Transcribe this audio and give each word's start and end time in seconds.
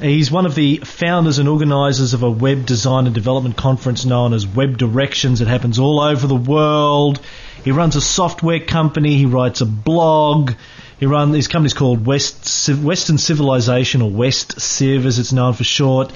He's 0.00 0.30
one 0.30 0.46
of 0.46 0.54
the 0.54 0.76
founders 0.78 1.38
and 1.38 1.48
organisers 1.48 2.14
of 2.14 2.22
a 2.22 2.30
web 2.30 2.66
design 2.66 3.06
and 3.06 3.14
development 3.14 3.56
conference 3.56 4.04
known 4.04 4.32
as 4.32 4.46
Web 4.46 4.78
Directions. 4.78 5.40
It 5.40 5.48
happens 5.48 5.78
all 5.78 5.98
over 5.98 6.26
the 6.26 6.36
world. 6.36 7.20
He 7.64 7.72
runs 7.72 7.96
a 7.96 8.00
software 8.00 8.60
company. 8.60 9.16
He 9.16 9.26
writes 9.26 9.60
a 9.60 9.66
blog. 9.66 10.52
He 11.00 11.06
runs 11.06 11.34
his 11.34 11.48
company's 11.48 11.74
called 11.74 12.06
West 12.06 12.68
Western 12.68 13.18
Civilization 13.18 14.02
or 14.02 14.10
West 14.10 14.60
Civ 14.60 15.04
as 15.04 15.18
it's 15.18 15.32
known 15.32 15.54
for 15.54 15.64
short. 15.64 16.12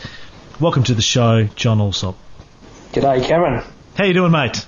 Welcome 0.61 0.85
to 0.85 0.95
the 0.95 1.03
show, 1.03 1.45
John 1.57 1.79
Allsopp. 1.79 2.15
G'day, 2.93 3.25
Cameron. 3.25 3.65
How 3.97 4.05
you 4.05 4.15
doing, 4.15 4.33
mate? 4.33 4.67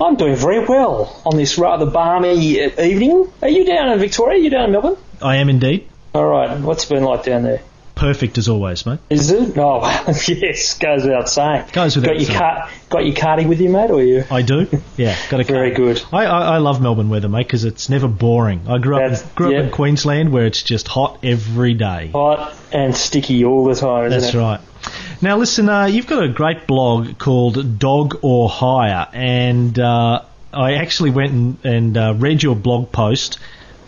I'm 0.00 0.16
doing 0.16 0.36
very 0.36 0.64
well 0.64 1.22
on 1.24 1.36
this 1.36 1.58
rather 1.58 1.86
balmy 1.86 2.62
uh, 2.64 2.82
evening. 2.82 3.30
Are 3.42 3.48
you 3.48 3.64
down 3.64 3.90
in 3.92 3.98
Victoria? 3.98 4.38
Are 4.38 4.42
you 4.42 4.50
down 4.50 4.64
in 4.66 4.72
Melbourne? 4.72 4.96
I 5.22 5.36
am 5.36 5.48
indeed. 5.48 5.88
All 6.14 6.26
right. 6.26 6.58
What's 6.60 6.84
it 6.84 6.94
been 6.94 7.04
like 7.04 7.24
down 7.24 7.42
there? 7.42 7.60
Perfect 7.94 8.38
as 8.38 8.48
always, 8.48 8.86
mate. 8.86 8.98
Is 9.08 9.30
it? 9.30 9.56
Oh, 9.56 9.80
yes. 10.28 10.78
Goes 10.78 11.04
without 11.04 11.28
saying. 11.28 11.66
Goes 11.72 11.94
without 11.94 12.08
got 12.08 12.16
your 12.16 12.26
saying. 12.26 12.38
Car- 12.38 12.70
got 12.88 13.06
your 13.06 13.14
cardi 13.14 13.46
with 13.46 13.60
you, 13.60 13.68
mate, 13.68 13.90
or 13.90 14.02
you? 14.02 14.24
I 14.30 14.42
do. 14.42 14.66
Yeah, 14.96 15.16
got 15.28 15.40
a 15.40 15.44
Very 15.44 15.72
good. 15.72 16.02
I, 16.12 16.24
I, 16.24 16.40
I 16.54 16.58
love 16.58 16.80
Melbourne 16.80 17.08
weather, 17.08 17.28
mate, 17.28 17.46
because 17.46 17.64
it's 17.64 17.88
never 17.88 18.08
boring. 18.08 18.62
I 18.68 18.78
grew 18.78 18.96
up 18.96 19.02
That's- 19.02 19.22
grew 19.34 19.48
up 19.48 19.52
yeah. 19.52 19.60
in 19.62 19.70
Queensland 19.70 20.32
where 20.32 20.46
it's 20.46 20.62
just 20.62 20.88
hot 20.88 21.18
every 21.22 21.74
day. 21.74 22.10
Hot 22.12 22.54
and 22.72 22.96
sticky 22.96 23.44
all 23.44 23.64
the 23.64 23.74
time, 23.74 24.06
isn't 24.06 24.20
That's 24.20 24.34
right. 24.34 24.60
Now, 25.22 25.38
listen, 25.38 25.68
uh, 25.68 25.86
you've 25.86 26.06
got 26.06 26.22
a 26.22 26.28
great 26.28 26.66
blog 26.66 27.18
called 27.18 27.78
Dog 27.78 28.18
or 28.22 28.48
Higher, 28.48 29.08
and 29.12 29.78
uh, 29.78 30.22
I 30.52 30.74
actually 30.74 31.10
went 31.10 31.32
and, 31.32 31.64
and 31.64 31.96
uh, 31.96 32.14
read 32.16 32.42
your 32.42 32.56
blog 32.56 32.92
post 32.92 33.38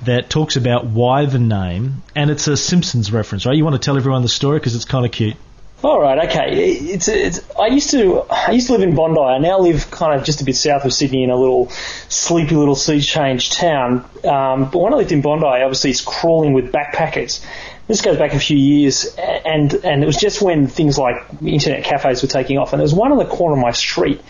that 0.04 0.30
talks 0.30 0.56
about 0.56 0.86
why 0.86 1.26
the 1.26 1.38
name, 1.38 2.02
and 2.14 2.30
it's 2.30 2.46
a 2.48 2.56
Simpsons 2.56 3.12
reference, 3.12 3.46
right? 3.46 3.56
You 3.56 3.64
want 3.64 3.74
to 3.74 3.84
tell 3.84 3.96
everyone 3.96 4.22
the 4.22 4.28
story 4.28 4.58
because 4.58 4.74
it's 4.74 4.84
kind 4.84 5.04
of 5.04 5.12
cute. 5.12 5.36
All 5.84 6.00
right, 6.00 6.26
okay. 6.26 6.54
It's, 6.54 7.06
it's 7.06 7.40
I 7.54 7.66
used 7.66 7.90
to 7.90 8.22
I 8.30 8.52
used 8.52 8.68
to 8.68 8.72
live 8.72 8.82
in 8.82 8.94
Bondi. 8.94 9.20
I 9.20 9.38
now 9.38 9.58
live 9.58 9.90
kind 9.90 10.18
of 10.18 10.24
just 10.24 10.40
a 10.40 10.44
bit 10.44 10.56
south 10.56 10.86
of 10.86 10.92
Sydney 10.92 11.22
in 11.22 11.30
a 11.30 11.36
little 11.36 11.68
sleepy 12.08 12.54
little 12.54 12.74
sea 12.74 13.00
change 13.02 13.50
town. 13.50 14.04
Um, 14.24 14.70
but 14.70 14.78
when 14.78 14.94
I 14.94 14.96
lived 14.96 15.12
in 15.12 15.20
Bondi, 15.20 15.44
obviously 15.44 15.90
it's 15.90 16.00
crawling 16.00 16.54
with 16.54 16.72
backpackers. 16.72 17.44
This 17.88 18.02
goes 18.02 18.18
back 18.18 18.34
a 18.34 18.40
few 18.40 18.56
years, 18.56 19.14
and 19.16 19.72
and 19.72 20.02
it 20.02 20.06
was 20.06 20.16
just 20.16 20.42
when 20.42 20.66
things 20.66 20.98
like 20.98 21.24
internet 21.44 21.84
cafes 21.84 22.20
were 22.20 22.28
taking 22.28 22.58
off. 22.58 22.72
And 22.72 22.80
there 22.80 22.84
was 22.84 22.94
one 22.94 23.12
on 23.12 23.18
the 23.18 23.26
corner 23.26 23.54
of 23.54 23.62
my 23.62 23.70
street, 23.70 24.20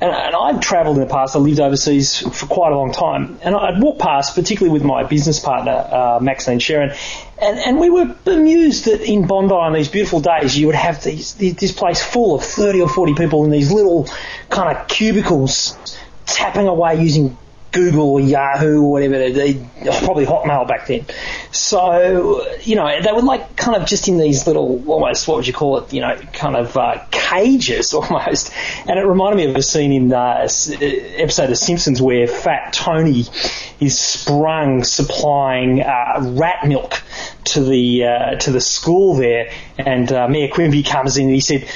and, 0.00 0.10
and 0.10 0.34
I'd 0.34 0.60
travelled 0.60 0.96
in 0.96 1.02
the 1.02 1.08
past. 1.08 1.36
I 1.36 1.38
lived 1.38 1.60
overseas 1.60 2.18
for 2.18 2.46
quite 2.46 2.72
a 2.72 2.76
long 2.76 2.90
time, 2.90 3.38
and 3.42 3.54
I'd 3.54 3.80
walk 3.80 4.00
past, 4.00 4.34
particularly 4.34 4.72
with 4.72 4.82
my 4.82 5.04
business 5.04 5.38
partner 5.38 5.70
uh, 5.70 6.18
Maxine 6.20 6.58
Sherrin, 6.58 6.96
and 7.40 7.58
and 7.60 7.78
we 7.78 7.90
were 7.90 8.06
bemused 8.24 8.86
that 8.86 9.02
in 9.02 9.26
Bondi 9.28 9.54
on 9.54 9.72
these 9.72 9.88
beautiful 9.88 10.20
days 10.20 10.58
you 10.58 10.66
would 10.66 10.74
have 10.74 11.04
these 11.04 11.34
this 11.34 11.70
place 11.70 12.02
full 12.02 12.34
of 12.34 12.44
thirty 12.44 12.80
or 12.80 12.88
forty 12.88 13.14
people 13.14 13.44
in 13.44 13.52
these 13.52 13.70
little 13.70 14.08
kind 14.48 14.76
of 14.76 14.88
cubicles, 14.88 15.78
tapping 16.26 16.66
away 16.66 17.00
using. 17.00 17.36
Google 17.72 18.10
or 18.10 18.20
Yahoo 18.20 18.82
or 18.82 18.90
whatever, 18.90 19.30
they, 19.30 19.54
probably 20.04 20.26
Hotmail 20.26 20.66
back 20.66 20.86
then. 20.86 21.06
So, 21.52 22.46
you 22.62 22.76
know, 22.76 23.00
they 23.00 23.12
were 23.12 23.22
like 23.22 23.56
kind 23.56 23.80
of 23.80 23.86
just 23.88 24.08
in 24.08 24.18
these 24.18 24.46
little, 24.46 24.82
almost, 24.90 25.28
what 25.28 25.36
would 25.36 25.46
you 25.46 25.52
call 25.52 25.78
it, 25.78 25.92
you 25.92 26.00
know, 26.00 26.16
kind 26.32 26.56
of 26.56 26.76
uh, 26.76 27.04
cages 27.10 27.94
almost. 27.94 28.52
And 28.86 28.98
it 28.98 29.02
reminded 29.02 29.36
me 29.36 29.50
of 29.50 29.56
a 29.56 29.62
scene 29.62 29.92
in 29.92 30.12
uh, 30.12 30.48
episode 30.48 31.50
of 31.50 31.58
Simpsons 31.58 32.02
where 32.02 32.26
Fat 32.26 32.72
Tony 32.72 33.24
is 33.80 33.98
sprung 33.98 34.84
supplying 34.84 35.82
uh, 35.82 36.34
rat 36.34 36.66
milk 36.66 37.02
to 37.44 37.64
the 37.64 38.04
uh, 38.04 38.36
to 38.36 38.50
the 38.50 38.60
school 38.60 39.14
there, 39.14 39.50
and 39.78 40.12
uh, 40.12 40.28
Mayor 40.28 40.48
Quimby 40.48 40.82
comes 40.82 41.16
in 41.16 41.26
and 41.26 41.34
he 41.34 41.40
said, 41.40 41.68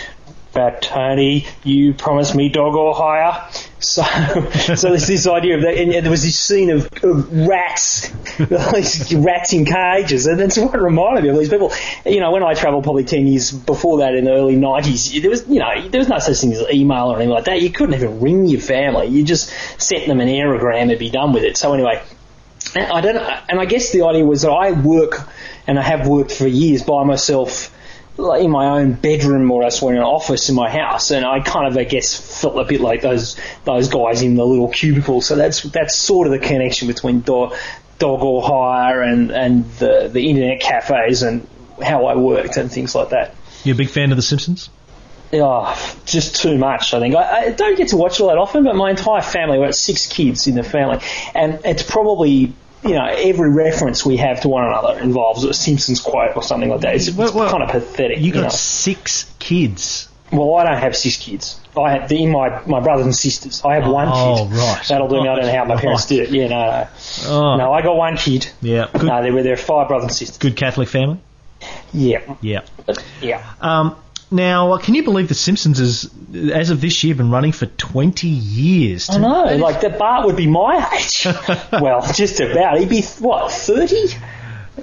Fat 0.54 0.82
Tony, 0.82 1.48
you 1.65 1.94
promised 1.94 2.37
me 2.37 2.48
dog 2.48 2.76
or 2.76 2.94
higher. 2.94 3.44
So, 3.81 4.03
so 4.76 4.88
there's 4.91 5.09
this 5.09 5.26
idea 5.26 5.56
of 5.56 5.62
that, 5.62 5.76
and 5.76 5.92
there 5.92 6.10
was 6.10 6.22
this 6.22 6.38
scene 6.38 6.70
of, 6.70 6.88
of 7.03 7.32
rats, 7.32 8.12
rats 8.38 9.53
in 9.53 9.65
cages, 9.65 10.26
and 10.26 10.38
that's 10.38 10.56
what 10.56 10.81
reminded 10.81 11.25
me 11.25 11.31
of 11.31 11.37
these 11.37 11.48
people. 11.48 11.72
You 12.06 12.20
know, 12.20 12.31
when 12.31 12.44
I 12.44 12.54
travelled 12.54 12.84
probably 12.84 13.03
10 13.03 13.26
years 13.26 13.50
before 13.50 13.98
that 13.98 14.15
in 14.15 14.26
the 14.26 14.31
early 14.31 14.54
90s, 14.54 15.20
there 15.20 15.28
was, 15.28 15.44
you 15.48 15.59
know, 15.59 15.88
there 15.88 15.98
was 15.98 16.09
no 16.09 16.20
such 16.20 16.38
thing 16.38 16.53
as 16.53 16.65
email 16.72 17.10
or 17.10 17.16
anything 17.16 17.31
like 17.31 17.47
that. 17.47 17.60
You 17.60 17.71
couldn't 17.71 17.97
even 17.97 18.21
ring 18.21 18.47
your 18.47 18.60
family. 18.60 19.09
You 19.09 19.25
just 19.25 19.53
sent 19.82 20.06
them 20.06 20.21
an 20.21 20.28
aerogram 20.28 20.88
and 20.88 20.98
be 21.00 21.10
done 21.10 21.32
with 21.32 21.42
it. 21.42 21.56
So 21.56 21.75
anyway, 21.75 22.00
I 22.76 23.00
don't, 23.00 23.16
and 23.48 23.59
I 23.59 23.65
guess 23.65 23.91
the 23.91 24.03
idea 24.03 24.25
was 24.25 24.42
that 24.42 24.53
I 24.53 24.71
work, 24.71 25.28
and 25.66 25.81
I 25.81 25.82
have 25.82 26.06
worked 26.06 26.31
for 26.31 26.47
years 26.47 26.84
by 26.84 27.03
myself, 27.03 27.75
like 28.16 28.42
in 28.42 28.50
my 28.50 28.78
own 28.78 28.92
bedroom 28.92 29.50
or 29.50 29.64
else 29.64 29.82
in 29.82 29.97
an 29.97 30.02
office 30.02 30.48
in 30.48 30.54
my 30.54 30.70
house, 30.70 31.10
and 31.10 31.25
I 31.25 31.41
kind 31.41 31.66
of, 31.66 31.76
I 31.76 31.84
guess, 31.84 32.41
felt 32.41 32.58
a 32.58 32.64
bit 32.64 32.80
like 32.80 33.02
those 33.02 33.36
those 33.64 33.88
guys 33.88 34.22
in 34.22 34.36
the 34.36 34.44
little 34.44 34.69
cubicle. 34.69 35.20
So 35.20 35.36
that's 35.36 35.62
that's 35.62 35.97
sort 35.97 36.26
of 36.26 36.32
the 36.32 36.38
connection 36.38 36.88
between 36.88 37.22
dog, 37.22 37.54
dog 37.98 38.22
or 38.22 38.42
higher 38.42 39.03
and 39.03 39.30
and 39.30 39.70
the 39.78 40.08
the 40.12 40.30
internet 40.30 40.60
cafes 40.60 41.22
and 41.22 41.47
how 41.82 42.06
I 42.06 42.14
worked 42.14 42.56
and 42.56 42.70
things 42.70 42.94
like 42.94 43.10
that. 43.10 43.34
You're 43.64 43.74
a 43.74 43.78
big 43.78 43.91
fan 43.91 44.10
of 44.10 44.16
The 44.16 44.22
Simpsons? 44.22 44.70
Oh, 45.32 45.74
just 46.04 46.36
too 46.36 46.58
much, 46.58 46.94
I 46.94 47.00
think. 47.00 47.16
I, 47.16 47.47
I 47.47 47.50
don't 47.50 47.76
get 47.76 47.88
to 47.88 47.97
watch 47.97 48.20
it 48.20 48.22
all 48.22 48.28
that 48.28 48.38
often, 48.38 48.62
but 48.62 48.76
my 48.76 48.91
entire 48.91 49.22
family, 49.22 49.58
got 49.58 49.74
six 49.74 50.06
kids 50.06 50.47
in 50.47 50.54
the 50.54 50.62
family, 50.62 51.00
and 51.34 51.60
it's 51.64 51.82
probably, 51.82 52.53
you 52.84 52.95
know, 52.95 53.05
every 53.06 53.50
reference 53.50 54.05
we 54.05 54.17
have 54.19 54.41
to 54.43 54.49
one 54.49 54.65
another 54.65 54.99
involves 55.00 55.45
a 55.45 55.55
Simpsons 55.55 56.00
quote 56.00 56.37
or 56.37 56.43
something 56.43 56.69
like 56.69 56.81
that. 56.83 56.95
It's, 56.97 57.11
Well, 57.11 57.27
it's 57.28 57.34
well, 57.37 57.50
kind 57.50 57.62
of 57.62 57.71
pathetic. 57.71 58.19
You 58.21 58.33
got 58.33 58.43
know. 58.45 58.49
six 58.50 59.33
kids. 59.39 60.09
Well, 60.33 60.55
I 60.56 60.65
don't 60.65 60.78
have 60.78 60.97
six 60.97 61.17
kids. 61.17 61.61
I 61.77 61.93
have 61.93 62.09
the, 62.09 62.27
my 62.27 62.62
my 62.67 62.81
brothers 62.81 63.05
and 63.06 63.15
sisters. 63.15 63.62
I 63.65 63.75
have 63.77 63.91
one 63.91 64.09
Oh, 64.11 64.49
kid. 64.49 64.56
Oh, 64.59 64.72
right. 64.75 64.84
That'll 64.89 65.09
do 65.09 65.22
me. 65.22 65.28
I 65.28 65.37
don't 65.37 65.47
know 65.47 65.53
how 65.56 65.65
my 65.65 65.77
parents 65.81 66.06
did 66.06 66.21
it. 66.21 66.31
Yeah, 66.31 66.49
no, 66.49 66.56
no. 66.67 66.89
Oh, 67.28 67.56
No, 67.56 67.72
I 67.72 67.83
got 67.83 67.97
one 67.97 68.17
kid. 68.17 68.49
yeah. 68.61 68.89
Good, 68.93 69.05
No, 69.05 69.22
there 69.22 69.33
were 69.33 69.43
there 69.43 69.56
five 69.56 69.89
brothers 69.89 70.05
and 70.05 70.12
sisters. 70.15 70.39
good 70.39 70.56
Catholic 70.56 70.89
family. 70.89 71.19
Yeah, 71.93 72.34
Yeah. 72.41 72.61
yeah. 73.21 73.45
Um, 73.61 73.97
now, 74.30 74.72
uh, 74.72 74.78
can 74.78 74.94
you 74.94 75.02
believe 75.04 75.28
The 75.28 75.34
Simpsons 75.34 75.78
has, 75.78 76.10
as 76.52 76.70
of 76.70 76.80
this 76.80 77.04
year, 77.04 77.14
been 77.14 77.30
running 77.30 77.52
for 77.52 77.66
20 77.66 78.26
years? 78.28 79.08
I 79.10 79.18
know. 79.18 79.56
Like 79.56 79.80
that 79.82 79.98
Bart 79.98 80.26
would 80.26 80.36
be 80.36 80.46
my 80.46 80.90
age. 80.98 81.26
well, 81.72 82.00
just 82.12 82.41
about. 82.41 82.78
He'd 82.78 82.88
be 82.88 83.03
what 83.21 83.50
thirty. 83.53 84.15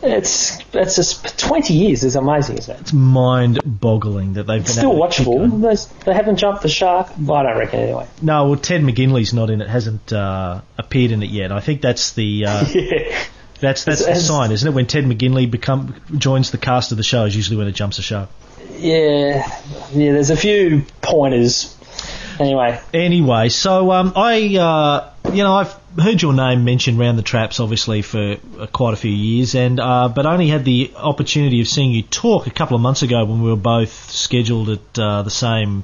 It's 0.04 0.58
it's 0.74 0.96
just 0.96 1.38
twenty 1.38 1.74
years. 1.74 2.06
is 2.06 2.16
amazing, 2.16 2.58
isn't 2.60 2.74
it? 2.76 2.80
It's 2.82 2.94
mind-boggling 2.94 4.34
that 4.34 4.44
they've 4.44 4.64
been 4.64 4.72
Still 4.72 4.94
able 4.94 5.10
to 5.10 5.18
keep 5.18 5.28
watchable. 5.28 5.62
They, 6.00 6.06
they 6.06 6.14
haven't 6.16 6.38
jumped 6.38 6.62
the 6.62 6.70
shark. 6.70 7.10
Well, 7.20 7.38
I 7.38 7.44
don't 7.44 7.58
reckon 7.58 7.80
anyway. 7.82 8.08
No, 8.22 8.46
well, 8.48 8.56
Ted 8.60 8.82
McGinley's 8.82 9.34
not 9.34 9.50
in 9.50 9.62
it. 9.62 9.68
Hasn't 9.70 10.14
uh, 10.14 10.62
appeared 10.78 11.12
in 11.12 11.24
it 11.24 11.30
yet. 11.30 11.52
I 11.52 11.60
think 11.60 11.82
that's 11.82 12.14
the 12.14 12.46
uh, 12.46 12.66
Yeah. 12.74 13.22
that's 13.60 13.84
that's 13.84 14.06
the 14.06 14.16
sign, 14.16 14.52
isn't 14.52 14.68
it? 14.68 14.74
When 14.74 14.88
Ted 14.88 15.04
McGinley 15.04 15.52
become 15.52 15.96
joins 16.18 16.52
the 16.52 16.58
cast 16.58 16.92
of 16.92 16.98
the 16.98 17.04
show 17.04 17.26
is 17.26 17.36
usually 17.36 17.58
when 17.58 17.68
it 17.68 17.74
jumps 17.74 18.00
a 18.00 18.02
show. 18.02 18.30
Yeah. 18.78 19.48
Yeah. 19.94 20.12
There's 20.14 20.30
a 20.30 20.38
few 20.38 20.84
pointers. 21.02 21.78
Anyway, 22.40 22.80
Anyway, 22.94 23.50
so 23.50 23.92
um, 23.92 24.14
I, 24.16 24.56
uh, 24.58 25.12
you 25.32 25.44
know, 25.44 25.54
I've 25.54 25.76
heard 26.00 26.22
your 26.22 26.34
name 26.34 26.64
mentioned 26.66 26.98
round 26.98 27.20
the 27.20 27.22
traps, 27.24 27.60
obviously 27.60 28.02
for 28.02 28.38
uh, 28.60 28.66
quite 28.68 28.94
a 28.94 28.98
few 28.98 29.12
years, 29.12 29.54
and 29.54 29.80
uh, 29.80 30.10
but 30.10 30.26
only 30.26 30.48
had 30.48 30.66
the 30.66 30.92
opportunity 30.96 31.62
of 31.62 31.68
seeing 31.68 31.92
you 31.92 32.02
talk 32.02 32.48
a 32.48 32.50
couple 32.50 32.76
of 32.76 32.82
months 32.82 33.04
ago 33.04 33.24
when 33.26 33.44
we 33.44 33.50
were 33.50 33.56
both 33.58 34.10
scheduled 34.10 34.70
at 34.70 34.98
uh, 35.00 35.22
the 35.22 35.30
same 35.30 35.84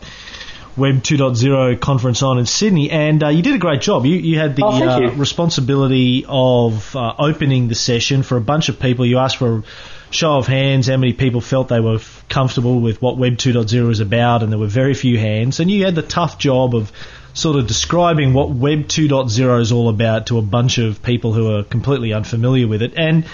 Web 0.75 1.03
2.0 1.03 1.79
conference 1.79 2.23
on 2.23 2.39
in 2.39 2.45
Sydney, 2.47 2.89
and 2.89 3.23
uh, 3.23 3.27
you 3.27 3.43
did 3.43 3.53
a 3.53 3.59
great 3.59 3.81
job. 3.81 4.05
You, 4.05 4.15
you 4.15 4.39
had 4.39 4.55
the 4.55 4.63
Oh, 4.65 4.69
uh, 4.81 5.11
responsibility 5.11 6.25
of 6.27 6.95
uh, 6.95 7.13
opening 7.19 7.67
the 7.67 7.75
session 7.75 8.23
for 8.23 8.37
a 8.37 8.41
bunch 8.41 8.69
of 8.69 8.79
people. 8.79 9.05
You 9.05 9.17
asked 9.19 9.37
for 9.37 9.63
show 10.09 10.37
of 10.37 10.47
hands 10.47 10.87
how 10.87 10.97
many 10.97 11.13
people 11.13 11.41
felt 11.41 11.67
they 11.67 11.79
were 11.79 11.99
comfortable 12.29 12.79
with 12.79 13.01
what 13.01 13.17
Web 13.17 13.33
2.0 13.33 13.91
is 13.91 13.99
about, 13.99 14.43
and 14.43 14.51
there 14.51 14.59
were 14.59 14.67
very 14.67 14.93
few 14.93 15.17
hands. 15.17 15.59
And 15.59 15.69
you 15.69 15.85
had 15.85 15.95
the 15.95 16.01
tough 16.01 16.37
job 16.37 16.75
of 16.75 16.91
sort 17.33 17.57
of 17.57 17.67
describing 17.67 18.33
what 18.33 18.49
Web 18.49 18.87
2.0 18.87 19.61
is 19.61 19.71
all 19.71 19.89
about 19.89 20.27
to 20.27 20.37
a 20.37 20.41
bunch 20.41 20.77
of 20.77 21.03
people 21.03 21.33
who 21.33 21.55
are 21.55 21.63
completely 21.63 22.13
unfamiliar 22.13 22.67
with 22.67 22.81
it. 22.81 22.93
And 22.97 23.25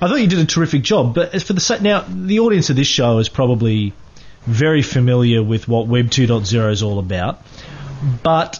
I 0.00 0.08
thought 0.08 0.20
you 0.20 0.26
did 0.26 0.40
a 0.40 0.46
terrific 0.46 0.82
job. 0.82 1.14
But 1.14 1.40
for 1.42 1.52
the 1.52 1.78
now, 1.80 2.04
the 2.08 2.40
audience 2.40 2.70
of 2.70 2.76
this 2.76 2.88
show 2.88 3.18
is 3.18 3.28
probably 3.28 3.92
very 4.42 4.82
familiar 4.82 5.42
with 5.42 5.68
what 5.68 5.86
Web 5.86 6.06
2.0 6.06 6.72
is 6.72 6.82
all 6.82 6.98
about. 6.98 7.42
But 8.22 8.58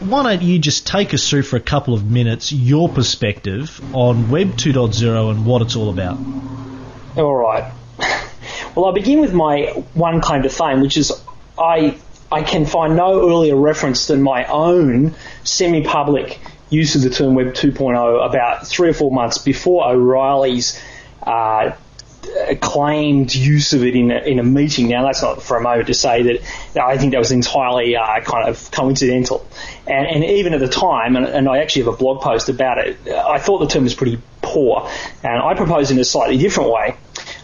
why 0.00 0.22
don't 0.22 0.42
you 0.42 0.58
just 0.58 0.86
take 0.86 1.14
us 1.14 1.28
through 1.28 1.42
for 1.42 1.56
a 1.56 1.60
couple 1.60 1.94
of 1.94 2.08
minutes 2.08 2.52
your 2.52 2.88
perspective 2.88 3.80
on 3.94 4.30
Web 4.30 4.48
2.0 4.48 5.30
and 5.30 5.46
what 5.46 5.62
it's 5.62 5.76
all 5.76 5.90
about? 5.90 6.18
All 7.16 7.34
right. 7.34 7.72
Well, 8.74 8.84
I'll 8.84 8.92
begin 8.92 9.22
with 9.22 9.32
my 9.32 9.68
one 9.94 10.20
claim 10.20 10.42
to 10.42 10.50
fame, 10.50 10.82
which 10.82 10.98
is 10.98 11.12
I 11.58 11.96
I 12.30 12.42
can 12.42 12.66
find 12.66 12.94
no 12.94 13.26
earlier 13.26 13.56
reference 13.56 14.06
than 14.06 14.22
my 14.22 14.44
own 14.44 15.14
semi-public 15.42 16.38
use 16.68 16.94
of 16.94 17.02
the 17.02 17.10
term 17.10 17.34
Web 17.34 17.54
2.0 17.54 18.28
about 18.28 18.66
three 18.66 18.90
or 18.90 18.92
four 18.92 19.10
months 19.10 19.38
before 19.38 19.88
O'Reilly's 19.88 20.78
uh, 21.22 21.70
claimed 22.60 23.34
use 23.34 23.72
of 23.72 23.84
it 23.84 23.94
in 23.94 24.10
a, 24.10 24.18
in 24.18 24.38
a 24.38 24.42
meeting. 24.42 24.88
Now, 24.88 25.04
that's 25.04 25.22
not 25.22 25.42
for 25.42 25.56
a 25.56 25.62
moment 25.62 25.86
to 25.86 25.94
say 25.94 26.22
that 26.22 26.84
I 26.84 26.98
think 26.98 27.12
that 27.12 27.18
was 27.18 27.30
entirely 27.30 27.96
uh, 27.96 28.20
kind 28.20 28.48
of 28.48 28.70
coincidental. 28.70 29.46
And, 29.86 30.06
and, 30.06 30.24
even 30.24 30.52
at 30.52 30.60
the 30.60 30.68
time, 30.68 31.16
and, 31.16 31.26
and, 31.26 31.48
I 31.48 31.58
actually 31.58 31.84
have 31.84 31.94
a 31.94 31.96
blog 31.96 32.20
post 32.20 32.48
about 32.48 32.78
it, 32.78 32.98
I 33.08 33.38
thought 33.38 33.58
the 33.58 33.68
term 33.68 33.84
was 33.84 33.94
pretty 33.94 34.20
poor. 34.42 34.90
And 35.22 35.40
I 35.40 35.54
proposed 35.54 35.90
in 35.90 35.98
a 35.98 36.04
slightly 36.04 36.36
different 36.36 36.70
way. 36.70 36.96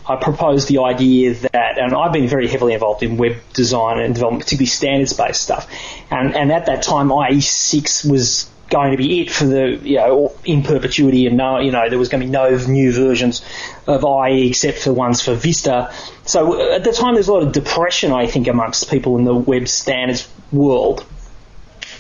I 0.07 0.17
proposed 0.17 0.69
the 0.69 0.79
idea 0.81 1.35
that, 1.35 1.79
and 1.79 1.95
I've 1.95 2.13
been 2.13 2.29
very 2.29 2.49
heavily 2.49 2.75
involved 2.75 3.03
in 3.03 3.17
web 3.17 3.37
design 3.53 4.01
and 4.01 4.15
development, 4.15 4.45
particularly 4.45 4.67
standards-based 4.67 5.41
stuff. 5.41 5.69
And, 6.11 6.35
and 6.35 6.51
at 6.51 6.67
that 6.67 6.83
time, 6.83 7.09
IE6 7.09 8.11
was 8.11 8.51
going 8.73 8.93
to 8.93 8.97
be 8.97 9.21
it 9.21 9.31
for 9.31 9.45
the 9.45 9.79
you 9.83 9.97
know 9.97 10.33
in 10.45 10.63
perpetuity, 10.63 11.27
and 11.27 11.37
no, 11.37 11.61
you 11.61 11.71
know 11.71 11.89
there 11.89 11.99
was 11.99 12.09
going 12.09 12.23
to 12.23 12.27
be 12.27 12.33
no 12.33 12.57
new 12.67 12.91
versions 12.91 13.45
of 13.87 14.03
IE 14.03 14.49
except 14.49 14.79
for 14.79 14.93
ones 14.93 15.21
for 15.21 15.35
Vista. 15.35 15.93
So 16.25 16.73
at 16.73 16.83
the 16.83 16.93
time, 16.93 17.15
there's 17.15 17.29
a 17.29 17.33
lot 17.33 17.43
of 17.43 17.53
depression, 17.53 18.13
I 18.13 18.27
think, 18.27 18.49
amongst 18.49 18.91
people 18.91 19.19
in 19.19 19.25
the 19.25 19.35
web 19.35 19.69
standards 19.69 20.27
world. 20.51 21.05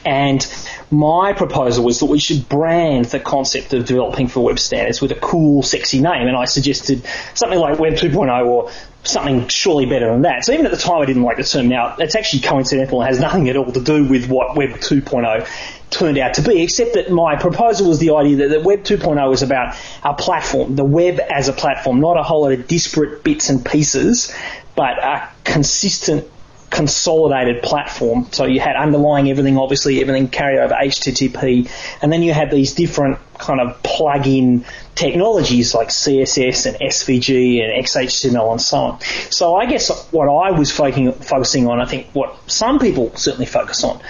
And 0.04 0.46
my 0.90 1.32
proposal 1.32 1.84
was 1.84 2.00
that 2.00 2.06
we 2.06 2.18
should 2.18 2.48
brand 2.48 3.06
the 3.06 3.20
concept 3.20 3.72
of 3.72 3.84
developing 3.84 4.28
for 4.28 4.44
web 4.44 4.58
standards 4.58 5.00
with 5.00 5.12
a 5.12 5.16
cool, 5.16 5.62
sexy 5.62 6.00
name. 6.00 6.26
And 6.26 6.36
I 6.36 6.44
suggested 6.44 7.06
something 7.34 7.58
like 7.58 7.78
Web 7.78 7.94
2.0 7.94 8.46
or 8.46 8.70
something 9.04 9.48
surely 9.48 9.86
better 9.86 10.10
than 10.10 10.22
that. 10.22 10.44
So 10.44 10.52
even 10.52 10.66
at 10.66 10.72
the 10.72 10.78
time, 10.78 11.02
I 11.02 11.06
didn't 11.06 11.22
like 11.22 11.36
the 11.36 11.44
term. 11.44 11.68
Now, 11.68 11.96
it's 11.98 12.14
actually 12.14 12.40
coincidental 12.40 13.00
and 13.00 13.08
has 13.08 13.20
nothing 13.26 13.48
at 13.48 13.56
all 13.56 13.70
to 13.72 13.80
do 13.80 14.04
with 14.04 14.28
what 14.28 14.56
Web 14.56 14.70
2.0 14.70 15.48
turned 15.90 16.18
out 16.18 16.34
to 16.34 16.42
be, 16.42 16.62
except 16.62 16.94
that 16.94 17.10
my 17.10 17.36
proposal 17.36 17.88
was 17.88 17.98
the 17.98 18.14
idea 18.14 18.36
that, 18.36 18.50
that 18.50 18.62
Web 18.62 18.80
2.0 18.80 19.28
was 19.28 19.42
about 19.42 19.76
a 20.02 20.14
platform, 20.14 20.74
the 20.74 20.84
web 20.84 21.20
as 21.20 21.48
a 21.48 21.52
platform, 21.52 22.00
not 22.00 22.16
a 22.16 22.22
whole 22.22 22.42
lot 22.42 22.52
of 22.52 22.66
disparate 22.66 23.22
bits 23.22 23.50
and 23.50 23.64
pieces, 23.64 24.34
but 24.74 24.98
a 25.02 25.28
consistent 25.44 26.26
consolidated 26.72 27.62
platform. 27.62 28.26
So 28.32 28.46
you 28.46 28.58
had 28.58 28.76
underlying 28.76 29.30
everything, 29.30 29.58
obviously 29.58 30.00
everything 30.00 30.28
carried 30.28 30.58
over 30.58 30.74
HTTP, 30.74 31.70
and 32.00 32.10
then 32.10 32.22
you 32.22 32.32
had 32.32 32.50
these 32.50 32.72
different 32.72 33.18
kind 33.38 33.60
of 33.60 33.82
plug-in 33.82 34.64
technologies 34.94 35.74
like 35.74 35.88
CSS 35.88 36.66
and 36.66 36.76
SVG 36.78 37.62
and 37.62 37.84
XHTML 37.84 38.52
and 38.52 38.60
so 38.60 38.78
on. 38.78 39.00
So 39.30 39.54
I 39.54 39.66
guess 39.66 40.10
what 40.12 40.28
I 40.28 40.52
was 40.58 40.72
focusing 40.72 41.68
on, 41.68 41.80
I 41.80 41.84
think 41.84 42.08
what 42.14 42.50
some 42.50 42.78
people 42.78 43.14
certainly 43.16 43.46
focus 43.46 43.84
on, 43.84 44.00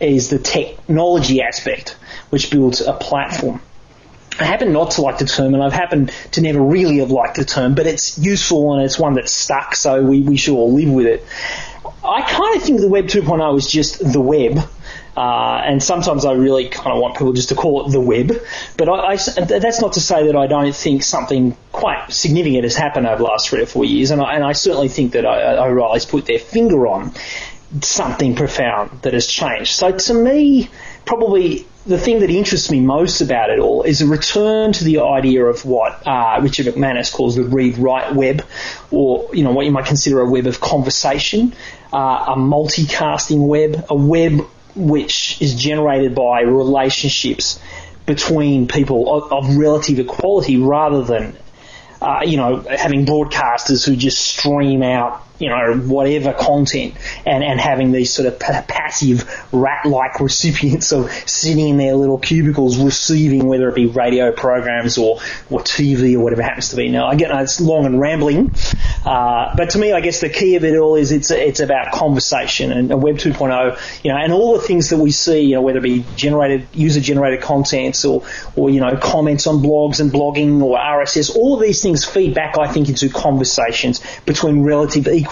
is 0.00 0.30
the 0.30 0.38
technology 0.38 1.42
aspect, 1.42 1.96
which 2.30 2.50
builds 2.50 2.80
a 2.80 2.92
platform. 2.92 3.60
I 4.38 4.44
happen 4.44 4.72
not 4.72 4.92
to 4.92 5.02
like 5.02 5.18
the 5.18 5.26
term, 5.26 5.54
and 5.54 5.62
I've 5.62 5.72
happened 5.72 6.12
to 6.32 6.40
never 6.40 6.60
really 6.60 6.98
have 6.98 7.10
liked 7.10 7.36
the 7.36 7.44
term, 7.44 7.74
but 7.74 7.86
it's 7.86 8.18
useful 8.18 8.74
and 8.74 8.82
it's 8.82 8.98
one 8.98 9.14
that's 9.14 9.32
stuck, 9.32 9.76
so 9.76 10.02
we, 10.02 10.22
we 10.22 10.36
should 10.36 10.54
all 10.54 10.72
live 10.72 10.88
with 10.88 11.06
it. 11.06 11.26
I 12.04 12.22
kind 12.22 12.56
of 12.56 12.62
think 12.62 12.80
the 12.80 12.88
Web 12.88 13.06
2.0 13.06 13.58
is 13.58 13.66
just 13.66 14.12
the 14.12 14.20
web. 14.20 14.58
Uh, 15.16 15.62
and 15.64 15.82
sometimes 15.82 16.24
I 16.24 16.32
really 16.32 16.68
kind 16.68 16.90
of 16.90 16.98
want 17.00 17.14
people 17.14 17.34
just 17.34 17.50
to 17.50 17.54
call 17.54 17.86
it 17.86 17.92
the 17.92 18.00
web. 18.00 18.32
But 18.78 18.88
I, 18.88 19.12
I, 19.12 19.16
that's 19.16 19.80
not 19.80 19.92
to 19.94 20.00
say 20.00 20.26
that 20.26 20.36
I 20.36 20.46
don't 20.46 20.74
think 20.74 21.02
something 21.02 21.56
quite 21.70 22.10
significant 22.10 22.64
has 22.64 22.76
happened 22.76 23.06
over 23.06 23.18
the 23.18 23.24
last 23.24 23.50
three 23.50 23.62
or 23.62 23.66
four 23.66 23.84
years. 23.84 24.10
And 24.10 24.22
I, 24.22 24.34
and 24.34 24.42
I 24.42 24.52
certainly 24.52 24.88
think 24.88 25.12
that 25.12 25.26
O'Reilly's 25.26 26.06
put 26.06 26.24
their 26.24 26.38
finger 26.38 26.86
on 26.86 27.12
something 27.82 28.34
profound 28.36 29.02
that 29.02 29.12
has 29.12 29.26
changed. 29.26 29.74
So 29.74 29.92
to 29.92 30.14
me, 30.14 30.70
probably 31.04 31.66
the 31.86 31.98
thing 31.98 32.20
that 32.20 32.30
interests 32.30 32.70
me 32.70 32.80
most 32.80 33.20
about 33.20 33.50
it 33.50 33.58
all 33.58 33.82
is 33.82 34.02
a 34.02 34.06
return 34.06 34.72
to 34.72 34.84
the 34.84 35.00
idea 35.00 35.44
of 35.44 35.64
what 35.64 36.06
uh, 36.06 36.38
Richard 36.40 36.66
MacManus 36.66 37.12
calls 37.12 37.34
the 37.34 37.42
read-write 37.42 38.14
web, 38.14 38.44
or 38.90 39.28
you 39.32 39.42
know 39.42 39.50
what 39.52 39.66
you 39.66 39.72
might 39.72 39.86
consider 39.86 40.20
a 40.20 40.30
web 40.30 40.46
of 40.46 40.60
conversation, 40.60 41.54
uh, 41.92 42.24
a 42.28 42.36
multicasting 42.36 43.48
web, 43.48 43.84
a 43.90 43.94
web 43.94 44.46
which 44.74 45.42
is 45.42 45.54
generated 45.54 46.14
by 46.14 46.42
relationships 46.42 47.60
between 48.06 48.68
people 48.68 49.12
of, 49.12 49.32
of 49.32 49.56
relative 49.56 49.98
equality 49.98 50.56
rather 50.56 51.02
than 51.02 51.36
uh, 52.00 52.20
you 52.24 52.36
know 52.36 52.60
having 52.60 53.04
broadcasters 53.04 53.84
who 53.84 53.96
just 53.96 54.18
stream 54.18 54.82
out 54.82 55.26
you 55.42 55.48
know, 55.48 55.74
whatever 55.74 56.32
content 56.32 56.94
and, 57.26 57.42
and 57.42 57.60
having 57.60 57.90
these 57.90 58.12
sort 58.12 58.28
of 58.28 58.38
p- 58.38 58.46
passive 58.68 59.28
rat-like 59.52 60.20
recipients 60.20 60.92
of 60.92 61.10
sitting 61.28 61.68
in 61.68 61.78
their 61.78 61.96
little 61.96 62.18
cubicles 62.18 62.78
receiving 62.78 63.48
whether 63.48 63.68
it 63.68 63.74
be 63.74 63.86
radio 63.86 64.30
programs 64.30 64.98
or, 64.98 65.16
or 65.50 65.58
TV 65.58 66.14
or 66.14 66.20
whatever 66.20 66.42
happens 66.42 66.68
to 66.68 66.76
be. 66.76 66.90
Now, 66.90 67.08
I 67.08 67.16
get 67.16 67.32
it's 67.32 67.60
long 67.60 67.86
and 67.86 67.98
rambling, 67.98 68.54
uh, 69.04 69.56
but 69.56 69.70
to 69.70 69.78
me, 69.78 69.92
I 69.92 70.00
guess 70.00 70.20
the 70.20 70.28
key 70.28 70.54
of 70.54 70.62
it 70.62 70.76
all 70.76 70.94
is 70.94 71.10
it's 71.10 71.32
it's 71.32 71.58
about 71.58 71.90
conversation 71.90 72.70
and, 72.70 72.92
and 72.92 73.02
Web 73.02 73.16
2.0, 73.16 74.04
you 74.04 74.12
know, 74.12 74.18
and 74.18 74.32
all 74.32 74.52
the 74.52 74.64
things 74.64 74.90
that 74.90 74.98
we 74.98 75.10
see, 75.10 75.40
you 75.40 75.56
know, 75.56 75.62
whether 75.62 75.78
it 75.78 75.82
be 75.82 76.04
generated 76.14 76.68
user-generated 76.72 77.40
contents 77.40 78.04
or 78.04 78.24
or 78.54 78.70
you 78.70 78.80
know 78.80 78.96
comments 78.96 79.48
on 79.48 79.56
blogs 79.56 79.98
and 79.98 80.12
blogging 80.12 80.62
or 80.62 80.78
RSS, 80.78 81.34
all 81.34 81.56
of 81.56 81.62
these 81.62 81.82
things 81.82 82.04
feed 82.04 82.32
back, 82.32 82.58
I 82.58 82.70
think, 82.70 82.88
into 82.88 83.08
conversations 83.08 84.00
between 84.24 84.62
relative 84.62 85.08
equal 85.08 85.31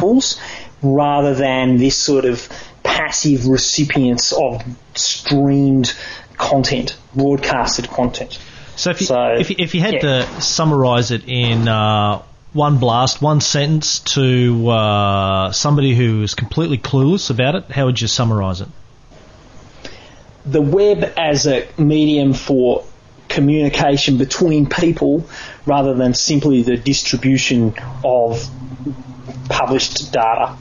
rather 0.83 1.35
than 1.35 1.77
this 1.77 1.97
sort 1.97 2.25
of 2.25 2.49
passive 2.83 3.47
recipients 3.47 4.33
of 4.33 4.63
streamed 4.95 5.95
content, 6.37 6.97
broadcasted 7.15 7.89
content. 7.89 8.39
So 8.77 8.91
if 8.91 9.01
you, 9.01 9.07
so, 9.07 9.35
if, 9.39 9.51
you 9.51 9.57
if 9.59 9.75
you 9.75 9.81
had 9.81 9.95
yeah. 9.95 10.01
to 10.01 10.41
summarise 10.41 11.11
it 11.11 11.29
in 11.29 11.69
uh, 11.69 12.23
one 12.53 12.79
blast, 12.79 13.21
one 13.21 13.41
sentence 13.41 14.01
to 14.15 14.69
uh, 14.71 15.53
somebody 15.53 15.95
who 15.95 16.23
is 16.23 16.35
completely 16.35 16.79
clueless 16.79 17.31
about 17.31 17.55
it, 17.57 17.65
how 17.71 17.87
would 17.87 18.01
you 18.01 18.09
summarise 18.09 18.63
it? 18.63 18.69
The 20.47 20.63
web 20.63 21.05
as 21.17 21.47
a 21.47 21.69
medium 21.77 22.33
for 22.33 22.85
communication 23.29 24.17
between 24.17 24.69
people 24.69 25.29
rather 25.67 25.95
than 25.95 26.15
simply 26.15 26.63
the 26.63 26.77
distribution 26.77 27.75
of 28.03 28.51
published 29.49 30.13
data. 30.13 30.57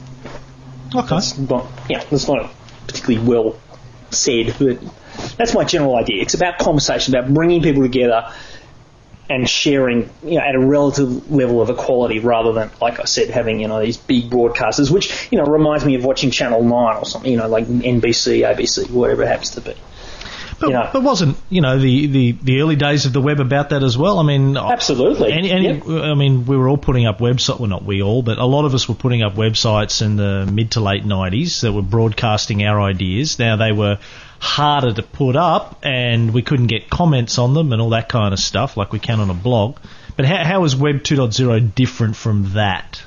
Okay. 0.94 1.08
That's 1.08 1.38
not, 1.38 1.66
yeah, 1.88 2.02
that's 2.10 2.28
not 2.28 2.50
particularly 2.86 3.26
well 3.26 3.58
said, 4.10 4.54
but 4.58 4.78
that's 5.36 5.54
my 5.54 5.64
general 5.64 5.96
idea. 5.96 6.22
It's 6.22 6.34
about 6.34 6.58
conversation, 6.58 7.14
about 7.14 7.32
bringing 7.32 7.62
people 7.62 7.82
together 7.82 8.32
and 9.28 9.48
sharing 9.48 10.10
you 10.24 10.38
know, 10.38 10.44
at 10.44 10.56
a 10.56 10.58
relative 10.58 11.30
level 11.30 11.62
of 11.62 11.70
equality 11.70 12.18
rather 12.18 12.52
than, 12.52 12.70
like 12.80 12.98
I 12.98 13.04
said, 13.04 13.30
having 13.30 13.60
you 13.60 13.68
know 13.68 13.80
these 13.80 13.96
big 13.96 14.28
broadcasters, 14.28 14.90
which 14.90 15.28
you 15.30 15.38
know 15.38 15.44
reminds 15.44 15.84
me 15.84 15.94
of 15.94 16.04
watching 16.04 16.30
Channel 16.30 16.64
Nine 16.64 16.96
or 16.96 17.06
something, 17.06 17.30
you 17.30 17.38
know, 17.38 17.48
like 17.48 17.66
NBC, 17.66 18.42
ABC, 18.42 18.90
whatever 18.90 19.22
it 19.22 19.28
happens 19.28 19.50
to 19.50 19.60
be. 19.60 19.74
But, 20.60 20.70
know, 20.70 20.90
but 20.92 21.02
wasn't 21.02 21.38
you 21.48 21.62
know 21.62 21.78
the, 21.78 22.06
the, 22.06 22.32
the 22.32 22.60
early 22.60 22.76
days 22.76 23.06
of 23.06 23.12
the 23.12 23.20
web 23.20 23.40
about 23.40 23.70
that 23.70 23.82
as 23.82 23.96
well? 23.96 24.18
I 24.18 24.22
mean, 24.22 24.56
absolutely. 24.56 25.32
Any, 25.32 25.50
any, 25.50 25.74
yep. 25.74 25.86
I 25.86 26.14
mean, 26.14 26.44
we 26.44 26.56
were 26.56 26.68
all 26.68 26.76
putting 26.76 27.06
up 27.06 27.18
websites. 27.18 27.58
Well, 27.58 27.68
not 27.68 27.84
we 27.84 28.02
all, 28.02 28.22
but 28.22 28.38
a 28.38 28.44
lot 28.44 28.66
of 28.66 28.74
us 28.74 28.88
were 28.88 28.94
putting 28.94 29.22
up 29.22 29.34
websites 29.34 30.02
in 30.02 30.16
the 30.16 30.46
mid 30.50 30.72
to 30.72 30.80
late 30.80 31.04
'90s 31.04 31.62
that 31.62 31.72
were 31.72 31.82
broadcasting 31.82 32.62
our 32.62 32.80
ideas. 32.80 33.38
Now 33.38 33.56
they 33.56 33.72
were 33.72 33.98
harder 34.38 34.92
to 34.92 35.02
put 35.02 35.34
up, 35.34 35.78
and 35.82 36.32
we 36.32 36.42
couldn't 36.42 36.66
get 36.66 36.90
comments 36.90 37.38
on 37.38 37.54
them 37.54 37.72
and 37.72 37.80
all 37.80 37.90
that 37.90 38.08
kind 38.08 38.34
of 38.34 38.38
stuff 38.38 38.76
like 38.76 38.92
we 38.92 38.98
can 38.98 39.20
on 39.20 39.30
a 39.30 39.34
blog. 39.34 39.78
But 40.16 40.26
how, 40.26 40.44
how 40.44 40.64
is 40.64 40.76
Web 40.76 40.96
2.0 40.96 41.74
different 41.74 42.16
from 42.16 42.52
that? 42.52 43.02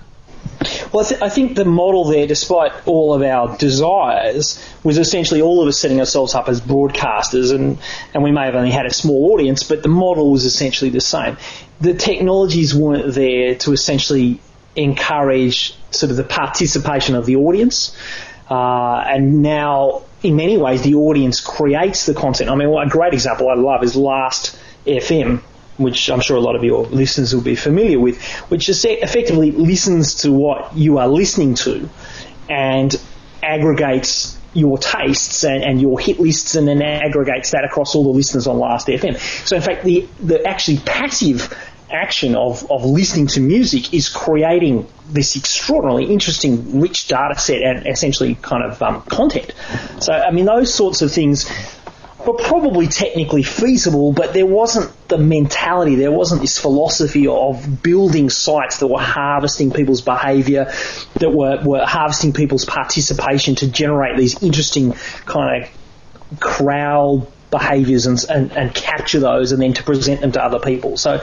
Well, 0.92 1.06
I, 1.06 1.10
th- 1.10 1.22
I, 1.22 1.30
think 1.30 1.56
the 1.56 1.66
model 1.66 2.06
there, 2.06 2.28
despite 2.28 2.72
all 2.86 3.14
of 3.14 3.22
our 3.22 3.58
desires, 3.58 4.64
was 4.84 4.98
essentially 4.98 5.42
all 5.42 5.62
of 5.62 5.68
us 5.68 5.80
setting 5.80 6.00
ourselves 6.00 6.36
up 6.36 6.50
as 6.50 6.62
broadcasters, 6.62 7.54
and, 7.54 7.80
and 8.14 8.24
we 8.24 8.32
may 8.32 8.46
have 8.46 8.56
only 8.56 8.72
had 8.72 8.86
a 8.86 8.94
small 8.94 9.34
audience, 9.34 9.64
but 9.64 9.84
the 9.84 9.90
model 9.90 10.32
was 10.32 10.46
essentially 10.46 10.90
the 10.90 11.02
same. 11.02 11.38
The 11.82 11.94
technologies 11.94 12.74
weren't 12.74 13.14
there 13.14 13.56
to 13.56 13.72
essentially 13.74 14.40
encourage 14.76 15.76
sort 15.92 16.10
of 16.10 16.18
the 16.18 16.24
participation 16.24 17.16
of 17.16 17.26
the 17.26 17.36
audience, 17.38 17.96
uh, 18.50 19.04
and 19.08 19.42
now, 19.42 20.04
in 20.22 20.36
many 20.36 20.58
ways, 20.58 20.82
the 20.82 20.96
audience 20.96 21.42
creates 21.42 22.06
the 22.06 22.14
content. 22.14 22.50
I 22.50 22.56
mean, 22.56 22.70
a 22.70 22.90
great 22.90 23.14
example 23.14 23.50
I 23.50 23.56
love 23.56 23.84
is 23.84 23.96
Last 23.96 24.58
FM 24.86 25.42
which 25.78 26.10
I'm 26.10 26.22
sure 26.22 26.38
a 26.38 26.42
lot 26.42 26.56
of 26.56 26.64
your 26.64 26.86
listeners 26.86 27.34
will 27.34 27.42
be 27.42 27.56
familiar 27.56 28.00
with, 28.00 28.22
which 28.50 28.70
is 28.70 28.86
effectively 28.86 29.52
listens 29.52 30.16
to 30.22 30.32
what 30.32 30.76
you 30.76 30.98
are 31.00 31.08
listening 31.08 31.56
to 31.56 31.90
and 32.50 32.96
aggregates 33.42 34.38
your 34.54 34.78
tastes 34.78 35.44
and, 35.44 35.64
and, 35.64 35.82
your 35.82 36.00
hit 36.00 36.20
lists 36.20 36.56
and 36.56 36.68
then 36.68 36.82
aggregates 36.82 37.52
that 37.52 37.66
across 37.66 37.96
all 37.96 38.04
the 38.04 38.12
listeners 38.12 38.46
on 38.46 38.60
Last 38.60 38.88
FM. 38.88 39.18
So 39.48 39.56
in 39.56 39.64
fact, 39.64 39.84
the, 39.84 40.08
the 40.20 40.46
actually 40.46 40.78
passive 40.78 41.52
action 41.90 42.36
of, 42.36 42.70
of 42.72 42.86
listening 42.86 43.28
to 43.28 43.40
music 43.40 43.94
is 43.94 44.10
creating 44.10 44.88
this 45.10 45.36
extraordinarily 45.36 46.06
interesting, 46.06 46.80
rich 46.80 47.08
data 47.08 47.40
set 47.40 47.62
and 47.62 47.88
essentially 47.88 48.36
kind 48.36 48.64
of 48.64 48.82
um, 48.82 49.02
content. 49.04 49.54
So, 50.00 50.14
I 50.14 50.32
mean, 50.32 50.46
those 50.46 50.74
sorts 50.74 51.02
of 51.02 51.12
things 51.12 51.50
were 52.26 52.34
probably 52.34 52.88
technically 52.88 53.44
feasible, 53.44 54.12
but 54.14 54.34
there 54.34 54.46
wasn't 54.46 54.92
the 55.08 55.18
mentality, 55.18 55.96
there 55.96 56.12
wasn't 56.12 56.42
this 56.42 56.58
philosophy 56.60 57.28
of 57.28 57.82
building 57.84 58.30
sites 58.30 58.80
that 58.80 58.88
were 58.88 59.00
harvesting 59.00 59.72
people's 59.72 60.02
behaviour, 60.02 60.72
that 61.16 61.30
were, 61.30 61.62
were 61.64 61.86
harvesting 61.86 62.34
people's 62.34 62.66
participation 62.66 63.56
to 63.56 63.72
generate 63.72 64.18
these 64.18 64.42
interesting 64.42 64.94
kind 65.26 65.64
of 65.64 66.40
crowd 66.40 67.28
behaviours 67.52 68.08
and, 68.08 68.24
and, 68.30 68.52
and, 68.54 68.74
capture 68.74 69.20
those 69.20 69.52
and 69.52 69.62
then 69.62 69.74
to 69.74 69.84
present 69.84 70.22
them 70.22 70.32
to 70.32 70.44
other 70.44 70.60
people. 70.60 70.98
So 70.98 71.22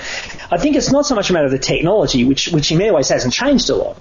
I 0.50 0.58
think 0.58 0.76
it's 0.76 0.92
not 0.92 1.04
so 1.04 1.16
much 1.16 1.28
a 1.28 1.32
matter 1.32 1.46
of 1.46 1.50
the 1.50 1.58
technology, 1.58 2.24
which, 2.24 2.48
which 2.48 2.70
in 2.70 2.78
many 2.78 2.92
ways 2.92 3.08
hasn't 3.08 3.34
changed 3.34 3.68
a 3.68 3.74
lot. 3.74 4.00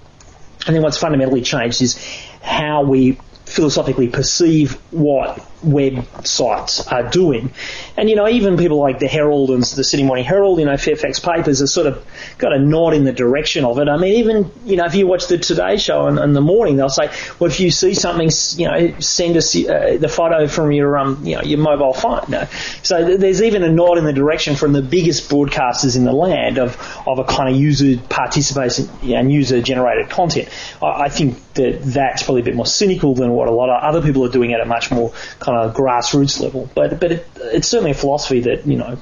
I 0.68 0.72
think 0.72 0.84
what's 0.84 1.00
fundamentally 1.00 1.42
changed 1.42 1.82
is 1.82 1.98
how 2.42 2.84
we 2.84 3.18
philosophically 3.50 4.08
perceive 4.08 4.74
what 4.92 5.40
websites 5.64 6.90
are 6.90 7.10
doing. 7.10 7.52
And, 7.98 8.10
you 8.10 8.16
know, 8.16 8.30
even 8.30 8.58
people 8.58 8.78
like 8.78 9.00
the 9.00 9.08
Herald 9.08 9.50
and 9.50 9.62
the 9.62 9.84
Sydney 9.84 10.06
Morning 10.06 10.24
Herald, 10.24 10.60
you 10.60 10.66
know, 10.66 10.78
Fairfax 10.78 11.20
Papers 11.20 11.60
have 11.60 11.70
sort 11.70 11.88
of 11.88 12.06
got 12.38 12.54
a 12.54 12.60
nod 12.60 12.94
in 12.94 13.04
the 13.04 13.12
direction 13.12 13.66
of 13.66 13.78
it. 13.80 13.90
I 13.90 13.98
mean, 13.98 14.18
even, 14.18 14.52
you 14.64 14.78
know, 14.78 14.86
if 14.86 14.96
you 14.96 15.06
watch 15.06 15.28
the 15.28 15.38
Today 15.38 15.78
Show 15.78 16.08
in, 16.08 16.18
in 16.18 16.34
the 16.34 16.42
morning, 16.42 16.78
they'll 16.78 16.88
say, 16.88 17.12
well, 17.40 17.50
if 17.50 17.60
you 17.60 17.72
see 17.72 17.94
something, 17.94 18.30
you 18.58 18.68
know, 18.68 19.00
send 19.00 19.36
us 19.36 19.54
uh, 19.56 19.98
the 20.00 20.08
photo 20.08 20.48
from 20.48 20.72
your, 20.72 20.98
um, 20.98 21.26
you 21.26 21.36
know, 21.36 21.42
your 21.42 21.60
mobile 21.60 21.94
phone. 21.94 22.24
No. 22.30 22.46
So 22.84 23.06
th- 23.06 23.20
there's 23.20 23.42
even 23.42 23.64
a 23.64 23.70
nod 23.70 23.98
in 23.98 24.06
the 24.06 24.14
direction 24.14 24.56
from 24.56 24.72
the 24.72 24.82
biggest 24.82 25.30
broadcasters 25.30 25.98
in 25.98 26.06
the 26.06 26.14
land 26.14 26.58
of, 26.58 26.78
of 27.06 27.20
a 27.20 27.26
kind 27.26 27.54
of 27.54 27.60
user 27.60 27.98
participation 28.10 28.90
and 29.04 29.32
user 29.32 29.62
generated 29.62 30.10
content. 30.10 30.48
I, 30.82 31.06
I 31.06 31.10
think 31.10 31.54
that 31.56 31.82
that's 31.84 32.24
probably 32.24 32.42
a 32.42 32.46
bit 32.46 32.56
more 32.56 32.66
cynical 32.66 33.14
than 33.14 33.32
what 33.40 33.48
a 33.48 33.52
lot 33.52 33.70
of 33.70 33.82
other 33.82 34.06
people 34.06 34.26
are 34.26 34.32
doing 34.32 34.54
at 34.54 34.60
a 34.60 34.66
much 34.66 34.92
more 34.92 35.14
kind 35.40 35.58
of 35.58 35.74
grassroots 35.74 36.42
level. 36.42 36.70
But 36.76 37.00
but 37.00 37.12
it, 37.12 37.28
it's 37.38 37.68
certainly 37.68 37.92
a 37.92 37.96
philosophy 37.96 38.42
that 38.42 38.68
you 38.68 38.78
know 38.78 38.98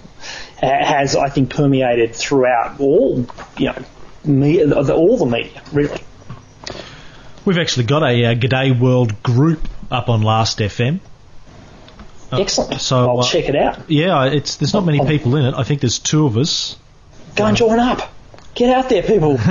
has 0.61 1.15
I 1.15 1.29
think 1.29 1.49
permeated 1.49 2.15
throughout 2.15 2.79
all 2.79 3.25
you 3.57 3.65
know 3.65 3.83
me, 4.23 4.63
all 4.63 5.17
the 5.17 5.25
media 5.25 5.61
really. 5.73 5.99
We've 7.45 7.57
actually 7.57 7.85
got 7.85 8.03
a 8.03 8.25
uh, 8.25 8.35
G'day 8.35 8.77
World 8.77 9.23
group 9.23 9.67
up 9.89 10.09
on 10.09 10.21
Last 10.21 10.59
FM. 10.59 10.99
Uh, 12.31 12.41
Excellent. 12.41 12.81
So 12.81 13.09
I'll 13.09 13.19
uh, 13.21 13.23
check 13.23 13.47
it 13.47 13.55
out. 13.55 13.89
Yeah, 13.89 14.25
it's 14.25 14.57
there's 14.57 14.73
not 14.73 14.85
many 14.85 15.05
people 15.05 15.35
in 15.37 15.45
it. 15.45 15.53
I 15.55 15.63
think 15.63 15.81
there's 15.81 15.99
two 15.99 16.25
of 16.25 16.37
us. 16.37 16.75
Go 17.35 17.45
and 17.45 17.55
join 17.55 17.79
up. 17.79 18.13
Get 18.57 18.75
out 18.75 18.89
there, 18.89 19.03
people. 19.03 19.33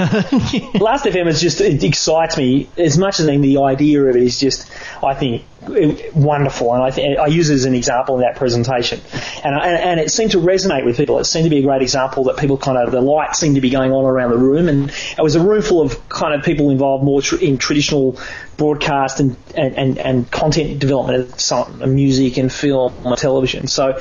Last 0.81 1.05
FM 1.05 1.29
is 1.29 1.41
just, 1.41 1.61
it 1.61 1.85
excites 1.85 2.37
me 2.37 2.69
as 2.77 2.99
much 2.99 3.21
as 3.21 3.27
the 3.27 3.59
idea 3.59 4.03
of 4.03 4.17
it 4.17 4.21
is 4.21 4.41
just, 4.41 4.69
I 5.01 5.15
think, 5.15 5.45
wonderful. 6.13 6.75
And 6.75 6.83
I, 6.83 6.91
th- 6.91 7.17
I 7.17 7.27
use 7.27 7.49
it 7.49 7.55
as 7.55 7.67
an 7.67 7.75
example 7.77 8.17
in 8.17 8.23
that 8.23 8.35
presentation. 8.35 9.01
And, 9.45 9.55
and, 9.55 9.79
and, 9.79 10.01
it 10.01 10.11
seemed 10.11 10.33
to 10.33 10.39
resonate 10.39 10.85
with 10.85 10.97
people. 10.97 11.21
It 11.21 11.25
seemed 11.25 11.45
to 11.45 11.51
be 11.51 11.59
a 11.59 11.63
great 11.63 11.83
example 11.83 12.25
that 12.25 12.37
people 12.37 12.59
kind 12.59 12.79
of, 12.79 12.91
the 12.91 13.01
light 13.01 13.37
seemed 13.37 13.55
to 13.55 13.61
be 13.61 13.71
going 13.71 13.93
on 13.93 14.05
around 14.05 14.31
the 14.31 14.39
room. 14.39 14.69
And 14.69 14.91
it 14.91 15.23
was 15.23 15.37
a 15.37 15.41
room 15.41 15.63
full 15.63 15.83
of 15.83 16.09
kind 16.09 16.35
of 16.35 16.45
people 16.45 16.71
involved 16.71 17.05
more 17.05 17.23
tr- 17.23 17.37
in 17.37 17.59
traditional 17.59 18.19
broadcast 18.57 19.21
and, 19.21 19.37
and, 19.55 19.77
and, 19.77 19.99
and 19.99 20.31
content 20.33 20.81
development 20.81 21.51
of 21.53 21.89
music 21.89 22.39
and 22.39 22.53
film 22.53 22.93
and 23.07 23.17
television. 23.17 23.69
So 23.69 24.01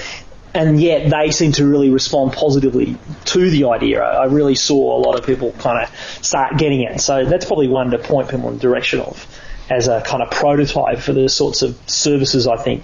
and 0.56 0.80
yet 0.80 1.12
they 1.12 1.32
seem 1.32 1.52
to 1.52 1.68
really 1.68 1.90
respond 1.90 2.32
positively 2.32 2.98
to 3.26 3.50
the 3.50 3.66
idea. 3.66 4.02
I 4.02 4.26
really 4.26 4.56
saw 4.56 4.98
a 4.98 5.00
lot 5.00 5.20
of 5.20 5.26
people 5.26 5.52
kind 5.52 5.84
of 5.84 6.26
start 6.26 6.58
getting 6.58 6.82
it. 6.82 7.02
So 7.02 7.26
that's 7.26 7.46
probably 7.46 7.68
one 7.68 7.92
to 7.92 8.00
point 8.00 8.30
people 8.30 8.48
in 8.48 8.56
the 8.56 8.62
direction 8.62 9.02
of 9.02 9.28
as 9.70 9.90
a 9.90 10.02
kind 10.02 10.24
of 10.24 10.32
prototype 10.32 11.00
for 11.00 11.12
the 11.12 11.28
sorts 11.28 11.62
of 11.62 11.78
services 11.90 12.48
I 12.48 12.56
think 12.56 12.84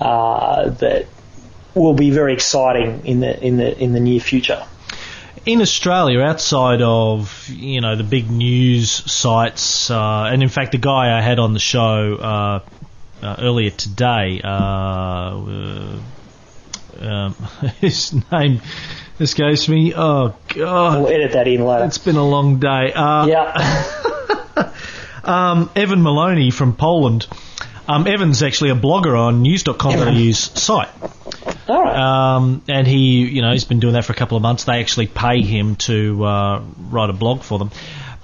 uh, 0.00 0.70
that 0.70 1.06
will 1.74 1.94
be 1.94 2.10
very 2.10 2.32
exciting 2.32 3.04
in 3.04 3.20
the 3.20 3.44
in 3.44 3.58
the 3.58 3.78
in 3.78 3.92
the 3.92 4.00
near 4.00 4.20
future. 4.20 4.64
In 5.44 5.60
Australia, 5.60 6.20
outside 6.20 6.80
of 6.80 7.48
you 7.50 7.82
know 7.82 7.94
the 7.96 8.04
big 8.04 8.30
news 8.30 8.90
sites, 8.90 9.90
uh, 9.90 10.30
and 10.32 10.42
in 10.42 10.48
fact 10.48 10.72
the 10.72 10.78
guy 10.78 11.16
I 11.16 11.20
had 11.20 11.38
on 11.38 11.52
the 11.52 11.60
show 11.60 12.14
uh, 12.14 12.60
uh 13.22 13.36
earlier 13.38 13.70
today 13.70 14.40
uh, 14.42 15.98
um, 17.00 17.34
his 17.80 18.14
name 18.30 18.60
escapes 19.20 19.68
me. 19.68 19.94
Oh 19.94 20.36
God! 20.48 21.02
We'll 21.02 21.12
edit 21.12 21.32
that 21.32 21.48
in 21.48 21.64
later. 21.64 21.84
It's 21.84 21.98
been 21.98 22.16
a 22.16 22.26
long 22.26 22.58
day. 22.58 22.92
Uh, 22.92 23.26
yeah. 23.26 24.72
um, 25.24 25.70
Evan 25.76 26.02
Maloney 26.02 26.50
from 26.50 26.74
Poland. 26.74 27.26
Um, 27.88 28.06
Evan's 28.06 28.42
actually 28.42 28.70
a 28.70 28.74
blogger 28.74 29.16
on 29.16 29.42
news.com.au's 29.42 30.38
site. 30.38 30.88
All 31.68 31.82
right. 31.82 31.96
Um, 32.36 32.62
and 32.68 32.86
he, 32.86 33.26
you 33.26 33.42
know, 33.42 33.52
he's 33.52 33.64
been 33.64 33.78
doing 33.78 33.94
that 33.94 34.04
for 34.04 34.12
a 34.12 34.16
couple 34.16 34.36
of 34.36 34.42
months. 34.42 34.64
They 34.64 34.80
actually 34.80 35.06
pay 35.06 35.42
him 35.42 35.76
to 35.76 36.24
uh, 36.24 36.62
write 36.90 37.10
a 37.10 37.12
blog 37.12 37.42
for 37.42 37.58
them. 37.58 37.70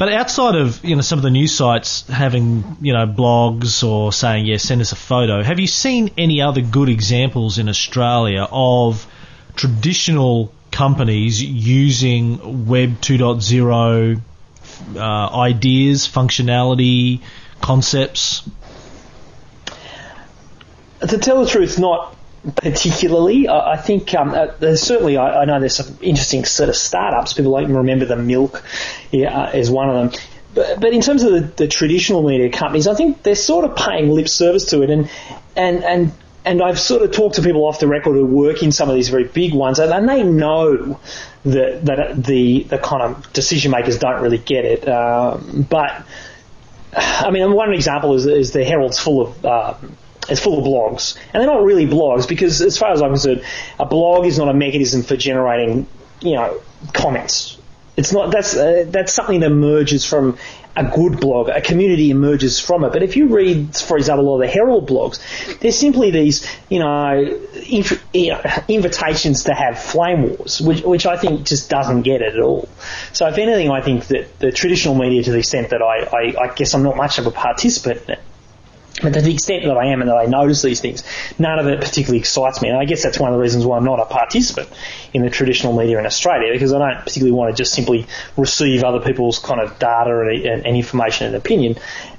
But 0.02 0.12
outside 0.14 0.56
of 0.56 0.84
you 0.84 0.96
know 0.96 1.00
some 1.00 1.20
of 1.20 1.22
the 1.22 1.30
news 1.30 1.54
sites 1.54 2.04
having 2.08 2.76
you 2.80 2.92
know 2.92 3.06
blogs 3.06 3.88
or 3.88 4.12
saying 4.12 4.46
yeah 4.46 4.56
send 4.56 4.80
us 4.80 4.90
a 4.90 4.96
photo, 4.96 5.44
have 5.44 5.60
you 5.60 5.68
seen 5.68 6.10
any 6.18 6.42
other 6.42 6.60
good 6.60 6.88
examples 6.88 7.58
in 7.58 7.68
Australia 7.68 8.48
of 8.50 9.06
traditional 9.54 10.52
companies 10.72 11.40
using 11.40 12.66
Web 12.66 13.00
2.0 13.00 14.20
uh, 14.96 15.00
ideas, 15.38 16.08
functionality, 16.08 17.20
concepts? 17.60 18.42
To 21.08 21.16
tell 21.16 21.44
the 21.44 21.48
truth, 21.48 21.78
not 21.78 22.16
particularly. 22.56 23.48
I, 23.48 23.72
I 23.72 23.76
think 23.76 24.14
um, 24.14 24.30
uh, 24.30 24.48
there's 24.58 24.82
certainly 24.82 25.16
I, 25.16 25.42
I, 25.42 25.44
know 25.44 25.60
there's 25.60 25.76
some 25.76 25.98
interesting 26.00 26.44
sort 26.44 26.68
of 26.68 26.76
startups. 26.76 27.34
People 27.34 27.52
like 27.52 27.68
remember 27.68 28.04
the 28.04 28.16
Milk 28.16 28.62
yeah, 29.10 29.44
uh, 29.44 29.50
is 29.50 29.70
one 29.70 29.90
of 29.90 30.10
them. 30.10 30.20
But, 30.54 30.80
but 30.80 30.92
in 30.92 31.00
terms 31.00 31.22
of 31.22 31.32
the, 31.32 31.40
the, 31.40 31.68
traditional 31.68 32.28
media 32.28 32.50
companies, 32.50 32.86
I 32.86 32.94
think 32.94 33.22
they're 33.22 33.34
sort 33.34 33.64
of 33.64 33.76
paying 33.76 34.10
lip 34.10 34.28
service 34.28 34.66
to 34.66 34.82
it, 34.82 34.90
and 34.90 35.10
and 35.56 35.84
and. 35.84 36.12
And 36.44 36.60
I've 36.60 36.80
sort 36.80 37.02
of 37.02 37.12
talked 37.12 37.36
to 37.36 37.42
people 37.42 37.64
off 37.66 37.78
the 37.78 37.86
record 37.86 38.14
who 38.16 38.26
work 38.26 38.64
in 38.64 38.72
some 38.72 38.88
of 38.88 38.96
these 38.96 39.10
very 39.10 39.22
big 39.22 39.54
ones, 39.54 39.78
and 39.78 40.08
they 40.08 40.24
know 40.24 40.98
that 41.44 41.84
that 41.84 42.24
the 42.24 42.64
the 42.64 42.78
kind 42.78 43.00
of 43.00 43.32
decision 43.32 43.70
makers 43.70 43.96
don't 44.00 44.20
really 44.20 44.38
get 44.38 44.64
it. 44.64 44.88
Um, 44.88 45.64
but 45.70 46.04
I 46.94 47.30
mean, 47.30 47.52
one 47.52 47.72
example 47.72 48.14
is, 48.14 48.26
is 48.26 48.50
the 48.50 48.64
Herald's 48.64 48.98
full 48.98 49.20
of 49.22 49.44
uh, 49.44 49.74
it's 50.28 50.40
full 50.40 50.58
of 50.58 50.64
blogs, 50.64 51.16
and 51.32 51.40
they're 51.40 51.50
not 51.50 51.64
really 51.64 51.86
blogs 51.86 52.28
because, 52.28 52.60
as 52.60 52.78
far 52.78 52.92
as 52.92 53.02
I'm 53.02 53.10
concerned, 53.10 53.44
a 53.78 53.86
blog 53.86 54.26
is 54.26 54.38
not 54.38 54.48
a 54.48 54.54
mechanism 54.54 55.02
for 55.02 55.16
generating, 55.16 55.86
you 56.20 56.36
know, 56.36 56.60
comments. 56.92 57.58
It's 57.96 58.12
not. 58.12 58.30
That's 58.30 58.56
uh, 58.56 58.84
that's 58.88 59.12
something 59.12 59.40
that 59.40 59.50
emerges 59.50 60.04
from 60.04 60.38
a 60.76 60.84
good 60.84 61.20
blog. 61.20 61.48
A 61.48 61.60
community 61.60 62.10
emerges 62.10 62.58
from 62.58 62.84
it. 62.84 62.92
But 62.92 63.02
if 63.02 63.16
you 63.16 63.26
read, 63.26 63.76
for 63.76 63.98
example, 63.98 64.28
all 64.28 64.38
the 64.38 64.46
Herald 64.46 64.88
blogs, 64.88 65.18
they're 65.58 65.72
simply 65.72 66.10
these, 66.10 66.46
you 66.70 66.78
know, 66.78 67.40
inf- 67.68 68.02
you 68.14 68.30
know, 68.30 68.40
invitations 68.68 69.44
to 69.44 69.54
have 69.54 69.78
flame 69.78 70.30
wars, 70.30 70.60
which, 70.60 70.82
which 70.82 71.04
I 71.04 71.18
think 71.18 71.46
just 71.46 71.68
doesn't 71.68 72.02
get 72.02 72.22
it 72.22 72.34
at 72.34 72.40
all. 72.40 72.68
So 73.12 73.26
if 73.26 73.36
anything, 73.38 73.70
I 73.70 73.82
think 73.82 74.06
that 74.06 74.38
the 74.38 74.52
traditional 74.52 74.94
media, 74.94 75.22
to 75.24 75.32
the 75.32 75.38
extent 75.38 75.70
that 75.70 75.82
I, 75.82 76.04
I, 76.04 76.44
I 76.44 76.54
guess 76.54 76.74
I'm 76.74 76.82
not 76.82 76.96
much 76.96 77.18
of 77.18 77.26
a 77.26 77.30
participant 77.30 78.02
in 78.04 78.12
it, 78.12 78.20
but 79.00 79.14
to 79.14 79.20
the 79.22 79.32
extent 79.32 79.64
that 79.64 79.76
I 79.76 79.86
am 79.86 80.02
and 80.02 80.10
that 80.10 80.16
I 80.16 80.26
notice 80.26 80.62
these 80.62 80.80
things, 80.80 81.02
none 81.38 81.58
of 81.58 81.66
it 81.66 81.80
particularly 81.80 82.18
excites 82.18 82.60
me. 82.60 82.68
And 82.68 82.76
I 82.76 82.84
guess 82.84 83.02
that's 83.02 83.18
one 83.18 83.30
of 83.30 83.36
the 83.36 83.42
reasons 83.42 83.64
why 83.64 83.76
I'm 83.78 83.84
not 83.84 84.00
a 84.00 84.04
participant 84.04 84.68
in 85.14 85.22
the 85.22 85.30
traditional 85.30 85.76
media 85.76 85.98
in 85.98 86.06
Australia, 86.06 86.52
because 86.52 86.72
I 86.72 86.78
don't 86.78 87.00
particularly 87.00 87.32
want 87.32 87.54
to 87.54 87.60
just 87.60 87.72
simply 87.72 88.06
receive 88.36 88.84
other 88.84 89.00
people's 89.00 89.38
kind 89.38 89.60
of 89.60 89.78
data 89.78 90.20
and, 90.20 90.46
and, 90.46 90.66
and 90.66 90.76
information 90.76 91.28
and 91.28 91.36
opinion. 91.36 91.76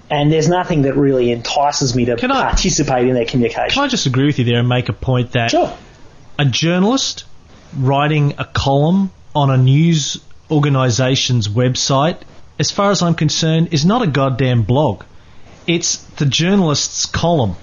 And 0.10 0.32
there's 0.32 0.50
nothing 0.50 0.84
that 0.84 0.96
really 0.96 1.32
entices 1.32 1.96
me 1.96 2.06
to 2.06 2.18
can 2.18 2.30
participate 2.30 2.94
I, 2.94 3.00
in 3.02 3.14
their 3.14 3.26
communication. 3.26 3.70
Can 3.70 3.84
I 3.84 3.88
just 3.88 4.06
agree 4.06 4.26
with 4.26 4.40
you 4.40 4.46
there 4.46 4.60
and 4.60 4.70
make 4.70 4.90
a 4.90 4.94
point 4.94 5.32
that 5.34 5.52
sure. 5.52 5.76
a 6.38 6.46
journalist 6.46 7.26
writing 7.78 8.34
a 8.38 8.46
column 8.46 9.12
on 9.36 9.50
a 9.50 9.58
news 9.58 10.20
organisation's 10.52 11.48
website, 11.48 12.22
as 12.60 12.70
far 12.72 12.92
as 12.92 13.02
I'm 13.02 13.16
concerned, 13.16 13.74
is 13.74 13.86
not 13.86 14.02
a 14.02 14.08
goddamn 14.08 14.64
blog 14.64 15.04
it's 15.68 15.98
the 16.18 16.26
journalist's 16.26 17.06
column. 17.06 17.56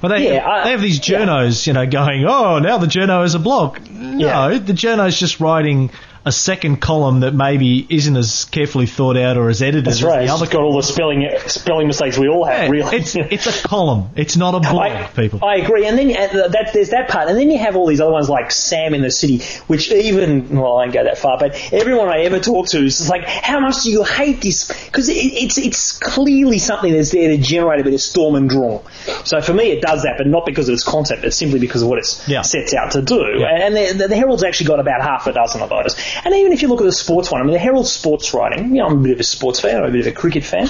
But 0.00 0.08
they, 0.08 0.34
Yeah, 0.34 0.46
I- 0.48 0.64
they 0.64 0.70
have 0.70 0.80
these 0.80 1.00
journos, 1.00 1.66
you 1.66 1.72
know, 1.72 1.86
going, 1.86 2.24
oh, 2.26 2.58
now 2.60 2.78
the 2.78 2.86
journo 2.86 3.24
is 3.24 3.34
a 3.34 3.38
blog. 3.40 3.78
No, 3.90 4.48
Yeah. 4.50 4.58
the 4.58 4.72
journo's 4.72 5.18
just 5.18 5.40
writing 5.40 5.90
a 6.24 6.32
second 6.32 6.76
column 6.80 7.20
that 7.20 7.32
maybe 7.34 7.86
isn't 7.88 8.16
as 8.16 8.44
carefully 8.46 8.86
thought 8.86 9.16
out 9.16 9.36
or 9.36 9.48
as 9.48 9.62
edited 9.62 9.84
That's 9.86 9.96
as 9.98 10.02
right. 10.04 10.18
the 10.18 10.24
It's 10.24 10.32
other 10.32 10.46
got 10.46 10.62
all 10.62 10.76
the 10.76 10.82
spelling 10.82 11.28
spelling 11.46 11.86
mistakes 11.86 12.18
we 12.18 12.28
all 12.28 12.44
have. 12.44 12.64
Yeah, 12.64 12.70
really, 12.70 12.96
It's, 12.98 13.14
it's 13.16 13.46
a 13.46 13.68
column. 13.68 14.10
It's 14.16 14.36
not 14.36 14.54
a 14.54 14.60
blog, 14.60 14.90
I, 14.92 15.06
people. 15.06 15.44
I 15.44 15.56
agree, 15.56 15.86
and 15.86 15.96
then 15.98 16.10
uh, 16.10 16.48
that 16.48 16.70
there's 16.74 16.90
that 16.90 17.08
part, 17.08 17.28
and 17.28 17.38
then 17.38 17.50
you 17.50 17.58
have 17.58 17.76
all 17.76 17.86
these 17.86 18.00
other 18.00 18.12
ones 18.12 18.28
like 18.28 18.50
Sam 18.50 18.94
and 18.94 19.02
the 19.04 19.10
City, 19.10 19.42
which 19.68 19.90
even 19.92 20.56
well, 20.58 20.76
I 20.78 20.84
don't 20.86 20.94
go 20.94 21.04
that 21.04 21.18
far, 21.18 21.38
but 21.38 21.54
everyone 21.72 22.08
I 22.08 22.22
ever 22.22 22.40
talk 22.40 22.68
to 22.68 22.78
is 22.84 23.08
like, 23.08 23.24
how 23.24 23.60
much 23.60 23.82
do 23.84 23.90
you 23.90 24.04
hate 24.04 24.40
this? 24.42 24.68
Because 24.86 25.08
it, 25.08 25.14
it's 25.16 25.58
it's 25.58 25.98
clearly 25.98 26.58
something 26.58 26.92
that's 26.92 27.10
there 27.12 27.28
to 27.28 27.38
generate 27.38 27.80
a 27.80 27.84
bit 27.84 27.94
of 27.94 28.00
storm 28.00 28.34
and 28.34 28.48
draw. 28.50 28.82
So 29.24 29.40
for 29.40 29.54
me, 29.54 29.70
it 29.70 29.80
does 29.82 30.02
that, 30.02 30.14
but 30.18 30.26
not 30.26 30.44
because 30.46 30.68
of 30.68 30.74
its 30.74 30.84
concept. 30.84 31.24
It's 31.24 31.36
simply 31.36 31.58
because 31.60 31.82
of 31.82 31.88
what 31.88 31.98
it 31.98 32.24
Yeah. 32.26 32.42
sets 32.42 32.74
out 32.74 32.92
to 32.92 33.02
do. 33.02 33.22
Yeah. 33.38 33.66
And 33.66 33.76
the, 33.76 34.08
the 34.08 34.16
Herald's 34.16 34.42
actually 34.44 34.66
got 34.68 34.80
about 34.80 35.00
half 35.02 35.26
a 35.26 35.32
dozen 35.32 35.62
of 35.62 35.68
those. 35.70 35.94
And 36.24 36.34
even 36.34 36.52
if 36.52 36.62
you 36.62 36.68
look 36.68 36.80
at 36.80 36.84
the 36.84 36.92
sports 36.92 37.30
one, 37.30 37.40
I 37.40 37.44
mean, 37.44 37.52
the 37.52 37.58
Herald 37.58 37.86
sports 37.86 38.32
writing, 38.34 38.70
you 38.70 38.82
know, 38.82 38.86
I'm 38.86 38.98
a 38.98 39.02
bit 39.02 39.12
of 39.12 39.20
a 39.20 39.24
sports 39.24 39.60
fan, 39.60 39.76
I'm 39.76 39.88
a 39.88 39.92
bit 39.92 40.06
of 40.06 40.12
a 40.12 40.16
cricket 40.16 40.44
fan. 40.44 40.68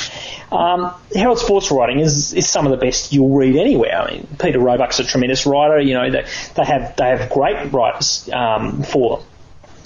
Um, 0.50 0.92
Herald 1.14 1.38
sports 1.38 1.70
writing 1.70 2.00
is, 2.00 2.32
is 2.32 2.48
some 2.48 2.66
of 2.66 2.70
the 2.70 2.78
best 2.78 3.12
you'll 3.12 3.36
read 3.36 3.56
anywhere. 3.56 4.00
I 4.00 4.10
mean, 4.10 4.28
Peter 4.38 4.58
Roebuck's 4.58 4.98
a 4.98 5.04
tremendous 5.04 5.46
writer. 5.46 5.80
You 5.80 5.94
know, 5.94 6.10
they, 6.10 6.24
they 6.54 6.64
have 6.64 6.96
they 6.96 7.08
have 7.08 7.30
great 7.30 7.72
writers 7.72 8.28
um, 8.32 8.82
for. 8.82 9.22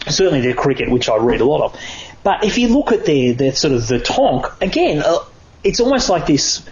Certainly 0.08 0.40
their 0.40 0.54
cricket, 0.54 0.90
which 0.90 1.08
I 1.08 1.16
read 1.16 1.40
a 1.40 1.44
lot 1.44 1.62
of. 1.62 1.80
But 2.24 2.44
if 2.44 2.58
you 2.58 2.68
look 2.68 2.90
at 2.90 3.04
their, 3.04 3.34
their 3.34 3.52
sort 3.54 3.72
of 3.72 3.86
the 3.86 4.00
tonk, 4.00 4.46
again, 4.60 5.00
uh, 5.04 5.18
it's 5.62 5.78
almost 5.78 6.08
like 6.08 6.26
this 6.26 6.66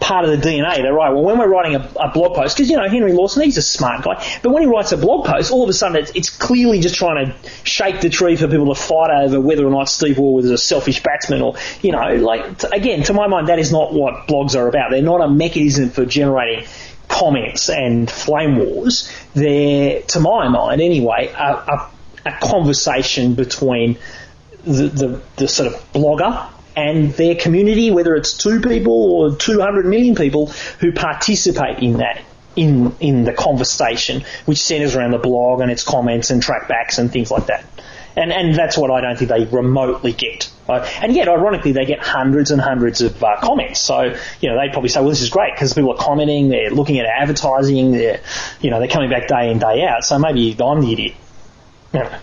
part 0.00 0.24
of 0.24 0.30
the 0.30 0.36
DNA. 0.36 0.76
They're 0.76 0.92
right. 0.92 1.10
Well, 1.10 1.22
when 1.22 1.38
we're 1.38 1.48
writing 1.48 1.76
a, 1.76 1.90
a 2.00 2.10
blog 2.10 2.34
post, 2.34 2.56
because 2.56 2.70
you 2.70 2.76
know 2.76 2.88
Henry 2.88 3.12
Lawson, 3.12 3.42
he's 3.42 3.56
a 3.56 3.62
smart 3.62 4.04
guy, 4.04 4.24
but 4.42 4.50
when 4.50 4.62
he 4.62 4.68
writes 4.68 4.92
a 4.92 4.96
blog 4.96 5.26
post, 5.26 5.50
all 5.50 5.62
of 5.62 5.68
a 5.68 5.72
sudden 5.72 5.96
it's, 5.96 6.12
it's 6.14 6.30
clearly 6.30 6.80
just 6.80 6.94
trying 6.94 7.26
to 7.26 7.34
shake 7.64 8.00
the 8.00 8.08
tree 8.08 8.36
for 8.36 8.48
people 8.48 8.74
to 8.74 8.80
fight 8.80 9.10
over 9.10 9.40
whether 9.40 9.66
or 9.66 9.70
not 9.70 9.88
Steve 9.88 10.18
Waugh 10.18 10.32
was 10.32 10.50
a 10.50 10.58
selfish 10.58 11.02
batsman, 11.02 11.42
or 11.42 11.56
you 11.82 11.92
know, 11.92 12.14
like 12.16 12.58
t- 12.58 12.68
again, 12.72 13.02
to 13.04 13.14
my 13.14 13.26
mind, 13.26 13.48
that 13.48 13.58
is 13.58 13.72
not 13.72 13.92
what 13.92 14.28
blogs 14.28 14.56
are 14.56 14.68
about. 14.68 14.90
They're 14.90 15.02
not 15.02 15.20
a 15.20 15.28
mechanism 15.28 15.90
for 15.90 16.04
generating 16.04 16.66
comments 17.08 17.68
and 17.68 18.10
flame 18.10 18.56
wars. 18.56 19.10
They're, 19.34 20.02
to 20.02 20.20
my 20.20 20.48
mind, 20.48 20.80
anyway, 20.80 21.32
a, 21.34 21.44
a, 21.44 21.90
a 22.26 22.32
conversation 22.40 23.34
between 23.34 23.98
the, 24.64 24.88
the, 24.88 25.22
the 25.36 25.48
sort 25.48 25.72
of 25.72 25.92
blogger 25.92 26.50
and 26.78 27.12
their 27.14 27.34
community, 27.34 27.90
whether 27.90 28.14
it's 28.14 28.32
two 28.32 28.60
people 28.60 29.12
or 29.12 29.34
200 29.34 29.86
million 29.86 30.14
people 30.14 30.46
who 30.78 30.92
participate 30.92 31.82
in 31.82 31.98
that. 31.98 32.22
In, 32.56 32.96
in 32.98 33.22
the 33.22 33.32
conversation, 33.32 34.24
which 34.46 34.58
centres 34.58 34.96
around 34.96 35.12
the 35.12 35.18
blog 35.18 35.60
and 35.60 35.70
its 35.70 35.84
comments 35.84 36.30
and 36.30 36.42
trackbacks 36.42 36.98
and 36.98 37.08
things 37.08 37.30
like 37.30 37.46
that. 37.46 37.64
And, 38.16 38.32
and 38.32 38.52
that's 38.52 38.76
what 38.76 38.90
I 38.90 39.00
don't 39.00 39.16
think 39.16 39.30
they 39.30 39.44
remotely 39.44 40.12
get. 40.12 40.50
And 40.68 41.14
yet, 41.14 41.28
ironically, 41.28 41.70
they 41.70 41.84
get 41.84 42.00
hundreds 42.00 42.50
and 42.50 42.60
hundreds 42.60 43.00
of 43.00 43.22
uh, 43.22 43.36
comments. 43.40 43.78
So, 43.78 44.16
you 44.40 44.48
know, 44.48 44.58
they 44.58 44.72
probably 44.72 44.88
say, 44.88 44.98
well, 44.98 45.10
this 45.10 45.22
is 45.22 45.30
great 45.30 45.54
because 45.54 45.72
people 45.72 45.92
are 45.92 46.02
commenting, 46.02 46.48
they're 46.48 46.70
looking 46.70 46.98
at 46.98 47.06
advertising, 47.06 47.92
they're, 47.92 48.20
you 48.60 48.70
know, 48.70 48.80
they're 48.80 48.88
coming 48.88 49.08
back 49.08 49.28
day 49.28 49.52
in, 49.52 49.60
day 49.60 49.84
out. 49.84 50.02
So 50.02 50.18
maybe 50.18 50.56
I'm 50.60 50.80
the 50.80 50.92
idiot 50.92 51.14
you 51.94 52.00
know, 52.00 52.18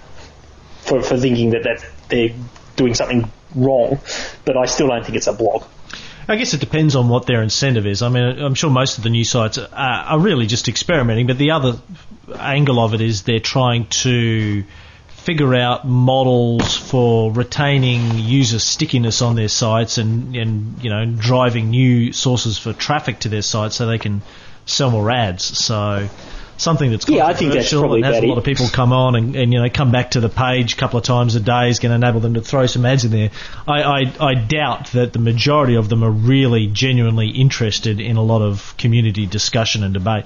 for, 0.82 1.02
for 1.02 1.18
thinking 1.18 1.52
that, 1.52 1.64
that 1.64 1.86
they're 2.10 2.36
doing 2.76 2.94
something 2.94 3.32
wrong, 3.56 4.00
but 4.46 4.58
I 4.58 4.66
still 4.66 4.88
don't 4.88 5.04
think 5.04 5.18
it's 5.18 5.28
a 5.28 5.34
blog. 5.34 5.64
I 6.28 6.38
guess 6.38 6.54
it 6.54 6.60
depends 6.60 6.96
on 6.96 7.08
what 7.08 7.28
their 7.28 7.44
incentive 7.44 7.86
is. 7.86 8.02
I 8.02 8.10
mean, 8.10 8.24
I'm 8.24 8.56
sure 8.56 8.70
most 8.70 8.98
of 8.98 9.04
the 9.04 9.12
news 9.12 9.30
sites 9.30 9.58
are, 9.58 9.70
are 9.72 10.20
really 10.20 10.48
just 10.48 10.68
experimenting, 10.68 11.28
but 11.28 11.38
the 11.38 11.52
other 11.52 11.80
angle 12.40 12.84
of 12.84 12.94
it 12.94 13.02
is 13.02 13.24
they're 13.24 13.40
trying 13.40 13.88
to 13.88 14.64
figure 15.08 15.56
out 15.56 15.88
models 15.88 16.78
for 16.78 17.32
retaining 17.32 18.18
user 18.20 18.60
stickiness 18.60 19.24
on 19.24 19.36
their 19.36 19.48
sites 19.48 19.98
and, 19.98 20.36
and 20.36 20.84
you 20.84 20.90
know 20.92 21.04
driving 21.06 21.72
new 21.72 22.14
sources 22.14 22.60
for 22.60 22.74
traffic 22.74 23.20
to 23.20 23.30
their 23.30 23.42
sites 23.42 23.76
so 23.76 23.88
they 23.88 23.98
can 23.98 24.22
sell 24.66 24.92
more 24.92 25.10
ads. 25.10 25.44
So 25.44 26.10
something 26.58 26.92
that's 26.92 27.08
Yeah, 27.08 27.26
I 27.26 27.34
think 27.34 27.54
that's 27.54 27.72
probably 27.72 28.02
and 28.02 28.14
has 28.14 28.24
a 28.24 28.28
lot 28.28 28.38
of 28.38 28.44
people 28.44 28.68
come 28.68 28.94
on 28.94 29.16
and, 29.16 29.36
and 29.36 29.54
you 29.54 29.62
know 29.62 29.70
come 29.70 29.92
back 29.92 30.12
to 30.12 30.20
the 30.20 30.30
page 30.30 30.74
a 30.74 30.76
couple 30.78 30.98
of 30.98 31.06
times 31.06 31.36
a 31.36 31.40
day 31.40 31.70
is 31.70 31.80
going 31.80 31.90
to 31.90 31.96
enable 31.96 32.20
them 32.20 32.36
to 32.36 32.42
throw 32.42 32.66
some 32.66 32.86
ads 32.86 33.06
in 33.06 33.12
there. 33.12 33.32
I, 33.68 33.82
I, 33.82 34.16
I 34.20 34.34
doubt 34.36 34.88
that 34.94 35.14
the 35.14 35.20
majority 35.20 35.76
of 35.76 35.90
them 35.90 36.04
are 36.04 36.12
really 36.12 36.68
genuinely 36.68 37.30
interested 37.30 38.00
in 38.00 38.18
a 38.18 38.24
lot 38.24 38.42
of 38.42 38.76
community 38.78 39.26
discussion 39.26 39.84
and 39.84 39.94
debate. 39.94 40.26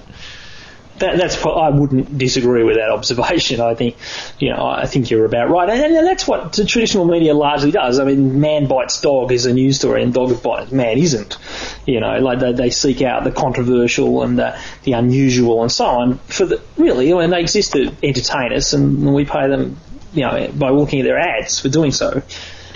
That, 1.00 1.16
that's 1.16 1.36
pro- 1.36 1.52
I 1.52 1.70
wouldn't 1.70 2.16
disagree 2.16 2.62
with 2.62 2.76
that 2.76 2.90
observation. 2.90 3.60
I 3.60 3.74
think, 3.74 3.96
you 4.38 4.50
know, 4.50 4.66
I 4.66 4.86
think 4.86 5.10
you're 5.10 5.24
about 5.24 5.50
right, 5.50 5.68
and, 5.68 5.96
and 5.96 6.06
that's 6.06 6.28
what 6.28 6.52
the 6.52 6.64
traditional 6.64 7.06
media 7.06 7.34
largely 7.34 7.70
does. 7.70 7.98
I 7.98 8.04
mean, 8.04 8.40
man 8.40 8.68
bites 8.68 9.00
dog 9.00 9.32
is 9.32 9.46
a 9.46 9.52
news 9.52 9.76
story, 9.76 10.02
and 10.02 10.12
dog 10.14 10.42
bites 10.42 10.72
man 10.72 10.98
isn't. 10.98 11.38
You 11.86 12.00
know, 12.00 12.18
like 12.18 12.40
they, 12.40 12.52
they 12.52 12.70
seek 12.70 13.02
out 13.02 13.24
the 13.24 13.32
controversial 13.32 14.22
and 14.22 14.38
the, 14.38 14.58
the 14.84 14.92
unusual 14.92 15.62
and 15.62 15.72
so 15.72 15.86
on 15.86 16.18
for 16.18 16.46
the 16.46 16.62
really, 16.76 17.10
and 17.10 17.32
they 17.32 17.40
exist 17.40 17.72
to 17.72 17.92
entertain 18.02 18.52
us, 18.52 18.72
and 18.72 19.14
we 19.14 19.24
pay 19.24 19.48
them, 19.48 19.78
you 20.12 20.22
know, 20.22 20.50
by 20.54 20.70
looking 20.70 21.00
at 21.00 21.04
their 21.04 21.18
ads 21.18 21.60
for 21.60 21.68
doing 21.68 21.92
so. 21.92 22.22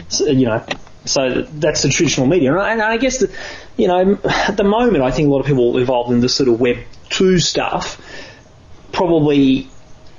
so 0.09 0.27
you 0.27 0.47
know, 0.47 0.65
so 1.05 1.43
that's 1.43 1.83
the 1.83 1.89
traditional 1.89 2.27
media, 2.27 2.57
and 2.57 2.81
I 2.81 2.97
guess 2.97 3.19
that, 3.19 3.31
you 3.77 3.89
know, 3.89 4.19
at 4.25 4.57
the 4.57 4.65
moment, 4.65 5.05
I 5.05 5.11
think 5.11 5.29
a 5.29 5.31
lot 5.31 5.41
of 5.41 5.47
people 5.47 5.77
involved 5.77 6.11
in 6.13 6.21
this 6.21 6.35
sort 6.35 6.49
of 6.49 6.61
Web 6.61 6.79
two 7.11 7.39
stuff 7.39 8.01
probably 8.93 9.69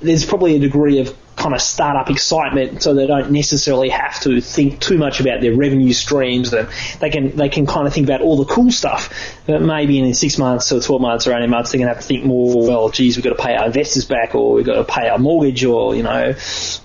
there's 0.00 0.24
probably 0.24 0.56
a 0.56 0.58
degree 0.58 1.00
of 1.00 1.16
kind 1.36 1.54
of 1.54 1.60
startup 1.60 2.10
excitement, 2.10 2.82
so 2.82 2.94
they 2.94 3.06
don't 3.06 3.30
necessarily 3.30 3.90
have 3.90 4.18
to 4.20 4.40
think 4.40 4.80
too 4.80 4.96
much 4.96 5.20
about 5.20 5.40
their 5.42 5.54
revenue 5.54 5.92
streams. 5.92 6.52
And 6.52 6.68
they 6.98 7.10
can 7.10 7.36
they 7.36 7.48
can 7.48 7.66
kind 7.66 7.86
of 7.86 7.92
think 7.92 8.06
about 8.06 8.22
all 8.22 8.36
the 8.36 8.46
cool 8.46 8.70
stuff. 8.70 9.12
But 9.46 9.62
maybe 9.62 9.98
in 9.98 10.12
six 10.14 10.38
months 10.38 10.72
or 10.72 10.80
twelve 10.80 11.02
months 11.02 11.26
or 11.26 11.34
eighteen 11.34 11.50
months, 11.50 11.72
they're 11.72 11.78
going 11.78 11.88
to 11.88 11.94
have 11.94 12.02
to 12.02 12.08
think 12.08 12.24
more. 12.24 12.66
Well, 12.66 12.88
geez, 12.88 13.16
we've 13.16 13.24
got 13.24 13.36
to 13.36 13.42
pay 13.42 13.54
our 13.54 13.66
investors 13.66 14.06
back, 14.06 14.34
or 14.34 14.54
we've 14.54 14.66
got 14.66 14.74
to 14.76 14.84
pay 14.84 15.08
our 15.08 15.18
mortgage, 15.18 15.64
or 15.64 15.94
you 15.94 16.02
know, 16.02 16.34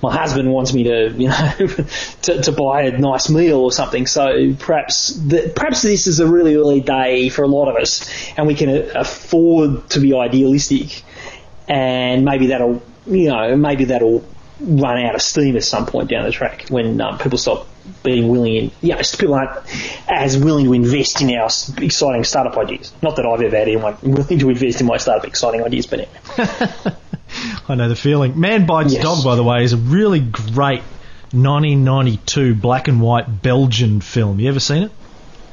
my 0.04 0.16
husband 0.16 0.52
wants 0.52 0.74
me 0.74 0.84
to 0.84 1.10
you 1.12 1.30
know 1.30 1.54
to, 2.24 2.42
to 2.44 2.52
buy 2.52 2.84
a 2.84 2.98
nice 2.98 3.30
meal 3.30 3.60
or 3.60 3.72
something. 3.72 4.06
So 4.06 4.54
perhaps 4.60 5.14
the, 5.14 5.52
perhaps 5.56 5.82
this 5.82 6.08
is 6.08 6.20
a 6.20 6.28
really 6.28 6.56
early 6.56 6.82
day 6.82 7.30
for 7.30 7.44
a 7.44 7.48
lot 7.48 7.70
of 7.70 7.76
us, 7.82 8.10
and 8.38 8.48
we 8.48 8.56
can 8.56 8.70
afford 8.96 9.90
to 9.92 10.00
be 10.00 10.14
idealistic 10.14 11.04
and 11.68 12.26
maybe 12.26 12.48
that'll 12.48 12.82
you 13.08 13.30
know 13.30 13.56
maybe 13.56 13.86
that'll 13.86 14.24
run 14.62 15.04
out 15.04 15.16
of 15.16 15.22
steam 15.22 15.56
at 15.56 15.64
some 15.64 15.86
point 15.86 16.10
down 16.10 16.24
the 16.24 16.32
track 16.32 16.68
when 16.70 17.00
um, 17.02 17.18
people 17.18 17.38
stop 17.38 17.68
being 18.04 18.28
willing 18.28 18.56
in 18.56 18.72
you 18.82 18.90
know 18.90 19.02
people 19.18 19.34
aren't 19.34 19.52
as 20.08 20.38
willing 20.38 20.66
to 20.66 20.74
invest 20.74 21.22
in 21.22 21.36
our 21.36 21.50
exciting 21.78 22.24
startup 22.24 22.56
ideas 22.58 22.94
not 23.02 23.16
that 23.16 23.26
I've 23.26 23.42
ever 23.42 23.58
had 23.58 23.68
anyone 23.68 23.98
willing 24.04 24.40
to 24.40 24.50
invest 24.50 24.82
in 24.82 24.88
my 24.88 24.98
startup 24.98 25.26
exciting 25.28 25.64
ideas 25.64 25.88
but 25.88 26.02
anyway. 26.02 26.96
I 27.68 27.76
know 27.76 27.88
the 27.88 27.96
feeling. 27.96 28.40
Man 28.40 28.66
Bites 28.66 28.94
Yes. 28.94 29.04
Dog, 29.04 29.24
by 29.24 29.36
the 29.36 29.44
way, 29.44 29.64
is 29.64 29.74
a 29.74 29.78
really 29.78 30.20
great 30.20 30.82
1992 31.34 32.56
black 32.56 32.88
and 32.90 33.02
white 33.02 33.42
Belgian 33.42 34.02
film. 34.02 34.40
You 34.40 34.50
ever 34.50 34.60
seen 34.60 34.84
it? 34.84 34.92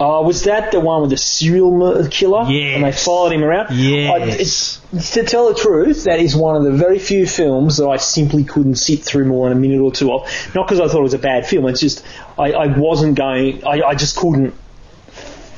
Uh, 0.00 0.22
was 0.24 0.44
that 0.44 0.70
the 0.70 0.78
one 0.78 1.00
with 1.00 1.10
the 1.10 1.16
serial 1.16 2.06
killer? 2.08 2.48
Yes. 2.48 2.76
And 2.76 2.84
they 2.84 2.92
followed 2.92 3.32
him 3.32 3.42
around? 3.42 3.76
Yes. 3.76 4.80
I, 4.92 4.98
to 4.98 5.24
tell 5.24 5.52
the 5.52 5.58
truth, 5.58 6.04
that 6.04 6.20
is 6.20 6.36
one 6.36 6.54
of 6.54 6.62
the 6.62 6.72
very 6.72 7.00
few 7.00 7.26
films 7.26 7.78
that 7.78 7.88
I 7.88 7.96
simply 7.96 8.44
couldn't 8.44 8.76
sit 8.76 9.00
through 9.00 9.24
more 9.24 9.48
than 9.48 9.58
a 9.58 9.60
minute 9.60 9.80
or 9.80 9.90
two 9.90 10.12
of. 10.12 10.22
Not 10.54 10.68
because 10.68 10.80
I 10.80 10.86
thought 10.86 11.00
it 11.00 11.02
was 11.02 11.14
a 11.14 11.18
bad 11.18 11.46
film, 11.46 11.66
it's 11.66 11.80
just 11.80 12.04
I, 12.38 12.52
I 12.52 12.78
wasn't 12.78 13.16
going, 13.16 13.66
I, 13.66 13.82
I 13.82 13.94
just 13.96 14.16
couldn't 14.16 14.54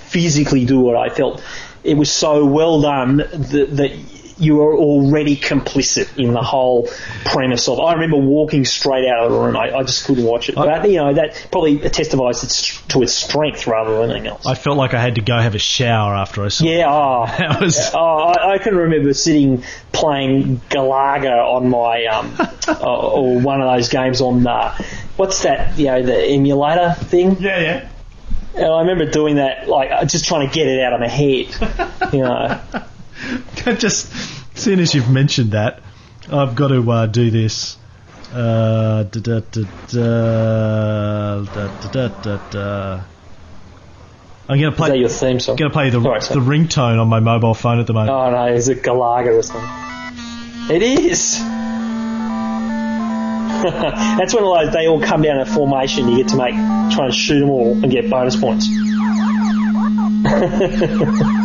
physically 0.09 0.65
do 0.65 0.81
what 0.81 0.97
I 0.97 1.15
felt. 1.15 1.45
It 1.85 1.97
was 1.97 2.11
so 2.11 2.47
well 2.47 2.81
done 2.81 3.19
that, 3.19 3.69
that 3.77 4.20
you 4.41 4.57
were 4.57 4.75
already 4.77 5.37
complicit 5.37 6.19
in 6.19 6.33
the 6.33 6.41
whole 6.43 6.89
premise 7.27 7.69
of. 7.69 7.79
I 7.79 7.93
remember 7.95 8.17
walking 8.17 8.65
straight 8.65 9.07
out 9.07 9.27
of 9.27 9.33
the 9.33 9.39
room. 9.39 9.57
I, 9.57 9.73
I 9.77 9.83
just 9.83 10.05
couldn't 10.07 10.25
watch 10.25 10.49
it. 10.49 10.55
But 10.55 10.89
you 10.91 10.97
know 10.97 11.13
that 11.15 11.49
probably 11.53 11.79
testifies 11.79 12.43
its, 12.43 12.81
to 12.89 13.03
its 13.03 13.13
strength 13.13 13.67
rather 13.67 13.99
than 13.99 14.11
anything 14.11 14.29
else. 14.29 14.47
I 14.47 14.55
felt 14.55 14.77
like 14.79 14.95
I 14.95 15.01
had 15.01 15.17
to 15.17 15.21
go 15.21 15.37
have 15.39 15.55
a 15.55 15.59
shower 15.59 16.15
after 16.15 16.45
I 16.45 16.49
saw 16.49 16.65
it. 16.65 16.71
Yeah, 16.71 16.87
oh, 16.89 17.27
That 17.39 17.61
was- 17.61 17.91
oh, 17.95 17.99
I, 17.99 18.55
I 18.55 18.59
can 18.59 18.75
remember 18.77 19.13
sitting 19.15 19.63
playing 19.93 20.61
Galaga 20.71 21.45
on 21.45 21.69
my 21.69 22.05
um, 22.07 22.35
uh, 22.69 23.11
or 23.11 23.39
one 23.41 23.61
of 23.61 23.71
those 23.73 23.89
games 23.89 24.21
on 24.21 24.47
uh, 24.47 24.75
what's 25.17 25.43
that? 25.43 25.79
You 25.79 25.87
know, 25.87 26.03
the 26.03 26.17
emulator 26.19 26.95
thing. 26.99 27.37
Yeah, 27.41 27.61
yeah. 27.61 27.89
And 28.55 28.67
I 28.67 28.81
remember 28.81 29.09
doing 29.09 29.37
that, 29.37 29.69
like 29.69 30.09
just 30.09 30.27
trying 30.27 30.49
to 30.49 30.53
get 30.55 30.67
it 30.67 30.81
out 30.83 30.93
of 30.93 31.01
my 31.01 31.09
head. 31.09 32.13
You 32.13 32.21
know, 32.21 32.61
Just 33.79 34.13
seeing 34.57 34.81
as 34.81 34.95
you've 34.95 35.11
mentioned 35.11 35.53
that, 35.53 35.81
I've 36.31 36.55
got 36.55 36.69
to 36.69 36.91
uh, 36.91 37.07
do 37.07 37.31
this. 37.31 37.77
Uh, 38.33 39.05
I'm 44.51 44.59
gonna 44.59 44.73
play 44.73 44.89
Is 44.89 44.93
that 44.93 44.99
your 44.99 45.09
theme 45.09 45.41
song. 45.41 45.55
I'm 45.55 45.59
Gonna 45.59 45.71
play 45.71 45.91
the 45.91 46.01
right, 46.01 46.23
the 46.23 46.41
ringtone 46.41 47.01
on 47.01 47.09
my 47.09 47.21
mobile 47.21 47.55
phone 47.55 47.79
at 47.79 47.87
the 47.87 47.93
moment. 47.93 48.11
Oh 48.11 48.31
no, 48.31 48.53
is 48.53 48.69
it 48.69 48.83
Galaga 48.83 49.39
or 49.39 49.43
something? 49.43 50.75
It 50.75 50.83
is. 50.83 51.39
That's 53.61 54.35
one 54.35 54.45
of 54.45 54.65
those. 54.65 54.73
They 54.73 54.89
all 54.89 55.01
come 55.01 55.23
down 55.23 55.37
in 55.37 55.43
a 55.43 55.47
formation. 55.47 56.09
You 56.09 56.19
get 56.19 56.29
to 56.29 56.37
make 56.37 56.55
try 56.93 57.07
and 57.07 57.15
shoot 57.15 57.41
them 57.41 57.51
all 57.51 57.73
and 57.73 57.91
get 57.91 58.11
bonus 58.11 58.37
points. 58.37 58.67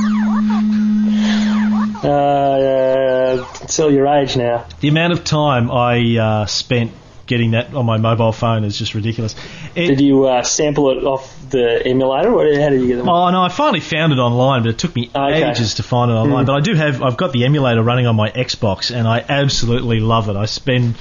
uh, 2.06 3.44
tell 3.68 3.92
your 3.92 4.08
age 4.08 4.38
now. 4.38 4.66
The 4.80 4.88
amount 4.88 5.14
of 5.14 5.24
time 5.24 5.72
I 5.72 6.18
uh, 6.18 6.46
spent 6.46 6.92
getting 7.28 7.52
that 7.52 7.74
on 7.74 7.86
my 7.86 7.98
mobile 7.98 8.32
phone 8.32 8.64
is 8.64 8.78
just 8.78 8.94
ridiculous. 8.94 9.36
It- 9.76 9.88
Did 9.88 10.02
you 10.02 10.26
uh, 10.26 10.44
sample 10.44 10.92
it 10.92 11.04
off 11.04 11.34
the 11.50 11.86
emulator, 11.86 12.32
or 12.34 12.46
how 12.60 12.70
did 12.70 12.82
you 12.82 12.88
get 12.88 12.98
them? 12.98 13.10
Oh 13.10 13.30
no! 13.32 13.42
I 13.42 13.50
finally 13.50 13.80
found 13.80 14.14
it 14.14 14.20
online, 14.20 14.64
but 14.64 14.70
it 14.70 14.78
took 14.78 14.96
me 14.96 15.10
Okay. 15.16 15.44
Ages 15.50 15.76
to 15.76 15.84
find 15.84 16.10
it 16.12 16.16
online. 16.16 16.46
But 16.46 16.56
I 16.56 16.60
do 16.62 16.74
have, 16.74 17.02
I've 17.02 17.18
got 17.18 17.34
the 17.34 17.46
emulator 17.46 17.82
running 17.84 18.08
on 18.08 18.16
my 18.16 18.30
Xbox, 18.32 18.94
and 18.96 19.08
I 19.08 19.24
absolutely 19.28 20.00
love 20.00 20.30
it. 20.30 20.36
I 20.36 20.46
spend 20.46 20.96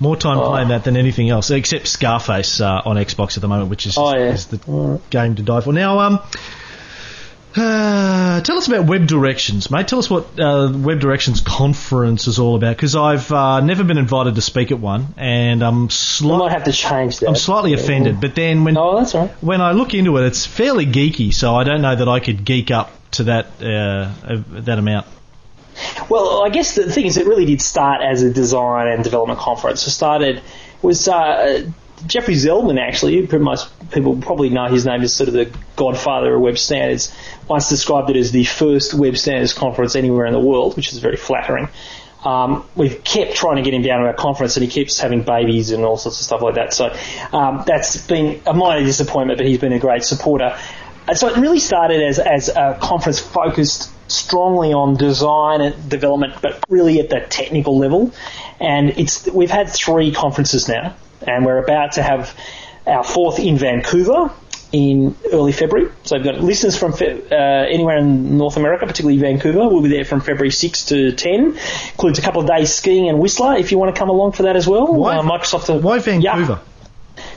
more 0.00 0.16
time 0.16 0.38
Oh. 0.38 0.50
playing 0.50 0.68
that 0.68 0.84
than 0.84 0.96
anything 0.96 1.28
else, 1.30 1.50
except 1.50 1.88
Scarface 1.88 2.60
uh, 2.60 2.82
on 2.84 2.96
Xbox 2.96 3.36
at 3.36 3.40
the 3.42 3.48
moment, 3.48 3.70
which 3.70 3.84
is, 3.86 3.98
Oh, 3.98 4.14
yeah. 4.16 4.32
is 4.32 4.46
the 4.46 5.00
game 5.10 5.34
to 5.34 5.42
die 5.42 5.60
for. 5.60 5.72
Now, 5.72 5.98
um, 5.98 6.20
uh, 7.60 8.40
tell 8.42 8.56
us 8.58 8.68
about 8.68 8.86
Web 8.86 9.06
Directions, 9.06 9.70
mate. 9.70 9.88
Tell 9.88 9.98
us 9.98 10.08
what 10.10 10.38
uh, 10.38 10.70
Web 10.74 11.00
Directions 11.00 11.40
conference 11.40 12.26
is 12.26 12.38
all 12.38 12.56
about, 12.56 12.76
because 12.76 12.96
I've 12.96 13.30
uh, 13.32 13.60
never 13.60 13.84
been 13.84 13.98
invited 13.98 14.34
to 14.36 14.40
speak 14.42 14.70
at 14.72 14.78
one, 14.80 15.14
and 15.16 15.62
I'm 15.62 15.74
I 15.74 15.80
might 15.82 15.92
slightly. 15.92 16.50
have 16.50 16.64
to 16.64 16.72
change 16.72 17.18
that. 17.20 17.28
I'm 17.28 17.36
slightly 17.36 17.72
offended, 17.74 18.20
but 18.20 18.34
then 18.34 18.64
when 18.64 18.76
Oh, 18.76 18.98
that's 18.98 19.14
all 19.14 19.26
right. 19.26 19.30
when 19.42 19.60
I 19.60 19.72
look 19.72 19.94
into 19.94 20.16
it, 20.18 20.26
it's 20.26 20.46
fairly 20.46 20.86
geeky, 20.86 21.32
so 21.34 21.54
I 21.54 21.64
don't 21.64 21.82
know 21.82 21.94
that 21.96 22.08
I 22.08 22.20
could 22.20 22.44
geek 22.44 22.70
up 22.70 22.90
to 23.12 23.24
that 23.24 23.46
uh, 23.62 24.10
that 24.50 24.78
amount. 24.78 25.06
Well, 26.08 26.42
I 26.44 26.48
guess 26.48 26.74
the 26.74 26.90
thing 26.90 27.06
is, 27.06 27.16
it 27.16 27.26
really 27.26 27.44
did 27.44 27.62
start 27.62 28.02
as 28.02 28.22
a 28.22 28.32
design 28.32 28.88
and 28.88 29.04
development 29.04 29.38
conference. 29.38 29.86
It 29.86 29.90
started 29.92 30.42
was 30.82 31.06
uh, 31.08 31.70
Jeffrey 32.06 32.34
Zeldman 32.34 32.80
actually. 32.80 33.26
Much 33.38 33.60
people 33.90 34.16
probably 34.16 34.50
know 34.50 34.66
his 34.66 34.86
name 34.86 35.02
as 35.02 35.14
sort 35.14 35.28
of 35.28 35.34
the 35.34 35.50
godfather 35.76 36.34
of 36.34 36.40
web 36.40 36.58
standards. 36.58 37.14
Once 37.48 37.68
described 37.68 38.10
it 38.10 38.16
as 38.16 38.32
the 38.32 38.44
first 38.44 38.94
web 38.94 39.16
standards 39.16 39.52
conference 39.52 39.96
anywhere 39.96 40.26
in 40.26 40.32
the 40.32 40.40
world, 40.40 40.76
which 40.76 40.92
is 40.92 40.98
very 40.98 41.16
flattering. 41.16 41.68
Um, 42.24 42.68
we've 42.74 43.02
kept 43.04 43.36
trying 43.36 43.56
to 43.56 43.62
get 43.62 43.74
him 43.74 43.82
down 43.82 44.00
to 44.00 44.06
our 44.06 44.14
conference, 44.14 44.56
and 44.56 44.64
he 44.64 44.70
keeps 44.70 44.98
having 44.98 45.22
babies 45.22 45.70
and 45.70 45.84
all 45.84 45.96
sorts 45.96 46.18
of 46.18 46.26
stuff 46.26 46.42
like 46.42 46.56
that. 46.56 46.74
So 46.74 46.94
um, 47.32 47.62
that's 47.66 48.06
been 48.06 48.42
a 48.46 48.54
minor 48.54 48.84
disappointment, 48.84 49.38
but 49.38 49.46
he's 49.46 49.58
been 49.58 49.72
a 49.72 49.78
great 49.78 50.02
supporter. 50.02 50.58
And 51.06 51.16
so 51.16 51.28
it 51.28 51.36
really 51.36 51.60
started 51.60 52.02
as, 52.02 52.18
as 52.18 52.48
a 52.48 52.76
conference 52.80 53.18
focused 53.18 53.90
strongly 54.10 54.72
on 54.72 54.96
design 54.96 55.60
and 55.60 55.88
development, 55.88 56.34
but 56.42 56.62
really 56.68 56.98
at 57.00 57.08
the 57.08 57.20
technical 57.20 57.78
level. 57.78 58.12
And 58.60 58.90
it's 58.98 59.26
we've 59.28 59.50
had 59.50 59.68
three 59.70 60.12
conferences 60.12 60.68
now, 60.68 60.96
and 61.22 61.44
we're 61.44 61.58
about 61.58 61.92
to 61.92 62.02
have 62.02 62.34
our 62.86 63.04
fourth 63.04 63.38
in 63.38 63.56
Vancouver 63.58 64.30
in 64.70 65.16
early 65.32 65.52
February. 65.52 65.90
So 66.04 66.16
we've 66.16 66.24
got 66.24 66.40
listeners 66.40 66.76
from 66.76 66.92
Fe- 66.92 67.22
uh, 67.30 67.34
anywhere 67.34 67.96
in 67.98 68.36
North 68.36 68.56
America, 68.58 68.86
particularly 68.86 69.18
Vancouver. 69.18 69.60
We'll 69.60 69.82
be 69.82 69.88
there 69.88 70.04
from 70.04 70.20
February 70.20 70.50
6 70.50 70.84
to 70.86 71.12
10. 71.12 71.58
Includes 71.92 72.18
a 72.18 72.22
couple 72.22 72.42
of 72.42 72.46
days 72.46 72.74
skiing 72.74 73.08
and 73.08 73.18
Whistler 73.18 73.56
if 73.56 73.72
you 73.72 73.78
want 73.78 73.94
to 73.94 73.98
come 73.98 74.10
along 74.10 74.32
for 74.32 74.42
that 74.44 74.56
as 74.56 74.66
well. 74.68 74.92
Why- 74.92 75.16
Uh, 75.16 75.22
Microsoft. 75.22 75.80
Why 75.82 75.98
Vancouver? 75.98 76.60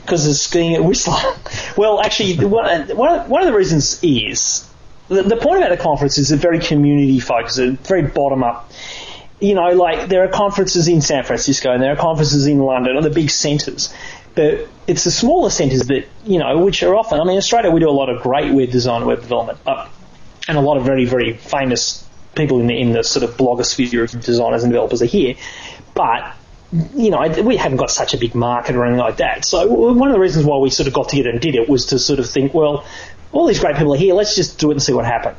Because 0.02 0.26
of 0.26 0.34
skiing 0.36 0.74
at 0.74 0.84
Whistler. 0.84 1.16
well, 1.76 2.00
actually, 2.00 2.34
one, 2.44 2.88
one 2.96 3.20
of- 3.20 3.28
one 3.30 3.40
of 3.40 3.46
the 3.46 3.54
reasons 3.56 3.98
is 4.02 4.68
the, 5.08 5.22
the 5.22 5.36
point 5.36 5.58
about 5.58 5.70
the 5.70 5.82
conference 5.82 6.18
is 6.18 6.30
it's 6.32 6.42
very 6.42 6.58
community 6.60 7.18
focused, 7.18 7.58
it's 7.58 7.88
very 7.88 8.02
bottom 8.02 8.42
up. 8.44 8.70
You 9.42 9.54
know, 9.54 9.70
like 9.70 10.08
there 10.08 10.22
are 10.24 10.28
conferences 10.28 10.88
in 10.88 11.00
San 11.00 11.24
Francisco 11.24 11.72
and 11.72 11.82
there 11.82 11.92
are 11.92 11.96
conferences 11.96 12.46
in 12.46 12.58
London, 12.60 12.96
or 12.96 13.02
the 13.02 13.10
big 13.10 13.30
centres. 13.30 13.92
But 14.34 14.68
it's 14.86 15.04
the 15.04 15.10
smaller 15.10 15.50
centres 15.50 15.88
that, 15.88 16.08
you 16.24 16.38
know, 16.38 16.58
which 16.64 16.82
are 16.82 16.94
often, 16.94 17.20
I 17.20 17.24
mean, 17.24 17.36
Australia 17.36 17.70
we 17.70 17.80
do 17.80 17.88
a 17.88 17.90
lot 17.90 18.08
of 18.08 18.22
great 18.22 18.52
web 18.52 18.70
design, 18.70 19.04
web 19.04 19.20
development, 19.20 19.58
and 20.48 20.56
a 20.56 20.60
lot 20.60 20.76
of 20.76 20.84
very, 20.84 21.04
very 21.04 21.36
famous 21.36 22.08
people 22.34 22.60
in 22.60 22.66
the, 22.66 22.80
in 22.80 22.92
the 22.92 23.04
sort 23.04 23.24
of 23.24 23.36
blogosphere 23.36 24.14
of 24.14 24.24
designers 24.24 24.62
and 24.62 24.72
developers 24.72 25.02
are 25.02 25.06
here. 25.06 25.34
But 25.94 26.34
you 26.94 27.10
know, 27.10 27.20
we 27.42 27.56
haven't 27.56 27.76
got 27.76 27.90
such 27.90 28.14
a 28.14 28.18
big 28.18 28.34
market 28.34 28.76
or 28.76 28.84
anything 28.84 29.00
like 29.00 29.18
that. 29.18 29.44
So 29.44 29.66
one 29.66 30.08
of 30.08 30.14
the 30.14 30.20
reasons 30.20 30.46
why 30.46 30.56
we 30.56 30.70
sort 30.70 30.86
of 30.86 30.94
got 30.94 31.10
together 31.10 31.28
and 31.28 31.40
did 31.40 31.54
it 31.54 31.68
was 31.68 31.86
to 31.86 31.98
sort 31.98 32.18
of 32.18 32.30
think, 32.30 32.54
well, 32.54 32.86
all 33.30 33.46
these 33.46 33.60
great 33.60 33.76
people 33.76 33.92
are 33.92 33.98
here. 33.98 34.14
Let's 34.14 34.34
just 34.34 34.58
do 34.58 34.70
it 34.70 34.74
and 34.74 34.82
see 34.82 34.94
what 34.94 35.04
happens. 35.04 35.36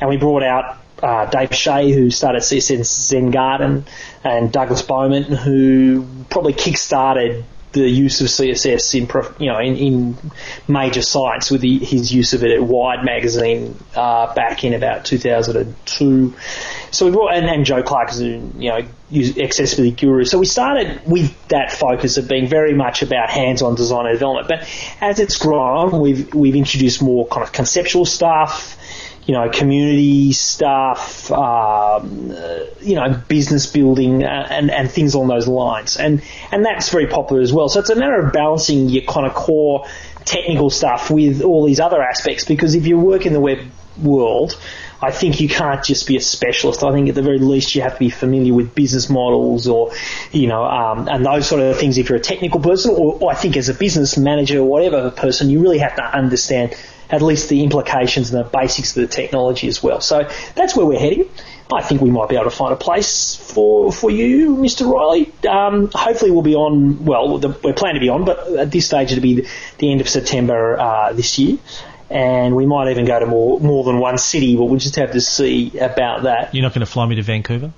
And 0.00 0.10
we 0.10 0.18
brought 0.18 0.42
out 0.42 0.76
uh, 1.04 1.26
Dave 1.26 1.54
Shea, 1.54 1.92
who 1.92 2.10
started 2.10 2.42
CSS 2.42 2.86
Zen 2.86 3.30
Garden, 3.30 3.84
and 4.24 4.50
Douglas 4.50 4.82
Bowman, 4.82 5.24
who 5.24 6.06
probably 6.30 6.54
kick-started 6.54 7.44
the 7.72 7.88
use 7.88 8.20
of 8.20 8.28
CSS 8.28 8.94
in 8.94 9.42
you 9.44 9.52
know 9.52 9.58
in, 9.58 9.76
in 9.76 10.16
major 10.68 11.02
sites 11.02 11.50
with 11.50 11.60
the, 11.60 11.78
his 11.78 12.12
use 12.12 12.32
of 12.32 12.44
it 12.44 12.52
at 12.52 12.62
Wired 12.62 13.04
magazine 13.04 13.76
uh, 13.96 14.32
back 14.32 14.64
in 14.64 14.74
about 14.74 15.04
2002. 15.04 16.34
So 16.92 17.06
we 17.06 17.12
brought 17.12 17.34
and, 17.34 17.46
and 17.46 17.64
Joe 17.64 17.82
Clark 17.82 18.10
is 18.10 18.22
you 18.22 18.70
know 18.70 18.80
accessibility 19.12 19.90
guru. 19.90 20.24
So 20.24 20.38
we 20.38 20.46
started 20.46 21.02
with 21.04 21.48
that 21.48 21.72
focus 21.72 22.16
of 22.16 22.28
being 22.28 22.46
very 22.46 22.74
much 22.74 23.02
about 23.02 23.28
hands-on 23.28 23.74
design 23.74 24.06
and 24.06 24.14
development. 24.14 24.48
But 24.48 24.68
as 25.00 25.18
it's 25.18 25.36
grown, 25.36 26.00
we've 26.00 26.32
we've 26.32 26.56
introduced 26.56 27.02
more 27.02 27.26
kind 27.26 27.42
of 27.42 27.52
conceptual 27.52 28.04
stuff 28.04 28.78
you 29.26 29.34
know, 29.34 29.48
community 29.48 30.32
stuff, 30.32 31.30
um, 31.32 32.30
uh, 32.30 32.58
you 32.80 32.94
know, 32.94 33.22
business 33.28 33.66
building, 33.66 34.24
uh, 34.24 34.46
and 34.50 34.70
and 34.70 34.90
things 34.90 35.14
along 35.14 35.28
those 35.28 35.48
lines, 35.48 35.96
and 35.96 36.22
and 36.52 36.64
that's 36.64 36.90
very 36.90 37.06
popular 37.06 37.40
as 37.40 37.52
well. 37.52 37.68
So 37.68 37.80
it's 37.80 37.90
a 37.90 37.96
matter 37.96 38.26
of 38.26 38.32
balancing 38.32 38.88
your 38.88 39.04
kind 39.04 39.26
of 39.26 39.34
core 39.34 39.86
technical 40.24 40.70
stuff 40.70 41.10
with 41.10 41.42
all 41.42 41.64
these 41.64 41.80
other 41.80 42.02
aspects, 42.02 42.44
because 42.44 42.74
if 42.74 42.86
you 42.86 42.98
work 42.98 43.26
in 43.26 43.32
the 43.32 43.40
web 43.40 43.58
world. 44.02 44.58
I 45.04 45.10
think 45.10 45.40
you 45.40 45.48
can't 45.50 45.84
just 45.84 46.06
be 46.06 46.16
a 46.16 46.20
specialist. 46.20 46.82
I 46.82 46.90
think 46.92 47.10
at 47.10 47.14
the 47.14 47.22
very 47.22 47.38
least 47.38 47.74
you 47.74 47.82
have 47.82 47.92
to 47.92 47.98
be 47.98 48.08
familiar 48.08 48.54
with 48.54 48.74
business 48.74 49.10
models 49.10 49.68
or, 49.68 49.92
you 50.32 50.46
know, 50.46 50.64
um, 50.64 51.08
and 51.08 51.26
those 51.26 51.46
sort 51.46 51.60
of 51.60 51.76
things 51.76 51.98
if 51.98 52.08
you're 52.08 52.16
a 52.16 52.22
technical 52.22 52.60
person 52.60 52.92
or, 52.92 53.18
or 53.20 53.30
I 53.30 53.34
think 53.34 53.58
as 53.58 53.68
a 53.68 53.74
business 53.74 54.16
manager 54.16 54.60
or 54.60 54.64
whatever 54.64 55.10
person, 55.10 55.50
you 55.50 55.60
really 55.60 55.78
have 55.78 55.96
to 55.96 56.02
understand 56.02 56.74
at 57.10 57.20
least 57.20 57.50
the 57.50 57.62
implications 57.62 58.32
and 58.32 58.42
the 58.44 58.48
basics 58.48 58.96
of 58.96 59.02
the 59.02 59.08
technology 59.08 59.68
as 59.68 59.82
well. 59.82 60.00
So 60.00 60.26
that's 60.54 60.74
where 60.74 60.86
we're 60.86 60.98
heading. 60.98 61.28
I 61.72 61.82
think 61.82 62.00
we 62.00 62.10
might 62.10 62.28
be 62.28 62.36
able 62.36 62.44
to 62.44 62.56
find 62.56 62.72
a 62.72 62.76
place 62.76 63.36
for 63.36 63.90
for 63.90 64.10
you, 64.10 64.56
Mr. 64.56 64.90
Reilly. 64.90 65.32
Um, 65.48 65.90
hopefully, 65.94 66.30
we'll 66.30 66.42
be 66.42 66.54
on. 66.54 67.04
Well, 67.04 67.38
the, 67.38 67.48
we're 67.62 67.72
planning 67.72 68.00
to 68.00 68.04
be 68.04 68.10
on, 68.10 68.24
but 68.24 68.38
at 68.56 68.70
this 68.70 68.86
stage, 68.86 69.12
it'll 69.12 69.22
be 69.22 69.46
the, 69.78 69.90
end 69.90 70.02
of 70.02 70.08
September 70.08 70.78
uh, 70.78 71.12
this 71.14 71.38
year, 71.38 71.58
and 72.14 72.54
we 72.54 72.64
might 72.64 72.90
even 72.90 73.04
go 73.04 73.18
to 73.18 73.26
more 73.26 73.58
more 73.60 73.82
than 73.84 73.98
one 73.98 74.16
city. 74.16 74.56
But 74.56 74.66
we'll 74.66 74.78
just 74.78 74.96
have 74.96 75.12
to 75.12 75.20
see 75.20 75.76
about 75.78 76.22
that. 76.22 76.54
You're 76.54 76.62
not 76.62 76.72
going 76.72 76.86
to 76.86 76.90
fly 76.90 77.04
me 77.06 77.16
to 77.16 77.22
Vancouver? 77.22 77.72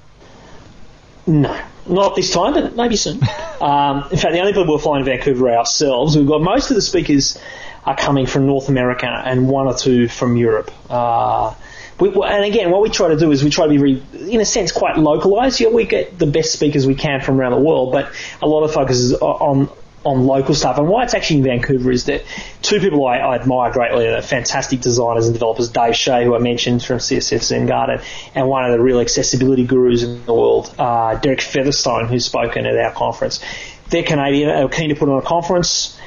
No, 1.26 1.60
not 1.88 2.14
this 2.14 2.32
time, 2.32 2.52
but 2.52 2.76
maybe 2.76 2.96
soon. 2.96 3.20
um, 3.60 4.04
in 4.12 4.18
fact, 4.18 4.32
the 4.32 4.40
only 4.40 4.52
people 4.52 4.74
we're 4.74 4.78
flying 4.78 5.04
to 5.04 5.10
Vancouver 5.10 5.48
are 5.48 5.58
ourselves. 5.58 6.16
We've 6.16 6.26
got 6.26 6.42
most 6.42 6.70
of 6.70 6.76
the 6.76 6.82
speakers 6.82 7.40
are 7.84 7.96
coming 7.96 8.26
from 8.26 8.46
North 8.46 8.68
America 8.68 9.06
and 9.06 9.48
one 9.48 9.66
or 9.66 9.74
two 9.74 10.06
from 10.06 10.36
Europe. 10.36 10.70
Uh, 10.90 11.54
we, 11.98 12.08
and 12.10 12.44
again, 12.44 12.70
what 12.70 12.82
we 12.82 12.90
try 12.90 13.08
to 13.08 13.16
do 13.16 13.32
is 13.32 13.42
we 13.42 13.48
try 13.48 13.64
to 13.64 13.70
be, 13.70 13.78
very, 13.78 14.02
in 14.30 14.40
a 14.40 14.44
sense, 14.44 14.70
quite 14.70 14.98
localized. 14.98 15.60
Yeah, 15.60 15.68
we 15.68 15.86
get 15.86 16.18
the 16.18 16.26
best 16.26 16.52
speakers 16.52 16.86
we 16.86 16.94
can 16.94 17.22
from 17.22 17.40
around 17.40 17.52
the 17.52 17.60
world, 17.60 17.92
but 17.92 18.12
a 18.42 18.46
lot 18.46 18.64
of 18.64 18.72
focus 18.72 18.98
is 18.98 19.14
on 19.14 19.70
on 20.06 20.24
local 20.24 20.54
stuff. 20.54 20.78
And 20.78 20.88
why 20.88 21.02
it's 21.02 21.14
actually 21.14 21.38
in 21.38 21.42
Vancouver 21.42 21.90
is 21.90 22.04
that 22.04 22.24
two 22.62 22.78
people 22.78 23.04
I, 23.06 23.18
I 23.18 23.34
admire 23.34 23.72
greatly 23.72 24.06
are 24.06 24.22
fantastic 24.22 24.80
designers 24.80 25.26
and 25.26 25.34
developers, 25.34 25.68
Dave 25.68 25.96
Shea, 25.96 26.24
who 26.24 26.36
I 26.36 26.38
mentioned 26.38 26.84
from 26.84 26.98
CSS 26.98 27.42
Zen 27.42 27.66
Garden, 27.66 28.00
and 28.34 28.48
one 28.48 28.64
of 28.64 28.70
the 28.70 28.80
real 28.80 29.00
accessibility 29.00 29.64
gurus 29.64 30.04
in 30.04 30.24
the 30.24 30.32
world, 30.32 30.72
uh, 30.78 31.16
Derek 31.16 31.40
Featherstone, 31.40 32.06
who's 32.06 32.24
spoken 32.24 32.66
at 32.66 32.76
our 32.76 32.92
conference. 32.92 33.44
They're 33.90 34.04
Canadian, 34.04 34.50
are 34.50 34.68
keen 34.68 34.90
to 34.90 34.94
put 34.94 35.08
on 35.08 35.18
a 35.18 35.26
conference, 35.26 35.98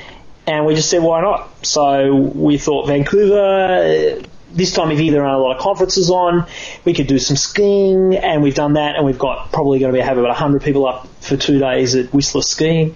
and 0.47 0.65
we 0.65 0.75
just 0.75 0.89
said, 0.89 1.03
why 1.03 1.21
not? 1.21 1.65
So 1.65 2.15
we 2.15 2.57
thought 2.57 2.87
Vancouver, 2.87 4.21
this 4.51 4.73
time 4.73 4.91
of 4.91 4.99
year 4.99 5.11
there 5.11 5.25
aren't 5.25 5.39
a 5.39 5.43
lot 5.43 5.57
of 5.57 5.61
conferences 5.61 6.09
on. 6.09 6.47
We 6.85 6.93
could 6.93 7.07
do 7.07 7.19
some 7.19 7.35
skiing, 7.35 8.15
and 8.15 8.41
we've 8.41 8.55
done 8.55 8.73
that, 8.73 8.95
and 8.95 9.05
we've 9.05 9.19
got 9.19 9.51
probably 9.51 9.79
going 9.79 9.93
to 9.93 9.99
be, 9.99 10.03
have 10.03 10.17
about 10.17 10.29
100 10.29 10.63
people 10.63 10.87
up 10.87 11.07
for 11.21 11.35
two 11.35 11.59
days 11.59 11.95
at 11.95 12.13
Whistler 12.13 12.41
skiing. 12.41 12.95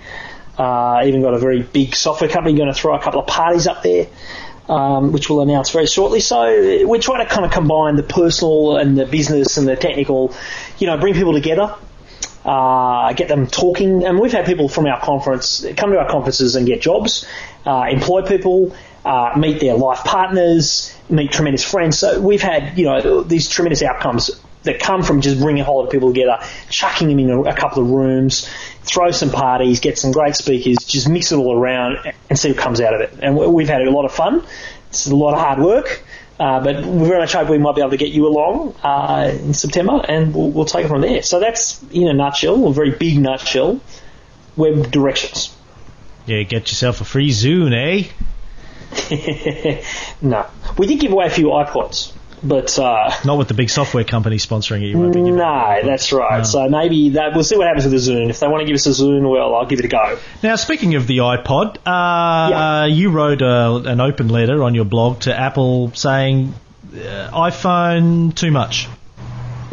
Uh, 0.58 1.02
even 1.06 1.22
got 1.22 1.34
a 1.34 1.40
very 1.40 1.64
big 1.64 1.96
software 1.96 2.30
company 2.30 2.56
going 2.56 2.72
to 2.72 2.80
throw 2.80 2.96
a 2.96 3.02
couple 3.02 3.20
of 3.20 3.26
parties 3.26 3.66
up 3.66 3.82
there, 3.82 4.06
um, 4.70 5.12
which 5.12 5.30
we'll 5.30 5.42
announce 5.42 5.72
very 5.72 5.88
shortly. 5.88 6.20
So 6.20 6.46
we're 6.86 7.02
trying 7.02 7.28
to 7.28 7.34
kind 7.34 7.44
of 7.44 7.52
combine 7.52 7.96
the 7.96 8.04
personal 8.04 8.78
and 8.78 8.96
the 8.98 9.06
business 9.06 9.58
and 9.58 9.68
the 9.68 9.76
technical, 9.76 10.34
you 10.78 10.86
know, 10.88 10.98
bring 10.98 11.16
people 11.16 11.34
together. 11.34 11.76
uh, 12.46 13.14
get 13.14 13.28
them 13.28 13.48
talking. 13.48 14.04
And 14.04 14.20
we've 14.20 14.32
had 14.32 14.46
people 14.46 14.68
from 14.68 14.86
our 14.86 15.00
conference 15.00 15.66
come 15.78 15.92
to 15.92 15.98
our 15.98 16.10
conferences 16.10 16.56
and 16.56 16.66
get 16.68 16.82
jobs, 16.82 17.26
uh, 17.66 17.86
employ 17.90 18.24
people, 18.24 18.76
uh, 19.06 19.34
meet 19.38 19.60
their 19.60 19.76
life 19.76 20.04
partners, 20.04 20.96
meet 21.10 21.32
tremendous 21.32 21.64
friends. 21.64 22.00
So 22.00 22.20
we've 22.20 22.42
had, 22.42 22.78
you 22.78 22.86
know, 22.86 23.24
these 23.24 23.48
tremendous 23.50 23.82
outcomes 23.82 24.32
that 24.64 24.80
come 24.80 25.04
from 25.04 25.22
just 25.22 25.40
bringing 25.40 25.62
a 25.62 25.66
whole 25.66 25.78
lot 25.78 25.86
of 25.86 25.92
people 25.92 26.14
together, 26.14 26.40
chucking 26.70 27.08
them 27.08 27.20
in 27.20 27.30
a, 27.30 27.42
a 27.42 27.56
couple 27.56 27.84
of 27.84 27.90
rooms, 27.90 28.50
throw 28.82 29.12
some 29.12 29.30
parties, 29.30 29.80
get 29.80 29.98
some 29.98 30.12
great 30.12 30.36
speakers, 30.36 30.78
just 30.86 31.08
mix 31.08 31.32
it 31.32 31.36
all 31.36 31.58
around 31.58 32.00
and 32.30 32.38
see 32.38 32.50
what 32.50 32.58
comes 32.58 32.82
out 32.82 32.94
of 32.94 33.02
it. 33.02 33.20
And 33.22 33.38
we've 33.38 33.70
had 33.70 33.82
a 33.82 33.92
lot 33.92 34.06
of 34.06 34.12
fun. 34.12 34.44
It's 34.90 35.08
a 35.08 35.16
lot 35.16 35.34
of 35.34 35.40
hard 35.40 35.60
work. 35.60 36.04
Uh, 36.40 36.64
but 36.64 36.84
we 36.84 37.08
very 37.08 37.20
much 37.20 37.34
hope 37.34 37.48
we 37.48 37.60
might 37.60 37.76
be 37.76 37.82
able 37.82 37.92
to 37.92 37.98
get 37.98 38.10
you 38.10 38.28
along 38.28 38.76
uh, 38.84 39.32
in 39.32 39.54
September, 39.54 40.04
and 40.08 40.34
we'll, 40.34 40.50
we'll, 40.50 40.66
take 40.66 40.86
it 40.86 40.88
from 40.88 41.02
there. 41.02 41.22
So 41.22 41.40
that's, 41.40 41.82
in 41.92 42.08
a 42.08 42.14
nutshell, 42.14 42.68
a 42.68 42.74
very 42.74 42.90
big 42.90 43.20
nutshell, 43.20 43.80
web 44.56 44.92
directions. 44.92 45.56
Yeah, 46.26 46.42
get 46.44 46.70
yourself 46.70 47.02
a 47.02 47.06
free 47.06 47.30
Zune, 47.30 47.74
eh? 47.74 48.08
no, 50.22 50.46
we 50.78 50.88
did 50.88 51.00
give 51.00 51.12
away 51.12 51.28
a 51.28 51.30
few 51.30 51.48
iPods 51.48 52.14
but 52.44 52.78
uh, 52.78 53.12
not 53.24 53.38
with 53.38 53.48
the 53.48 53.54
big 53.54 53.70
software 53.70 54.04
company 54.04 54.38
sponsoring 54.38 54.82
it. 54.82 54.88
You 54.88 55.32
no, 55.32 55.80
that's 55.84 56.12
right. 56.12 56.40
No. 56.40 56.44
So 56.44 56.70
maybe 56.70 57.10
that 57.12 57.34
we'll 57.34 57.44
see 57.44 57.58
what 57.58 57.68
happens 57.68 57.86
with 57.86 57.94
the 57.94 58.12
Zune. 58.12 58.30
If 58.30 58.40
they 58.40 58.48
want 58.48 58.62
to 58.62 58.66
give 58.66 58.76
us 58.76 58.86
a 58.86 58.90
Zune, 58.90 59.30
well, 59.30 59.56
I'll 59.56 59.66
give 59.66 59.80
it 59.80 59.86
a 59.86 59.88
go. 59.88 60.20
Now, 60.42 60.56
speaking 60.56 60.96
of 60.96 61.08
the 61.08 61.20
iPod, 61.20 61.78
uh, 61.78 62.50
yeah. 62.50 62.86
you 62.86 63.10
wrote 63.10 63.42
a, 63.42 63.76
an 63.90 64.02
open 64.02 64.30
letter 64.30 64.64
on 64.64 64.76
your 64.76 64.86
blog 64.86 65.22
to 65.22 65.38
Apple 65.38 65.92
saying 65.94 66.54
uh, 66.94 67.30
iPhone 67.32 68.36
too 68.36 68.52
much. 68.52 68.88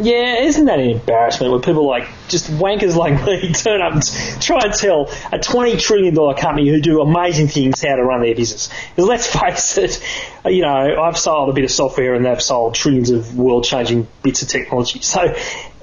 Yeah, 0.01 0.39
isn't 0.41 0.65
that 0.65 0.79
an 0.79 0.89
embarrassment 0.89 1.51
when 1.53 1.61
people 1.61 1.87
like 1.87 2.07
just 2.27 2.49
wankers 2.51 2.95
like 2.95 3.23
me 3.25 3.53
turn 3.53 3.81
up 3.81 3.93
and 3.93 4.41
try 4.41 4.59
and 4.63 4.73
tell 4.73 5.09
a 5.31 5.39
twenty 5.39 5.77
trillion 5.77 6.13
dollar 6.13 6.33
company 6.35 6.67
who 6.69 6.81
do 6.81 7.01
amazing 7.01 7.47
things 7.47 7.81
how 7.81 7.95
to 7.95 8.03
run 8.03 8.21
their 8.21 8.35
business? 8.35 8.69
Because 8.95 9.07
let's 9.07 9.27
face 9.27 9.77
it, 9.77 10.03
you 10.45 10.61
know, 10.61 11.01
I've 11.01 11.17
sold 11.17 11.49
a 11.49 11.53
bit 11.53 11.63
of 11.63 11.71
software 11.71 12.13
and 12.15 12.25
they've 12.25 12.41
sold 12.41 12.75
trillions 12.75 13.09
of 13.09 13.37
world 13.37 13.63
changing 13.63 14.07
bits 14.23 14.41
of 14.41 14.47
technology. 14.47 14.99
So 15.11 15.21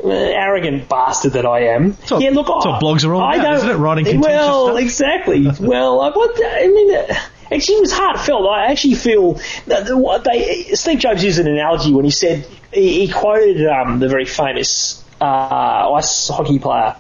uh, 0.04 0.09
arrogant 0.09 0.88
bastard 0.88 1.33
that 1.35 1.44
I 1.44 1.74
am. 1.74 1.92
What, 1.92 2.22
yeah, 2.22 2.31
look, 2.31 2.48
what 2.48 2.81
blogs 2.81 3.04
are 3.04 3.14
all 3.14 3.20
I 3.20 3.37
about, 3.37 3.57
isn't 3.57 3.70
it? 3.70 3.74
Writing 3.74 4.04
contentious 4.04 4.26
Well, 4.28 4.66
stuff? 4.68 4.81
exactly. 4.81 5.46
well, 5.61 6.00
I, 6.00 6.09
I 6.11 6.68
mean. 6.68 7.16
Actually, 7.50 7.76
it 7.76 7.80
was 7.80 7.92
heartfelt. 7.92 8.48
I 8.48 8.66
actually 8.66 8.94
feel 8.94 9.34
that 9.66 10.22
they, 10.24 10.74
Steve 10.74 10.98
Jobs 10.98 11.24
used 11.24 11.38
an 11.38 11.48
analogy 11.48 11.92
when 11.92 12.04
he 12.04 12.11
said 12.11 12.46
he, 12.72 13.06
he 13.06 13.12
quoted 13.12 13.66
um, 13.66 13.98
the 13.98 14.08
very 14.08 14.26
famous 14.26 15.02
uh, 15.20 15.92
ice 15.94 16.28
hockey 16.28 16.58
player. 16.58 16.96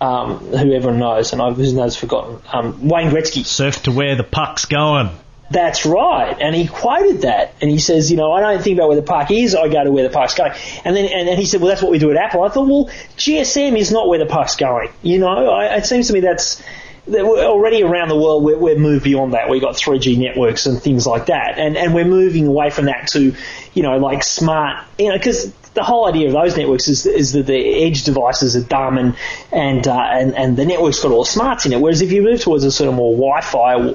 Um, 0.00 0.38
who 0.38 0.72
everyone 0.72 0.98
knows, 0.98 1.32
and 1.32 1.40
I've 1.40 1.54
whose 1.54 1.74
name's 1.74 1.94
forgotten. 1.94 2.42
Um, 2.52 2.88
Wayne 2.88 3.10
Gretzky. 3.10 3.46
Surf 3.46 3.84
to 3.84 3.92
where 3.92 4.16
the 4.16 4.24
puck's 4.24 4.64
going. 4.64 5.10
That's 5.52 5.84
right. 5.84 6.36
And 6.40 6.54
he 6.54 6.66
quoted 6.66 7.22
that. 7.22 7.54
And 7.60 7.70
he 7.70 7.78
says, 7.78 8.10
you 8.10 8.16
know, 8.16 8.32
I 8.32 8.40
don't 8.40 8.62
think 8.62 8.78
about 8.78 8.88
where 8.88 8.96
the 8.96 9.02
puck 9.02 9.30
is, 9.30 9.54
I 9.54 9.68
go 9.68 9.84
to 9.84 9.92
where 9.92 10.02
the 10.02 10.10
puck's 10.10 10.34
going. 10.34 10.52
And 10.84 10.96
then 10.96 11.04
and, 11.04 11.28
and 11.28 11.38
he 11.38 11.44
said, 11.44 11.60
well, 11.60 11.68
that's 11.68 11.82
what 11.82 11.90
we 11.90 11.98
do 11.98 12.10
at 12.10 12.16
Apple. 12.16 12.42
I 12.42 12.48
thought, 12.48 12.66
well, 12.66 12.86
GSM 13.16 13.76
is 13.76 13.92
not 13.92 14.08
where 14.08 14.18
the 14.18 14.26
puck's 14.26 14.56
going. 14.56 14.90
You 15.02 15.18
know, 15.18 15.50
I, 15.50 15.76
it 15.76 15.86
seems 15.86 16.06
to 16.08 16.14
me 16.14 16.20
that's 16.20 16.62
already 17.08 17.82
around 17.82 18.08
the 18.08 18.16
world 18.16 18.44
we're, 18.44 18.58
we're 18.58 18.78
moved 18.78 19.04
beyond 19.04 19.34
that. 19.34 19.48
We've 19.48 19.60
got 19.60 19.74
3G 19.74 20.18
networks 20.18 20.66
and 20.66 20.80
things 20.80 21.06
like 21.06 21.26
that, 21.26 21.58
and 21.58 21.76
and 21.76 21.94
we're 21.94 22.04
moving 22.04 22.46
away 22.46 22.70
from 22.70 22.86
that 22.86 23.08
to, 23.08 23.34
you 23.74 23.82
know, 23.82 23.98
like 23.98 24.22
smart, 24.22 24.84
you 24.98 25.08
know, 25.08 25.16
because 25.16 25.52
the 25.74 25.82
whole 25.82 26.06
idea 26.06 26.26
of 26.26 26.32
those 26.32 26.56
networks 26.56 26.88
is, 26.88 27.06
is 27.06 27.32
that 27.32 27.46
the 27.46 27.84
edge 27.84 28.04
devices 28.04 28.56
are 28.56 28.62
dumb 28.62 28.98
and 28.98 29.16
and 29.50 29.86
uh, 29.88 30.00
and 30.00 30.34
and 30.36 30.56
the 30.56 30.64
network's 30.64 31.00
got 31.02 31.12
all 31.12 31.24
the 31.24 31.30
smarts 31.30 31.66
in 31.66 31.72
it. 31.72 31.80
Whereas 31.80 32.02
if 32.02 32.12
you 32.12 32.22
move 32.22 32.40
towards 32.40 32.64
a 32.64 32.70
sort 32.70 32.88
of 32.88 32.94
more 32.94 33.12
Wi-Fi 33.12 33.94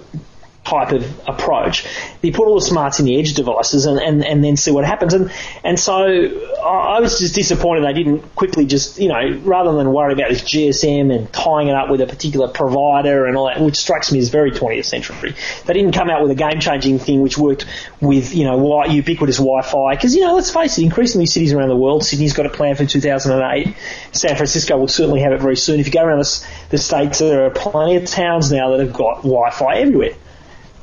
type 0.67 0.91
of 0.91 1.27
approach. 1.27 1.85
You 2.21 2.33
put 2.33 2.47
all 2.47 2.55
the 2.55 2.65
smarts 2.65 2.99
in 2.99 3.05
the 3.05 3.17
edge 3.17 3.33
devices 3.33 3.85
and, 3.85 3.99
and, 3.99 4.25
and 4.25 4.43
then 4.43 4.57
see 4.57 4.71
what 4.71 4.83
happens. 4.83 5.13
And 5.13 5.31
and 5.63 5.79
so 5.79 5.95
I 5.95 6.99
was 6.99 7.19
just 7.19 7.35
disappointed 7.35 7.85
they 7.85 7.93
didn't 7.93 8.35
quickly 8.35 8.65
just, 8.65 8.99
you 8.99 9.07
know, 9.07 9.39
rather 9.43 9.71
than 9.73 9.93
worry 9.93 10.13
about 10.13 10.29
this 10.29 10.41
GSM 10.41 11.15
and 11.15 11.31
tying 11.31 11.69
it 11.69 11.75
up 11.75 11.89
with 11.89 12.01
a 12.01 12.07
particular 12.07 12.49
provider 12.49 13.25
and 13.25 13.37
all 13.37 13.47
that, 13.47 13.61
which 13.61 13.77
strikes 13.77 14.11
me 14.11 14.19
as 14.19 14.29
very 14.29 14.51
20th 14.51 14.85
century. 14.85 15.35
They 15.65 15.73
didn't 15.73 15.93
come 15.93 16.09
out 16.09 16.21
with 16.21 16.31
a 16.31 16.35
game 16.35 16.59
changing 16.59 16.99
thing 16.99 17.21
which 17.21 17.37
worked 17.37 17.65
with, 18.01 18.35
you 18.35 18.43
know, 18.43 18.85
ubiquitous 18.85 19.37
Wi 19.37 19.61
Fi. 19.61 19.95
Because, 19.95 20.15
you 20.15 20.21
know, 20.21 20.35
let's 20.35 20.51
face 20.51 20.77
it, 20.77 20.83
increasingly 20.83 21.25
cities 21.25 21.53
around 21.53 21.69
the 21.69 21.77
world, 21.77 22.03
Sydney's 22.03 22.33
got 22.33 22.45
a 22.45 22.49
plan 22.49 22.75
for 22.75 22.85
2008. 22.85 23.75
San 24.11 24.35
Francisco 24.35 24.77
will 24.77 24.87
certainly 24.87 25.21
have 25.21 25.31
it 25.31 25.41
very 25.41 25.55
soon. 25.55 25.79
If 25.79 25.87
you 25.87 25.93
go 25.93 26.03
around 26.03 26.19
the, 26.19 26.47
the 26.71 26.77
States, 26.77 27.19
there 27.19 27.45
are 27.45 27.49
plenty 27.51 27.95
of 27.95 28.05
towns 28.05 28.51
now 28.51 28.71
that 28.71 28.79
have 28.79 28.93
got 28.93 29.17
Wi 29.17 29.51
Fi 29.51 29.77
everywhere 29.77 30.15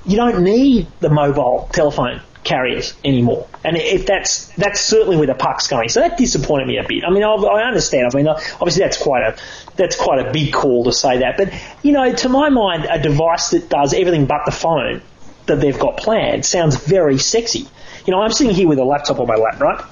you 0.07 0.17
don't 0.17 0.43
need 0.43 0.87
the 1.01 1.09
mobile 1.09 1.69
telephone 1.73 2.21
carriers 2.45 2.95
anymore. 3.05 3.49
And 3.65 3.77
if 3.77 4.07
that's 4.07 4.49
that's 4.49 4.81
certainly 4.81 5.17
where 5.17 5.27
the 5.27 5.35
puck's 5.35 5.67
going. 5.67 5.89
So 5.89 6.01
that 6.01 6.19
disappointed 6.19 6.69
me 6.69 6.77
a 6.77 6.87
bit. 6.87 7.03
I 7.05 7.11
mean, 7.11 7.25
I, 7.25 7.35
understand. 7.63 8.11
I 8.13 8.17
mean, 8.17 8.29
obviously 8.29 8.83
that's 8.83 8.99
quite 9.03 9.23
a 9.23 9.37
that's 9.77 9.97
quite 9.97 10.25
a 10.25 10.31
big 10.31 10.53
call 10.53 10.85
to 10.85 10.93
say 10.93 11.19
that. 11.19 11.37
But 11.37 11.53
you 11.83 11.93
know, 11.93 12.13
to 12.13 12.29
my 12.29 12.51
mind, 12.51 12.87
a 12.89 13.01
device 13.01 13.51
that 13.51 13.69
does 13.69 13.95
everything 13.95 14.27
but 14.27 14.45
the 14.45 14.53
phone 14.53 15.01
that 15.47 15.57
they've 15.57 15.79
got 15.79 15.97
planned 15.97 16.45
sounds 16.45 16.77
very 16.77 17.19
sexy. 17.19 17.67
You 18.07 18.13
know, 18.13 18.21
I'm 18.21 18.33
sitting 18.33 18.55
here 18.55 18.69
with 18.69 18.79
a 18.79 18.85
laptop 18.85 19.19
on 19.21 19.27
my 19.27 19.37
lap, 19.37 19.61
right? 19.61 19.85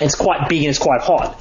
It's 0.00 0.14
quite 0.14 0.48
big 0.48 0.60
and 0.60 0.70
it's 0.70 0.78
quite 0.78 1.00
hot. 1.00 1.40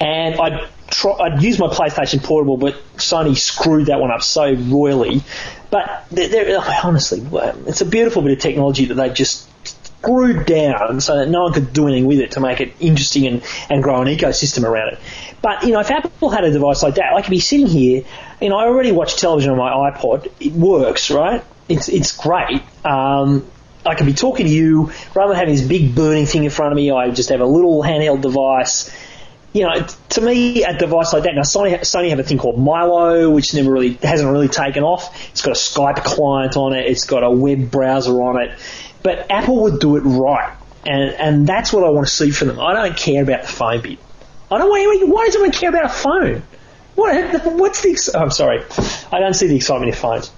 And 0.00 0.40
I 0.40 0.68
try, 0.90 1.12
I'd 1.12 1.42
use 1.42 1.58
my 1.58 1.68
PlayStation 1.68 2.22
Portable, 2.22 2.56
but 2.56 2.74
Sony 2.96 3.36
screwed 3.36 3.86
that 3.86 4.00
one 4.00 4.10
up 4.10 4.22
so 4.22 4.52
royally. 4.52 5.22
But 5.70 6.06
they're, 6.10 6.28
they're, 6.28 6.60
honestly, 6.82 7.26
it's 7.66 7.80
a 7.80 7.86
beautiful 7.86 8.22
bit 8.22 8.32
of 8.32 8.38
technology 8.38 8.86
that 8.86 8.94
they 8.94 9.10
just 9.10 9.48
screwed 10.00 10.46
down 10.46 11.00
so 11.00 11.18
that 11.18 11.28
no 11.28 11.44
one 11.44 11.52
could 11.52 11.72
do 11.72 11.86
anything 11.86 12.06
with 12.06 12.20
it 12.20 12.32
to 12.32 12.40
make 12.40 12.60
it 12.60 12.72
interesting 12.80 13.26
and, 13.26 13.42
and 13.68 13.82
grow 13.82 14.00
an 14.00 14.08
ecosystem 14.08 14.64
around 14.64 14.94
it. 14.94 14.98
But, 15.42 15.62
you 15.62 15.72
know, 15.72 15.80
if 15.80 15.90
Apple 15.90 16.30
had 16.30 16.44
a 16.44 16.50
device 16.50 16.82
like 16.82 16.96
that, 16.96 17.14
I 17.14 17.22
could 17.22 17.30
be 17.30 17.40
sitting 17.40 17.66
here, 17.66 18.04
you 18.40 18.48
know, 18.48 18.56
I 18.56 18.64
already 18.64 18.92
watch 18.92 19.16
television 19.16 19.52
on 19.52 19.58
my 19.58 19.90
iPod. 19.90 20.30
It 20.40 20.52
works, 20.52 21.10
right? 21.10 21.44
It's, 21.68 21.88
it's 21.88 22.16
great. 22.16 22.62
Um, 22.84 23.46
I 23.86 23.94
could 23.94 24.06
be 24.06 24.12
talking 24.12 24.46
to 24.46 24.52
you 24.52 24.92
rather 25.14 25.32
than 25.32 25.38
having 25.38 25.54
this 25.54 25.66
big 25.66 25.94
burning 25.94 26.26
thing 26.26 26.44
in 26.44 26.50
front 26.50 26.72
of 26.72 26.76
me. 26.76 26.90
I 26.90 27.10
just 27.10 27.30
have 27.30 27.40
a 27.40 27.46
little 27.46 27.82
handheld 27.82 28.20
device 28.20 28.90
you 29.52 29.62
know, 29.62 29.84
to 30.10 30.20
me, 30.20 30.62
a 30.62 30.76
device 30.76 31.12
like 31.12 31.24
that. 31.24 31.34
Now, 31.34 31.42
Sony, 31.42 31.78
Sony 31.80 32.10
have 32.10 32.20
a 32.20 32.22
thing 32.22 32.38
called 32.38 32.56
Mylo, 32.56 33.32
which 33.32 33.52
never 33.52 33.72
really 33.72 33.94
hasn't 33.94 34.30
really 34.30 34.48
taken 34.48 34.84
off. 34.84 35.30
It's 35.30 35.42
got 35.42 35.52
a 35.52 35.58
Skype 35.58 36.04
client 36.04 36.56
on 36.56 36.72
it. 36.72 36.86
It's 36.86 37.04
got 37.04 37.24
a 37.24 37.30
web 37.30 37.70
browser 37.70 38.12
on 38.22 38.40
it. 38.40 38.56
But 39.02 39.30
Apple 39.30 39.62
would 39.62 39.80
do 39.80 39.96
it 39.96 40.00
right, 40.00 40.54
and 40.86 41.14
and 41.14 41.46
that's 41.46 41.72
what 41.72 41.84
I 41.84 41.90
want 41.90 42.06
to 42.06 42.12
see 42.12 42.30
from 42.30 42.48
them. 42.48 42.60
I 42.60 42.74
don't 42.74 42.96
care 42.96 43.22
about 43.22 43.42
the 43.42 43.48
phone 43.48 43.80
bit. 43.80 43.98
I 44.50 44.58
don't 44.58 44.68
want. 44.68 45.08
Why 45.08 45.26
does 45.26 45.34
anyone 45.36 45.52
care 45.52 45.70
about 45.70 45.86
a 45.86 45.88
phone? 45.88 46.42
What? 46.94 47.44
What's 47.46 47.82
the? 47.82 48.18
I'm 48.18 48.30
sorry, 48.30 48.62
I 49.10 49.20
don't 49.20 49.34
see 49.34 49.46
the 49.46 49.56
excitement 49.56 49.92
in 49.92 49.98
phones. 49.98 50.30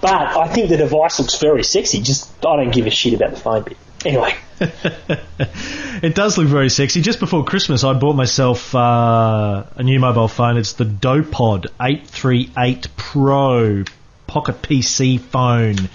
But 0.00 0.12
I 0.12 0.48
think 0.48 0.68
the 0.68 0.76
device 0.76 1.18
looks 1.18 1.38
very 1.38 1.64
sexy. 1.64 2.00
Just 2.00 2.30
I 2.44 2.56
don't 2.56 2.70
give 2.70 2.86
a 2.86 2.90
shit 2.90 3.14
about 3.14 3.30
the 3.30 3.40
phone 3.40 3.64
bit. 3.64 3.76
Anyway. 4.06 4.34
it 4.60 6.14
does 6.14 6.38
look 6.38 6.46
very 6.46 6.70
sexy. 6.70 7.02
Just 7.02 7.18
before 7.18 7.44
Christmas, 7.44 7.82
I 7.82 7.92
bought 7.92 8.14
myself 8.14 8.74
uh, 8.74 9.64
a 9.74 9.82
new 9.82 9.98
mobile 9.98 10.28
phone. 10.28 10.56
It's 10.56 10.74
the 10.74 10.84
Dopod 10.84 11.66
838 11.80 12.88
Pro 12.96 13.84
Pocket 14.26 14.62
PC 14.62 15.20
phone, 15.20 15.88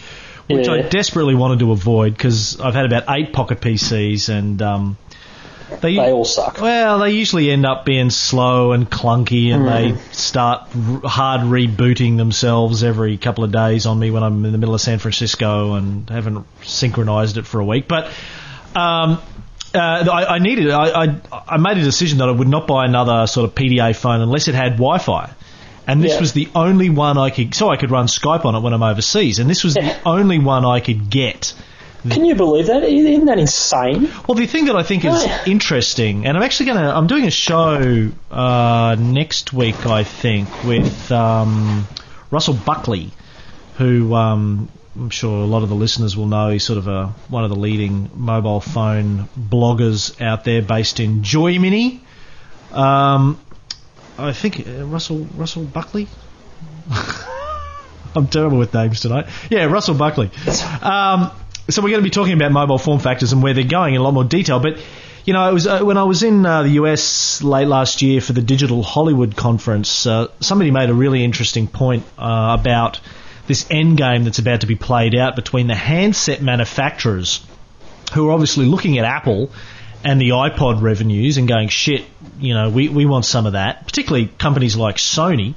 which 0.48 0.68
yeah. 0.68 0.74
I 0.74 0.82
desperately 0.82 1.36
wanted 1.36 1.60
to 1.60 1.72
avoid 1.72 2.14
because 2.14 2.60
I've 2.60 2.76
had 2.76 2.86
about 2.86 3.06
eight 3.10 3.34
Pocket 3.34 3.62
PCs 3.62 4.30
and. 4.30 4.62
Um, 4.62 4.98
they, 5.80 5.96
they, 5.96 6.12
all 6.12 6.26
suck. 6.26 6.60
Well, 6.60 7.00
they 7.00 7.12
usually 7.12 7.50
end 7.52 7.66
up 7.66 7.86
being 7.86 8.10
slow 8.10 8.72
and 8.74 8.90
clunky, 8.90 9.54
and 9.54 9.64
mm. 9.64 9.96
they 9.96 10.02
start 10.12 10.68
r- 10.76 11.10
hard 11.10 11.42
rebooting 11.42 12.18
themselves 12.18 12.84
every 12.84 13.18
couple 13.18 13.44
of 13.44 13.52
days 13.52 13.86
on 13.86 13.98
me 13.98 14.12
when 14.12 14.24
I'm 14.24 14.44
in 14.46 14.52
the 14.52 14.58
middle 14.58 14.76
of 14.76 14.82
San 14.82 15.00
Francisco 15.00 15.74
and 15.74 16.10
haven't 16.10 16.46
synchronized 16.64 17.38
it 17.38 17.46
for 17.46 17.60
a 17.60 17.66
week. 17.66 17.88
But 17.88 18.08
um, 18.76 19.22
uh, 19.74 19.78
I, 20.12 20.36
I, 20.36 20.40
needed. 20.40 20.70
I, 20.70 21.06
I, 21.06 21.22
I 21.48 21.58
made 21.58 21.78
a 21.78 21.84
decision 21.84 22.20
that 22.20 22.28
I 22.28 22.32
would 22.32 22.48
not 22.48 22.68
buy 22.68 22.86
another 22.86 23.28
sort 23.28 23.50
of 23.50 23.56
PDA 23.56 23.96
phone 23.96 24.22
unless 24.22 24.48
it 24.48 24.56
had 24.56 24.74
Wi-Fi. 24.74 25.34
And 25.88 26.04
this 26.04 26.14
yeah. 26.14 26.20
was 26.20 26.34
the 26.34 26.48
only 26.54 26.90
one 26.90 27.18
I 27.18 27.32
could, 27.32 27.56
so 27.56 27.70
I 27.70 27.78
could 27.78 27.92
run 27.92 28.06
Skype 28.06 28.46
on 28.46 28.56
it 28.56 28.60
when 28.60 28.74
I'm 28.74 28.84
overseas. 28.84 29.40
And 29.40 29.50
this 29.50 29.64
was 29.64 29.74
the 29.74 29.98
only 30.06 30.40
one 30.40 30.66
I 30.66 30.80
could 30.80 31.10
get. 31.10 31.54
Can 32.10 32.26
you 32.26 32.36
believe 32.36 32.68
that? 32.68 32.84
Isn't 32.84 33.26
that 33.26 33.38
insane? 33.38 34.10
Well, 34.28 34.36
the 34.36 34.48
thing 34.48 34.66
that 34.66 34.76
I 34.76 34.84
think 34.84 35.06
is 35.06 35.26
interesting, 35.46 36.26
and 36.26 36.36
I'm 36.36 36.44
actually 36.44 36.68
going 36.68 36.80
to, 36.80 36.96
I'm 36.96 37.08
doing 37.08 37.28
a 37.28 37.32
show 37.32 38.10
uh, 38.32 38.96
next 38.98 39.54
week, 39.54 39.86
I 39.86 40.04
think, 40.04 40.64
with 40.64 41.12
um, 41.12 41.88
Russell 42.32 42.56
Buckley, 42.56 43.12
who 43.78 44.16
um, 44.16 44.70
I'm 44.96 45.10
sure 45.10 45.44
a 45.44 45.46
lot 45.46 45.64
of 45.64 45.70
the 45.70 45.76
listeners 45.76 46.18
will 46.18 46.26
know 46.26 46.50
he's 46.50 46.64
sort 46.64 46.78
of 46.78 46.88
a, 46.88 47.08
one 47.30 47.44
of 47.44 47.50
the 47.50 47.56
leading 47.56 48.10
mobile 48.14 48.62
phone 48.62 49.30
bloggers 49.38 50.20
out 50.22 50.44
there 50.44 50.62
based 50.62 51.00
in 51.00 51.24
Joy 51.24 51.60
Mini. 51.60 52.04
Um, 52.72 53.40
I 54.18 54.34
think 54.34 54.68
uh, 54.68 54.86
Russell 54.86 55.28
Russell 55.36 55.64
Buckley. 55.64 56.08
I'm 58.16 58.28
terrible 58.28 58.58
with 58.58 58.74
names 58.74 59.00
tonight. 59.00 59.28
Yeah, 59.50 59.66
Russell 59.66 59.96
Buckley. 59.96 60.30
Um, 60.82 61.32
so 61.74 61.82
we're 61.82 61.90
going 61.90 62.04
to 62.04 62.08
be 62.08 62.12
talking 62.12 62.34
about 62.34 62.52
mobile 62.52 62.78
form 62.78 63.00
factors 63.00 63.34
and 63.34 63.44
where 63.44 63.54
they're 63.54 63.64
going 63.64 63.96
in 63.96 64.02
a 64.02 64.04
lot 64.04 64.14
more 64.14 64.24
detail. 64.24 64.60
But 64.60 64.78
you 65.26 65.34
know, 65.34 65.50
it 65.50 65.54
was 65.54 65.68
uh, 65.68 65.82
when 65.82 65.98
I 65.98 66.04
was 66.04 66.24
in 66.24 66.46
uh, 66.46 66.64
the 66.64 66.70
US 66.70 67.44
late 67.44 67.68
last 67.68 68.02
year 68.02 68.22
for 68.22 68.34
the 68.34 68.42
Digital 68.42 68.82
Hollywood 68.82 69.36
conference. 69.36 70.06
Uh, 70.06 70.28
somebody 70.40 70.72
made 70.72 70.90
a 70.90 70.94
really 70.94 71.24
interesting 71.24 71.68
point 71.68 72.04
uh, 72.18 72.58
about 72.60 73.00
this 73.48 73.66
end 73.70 73.98
game 73.98 74.24
that's 74.24 74.40
about 74.40 74.62
to 74.62 74.68
be 74.68 74.76
played 74.76 75.16
out 75.16 75.36
between 75.36 75.68
the 75.68 75.76
handset 75.76 76.42
manufacturers, 76.42 77.46
who 78.14 78.30
are 78.30 78.32
obviously 78.32 78.66
looking 78.66 78.98
at 78.98 79.06
Apple 79.06 79.52
and 80.04 80.20
the 80.20 80.30
iPod 80.30 80.82
revenues 80.82 81.38
and 81.38 81.48
going, 81.48 81.70
shit, 81.70 82.06
you 82.40 82.54
know, 82.54 82.70
we, 82.70 82.90
we 82.90 83.06
want 83.06 83.26
some 83.26 83.46
of 83.46 83.54
that. 83.54 83.86
Particularly 83.86 84.28
companies 84.28 84.76
like 84.76 84.96
Sony, 84.96 85.54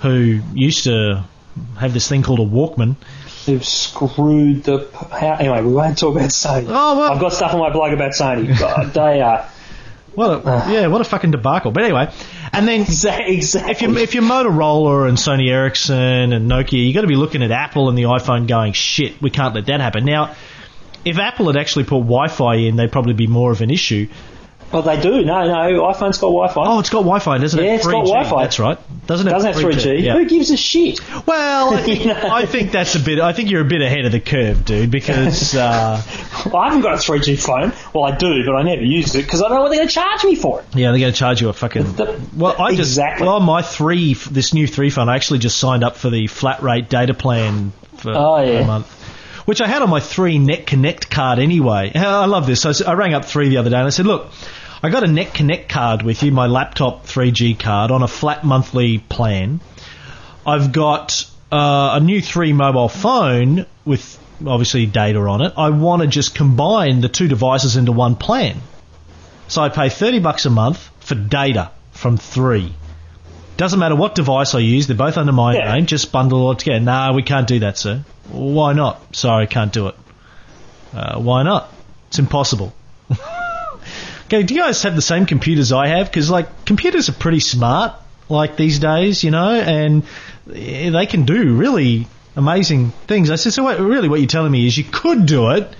who 0.00 0.40
used 0.54 0.84
to 0.84 1.24
have 1.78 1.92
this 1.92 2.08
thing 2.08 2.22
called 2.22 2.40
a 2.40 2.44
Walkman. 2.44 2.96
They've 3.48 3.64
screwed 3.64 4.64
the. 4.64 4.90
How, 5.10 5.36
anyway, 5.38 5.62
we 5.62 5.72
won't 5.72 5.96
talk 5.96 6.14
about 6.14 6.28
Sony. 6.28 6.66
Oh, 6.68 6.98
well. 6.98 7.12
I've 7.12 7.18
got 7.18 7.32
stuff 7.32 7.54
on 7.54 7.60
my 7.60 7.70
blog 7.72 7.94
about 7.94 8.12
Sony. 8.12 8.58
God, 8.58 8.92
they 8.92 9.22
are. 9.22 9.48
What 10.14 10.30
a, 10.30 10.42
ah. 10.44 10.70
yeah, 10.70 10.86
what 10.88 11.00
a 11.00 11.04
fucking 11.04 11.30
debacle. 11.30 11.70
But 11.70 11.84
anyway, 11.84 12.12
and 12.52 12.68
then 12.68 12.80
Exactly. 12.88 13.38
if 13.38 13.80
you're, 13.80 13.96
if 13.96 14.14
you're 14.14 14.22
Motorola 14.22 15.08
and 15.08 15.16
Sony 15.16 15.48
Ericsson 15.48 16.34
and 16.34 16.50
Nokia, 16.50 16.84
you've 16.84 16.94
got 16.94 17.02
to 17.02 17.06
be 17.06 17.16
looking 17.16 17.42
at 17.42 17.50
Apple 17.50 17.88
and 17.88 17.96
the 17.96 18.02
iPhone 18.02 18.46
going, 18.46 18.74
shit, 18.74 19.22
we 19.22 19.30
can't 19.30 19.54
let 19.54 19.64
that 19.64 19.80
happen. 19.80 20.04
Now, 20.04 20.34
if 21.06 21.18
Apple 21.18 21.46
had 21.46 21.56
actually 21.56 21.84
put 21.84 22.00
Wi-Fi 22.00 22.54
in, 22.56 22.76
they'd 22.76 22.92
probably 22.92 23.14
be 23.14 23.26
more 23.26 23.50
of 23.50 23.62
an 23.62 23.70
issue. 23.70 24.08
Well, 24.70 24.82
they 24.82 25.00
do. 25.00 25.24
No, 25.24 25.46
no. 25.46 25.82
iPhone's 25.84 26.18
got 26.18 26.28
Wi-Fi. 26.28 26.62
Oh, 26.66 26.78
it's 26.80 26.90
got 26.90 26.98
Wi-Fi, 26.98 27.38
doesn't 27.38 27.58
it? 27.58 27.64
Yeah, 27.64 27.74
it's 27.76 27.86
got 27.86 28.04
3G, 28.04 28.08
Wi-Fi. 28.08 28.42
That's 28.42 28.58
right. 28.58 29.06
Doesn't 29.06 29.26
it? 29.26 29.30
Doesn't 29.30 29.54
have 29.54 29.62
3G. 29.62 30.02
Yeah. 30.02 30.12
Who 30.12 30.26
gives 30.28 30.50
a 30.50 30.58
shit? 30.58 31.00
Well, 31.26 31.72
I 31.74 31.80
think, 31.82 32.00
You 32.00 32.06
know? 32.12 32.28
I 32.30 32.44
think 32.44 32.70
that's 32.72 32.94
a 32.94 33.00
bit. 33.00 33.18
I 33.18 33.32
think 33.32 33.50
you're 33.50 33.62
a 33.62 33.64
bit 33.64 33.80
ahead 33.80 34.04
of 34.04 34.12
the 34.12 34.20
curve, 34.20 34.66
dude. 34.66 34.90
Because 34.90 35.54
uh, 35.54 36.02
I 36.54 36.64
haven't 36.66 36.82
got 36.82 36.94
a 36.94 36.96
3G 36.98 37.38
phone. 37.42 37.72
Well, 37.94 38.04
I 38.04 38.14
do, 38.14 38.44
but 38.44 38.56
I 38.56 38.62
never 38.62 38.82
use 38.82 39.14
it 39.14 39.24
because 39.24 39.40
I 39.40 39.48
don't 39.48 39.56
know 39.56 39.62
what 39.62 39.68
they're 39.70 39.78
going 39.78 39.88
to 39.88 39.94
charge 39.94 40.24
me 40.24 40.34
for 40.36 40.60
it. 40.60 40.66
yeah, 40.74 40.90
they're 40.90 41.00
going 41.00 41.12
to 41.14 41.18
charge 41.18 41.40
you 41.40 41.48
a 41.48 41.54
fucking. 41.54 41.94
The- 41.94 42.20
well, 42.36 42.60
I 42.60 42.74
just 42.74 42.90
exactly. 42.90 43.26
well, 43.26 43.40
my 43.40 43.62
three, 43.62 44.12
this 44.12 44.52
new 44.52 44.66
three 44.66 44.90
phone, 44.90 45.08
I 45.08 45.16
actually 45.16 45.38
just 45.38 45.56
signed 45.56 45.82
up 45.82 45.96
for 45.96 46.10
the 46.10 46.26
flat 46.26 46.62
rate 46.62 46.90
data 46.90 47.14
plan 47.14 47.72
for 47.96 48.12
Oh, 48.14 48.42
yeah. 48.42 48.60
a 48.60 48.66
month, 48.66 48.86
which 49.46 49.62
I 49.62 49.66
had 49.66 49.80
on 49.80 49.88
my 49.88 50.00
three 50.00 50.38
Net 50.38 50.66
Connect 50.66 51.10
card 51.10 51.38
anyway. 51.38 51.90
I 51.94 52.26
love 52.26 52.46
this. 52.46 52.60
So 52.60 52.72
I 52.86 52.92
rang 52.92 53.14
up 53.14 53.24
three 53.24 53.48
the 53.48 53.56
other 53.56 53.70
day 53.70 53.76
and 53.78 53.86
I 53.86 53.90
said, 53.90 54.04
look. 54.04 54.30
I 54.82 54.90
got 54.90 55.02
a 55.02 55.08
Net 55.08 55.34
Connect 55.34 55.68
card 55.68 56.02
with 56.02 56.22
you, 56.22 56.30
my 56.30 56.46
laptop 56.46 57.04
3G 57.06 57.58
card, 57.58 57.90
on 57.90 58.02
a 58.02 58.08
flat 58.08 58.44
monthly 58.44 58.98
plan. 58.98 59.60
I've 60.46 60.72
got 60.72 61.28
uh, 61.50 61.90
a 61.94 62.00
new 62.00 62.20
three 62.20 62.52
mobile 62.52 62.88
phone 62.88 63.66
with 63.84 64.18
obviously 64.46 64.86
data 64.86 65.18
on 65.18 65.42
it. 65.42 65.52
I 65.56 65.70
want 65.70 66.02
to 66.02 66.08
just 66.08 66.34
combine 66.36 67.00
the 67.00 67.08
two 67.08 67.26
devices 67.26 67.76
into 67.76 67.90
one 67.90 68.14
plan. 68.14 68.60
So 69.48 69.62
I 69.62 69.68
pay 69.68 69.88
30 69.88 70.20
bucks 70.20 70.46
a 70.46 70.50
month 70.50 70.78
for 71.00 71.16
data 71.16 71.70
from 71.90 72.16
three. 72.16 72.72
Doesn't 73.56 73.80
matter 73.80 73.96
what 73.96 74.14
device 74.14 74.54
I 74.54 74.60
use, 74.60 74.86
they're 74.86 74.96
both 74.96 75.16
under 75.16 75.32
my 75.32 75.54
Yeah. 75.56 75.74
name, 75.74 75.86
just 75.86 76.12
bundle 76.12 76.38
it 76.38 76.42
all 76.44 76.54
together. 76.54 76.78
No, 76.84 77.12
we 77.14 77.24
can't 77.24 77.48
do 77.48 77.58
that, 77.60 77.76
sir. 77.76 78.04
Why 78.30 78.74
not? 78.74 79.16
Sorry, 79.16 79.48
can't 79.48 79.72
do 79.72 79.88
it. 79.88 79.96
Uh, 80.94 81.18
why 81.18 81.42
not? 81.42 81.72
It's 82.08 82.20
impossible. 82.20 82.72
Okay, 84.28 84.42
do 84.42 84.54
you 84.54 84.60
guys 84.60 84.82
have 84.82 84.94
the 84.94 85.02
same 85.02 85.26
computers 85.26 85.72
I 85.72 85.88
have? 85.88 86.06
Because, 86.06 86.30
like, 86.30 86.66
computers 86.66 87.08
are 87.08 87.14
pretty 87.14 87.40
smart, 87.40 87.94
like, 88.28 88.56
these 88.56 88.78
days, 88.78 89.24
you 89.24 89.30
know, 89.30 89.54
and 89.54 90.04
eh, 90.52 90.90
they 90.90 91.06
can 91.06 91.24
do 91.24 91.56
really 91.56 92.06
amazing 92.36 92.90
things. 93.06 93.30
I 93.30 93.36
said, 93.36 93.54
so 93.54 93.64
what, 93.64 93.80
really 93.80 94.08
what 94.08 94.20
you're 94.20 94.28
telling 94.28 94.52
me 94.52 94.66
is 94.66 94.76
you 94.76 94.84
could 94.84 95.26
do 95.26 95.50
it, 95.52 95.74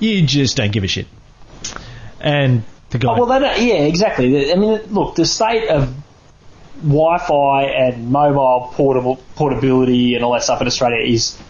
you 0.00 0.26
just 0.26 0.56
don't 0.56 0.72
give 0.72 0.82
a 0.82 0.88
shit. 0.88 1.06
And 2.20 2.64
the 2.90 2.98
guy... 2.98 3.14
Oh, 3.16 3.24
well, 3.24 3.40
yeah, 3.40 3.84
exactly. 3.84 4.52
I 4.52 4.56
mean, 4.56 4.80
look, 4.92 5.14
the 5.14 5.24
state 5.24 5.68
of 5.68 5.94
Wi-Fi 6.82 7.62
and 7.64 8.10
mobile 8.10 8.72
portable 8.72 9.16
portability 9.36 10.16
and 10.16 10.24
all 10.24 10.32
that 10.32 10.42
stuff 10.42 10.60
in 10.60 10.66
Australia 10.66 11.02
is 11.06 11.40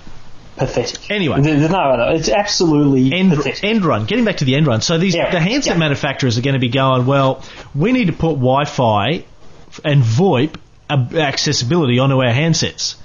pathetic. 0.56 1.10
Anyway. 1.10 1.40
There- 1.40 1.58
there's 1.58 1.70
no 1.70 1.78
other. 1.78 2.16
It's 2.16 2.28
absolutely 2.28 3.12
end, 3.12 3.30
pathetic. 3.34 3.64
end 3.64 3.84
run. 3.84 4.04
Getting 4.06 4.24
back 4.24 4.38
to 4.38 4.44
the 4.44 4.54
end 4.56 4.66
run. 4.66 4.80
So 4.80 4.98
these 4.98 5.14
Yeah, 5.14 5.30
the 5.30 5.40
handset 5.40 5.74
yeah. 5.74 5.78
manufacturers 5.78 6.38
are 6.38 6.42
going 6.42 6.54
to 6.54 6.60
be 6.60 6.68
going. 6.68 7.06
Well, 7.06 7.42
we 7.74 7.92
need 7.92 8.06
to 8.06 8.12
put 8.12 8.34
Wi-Fi 8.34 9.24
and 9.84 10.02
VoIP 10.02 10.54
accessibility 11.14 11.98
onto 11.98 12.16
our 12.22 12.32
handsets. 12.32 12.96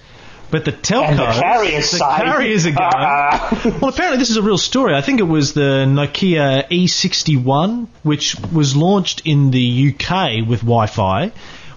But 0.49 0.65
the 0.65 0.73
telcos, 0.73 1.07
and 1.11 1.19
the 1.19 1.25
carriers 1.27 1.91
the 1.91 1.99
carriers 1.99 2.65
are 2.65 2.71
going. 2.71 2.79
"Uh-uh." 2.93 3.71
well, 3.81 3.89
apparently 3.89 4.17
this 4.17 4.29
is 4.31 4.35
a 4.37 4.41
real 4.41 4.57
story. 4.57 4.93
I 4.93 4.99
think 5.01 5.21
it 5.21 5.27
was 5.27 5.53
the 5.53 5.85
Nokia 5.87 6.67
E61, 6.69 7.87
which 8.03 8.35
was 8.51 8.75
launched 8.75 9.21
in 9.23 9.51
the 9.51 9.93
UK 9.95 10.41
with 10.45 10.59
Wi-Fi. 10.59 11.31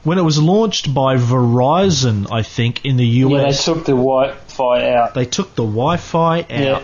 When 0.05 0.19
it 0.19 0.23
was 0.23 0.39
launched 0.41 0.93
by 0.93 1.17
Verizon, 1.17 2.31
I 2.31 2.43
think 2.43 2.85
in 2.85 2.97
the 2.97 3.07
US, 3.07 3.33
yeah, 3.33 3.45
they 3.45 3.57
took 3.57 3.87
the 3.87 3.93
Wi-Fi 3.93 4.93
out. 4.93 5.15
they 5.15 5.25
took 5.25 5.55
the 5.55 5.65
Wi-Fi 5.65 6.41
out. 6.41 6.49
Yeah. 6.51 6.83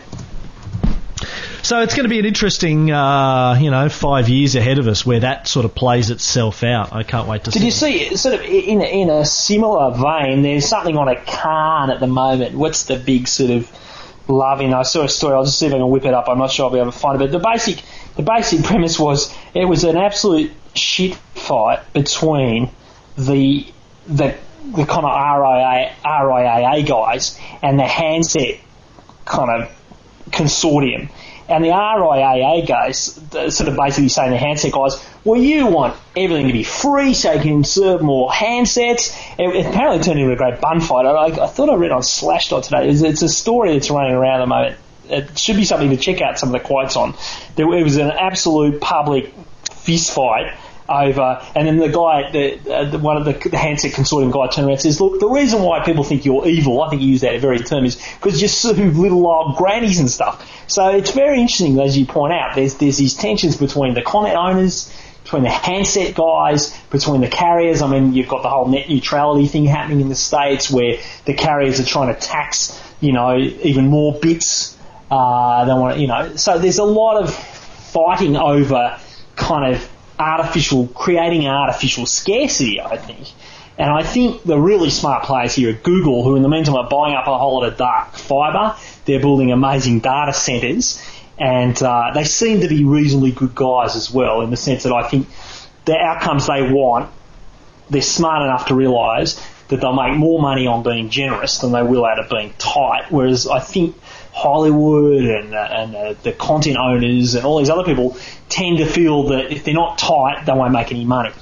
So 1.62 1.83
it's 1.83 1.94
going 1.94 2.04
to 2.04 2.09
be 2.09 2.18
an 2.18 2.24
interesting, 2.24 2.90
uh, 2.90 3.59
you 3.61 3.70
know, 3.70 3.88
five 3.90 4.28
years 4.30 4.56
ahead 4.56 4.78
of 4.78 4.88
us 4.88 5.04
where 5.04 5.20
that 5.20 5.46
sort 5.46 5.66
of 5.66 5.74
plays 5.74 6.11
itself 6.11 6.64
out. 6.64 6.94
I 6.94 7.02
can't 7.02 7.28
wait 7.28 7.44
to 7.44 7.50
Did 7.50 7.52
see. 7.52 7.59
Did 7.59 7.64
you 7.66 7.70
see, 7.70 8.16
sort 8.16 8.35
of 8.37 8.40
in 8.40 8.80
a, 8.80 8.85
in 8.85 9.11
a 9.11 9.26
similar 9.26 9.92
vein, 9.92 10.42
there's 10.42 10.66
something 10.66 10.96
on 10.96 11.09
a 11.09 11.16
Khan 11.16 11.90
at 11.90 12.00
the 12.00 12.06
moment. 12.06 12.56
What's 12.56 12.85
the 12.85 12.96
big 12.96 13.28
sort 13.28 13.50
of 13.50 13.70
love 14.26 14.62
in? 14.62 14.72
I 14.72 14.83
saw 14.83 15.04
a 15.04 15.09
story. 15.09 15.35
I'll 15.35 15.44
just 15.44 15.59
see 15.59 15.66
if 15.66 15.74
I 15.74 15.76
can 15.76 15.90
whip 15.90 16.06
it 16.06 16.14
up. 16.14 16.28
I'm 16.28 16.38
not 16.38 16.50
sure 16.50 16.64
I'll 16.66 16.72
be 16.72 16.78
able 16.78 16.92
to 16.92 16.98
find 16.98 17.20
it. 17.20 17.30
But 17.30 17.33
the 17.33 17.44
basic, 17.44 17.83
the 18.16 18.22
basic 18.22 18.64
premise 18.64 18.98
was 18.98 19.33
it 19.52 19.66
was 19.66 19.85
an 19.85 19.98
absolute 19.98 20.52
shit 20.74 21.14
fight 21.35 21.80
between 21.92 22.70
the 23.26 23.66
the 24.06 24.35
the 24.64 24.85
kind 24.85 25.06
of 25.06 25.12
RIA, 25.12 25.94
RIAA 26.04 26.87
guys 26.87 27.38
and 27.62 27.78
the 27.78 27.87
handset 27.87 28.61
kind 29.24 29.62
of 29.62 29.70
consortium. 30.30 31.11
And 31.48 31.64
the 31.64 31.68
RIAA 31.70 32.66
guys 32.68 33.14
sort 33.54 33.68
of 33.68 33.76
basically 33.76 34.09
saying 34.09 34.30
the 34.30 34.38
handset 34.38 34.72
guys, 34.72 35.04
well, 35.24 35.40
you 35.40 35.66
want 35.66 35.96
everything 36.16 36.46
to 36.46 36.52
be 36.52 36.62
free 36.62 37.14
so 37.14 37.33
you 37.33 37.40
can 37.40 37.64
serve 37.64 38.02
more 38.02 38.30
handsets. 38.30 39.16
It 39.37 39.66
apparently 39.66 40.02
turned 40.04 40.20
into 40.20 40.33
a 40.33 40.37
great 40.37 40.61
bun 40.61 40.80
fight. 40.80 41.06
I, 41.06 41.44
I 41.44 41.46
thought 41.48 41.68
I 41.68 41.74
read 41.74 41.90
on 41.90 42.02
Slashdot 42.02 42.64
today. 42.64 42.88
It's, 42.88 43.02
it's 43.02 43.22
a 43.22 43.28
story 43.28 43.72
that's 43.72 43.90
running 43.90 44.12
around 44.12 44.40
at 44.40 44.44
the 44.44 44.46
moment. 44.46 44.78
It 45.09 45.38
should 45.38 45.56
be 45.56 45.64
something 45.64 45.90
to 45.90 45.96
check 45.96 46.20
out 46.20 46.38
some 46.38 46.50
of 46.50 46.52
the 46.52 46.61
quotes 46.61 46.94
on. 46.94 47.14
There, 47.56 47.66
it 47.74 47.83
was 47.83 47.96
an 47.96 48.12
absolute 48.12 48.80
public 48.80 49.35
fist 49.72 50.14
fight 50.14 50.56
over, 50.90 51.40
and 51.55 51.66
then 51.66 51.79
the 51.79 51.88
guy, 51.88 52.31
the, 52.31 52.74
uh, 52.74 52.85
the 52.90 52.98
one 52.98 53.16
of 53.16 53.24
the, 53.24 53.48
the 53.48 53.57
handset 53.57 53.92
consortium 53.92 54.33
guy 54.33 54.48
turned 54.48 54.66
around 54.66 54.72
and 54.72 54.81
says, 54.81 55.00
"Look, 55.00 55.20
the 55.20 55.29
reason 55.29 55.62
why 55.62 55.85
people 55.85 56.05
think 56.05 56.24
you're 56.24 56.46
evil, 56.46 56.83
I 56.83 56.90
think 56.90 57.03
you 57.03 57.09
use 57.09 57.20
that 57.20 57.40
very 57.40 57.61
term, 57.61 57.85
is 57.85 57.96
because 58.20 58.42
you 58.42 58.48
sue 58.48 58.72
little 58.72 59.26
old 59.26 59.57
grannies 59.57 60.00
and 60.00 60.11
stuff." 60.11 60.46
So 60.66 60.88
it's 60.90 61.12
very 61.12 61.40
interesting, 61.40 61.79
as 61.81 61.96
you 61.96 62.07
point 62.07 62.33
out. 62.33 62.55
There's 62.55 62.74
there's 62.74 62.98
these 62.98 63.14
tensions 63.14 63.57
between 63.57 63.94
the 63.94 64.03
content 64.03 64.37
owners, 64.37 64.92
between 65.22 65.44
the 65.44 65.50
handset 65.50 66.14
guys, 66.14 66.76
between 66.90 67.20
the 67.20 67.29
carriers. 67.29 67.83
I 67.83 67.88
mean, 67.88 68.14
you've 68.14 68.29
got 68.29 68.42
the 68.42 68.48
whole 68.48 68.66
net 68.66 68.88
neutrality 68.88 69.46
thing 69.46 69.64
happening 69.64 70.00
in 70.00 70.09
the 70.09 70.16
states, 70.16 70.70
where 70.70 70.98
the 71.24 71.35
carriers 71.35 71.79
are 71.79 71.85
trying 71.85 72.12
to 72.12 72.20
tax, 72.20 72.81
you 73.00 73.12
know, 73.12 73.38
even 73.38 73.87
more 73.87 74.18
bits. 74.20 74.76
Uh, 75.11 75.64
they 75.64 75.72
want, 75.72 75.96
to, 75.96 76.00
you 76.00 76.07
know, 76.07 76.37
so 76.37 76.59
there's 76.59 76.79
a 76.79 76.85
lot 76.85 77.20
of 77.20 77.35
fighting 77.35 78.37
over 78.37 78.98
kind 79.35 79.75
of 79.75 79.90
artificial, 80.21 80.87
creating 80.88 81.46
artificial 81.46 82.06
scarcity, 82.06 82.81
I 82.81 82.96
think. 82.98 83.29
And 83.79 83.88
I 83.90 84.02
think 84.02 84.42
the 84.42 84.58
really 84.58 84.90
smart 84.90 85.25
players 85.25 85.54
here 85.54 85.71
at 85.71 85.83
Google, 85.83 86.23
who 86.23 86.37
in 86.37 86.42
the 86.42 86.50
meantime 86.50 86.77
are 86.77 86.88
buying 86.88 87.14
up 87.14 87.27
a 87.27 87.38
whole 87.38 87.60
lot 87.60 87.66
of 87.66 87.79
dark 87.79 88.14
fibre, 88.14 88.77
they're 89.06 89.21
building 89.21 89.52
amazing 89.52 90.00
data 90.00 90.35
centres, 90.35 91.02
and 91.38 91.83
uh, 91.83 92.10
they 92.12 92.25
seem 92.25 92.60
to 92.60 92.68
be 92.68 92.85
reasonably 92.85 93.33
good 93.33 93.54
guys 93.54 93.96
as 93.96 94.10
well, 94.10 94.42
in 94.42 94.50
the 94.50 94.56
sense 94.56 94.83
that 94.83 94.92
I 94.92 95.08
think 95.08 95.29
the 95.87 95.96
outcomes 95.96 96.46
they 96.46 96.71
want, 96.71 97.10
they're 97.88 98.02
smart 98.02 98.42
enough 98.42 98.66
to 98.66 98.75
realise 98.75 99.42
that 99.68 99.81
they'll 99.81 99.94
make 99.94 100.14
more 100.14 100.42
money 100.42 100.66
on 100.66 100.83
being 100.83 101.08
generous 101.08 101.58
than 101.58 101.73
they 101.73 101.83
will 101.83 102.04
out 102.04 102.18
of 102.18 102.29
being 102.29 102.52
tight. 102.58 103.10
Whereas 103.10 103.48
I 103.48 103.60
think 103.60 103.96
Hollywood 104.33 105.24
and, 105.24 105.54
uh, 105.54 105.68
and 105.70 105.96
uh, 105.96 106.14
the 106.22 106.33
content 106.33 106.76
owners 106.76 107.35
and 107.35 107.44
all 107.44 107.58
these 107.58 107.70
other 107.70 107.85
people 107.85 108.16
tend 108.48 108.78
to 108.78 108.87
feel 108.87 109.28
that 109.28 109.52
if 109.52 109.64
they're 109.64 109.74
not 109.74 109.98
tight, 109.98 110.44
they 110.46 110.52
won't 110.52 110.72
make 110.72 110.90
any 110.92 111.04
money. 111.04 111.33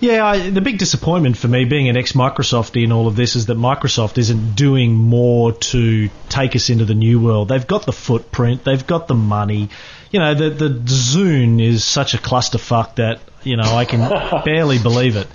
Yeah, 0.00 0.24
I, 0.24 0.50
the 0.50 0.60
big 0.60 0.78
disappointment 0.78 1.36
for 1.36 1.48
me, 1.48 1.64
being 1.64 1.88
an 1.88 1.96
ex-Microsoftie 1.96 2.84
in 2.84 2.92
all 2.92 3.08
of 3.08 3.16
this, 3.16 3.34
is 3.34 3.46
that 3.46 3.58
Microsoft 3.58 4.16
isn't 4.16 4.54
doing 4.54 4.94
more 4.94 5.52
to 5.52 6.08
take 6.28 6.54
us 6.54 6.70
into 6.70 6.84
the 6.84 6.94
new 6.94 7.20
world. 7.20 7.48
They've 7.48 7.66
got 7.66 7.84
the 7.84 7.92
footprint, 7.92 8.62
they've 8.62 8.86
got 8.86 9.08
the 9.08 9.16
money. 9.16 9.70
You 10.12 10.20
know, 10.20 10.34
the 10.34 10.50
the 10.50 10.68
Zune 10.68 11.60
is 11.60 11.84
such 11.84 12.14
a 12.14 12.18
clusterfuck 12.18 12.94
that 12.94 13.20
you 13.42 13.56
know 13.56 13.74
I 13.76 13.84
can 13.84 14.00
barely 14.44 14.78
believe 14.78 15.16
it. 15.16 15.26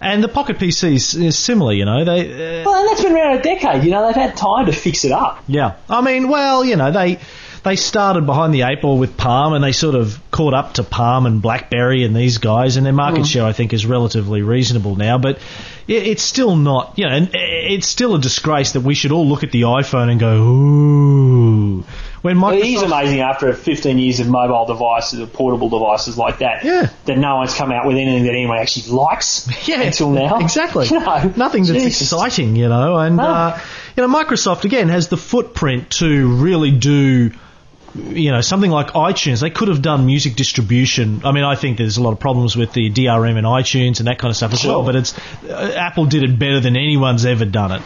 And 0.00 0.24
the 0.24 0.28
Pocket 0.28 0.58
PC 0.58 0.94
is, 0.94 1.14
is 1.14 1.38
similar, 1.38 1.72
you 1.74 1.84
know. 1.84 2.04
They, 2.04 2.60
uh, 2.60 2.64
Well, 2.64 2.80
and 2.80 2.88
that's 2.88 3.02
been 3.02 3.14
around 3.14 3.38
a 3.38 3.42
decade. 3.42 3.84
You 3.84 3.90
know, 3.90 4.06
they've 4.06 4.14
had 4.14 4.36
time 4.36 4.66
to 4.66 4.72
fix 4.72 5.04
it 5.04 5.12
up. 5.12 5.42
yeah. 5.46 5.76
I 5.88 6.00
mean, 6.00 6.28
well, 6.28 6.64
you 6.64 6.76
know, 6.76 6.90
they 6.90 7.18
they 7.62 7.76
started 7.76 8.24
behind 8.24 8.54
the 8.54 8.62
eight 8.62 8.80
ball 8.80 8.98
with 8.98 9.18
Palm, 9.18 9.52
and 9.52 9.62
they 9.62 9.72
sort 9.72 9.94
of 9.94 10.18
caught 10.30 10.54
up 10.54 10.74
to 10.74 10.82
Palm 10.82 11.26
and 11.26 11.42
BlackBerry 11.42 12.04
and 12.04 12.16
these 12.16 12.38
guys, 12.38 12.76
and 12.78 12.86
their 12.86 12.94
market 12.94 13.26
share, 13.26 13.44
I 13.44 13.52
think, 13.52 13.74
is 13.74 13.84
relatively 13.84 14.40
reasonable 14.40 14.96
now. 14.96 15.18
But 15.18 15.36
it, 15.86 16.06
it's 16.06 16.22
still 16.22 16.56
not, 16.56 16.94
you 16.96 17.06
know, 17.06 17.12
and 17.14 17.30
it's 17.34 17.86
still 17.86 18.14
a 18.14 18.18
disgrace 18.18 18.72
that 18.72 18.80
we 18.80 18.94
should 18.94 19.12
all 19.12 19.28
look 19.28 19.42
at 19.44 19.52
the 19.52 19.62
iPhone 19.62 20.10
and 20.10 20.18
go, 20.18 20.34
ooh. 20.42 21.84
When 22.22 22.42
It 22.52 22.66
is 22.66 22.82
amazing 22.82 23.20
after 23.20 23.52
15 23.54 23.98
years 23.98 24.20
of 24.20 24.28
mobile 24.28 24.66
devices, 24.66 25.20
of 25.20 25.32
portable 25.32 25.68
devices 25.70 26.18
like 26.18 26.38
that, 26.40 26.64
Yeah. 26.64 26.88
that 27.06 27.16
no 27.16 27.36
one's 27.36 27.54
come 27.54 27.72
out 27.72 27.86
with 27.86 27.96
anything 27.96 28.24
that 28.24 28.30
anyone 28.34 28.58
actually 28.58 28.94
likes 28.94 29.48
Yeah, 29.68 29.80
until 29.80 30.10
now. 30.10 30.38
Exactly. 30.38 30.88
Know, 30.90 31.32
Nothing 31.36 31.64
that's 31.64 31.82
Jesus. 31.82 32.02
exciting, 32.12 32.56
you 32.56 32.68
know. 32.68 32.96
And 32.98 33.16
No. 33.16 33.22
uh, 33.24 33.58
you 33.96 34.06
know, 34.06 34.14
Microsoft 34.14 34.64
again 34.64 34.88
has 34.90 35.08
the 35.08 35.16
footprint 35.16 35.90
to 35.92 36.28
really 36.36 36.70
do. 36.72 37.30
You 37.96 38.30
know, 38.30 38.40
something 38.40 38.70
like 38.70 38.88
iTunes, 38.92 39.40
they 39.40 39.50
could 39.50 39.66
have 39.66 39.82
done 39.82 40.06
music 40.06 40.36
distribution. 40.36 41.22
I 41.24 41.32
mean, 41.32 41.42
I 41.42 41.56
think 41.56 41.76
there's 41.76 41.96
a 41.96 42.02
lot 42.02 42.12
of 42.12 42.20
problems 42.20 42.54
with 42.56 42.72
the 42.72 42.88
DRM 42.88 43.36
and 43.36 43.44
iTunes 43.44 43.98
and 43.98 44.06
that 44.06 44.20
kind 44.20 44.30
of 44.30 44.36
stuff 44.36 44.52
as 44.52 44.64
well. 44.64 44.84
But 44.84 44.94
it's 44.94 45.18
uh, 45.48 45.72
Apple 45.76 46.04
did 46.06 46.22
it 46.22 46.38
better 46.38 46.60
than 46.60 46.76
anyone's 46.76 47.24
ever 47.24 47.44
done 47.44 47.72
it. 47.72 47.82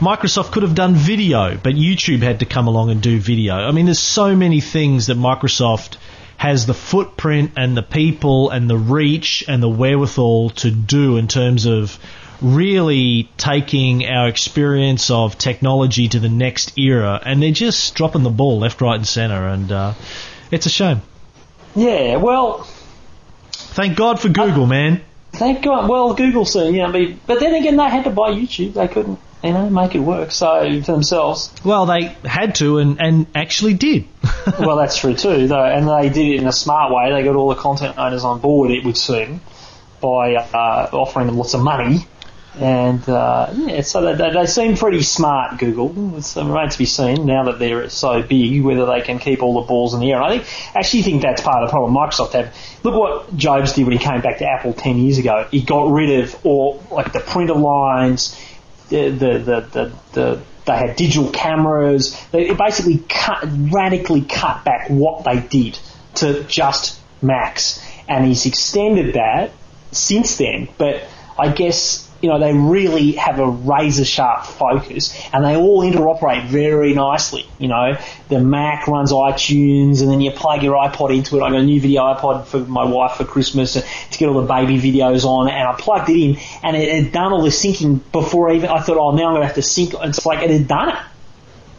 Microsoft 0.00 0.52
could 0.52 0.62
have 0.62 0.74
done 0.74 0.94
video, 0.94 1.56
but 1.56 1.74
YouTube 1.74 2.22
had 2.22 2.40
to 2.40 2.46
come 2.46 2.66
along 2.66 2.90
and 2.90 3.02
do 3.02 3.20
video. 3.20 3.54
I 3.54 3.70
mean, 3.70 3.84
there's 3.84 3.98
so 3.98 4.34
many 4.34 4.60
things 4.60 5.06
that 5.06 5.16
Microsoft 5.16 5.96
has 6.36 6.64
the 6.66 6.74
footprint 6.74 7.52
and 7.56 7.76
the 7.76 7.82
people 7.82 8.48
and 8.50 8.68
the 8.68 8.78
reach 8.78 9.44
and 9.46 9.62
the 9.62 9.68
wherewithal 9.68 10.50
to 10.50 10.70
do 10.70 11.18
in 11.18 11.28
terms 11.28 11.66
of 11.66 11.98
really 12.40 13.30
taking 13.36 14.06
our 14.06 14.26
experience 14.28 15.10
of 15.10 15.36
technology 15.36 16.08
to 16.08 16.18
the 16.18 16.30
next 16.30 16.78
era, 16.78 17.20
and 17.24 17.42
they're 17.42 17.52
just 17.52 17.94
dropping 17.94 18.22
the 18.22 18.30
ball 18.30 18.58
left, 18.58 18.80
right, 18.80 18.96
and 18.96 19.06
centre, 19.06 19.46
and 19.48 19.70
uh, 19.70 19.92
it's 20.50 20.64
a 20.64 20.70
shame. 20.70 21.02
Yeah, 21.76 22.16
well, 22.16 22.66
Thank 23.72 23.96
God 23.96 24.20
for 24.20 24.28
Google, 24.28 24.66
man. 24.66 25.00
God. 25.40 25.88
Well, 25.88 26.14
Google 26.14 26.44
soon, 26.44 26.74
you 26.74 26.82
know, 26.82 26.92
but, 26.92 27.26
but 27.26 27.40
then 27.40 27.54
again, 27.54 27.76
they 27.76 27.88
had 27.88 28.04
to 28.04 28.10
buy 28.10 28.30
YouTube. 28.30 28.74
They 28.74 28.88
couldn't, 28.88 29.18
you 29.42 29.52
know, 29.52 29.68
make 29.70 29.94
it 29.94 30.00
work. 30.00 30.30
So 30.30 30.82
for 30.82 30.92
themselves, 30.92 31.52
Well, 31.64 31.86
they 31.86 32.04
had 32.24 32.54
to, 32.56 32.78
and, 32.78 33.00
and 33.00 33.26
actually 33.34 33.74
did. 33.74 34.06
well, 34.58 34.76
that's 34.76 34.96
true 34.96 35.14
too, 35.14 35.48
though, 35.48 35.64
and 35.64 35.88
they 35.88 36.08
did 36.08 36.34
it 36.34 36.40
in 36.40 36.46
a 36.46 36.52
smart 36.52 36.92
way. 36.92 37.10
They 37.12 37.22
got 37.22 37.36
all 37.36 37.48
the 37.48 37.60
content 37.60 37.98
owners 37.98 38.24
on 38.24 38.40
board. 38.40 38.70
It 38.70 38.84
would 38.84 38.96
seem 38.96 39.40
by 40.00 40.34
uh, 40.34 40.88
offering 40.92 41.26
them 41.26 41.36
lots 41.36 41.54
of 41.54 41.62
money, 41.62 42.06
and 42.58 43.08
uh, 43.08 43.52
yeah, 43.54 43.80
so 43.82 44.02
they, 44.02 44.14
they, 44.14 44.32
they 44.32 44.46
seem 44.46 44.76
pretty 44.76 45.02
smart. 45.02 45.58
Google. 45.58 46.16
It's 46.16 46.36
uh, 46.36 46.44
remains 46.44 46.72
to 46.72 46.78
be 46.78 46.84
seen 46.84 47.26
now 47.26 47.44
that 47.44 47.58
they're 47.58 47.88
so 47.88 48.22
big 48.22 48.62
whether 48.62 48.86
they 48.86 49.02
can 49.02 49.18
keep 49.18 49.42
all 49.42 49.60
the 49.60 49.66
balls 49.66 49.94
in 49.94 50.00
the 50.00 50.10
air. 50.10 50.20
And 50.20 50.24
I 50.24 50.38
think 50.38 50.76
actually 50.76 51.02
think 51.02 51.22
that's 51.22 51.42
part 51.42 51.62
of 51.62 51.68
the 51.68 51.70
problem. 51.70 51.94
Microsoft 51.94 52.32
have 52.32 52.54
look 52.82 52.94
what 52.94 53.36
Jobs 53.36 53.74
did 53.74 53.84
when 53.84 53.96
he 53.96 54.02
came 54.02 54.20
back 54.20 54.38
to 54.38 54.46
Apple 54.48 54.72
ten 54.72 54.98
years 54.98 55.18
ago. 55.18 55.46
He 55.50 55.62
got 55.62 55.90
rid 55.90 56.24
of 56.24 56.44
all 56.44 56.82
like 56.90 57.12
the 57.12 57.20
printer 57.20 57.54
lines, 57.54 58.36
the 58.88 59.10
the 59.10 59.38
the 59.38 59.60
the, 59.60 59.92
the 60.12 60.42
they 60.66 60.76
had 60.76 60.96
digital 60.96 61.30
cameras. 61.30 62.20
They 62.32 62.52
basically 62.52 62.98
cut, 63.08 63.44
radically 63.44 64.22
cut 64.22 64.64
back 64.64 64.88
what 64.88 65.24
they 65.24 65.40
did 65.40 65.78
to 66.16 66.44
just 66.44 67.00
Macs, 67.22 67.84
and 68.08 68.24
he's 68.24 68.44
extended 68.46 69.14
that 69.14 69.52
since 69.92 70.36
then. 70.36 70.68
But 70.78 71.04
I 71.38 71.48
guess 71.52 72.09
you 72.20 72.28
know 72.28 72.38
they 72.38 72.52
really 72.52 73.12
have 73.12 73.38
a 73.38 73.46
razor 73.48 74.04
sharp 74.04 74.44
focus, 74.44 75.18
and 75.32 75.44
they 75.44 75.56
all 75.56 75.82
interoperate 75.82 76.46
very 76.46 76.94
nicely. 76.94 77.46
You 77.58 77.68
know, 77.68 77.96
the 78.28 78.40
Mac 78.40 78.86
runs 78.86 79.12
iTunes, 79.12 80.02
and 80.02 80.10
then 80.10 80.20
you 80.20 80.30
plug 80.30 80.62
your 80.62 80.76
iPod 80.76 81.14
into 81.14 81.36
it. 81.38 81.42
I 81.42 81.50
got 81.50 81.60
a 81.60 81.64
new 81.64 81.80
video 81.80 82.02
iPod 82.02 82.46
for 82.46 82.60
my 82.60 82.84
wife 82.84 83.16
for 83.16 83.24
Christmas 83.24 83.74
to 83.74 84.18
get 84.18 84.28
all 84.28 84.40
the 84.40 84.46
baby 84.46 84.78
videos 84.78 85.24
on, 85.24 85.48
and 85.48 85.68
I 85.68 85.74
plugged 85.74 86.08
it 86.10 86.16
in, 86.16 86.38
and 86.62 86.76
it 86.76 87.04
had 87.04 87.12
done 87.12 87.32
all 87.32 87.42
the 87.42 87.48
syncing 87.48 88.00
before 88.12 88.52
even 88.52 88.70
I 88.70 88.80
thought, 88.80 88.96
oh, 88.96 89.12
now 89.12 89.28
I'm 89.28 89.34
going 89.34 89.42
to 89.42 89.46
have 89.46 89.56
to 89.56 89.62
sync. 89.62 89.94
It's 89.94 90.26
like 90.26 90.42
it 90.42 90.50
had 90.50 90.68
done 90.68 90.90
it 90.90 90.96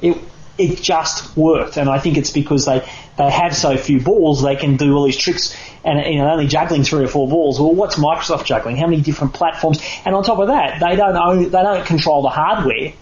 it 0.02 0.18
it 0.58 0.82
just 0.82 1.36
worked, 1.38 1.78
and 1.78 1.90
I 1.90 2.00
think 2.00 2.18
it's 2.18 2.32
because 2.32 2.66
they 2.66 2.88
they 3.18 3.30
have 3.30 3.56
so 3.56 3.78
few 3.78 4.00
balls, 4.00 4.42
they 4.42 4.56
can 4.56 4.78
do 4.78 4.96
all 4.96 5.06
these 5.06 5.18
tricks, 5.18 5.56
and 5.84 6.14
you 6.14 6.20
know 6.20 6.30
only 6.30 6.48
juggling 6.48 6.84
three 6.84 7.04
or 7.04 7.08
four 7.08 7.28
balls. 7.28 7.60
Well, 7.60 7.74
what's 7.74 7.96
Microsoft 7.96 8.46
juggling? 8.46 8.78
How 8.78 8.88
many 8.88 9.02
different 9.02 9.34
platforms? 9.34 9.82
And 10.06 10.16
on 10.16 10.24
top 10.24 10.40
of 10.40 10.48
that, 10.48 10.80
they 10.80 10.96
don't 10.96 11.16
own, 11.16 11.44
they 11.44 11.50
don't 11.50 11.86
control 11.86 12.22
the 12.22 12.30
hardware. 12.30 12.94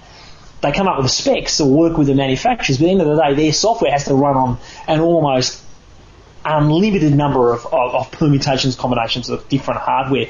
They 0.61 0.71
come 0.73 0.87
up 0.87 0.97
with 0.97 1.05
the 1.05 1.11
specs 1.11 1.61
or 1.61 1.69
work 1.69 1.97
with 1.97 2.07
the 2.07 2.15
manufacturers, 2.15 2.77
but 2.77 2.83
at 2.83 2.87
the 2.87 2.91
end 2.91 3.01
of 3.01 3.07
the 3.07 3.21
day, 3.21 3.33
their 3.33 3.53
software 3.53 3.91
has 3.91 4.05
to 4.05 4.13
run 4.13 4.35
on 4.35 4.57
an 4.87 4.99
almost 4.99 5.63
unlimited 6.43 7.13
number 7.13 7.53
of, 7.53 7.65
of, 7.67 7.95
of 7.95 8.11
permutations, 8.11 8.75
combinations 8.75 9.29
of 9.29 9.47
different 9.49 9.79
hardware. 9.79 10.27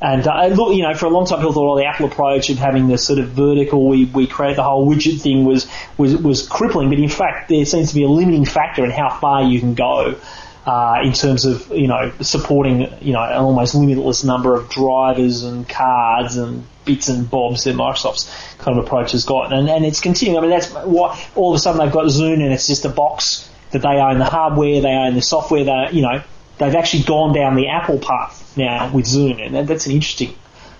And 0.00 0.26
uh, 0.26 0.46
look, 0.46 0.74
you 0.74 0.82
know, 0.82 0.94
for 0.94 1.06
a 1.06 1.10
long 1.10 1.26
time 1.26 1.40
people 1.40 1.52
thought, 1.52 1.74
oh, 1.74 1.76
the 1.76 1.84
Apple 1.84 2.06
approach 2.06 2.48
of 2.48 2.58
having 2.58 2.88
this 2.88 3.06
sort 3.06 3.18
of 3.18 3.28
vertical, 3.28 3.86
we, 3.86 4.06
we 4.06 4.26
create 4.26 4.56
the 4.56 4.62
whole 4.62 4.88
widget 4.88 5.20
thing 5.20 5.44
was, 5.44 5.70
was, 5.98 6.16
was 6.16 6.46
crippling. 6.48 6.88
But 6.88 6.98
in 6.98 7.08
fact, 7.08 7.50
there 7.50 7.64
seems 7.66 7.90
to 7.90 7.94
be 7.94 8.04
a 8.04 8.08
limiting 8.08 8.46
factor 8.46 8.84
in 8.84 8.90
how 8.90 9.10
far 9.10 9.42
you 9.42 9.60
can 9.60 9.74
go. 9.74 10.18
Uh, 10.66 11.00
in 11.02 11.14
terms 11.14 11.46
of 11.46 11.70
you 11.70 11.88
know 11.88 12.12
supporting 12.20 12.80
you 13.00 13.14
know 13.14 13.22
an 13.22 13.32
almost 13.32 13.74
limitless 13.74 14.24
number 14.24 14.54
of 14.54 14.68
drivers 14.68 15.42
and 15.42 15.66
cards 15.66 16.36
and 16.36 16.66
bits 16.84 17.08
and 17.08 17.30
bobs 17.30 17.64
that 17.64 17.74
Microsoft's 17.74 18.30
kind 18.58 18.78
of 18.78 18.84
approach 18.84 19.12
has 19.12 19.24
got, 19.24 19.54
and, 19.54 19.70
and 19.70 19.86
it's 19.86 20.02
continuing. 20.02 20.36
I 20.36 20.42
mean, 20.42 20.50
that's 20.50 20.70
what 20.84 21.18
all 21.34 21.54
of 21.54 21.56
a 21.56 21.58
sudden 21.58 21.80
they've 21.80 21.90
got 21.90 22.04
Zune 22.04 22.34
and 22.34 22.52
it's 22.52 22.66
just 22.66 22.84
a 22.84 22.90
box 22.90 23.50
that 23.70 23.80
they 23.80 23.88
own 23.88 24.18
the 24.18 24.26
hardware, 24.26 24.82
they 24.82 24.92
own 24.92 25.14
the 25.14 25.22
software. 25.22 25.64
They 25.64 25.88
you 25.92 26.02
know 26.02 26.22
they've 26.60 26.76
actually 26.76 27.02
gone 27.02 27.32
down 27.34 27.56
the 27.56 27.68
Apple 27.68 27.98
path 27.98 28.56
now 28.56 28.92
with 28.92 29.06
Zune, 29.06 29.44
and 29.44 29.54
that, 29.56 29.66
that's 29.66 29.86
an 29.86 29.92
interesting 29.92 30.34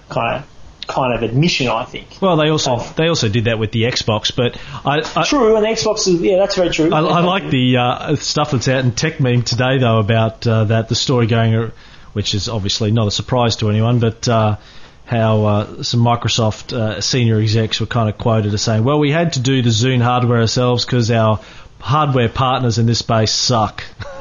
kind 0.08 0.36
of 0.36 0.46
kind 0.86 1.14
of 1.14 1.22
admission, 1.22 1.68
I 1.68 1.84
think. 1.84 2.06
Well, 2.20 2.36
they 2.36 2.48
also 2.48 2.76
Oh. 2.76 2.92
they 2.96 3.08
also 3.08 3.28
did 3.28 3.44
that 3.44 3.58
with 3.58 3.70
the 3.72 3.82
Xbox, 3.82 4.34
but 4.34 4.56
I, 4.84 5.02
I, 5.16 5.24
True, 5.24 5.56
and 5.56 5.64
the 5.64 5.68
Xbox 5.68 6.06
is 6.08 6.20
yeah, 6.20 6.36
that's 6.36 6.56
very 6.56 6.70
true. 6.70 6.92
I, 6.92 7.00
I 7.00 7.20
like 7.20 7.48
the 7.50 7.76
uh, 7.76 8.16
stuff 8.16 8.50
that's 8.52 8.68
out 8.68 8.84
in 8.84 8.92
Techmeme 8.92 9.44
today, 9.44 9.78
though, 9.78 9.98
about 9.98 10.46
uh, 10.46 10.64
that 10.64 10.88
the 10.88 10.94
story 10.96 11.26
going, 11.26 11.72
which 12.12 12.34
is 12.34 12.48
obviously 12.48 12.90
not 12.90 13.06
a 13.06 13.10
surprise 13.12 13.56
to 13.56 13.70
anyone, 13.70 14.00
but 14.00 14.26
uh, 14.28 14.56
how 15.04 15.44
uh, 15.44 15.82
some 15.84 16.00
Microsoft 16.00 16.72
uh, 16.72 17.00
senior 17.00 17.38
execs 17.40 17.78
were 17.80 17.86
kind 17.86 18.08
of 18.08 18.18
quoted 18.18 18.52
as 18.52 18.62
saying, 18.62 18.82
"Well, 18.82 18.98
we 18.98 19.12
had 19.12 19.34
to 19.34 19.40
do 19.40 19.62
the 19.62 19.70
Zune 19.70 20.02
hardware 20.02 20.40
ourselves 20.40 20.84
because 20.84 21.10
our 21.12 21.38
hardware 21.80 22.28
partners 22.28 22.78
in 22.78 22.86
this 22.86 22.98
space 23.00 23.32
suck." 23.32 23.84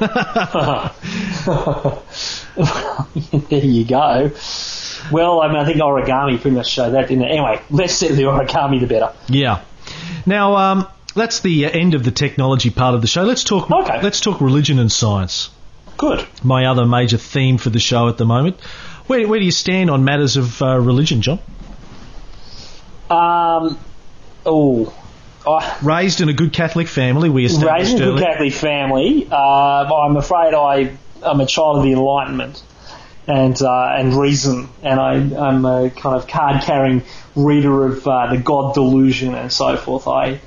there 3.48 3.64
you 3.64 3.84
go. 3.84 4.30
Well, 5.10 5.40
I 5.40 5.48
mean, 5.48 5.56
I 5.56 5.64
think 5.64 5.78
origami 5.78 6.40
pretty 6.40 6.56
much 6.56 6.68
showed 6.68 6.90
that, 6.92 7.08
didn't 7.08 7.24
it? 7.24 7.30
Anyway, 7.30 7.60
less 7.70 7.94
said 7.94 8.12
the 8.12 8.24
origami, 8.24 8.80
the 8.80 8.86
better. 8.86 9.12
yeah. 9.28 9.62
Now, 10.26 10.56
um, 10.56 10.86
that's 11.14 11.40
the 11.40 11.64
end 11.66 11.94
of 11.94 12.04
the 12.04 12.10
technology 12.10 12.70
part 12.70 12.94
of 12.94 13.00
the 13.00 13.06
show. 13.06 13.22
Let's 13.22 13.42
talk. 13.44 13.70
Okay. 13.70 14.02
Let's 14.02 14.20
talk 14.20 14.40
religion 14.40 14.78
and 14.78 14.92
science. 14.92 15.50
Good. 15.96 16.26
My 16.44 16.66
other 16.66 16.86
major 16.86 17.16
theme 17.16 17.58
for 17.58 17.70
the 17.70 17.80
show 17.80 18.08
at 18.08 18.16
the 18.18 18.24
moment. 18.24 18.60
Where, 19.06 19.26
where 19.26 19.38
do 19.38 19.44
you 19.44 19.50
stand 19.50 19.90
on 19.90 20.04
matters 20.04 20.36
of 20.36 20.62
uh, 20.62 20.78
religion, 20.78 21.20
John? 21.22 21.40
Um, 23.10 23.78
oh, 24.46 24.94
I 25.58 25.78
Raised 25.82 26.20
in 26.20 26.28
a 26.28 26.32
good 26.32 26.52
Catholic 26.52 26.88
family, 26.88 27.28
we 27.28 27.44
established 27.44 27.92
raised 27.92 27.96
in 27.96 28.02
a 28.02 28.12
good. 28.12 28.22
Catholic 28.22 28.52
family. 28.52 29.28
Uh, 29.30 29.36
I'm 29.36 30.16
afraid 30.16 30.54
I 30.54 30.96
am 31.24 31.40
a 31.40 31.46
child 31.46 31.78
of 31.78 31.82
the 31.84 31.92
Enlightenment 31.92 32.62
and 33.26 33.60
uh, 33.60 33.94
and 33.96 34.14
reason, 34.14 34.68
and 34.82 34.98
I, 34.98 35.14
I'm 35.14 35.64
a 35.64 35.90
kind 35.90 36.16
of 36.16 36.26
card 36.26 36.62
carrying 36.62 37.02
reader 37.36 37.86
of 37.86 38.06
uh, 38.06 38.32
the 38.32 38.38
God 38.38 38.74
delusion 38.74 39.34
and 39.34 39.52
so 39.52 39.76
forth. 39.76 40.08
I 40.08 40.40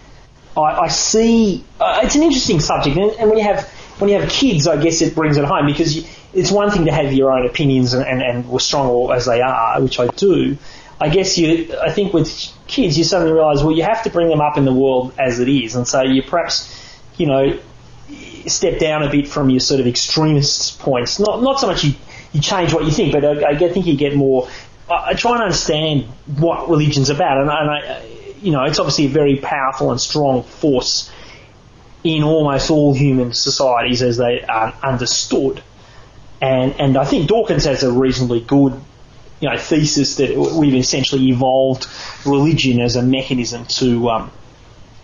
I, 0.57 0.61
I 0.61 0.87
see 0.87 1.63
uh, 1.79 2.01
it's 2.03 2.15
an 2.15 2.23
interesting 2.23 2.59
subject, 2.59 2.97
and, 2.97 3.11
and 3.11 3.29
when 3.29 3.37
you 3.37 3.45
have 3.45 3.69
when 3.99 4.09
you 4.09 4.19
have 4.19 4.29
kids, 4.29 4.67
I 4.67 4.81
guess 4.81 5.01
it 5.01 5.15
brings 5.15 5.37
it 5.37 5.45
home 5.45 5.65
because 5.65 5.95
you, 5.95 6.03
it's 6.33 6.51
one 6.51 6.71
thing 6.71 6.85
to 6.85 6.91
have 6.91 7.13
your 7.13 7.31
own 7.31 7.45
opinions 7.45 7.93
and, 7.93 8.05
and, 8.05 8.21
and 8.21 8.49
were 8.49 8.59
strong 8.59 9.11
as 9.11 9.25
they 9.25 9.39
are, 9.39 9.79
which 9.81 9.99
I 9.99 10.07
do. 10.07 10.57
I 11.03 11.09
guess 11.09 11.37
you, 11.37 11.77
I 11.81 11.91
think 11.91 12.13
with 12.13 12.29
kids, 12.65 12.97
you 12.97 13.03
suddenly 13.03 13.33
realise, 13.33 13.61
well, 13.61 13.73
you 13.73 13.83
have 13.83 14.03
to 14.03 14.09
bring 14.09 14.29
them 14.29 14.39
up 14.39 14.57
in 14.57 14.63
the 14.63 14.71
world 14.71 15.13
as 15.19 15.41
it 15.41 15.49
is, 15.49 15.75
and 15.75 15.85
so 15.85 16.01
you 16.01 16.23
perhaps, 16.23 16.73
you 17.17 17.25
know, 17.25 17.59
step 18.47 18.79
down 18.79 19.03
a 19.03 19.09
bit 19.09 19.27
from 19.27 19.49
your 19.49 19.59
sort 19.59 19.81
of 19.81 19.87
extremist 19.87 20.79
points. 20.79 21.19
Not 21.19 21.43
not 21.43 21.59
so 21.59 21.67
much 21.67 21.83
you, 21.83 21.93
you 22.31 22.39
change 22.39 22.73
what 22.73 22.85
you 22.85 22.91
think, 22.91 23.11
but 23.11 23.25
I, 23.25 23.49
I 23.49 23.57
think 23.57 23.85
you 23.85 23.97
get 23.97 24.15
more. 24.15 24.47
I, 24.89 25.09
I 25.09 25.13
try 25.13 25.33
and 25.33 25.43
understand 25.43 26.05
what 26.37 26.69
religion's 26.69 27.09
about, 27.09 27.41
and, 27.41 27.49
and 27.49 27.69
I, 27.69 28.05
you 28.41 28.53
know, 28.53 28.63
it's 28.63 28.79
obviously 28.79 29.07
a 29.07 29.09
very 29.09 29.35
powerful 29.35 29.91
and 29.91 29.99
strong 29.99 30.43
force 30.43 31.11
in 32.05 32.23
almost 32.23 32.71
all 32.71 32.93
human 32.93 33.33
societies 33.33 34.01
as 34.01 34.15
they 34.15 34.41
are 34.41 34.73
understood. 34.81 35.61
And 36.39 36.79
and 36.79 36.95
I 36.95 37.03
think 37.03 37.27
Dawkins 37.27 37.65
has 37.65 37.83
a 37.83 37.91
reasonably 37.91 38.39
good 38.39 38.79
you 39.43 39.49
know 39.49 39.57
thesis 39.57 40.15
that 40.15 40.37
we've 40.37 40.73
essentially 40.73 41.27
evolved 41.27 41.85
religion 42.25 42.79
as 42.79 42.95
a 42.95 43.01
mechanism 43.01 43.65
to 43.65 44.09
um, 44.09 44.31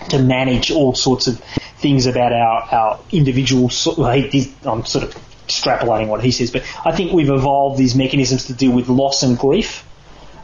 to 0.08 0.18
manage 0.18 0.72
all 0.72 0.96
sorts 0.96 1.28
of 1.28 1.40
things 1.80 2.06
about 2.06 2.32
our 2.32 2.62
our 2.72 3.00
individual. 3.12 3.66
I'm 3.66 4.86
sort 4.86 5.04
of 5.04 5.14
extrapolating 5.46 6.08
what 6.08 6.24
he 6.24 6.32
says, 6.32 6.52
but 6.52 6.64
I 6.86 6.96
think 6.96 7.12
we've 7.12 7.30
evolved 7.30 7.78
these 7.78 7.96
mechanisms 7.96 8.46
to 8.46 8.54
deal 8.54 8.72
with 8.72 8.88
loss 8.88 9.24
and 9.24 9.38
grief. 9.38 9.86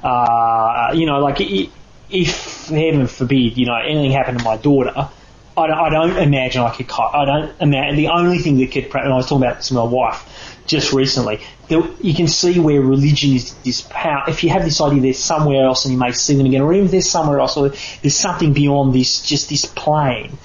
Uh, 0.04 0.92
you 0.94 1.06
know, 1.06 1.20
like 1.20 1.38
if 1.40 2.68
heaven 2.68 3.08
forbid, 3.08 3.58
you 3.58 3.66
know, 3.66 3.78
anything 3.78 4.12
happened 4.12 4.40
to 4.40 4.44
my 4.44 4.58
daughter, 4.58 5.10
I 5.58 5.68
don't, 5.68 5.78
I 5.78 5.90
don't 5.90 6.18
imagine 6.18 6.64
I 6.64 6.76
could. 6.76 6.92
I 6.92 7.24
don't 7.24 7.62
imagine 7.62 7.96
the 7.96 8.10
only 8.10 8.40
thing 8.40 8.58
that 8.58 8.74
could. 8.74 8.94
And 8.94 9.14
I 9.14 9.16
was 9.16 9.28
talking 9.28 9.46
about 9.46 9.56
this 9.56 9.72
with 9.72 9.78
my 9.78 9.86
wife 9.86 10.55
just 10.66 10.94
recently. 10.94 11.40
You 11.70 12.14
can 12.14 12.28
see 12.28 12.60
where 12.60 12.82
religion 12.82 13.34
is 13.34 13.54
this 13.64 13.82
power. 13.82 14.24
If 14.28 14.44
you 14.44 14.50
have 14.52 14.64
this 14.64 14.82
idea, 14.82 15.02
they're 15.02 15.14
somewhere 15.14 15.66
else, 15.66 15.86
and 15.86 15.94
you 15.94 16.00
may 16.00 16.12
see 16.12 16.36
them 16.36 16.46
again, 16.46 16.62
or 16.62 16.74
even 16.74 16.86
if 16.86 16.92
there's 16.92 17.10
somewhere 17.10 17.40
else, 17.40 17.58
or 17.58 17.70
there's 18.02 18.16
something 18.16 18.54
beyond 18.54 18.94
this, 18.94 19.22
just 19.22 19.50
this 19.50 19.66
plane. 19.66 20.38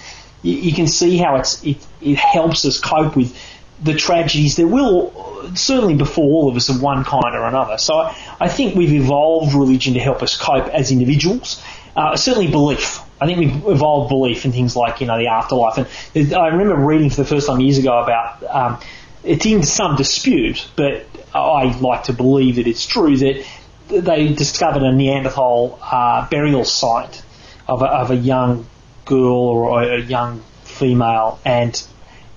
You, 0.42 0.54
you 0.54 0.72
can 0.72 0.86
see 0.86 1.18
how 1.18 1.36
it's 1.36 1.62
it, 1.64 1.84
it 2.00 2.16
helps 2.16 2.64
us 2.64 2.78
cope 2.80 3.16
with 3.16 3.36
the 3.82 3.94
tragedies 3.94 4.56
that 4.56 4.68
will 4.68 5.12
certainly 5.54 5.94
befall 5.94 6.24
all 6.24 6.48
of 6.50 6.56
us 6.56 6.68
of 6.68 6.82
one 6.82 7.04
kind 7.04 7.34
or 7.34 7.46
another. 7.46 7.78
So 7.78 7.94
I, 7.94 8.16
I 8.40 8.48
think 8.48 8.74
we've 8.74 8.92
evolved 8.92 9.54
religion 9.54 9.94
to 9.94 10.00
help 10.00 10.22
us 10.22 10.36
cope 10.36 10.68
as 10.68 10.90
individuals. 10.90 11.62
Uh, 11.96 12.16
certainly 12.16 12.50
belief. 12.50 13.00
I 13.20 13.26
think 13.26 13.38
we've 13.38 13.66
evolved 13.66 14.08
belief 14.08 14.44
in 14.44 14.52
things 14.52 14.76
like 14.76 15.00
you 15.00 15.06
know 15.06 15.18
the 15.18 15.26
afterlife. 15.26 15.76
And 16.14 16.34
I 16.34 16.48
remember 16.48 16.76
reading 16.76 17.10
for 17.10 17.16
the 17.16 17.24
first 17.24 17.46
time 17.46 17.60
years 17.60 17.78
ago 17.78 18.00
about 18.00 18.42
um, 18.44 18.80
it's 19.24 19.46
in 19.46 19.62
some 19.62 19.96
dispute, 19.96 20.68
but 20.76 21.06
I 21.34 21.76
like 21.78 22.04
to 22.04 22.12
believe 22.12 22.56
that 22.56 22.66
it's 22.66 22.86
true 22.86 23.16
that 23.16 23.46
they 23.88 24.32
discovered 24.32 24.82
a 24.82 24.92
Neanderthal 24.92 25.78
uh, 25.82 26.28
burial 26.28 26.64
site 26.64 27.22
of 27.66 27.82
a, 27.82 27.86
of 27.86 28.10
a 28.10 28.16
young 28.16 28.66
girl 29.04 29.32
or 29.32 29.82
a 29.82 30.00
young 30.00 30.42
female, 30.64 31.38
and 31.44 31.82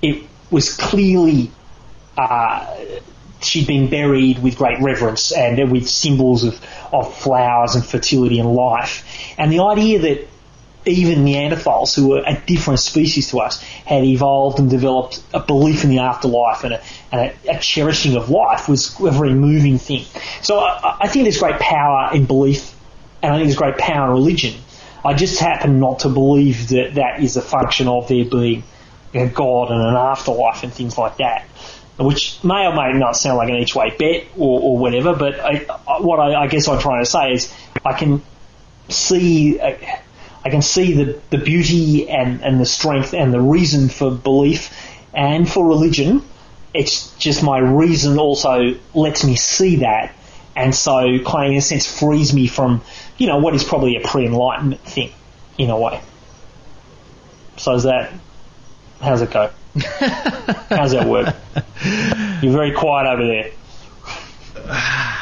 it 0.01 0.23
was 0.51 0.75
clearly 0.75 1.51
uh, 2.17 2.75
she'd 3.41 3.67
been 3.67 3.89
buried 3.89 4.41
with 4.41 4.57
great 4.57 4.79
reverence 4.81 5.31
and 5.31 5.71
with 5.71 5.87
symbols 5.87 6.43
of, 6.43 6.59
of 6.91 7.13
flowers 7.15 7.75
and 7.75 7.85
fertility 7.85 8.39
and 8.39 8.53
life. 8.53 9.05
And 9.37 9.51
the 9.51 9.59
idea 9.63 9.99
that 9.99 10.27
even 10.85 11.25
Neanderthals, 11.25 11.95
who 11.95 12.09
were 12.09 12.23
a 12.25 12.35
different 12.45 12.79
species 12.79 13.29
to 13.31 13.39
us, 13.39 13.61
had 13.61 14.03
evolved 14.03 14.59
and 14.59 14.69
developed 14.69 15.21
a 15.33 15.39
belief 15.39 15.83
in 15.83 15.89
the 15.89 15.99
afterlife 15.99 16.63
and 16.63 16.73
a, 16.73 16.81
and 17.11 17.21
a, 17.45 17.57
a 17.57 17.59
cherishing 17.59 18.15
of 18.15 18.29
life 18.29 18.67
was 18.67 18.99
a 18.99 19.11
very 19.11 19.33
moving 19.33 19.77
thing. 19.77 20.05
So 20.41 20.59
I, 20.59 20.97
I, 21.01 21.07
think 21.07 21.25
there's 21.25 21.39
great 21.39 21.59
power 21.59 22.13
in 22.13 22.25
belief, 22.25 22.75
and 23.21 23.33
I 23.33 23.37
think 23.37 23.47
there's 23.47 23.57
great 23.57 23.77
power 23.77 24.07
in 24.07 24.13
religion. 24.13 24.55
I 25.05 25.13
just 25.13 25.39
happen 25.39 25.79
not 25.79 25.99
to 25.99 26.09
believe 26.09 26.69
that 26.69 26.95
that 26.95 27.21
is 27.21 27.37
a 27.37 27.41
function 27.41 27.87
of 27.87 28.07
there 28.07 28.25
being 28.25 28.63
a 29.13 29.27
God 29.27 29.71
and 29.71 29.81
an 29.81 29.95
afterlife 29.95 30.63
and 30.63 30.73
things 30.73 30.97
like 30.97 31.17
that 31.17 31.45
which 31.97 32.43
may 32.43 32.65
or 32.65 32.73
may 32.73 32.97
not 32.97 33.15
sound 33.15 33.37
like 33.37 33.49
an 33.49 33.55
each 33.55 33.75
way 33.75 33.91
bet 33.91 34.25
or, 34.35 34.59
or 34.59 34.77
whatever, 34.77 35.15
but 35.15 35.39
I, 35.39 35.59
what 35.99 36.19
I, 36.19 36.43
I, 36.43 36.47
guess 36.47 36.67
I'm 36.67 36.79
trying 36.79 37.03
to 37.03 37.09
say 37.09 37.33
is 37.33 37.53
I 37.85 37.93
can 37.93 38.23
see 38.89 39.59
uh, 39.59 39.77
I 40.45 40.49
can 40.49 40.61
see 40.61 40.93
the, 40.93 41.19
the 41.29 41.37
beauty 41.37 42.09
and, 42.09 42.41
and 42.43 42.59
the 42.59 42.65
strength 42.65 43.13
and 43.13 43.33
the 43.33 43.41
reason 43.41 43.89
for 43.89 44.11
belief 44.11 44.71
and 45.13 45.49
for 45.49 45.67
religion. 45.67 46.23
It's 46.73 47.15
just 47.17 47.43
my 47.43 47.59
reason 47.59 48.17
also 48.17 48.75
lets 48.93 49.23
me 49.23 49.35
see 49.35 49.77
that 49.77 50.13
and 50.55 50.73
so 50.73 51.19
kind 51.19 51.47
of 51.47 51.51
in 51.51 51.57
a 51.57 51.61
sense 51.61 51.99
frees 51.99 52.33
me 52.33 52.47
from, 52.47 52.81
you 53.17 53.27
know, 53.27 53.37
what 53.37 53.55
is 53.55 53.63
probably 53.63 53.95
a 53.95 54.01
pre-enlightenment 54.01 54.81
thing 54.81 55.11
in 55.57 55.69
a 55.69 55.79
way. 55.79 56.01
So 57.57 57.73
is 57.73 57.83
that, 57.83 58.11
how's 59.01 59.21
it 59.21 59.31
go? 59.31 59.49
how's 60.69 60.91
that 60.91 61.07
work? 61.07 61.35
You're 62.41 62.53
very 62.53 62.73
quiet 62.73 63.07
over 63.07 63.25
there. 63.25 63.51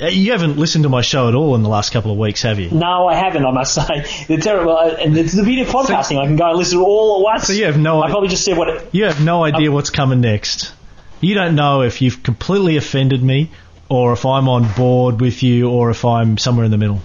Uh, 0.00 0.06
you 0.06 0.32
haven't 0.32 0.56
listened 0.56 0.84
to 0.84 0.88
my 0.88 1.00
show 1.00 1.28
at 1.28 1.34
all 1.34 1.54
in 1.56 1.62
the 1.62 1.68
last 1.68 1.92
couple 1.92 2.12
of 2.12 2.18
weeks, 2.18 2.42
have 2.42 2.60
you? 2.60 2.70
No, 2.70 3.08
I 3.08 3.14
haven't. 3.14 3.44
I 3.44 3.50
must 3.50 3.74
say, 3.74 4.06
the 4.28 4.36
terrible. 4.36 4.76
Uh, 4.76 4.90
and 4.90 5.16
it's 5.16 5.32
the 5.32 5.42
beauty 5.42 5.62
of 5.62 5.68
podcasting. 5.68 6.14
So, 6.14 6.20
I 6.20 6.26
can 6.26 6.36
go 6.36 6.48
and 6.50 6.58
listen 6.58 6.78
to 6.78 6.84
all 6.84 7.18
at 7.18 7.24
once. 7.24 7.46
So 7.48 7.52
you 7.52 7.64
have 7.64 7.78
no. 7.78 8.02
I 8.02 8.10
probably 8.10 8.28
just 8.28 8.44
said 8.44 8.56
what. 8.56 8.68
It, 8.68 8.88
you 8.92 9.04
have 9.04 9.22
no 9.22 9.42
idea 9.42 9.72
what's 9.72 9.90
coming 9.90 10.20
next. 10.20 10.72
You 11.20 11.34
don't 11.34 11.56
know 11.56 11.82
if 11.82 12.00
you've 12.00 12.22
completely 12.22 12.76
offended 12.76 13.22
me, 13.22 13.50
or 13.88 14.12
if 14.12 14.24
I'm 14.24 14.48
on 14.48 14.72
board 14.74 15.20
with 15.20 15.42
you, 15.42 15.68
or 15.70 15.90
if 15.90 16.04
I'm 16.04 16.38
somewhere 16.38 16.64
in 16.64 16.70
the 16.70 16.78
middle. 16.78 17.00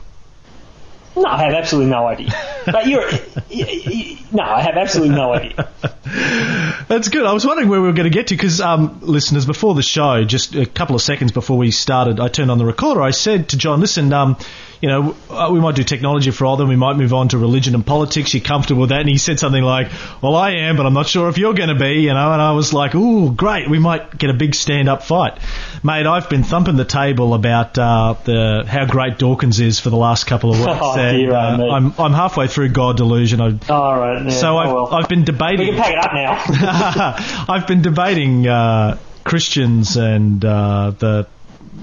No, 1.15 1.25
I 1.25 1.43
have 1.43 1.53
absolutely 1.53 1.91
no 1.91 2.07
idea. 2.07 2.31
But 2.65 2.87
you're, 2.87 3.07
you, 3.49 3.65
you, 3.65 4.17
no, 4.31 4.43
I 4.43 4.61
have 4.61 4.77
absolutely 4.77 5.15
no 5.15 5.33
idea. 5.33 5.69
That's 6.87 7.09
good. 7.09 7.25
I 7.25 7.33
was 7.33 7.45
wondering 7.45 7.69
where 7.69 7.79
we 7.81 7.87
were 7.87 7.93
going 7.93 8.11
to 8.11 8.15
get 8.15 8.27
to 8.27 8.35
because, 8.35 8.59
um, 8.59 8.99
listeners, 9.01 9.45
before 9.45 9.75
the 9.75 9.83
show, 9.83 10.23
just 10.23 10.55
a 10.55 10.65
couple 10.65 10.95
of 10.95 11.01
seconds 11.01 11.31
before 11.31 11.57
we 11.57 11.69
started, 11.71 12.19
I 12.19 12.29
turned 12.29 12.49
on 12.49 12.57
the 12.57 12.65
recorder. 12.65 13.01
I 13.01 13.11
said 13.11 13.49
to 13.49 13.57
John, 13.57 13.79
"Listen, 13.79 14.11
um, 14.11 14.37
you 14.83 14.89
know, 14.89 15.15
uh, 15.29 15.49
we 15.49 15.61
might 15.61 15.75
do 15.75 15.83
technology 15.85 16.29
for 16.31 16.45
all, 16.45 16.57
then 16.57 16.67
we 16.67 16.75
might 16.75 16.97
move 16.97 17.13
on 17.13 17.29
to 17.29 17.37
religion 17.37 17.73
and 17.73 17.85
politics. 17.85 18.33
You're 18.33 18.43
comfortable 18.43 18.81
with 18.81 18.89
that? 18.89 18.99
And 18.99 19.07
he 19.07 19.17
said 19.17 19.39
something 19.39 19.63
like, 19.63 19.89
well, 20.21 20.35
I 20.35 20.55
am, 20.55 20.75
but 20.75 20.85
I'm 20.85 20.93
not 20.93 21.07
sure 21.07 21.29
if 21.29 21.37
you're 21.37 21.53
going 21.53 21.69
to 21.69 21.75
be, 21.75 22.01
you 22.01 22.13
know, 22.13 22.33
and 22.33 22.41
I 22.41 22.51
was 22.51 22.73
like, 22.73 22.93
ooh, 22.93 23.31
great. 23.31 23.69
We 23.69 23.79
might 23.79 24.17
get 24.17 24.29
a 24.29 24.33
big 24.33 24.53
stand 24.53 24.89
up 24.89 25.01
fight. 25.03 25.39
Mate, 25.83 26.05
I've 26.05 26.29
been 26.29 26.43
thumping 26.43 26.75
the 26.75 26.83
table 26.83 27.33
about, 27.33 27.77
uh, 27.77 28.15
the, 28.25 28.65
how 28.67 28.85
great 28.85 29.17
Dawkins 29.17 29.61
is 29.61 29.79
for 29.79 29.89
the 29.89 29.95
last 29.95 30.27
couple 30.27 30.51
of 30.51 30.59
weeks. 30.59 30.71
oh, 30.81 30.99
and, 30.99 31.17
dear, 31.17 31.33
uh, 31.33 31.75
I'm, 31.75 31.93
I'm 31.97 32.11
halfway 32.11 32.49
through 32.49 32.73
God 32.73 32.97
Delusion. 32.97 33.39
I, 33.39 33.57
all 33.69 33.97
right. 33.97 34.21
Yeah, 34.21 34.31
so 34.31 34.57
I've, 34.57 34.67
oh, 34.67 34.83
well. 34.83 34.95
I've 34.95 35.07
been 35.07 35.23
debating. 35.23 35.59
We 35.59 35.65
can 35.67 35.81
pack 35.81 35.93
it 35.93 35.97
up 35.97 36.13
now. 36.13 37.45
I've 37.53 37.67
been 37.67 37.81
debating, 37.81 38.45
uh, 38.49 38.97
Christians 39.23 39.95
and, 39.95 40.43
uh, 40.43 40.91
the, 40.99 41.27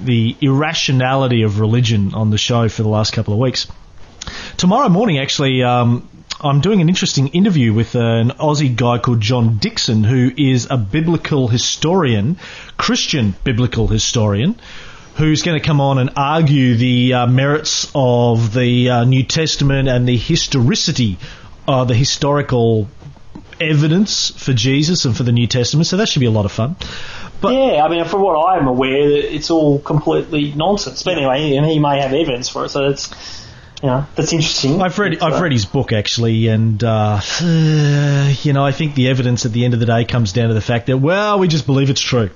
the 0.05 0.36
irrationality 0.41 1.43
of 1.43 1.61
religion 1.61 2.14
on 2.14 2.30
the 2.30 2.38
show 2.38 2.68
for 2.68 2.82
the 2.82 2.88
last 2.88 3.12
couple 3.12 3.34
of 3.34 3.41
weeks. 3.41 3.66
Tomorrow 4.57 4.88
morning, 4.88 5.18
actually, 5.18 5.62
um, 5.62 6.09
I'm 6.41 6.61
doing 6.61 6.80
an 6.80 6.88
interesting 6.88 7.28
interview 7.28 7.74
with 7.74 7.95
an 7.95 8.30
Aussie 8.30 8.74
guy 8.74 8.99
called 8.99 9.20
John 9.20 9.59
Dixon, 9.59 10.05
who 10.05 10.30
is 10.36 10.68
a 10.70 10.76
biblical 10.76 11.49
historian, 11.49 12.38
Christian 12.76 13.34
biblical 13.45 13.88
historian, 13.88 14.59
who's 15.16 15.43
going 15.43 15.61
to 15.61 15.66
come 15.66 15.80
on 15.80 15.99
and 15.99 16.11
argue 16.16 16.76
the 16.76 17.12
uh, 17.12 17.26
merits 17.26 17.91
of 17.95 18.55
the 18.55 18.88
uh, 18.88 19.05
New 19.05 19.22
Testament 19.22 19.88
and 19.88 20.09
the 20.09 20.16
historicity, 20.16 21.18
uh, 21.68 21.84
the 21.84 21.95
historical 21.95 22.88
evidence 23.61 24.30
for 24.30 24.55
Jesus 24.55 25.05
and 25.05 25.14
for 25.14 25.22
the 25.22 25.32
New 25.32 25.47
Testament. 25.47 25.86
So 25.86 25.99
that 25.99 26.09
should 26.09 26.20
be 26.20 26.26
a 26.26 26.30
lot 26.30 26.47
of 26.47 26.53
fun. 26.53 26.76
But 27.41 27.55
yeah, 27.55 27.84
I 27.84 27.88
mean, 27.88 28.05
from 28.05 28.22
what 28.22 28.34
I'm 28.34 28.66
aware, 28.66 29.11
it's 29.11 29.51
all 29.51 29.78
completely 29.78 30.53
nonsense. 30.53 31.03
But 31.03 31.16
anyway, 31.16 31.57
and 31.57 31.66
he 31.66 31.78
may 31.78 32.01
have 32.01 32.12
evidence 32.12 32.49
for 32.49 32.66
it, 32.66 32.68
so 32.70 32.88
that's 32.88 33.11
you 33.82 33.88
know 33.88 34.07
that's 34.14 34.32
interesting. 34.32 34.82
I've 34.82 34.99
read 34.99 35.20
I've 35.22 35.34
uh, 35.34 35.43
read 35.43 35.53
his 35.53 35.64
book 35.64 35.93
actually, 35.93 36.49
and 36.49 36.82
uh, 36.84 37.20
you 37.43 38.53
know 38.53 38.64
I 38.64 38.72
think 38.72 38.95
the 38.95 39.09
evidence 39.09 39.47
at 39.47 39.53
the 39.53 39.64
end 39.64 39.74
of 39.74 39.80
the 39.80 39.86
day 39.86 40.05
comes 40.05 40.32
down 40.32 40.49
to 40.49 40.55
the 40.55 40.61
fact 40.61 40.86
that 40.86 40.99
well 40.99 41.38
we 41.38 41.49
just 41.49 41.66
believe 41.66 41.88
it's 41.88 42.01
true. 42.01 42.30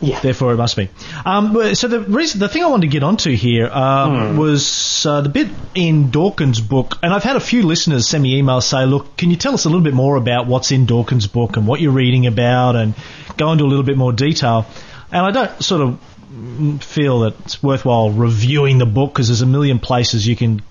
Yeah. 0.00 0.20
Therefore, 0.20 0.52
it 0.52 0.56
must 0.56 0.76
be. 0.76 0.88
Um, 1.26 1.74
so 1.74 1.88
the 1.88 2.00
reason, 2.00 2.38
the 2.38 2.48
thing 2.48 2.62
I 2.62 2.68
wanted 2.68 2.86
to 2.86 2.92
get 2.92 3.02
onto 3.02 3.34
here 3.34 3.66
um, 3.66 4.12
mm. 4.12 4.38
was 4.38 5.04
uh, 5.04 5.22
the 5.22 5.28
bit 5.28 5.48
in 5.74 6.10
Dawkins' 6.10 6.60
book, 6.60 6.98
and 7.02 7.12
I've 7.12 7.24
had 7.24 7.34
a 7.34 7.40
few 7.40 7.64
listeners 7.64 8.06
send 8.06 8.22
me 8.22 8.40
emails 8.40 8.62
say, 8.64 8.86
"Look, 8.86 9.16
can 9.16 9.30
you 9.30 9.36
tell 9.36 9.54
us 9.54 9.64
a 9.64 9.68
little 9.68 9.82
bit 9.82 9.94
more 9.94 10.16
about 10.16 10.46
what's 10.46 10.70
in 10.70 10.86
Dawkins' 10.86 11.26
book 11.26 11.56
and 11.56 11.66
what 11.66 11.80
you're 11.80 11.92
reading 11.92 12.26
about, 12.26 12.76
and 12.76 12.94
go 13.36 13.50
into 13.50 13.64
a 13.64 13.66
little 13.66 13.84
bit 13.84 13.96
more 13.96 14.12
detail?" 14.12 14.66
And 15.10 15.26
I 15.26 15.30
don't 15.32 15.62
sort 15.62 15.80
of 15.80 16.84
feel 16.84 17.20
that 17.20 17.34
it's 17.40 17.60
worthwhile 17.62 18.10
reviewing 18.10 18.78
the 18.78 18.86
book 18.86 19.12
because 19.12 19.28
there's 19.28 19.42
a 19.42 19.46
million 19.46 19.80
places 19.80 20.26
you 20.26 20.36
can 20.36 20.62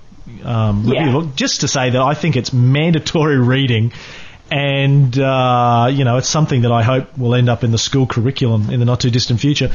um, 0.44 0.84
review 0.84 0.94
yeah. 0.94 1.06
the 1.12 1.20
book. 1.20 1.36
Just 1.36 1.62
to 1.62 1.68
say 1.68 1.90
that 1.90 2.02
I 2.02 2.14
think 2.14 2.38
it's 2.38 2.54
mandatory 2.54 3.38
reading 3.38 3.92
and 4.50 5.18
uh, 5.20 5.90
you 5.92 6.04
know 6.04 6.18
it's 6.18 6.30
something 6.30 6.62
that 6.62 6.72
I 6.72 6.84
hope 6.84 7.18
will 7.18 7.36
end 7.36 7.50
up 7.50 7.64
in 7.64 7.72
the 7.72 7.78
school 7.78 8.08
curriculum 8.08 8.70
in 8.70 8.80
the 8.80 8.86
not 8.86 9.02
too 9.02 9.10
distant 9.10 9.40
future. 9.40 9.72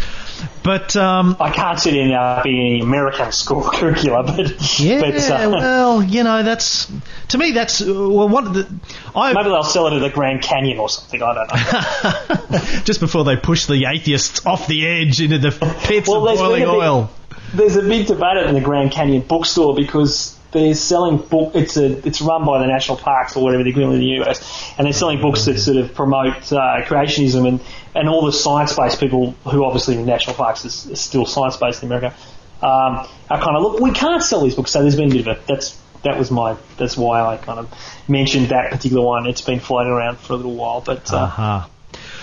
But 0.63 0.97
um, 0.97 1.37
I 1.41 1.51
can't 1.51 1.79
see 1.79 1.99
it 1.99 2.13
up 2.13 2.47
in 2.47 2.53
the 2.53 2.81
American 2.81 3.33
school 3.33 3.63
curriculum. 3.73 4.27
But 4.27 4.81
yeah, 4.81 5.01
but, 5.01 5.31
uh, 5.31 5.51
well, 5.53 6.03
you 6.03 6.25
know 6.25 6.43
that's 6.43 6.91
to 7.29 7.39
me 7.39 7.53
that's 7.53 7.81
well 7.81 8.29
what 8.29 8.53
the 8.53 8.69
I, 9.15 9.33
maybe 9.35 9.51
they'll 9.51 9.63
sell 9.63 9.89
it 9.89 9.95
at 9.95 10.01
the 10.01 10.11
Grand 10.11 10.43
Canyon 10.43 10.79
or 10.79 10.89
something. 10.89 11.23
I 11.23 11.35
don't 11.35 12.53
know. 12.53 12.59
Just 12.85 13.01
before 13.01 13.25
they 13.25 13.37
push 13.37 13.67
the 13.67 13.87
atheists 13.87 14.47
off 14.47 14.67
the 14.67 14.87
edge 14.87 15.21
into 15.21 15.39
the 15.39 15.51
pits 15.83 16.09
well, 16.09 16.27
of 16.27 16.39
boiling 16.39 16.65
oil. 16.65 17.11
there's 17.53 17.77
a 17.77 17.83
big 17.83 18.07
debate 18.07 18.47
in 18.47 18.55
the 18.55 18.61
Grand 18.61 18.91
Canyon 18.93 19.23
bookstore 19.23 19.75
because 19.75 20.39
they're 20.53 20.75
selling 20.75 21.17
book. 21.17 21.53
It's 21.55 21.77
a 21.77 22.07
it's 22.07 22.21
run 22.21 22.45
by 22.45 22.61
the 22.61 22.67
national 22.67 22.99
parks 22.99 23.37
or 23.37 23.43
whatever 23.43 23.63
the 23.65 23.71
equivalent 23.71 24.03
in 24.03 24.09
the 24.09 24.23
US, 24.23 24.75
and 24.79 24.87
they're 24.87 24.93
selling 24.93 25.21
books 25.21 25.47
that 25.47 25.59
sort 25.59 25.79
of 25.79 25.95
promote 25.95 26.53
uh, 26.53 26.83
creationism 26.85 27.49
and 27.49 27.61
and 27.95 28.09
all 28.09 28.25
the 28.25 28.33
science 28.33 28.75
based 28.75 29.01
people 29.01 29.33
who 29.45 29.65
obviously 29.65 29.97
in 29.97 30.07
national 30.07 30.37
parks 30.37 30.65
is, 30.65 30.87
is 30.87 31.01
still 31.01 31.27
science 31.27 31.57
based 31.57 31.83
in 31.83 31.89
America. 31.89 32.15
Um, 32.63 33.07
I 33.29 33.41
kind 33.41 33.57
of 33.57 33.63
look. 33.63 33.81
We 33.81 33.91
can't 33.91 34.23
sell 34.23 34.43
these 34.43 34.55
books, 34.55 34.71
so 34.71 34.83
there's 34.83 34.97
been 34.97 35.11
a 35.11 35.15
bit 35.15 35.27
of 35.27 35.39
a 35.39 35.47
that's 35.47 35.79
that 36.05 36.19
was 36.19 36.31
my 36.31 36.57
that's 36.79 36.97
why 36.97 37.21
I 37.23 37.37
kind 37.37 37.59
of 37.59 37.73
mentioned 38.09 38.49
that 38.49 38.71
particular 38.71 39.05
one. 39.05 39.27
It's 39.27 39.41
been 39.41 39.61
floating 39.61 39.93
around 39.93 40.19
for 40.19 40.35
a 40.35 40.37
little 40.37 40.55
while, 40.55 40.81
but 40.81 41.13
uh, 41.13 41.17
Uh-huh. 41.17 41.67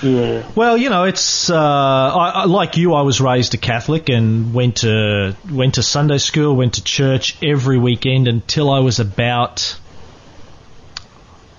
Yeah. 0.01 0.43
Well, 0.55 0.77
you 0.77 0.89
know, 0.89 1.03
it's 1.05 1.49
uh, 1.49 1.55
I, 1.57 2.29
I, 2.29 2.45
like 2.45 2.77
you. 2.77 2.93
I 2.93 3.01
was 3.01 3.19
raised 3.21 3.53
a 3.53 3.57
Catholic 3.57 4.09
and 4.09 4.53
went 4.53 4.77
to 4.77 5.35
went 5.51 5.75
to 5.75 5.83
Sunday 5.83 6.17
school, 6.19 6.55
went 6.55 6.75
to 6.75 6.83
church 6.83 7.37
every 7.43 7.77
weekend 7.77 8.27
until 8.27 8.69
I 8.69 8.79
was 8.79 8.99
about. 8.99 9.77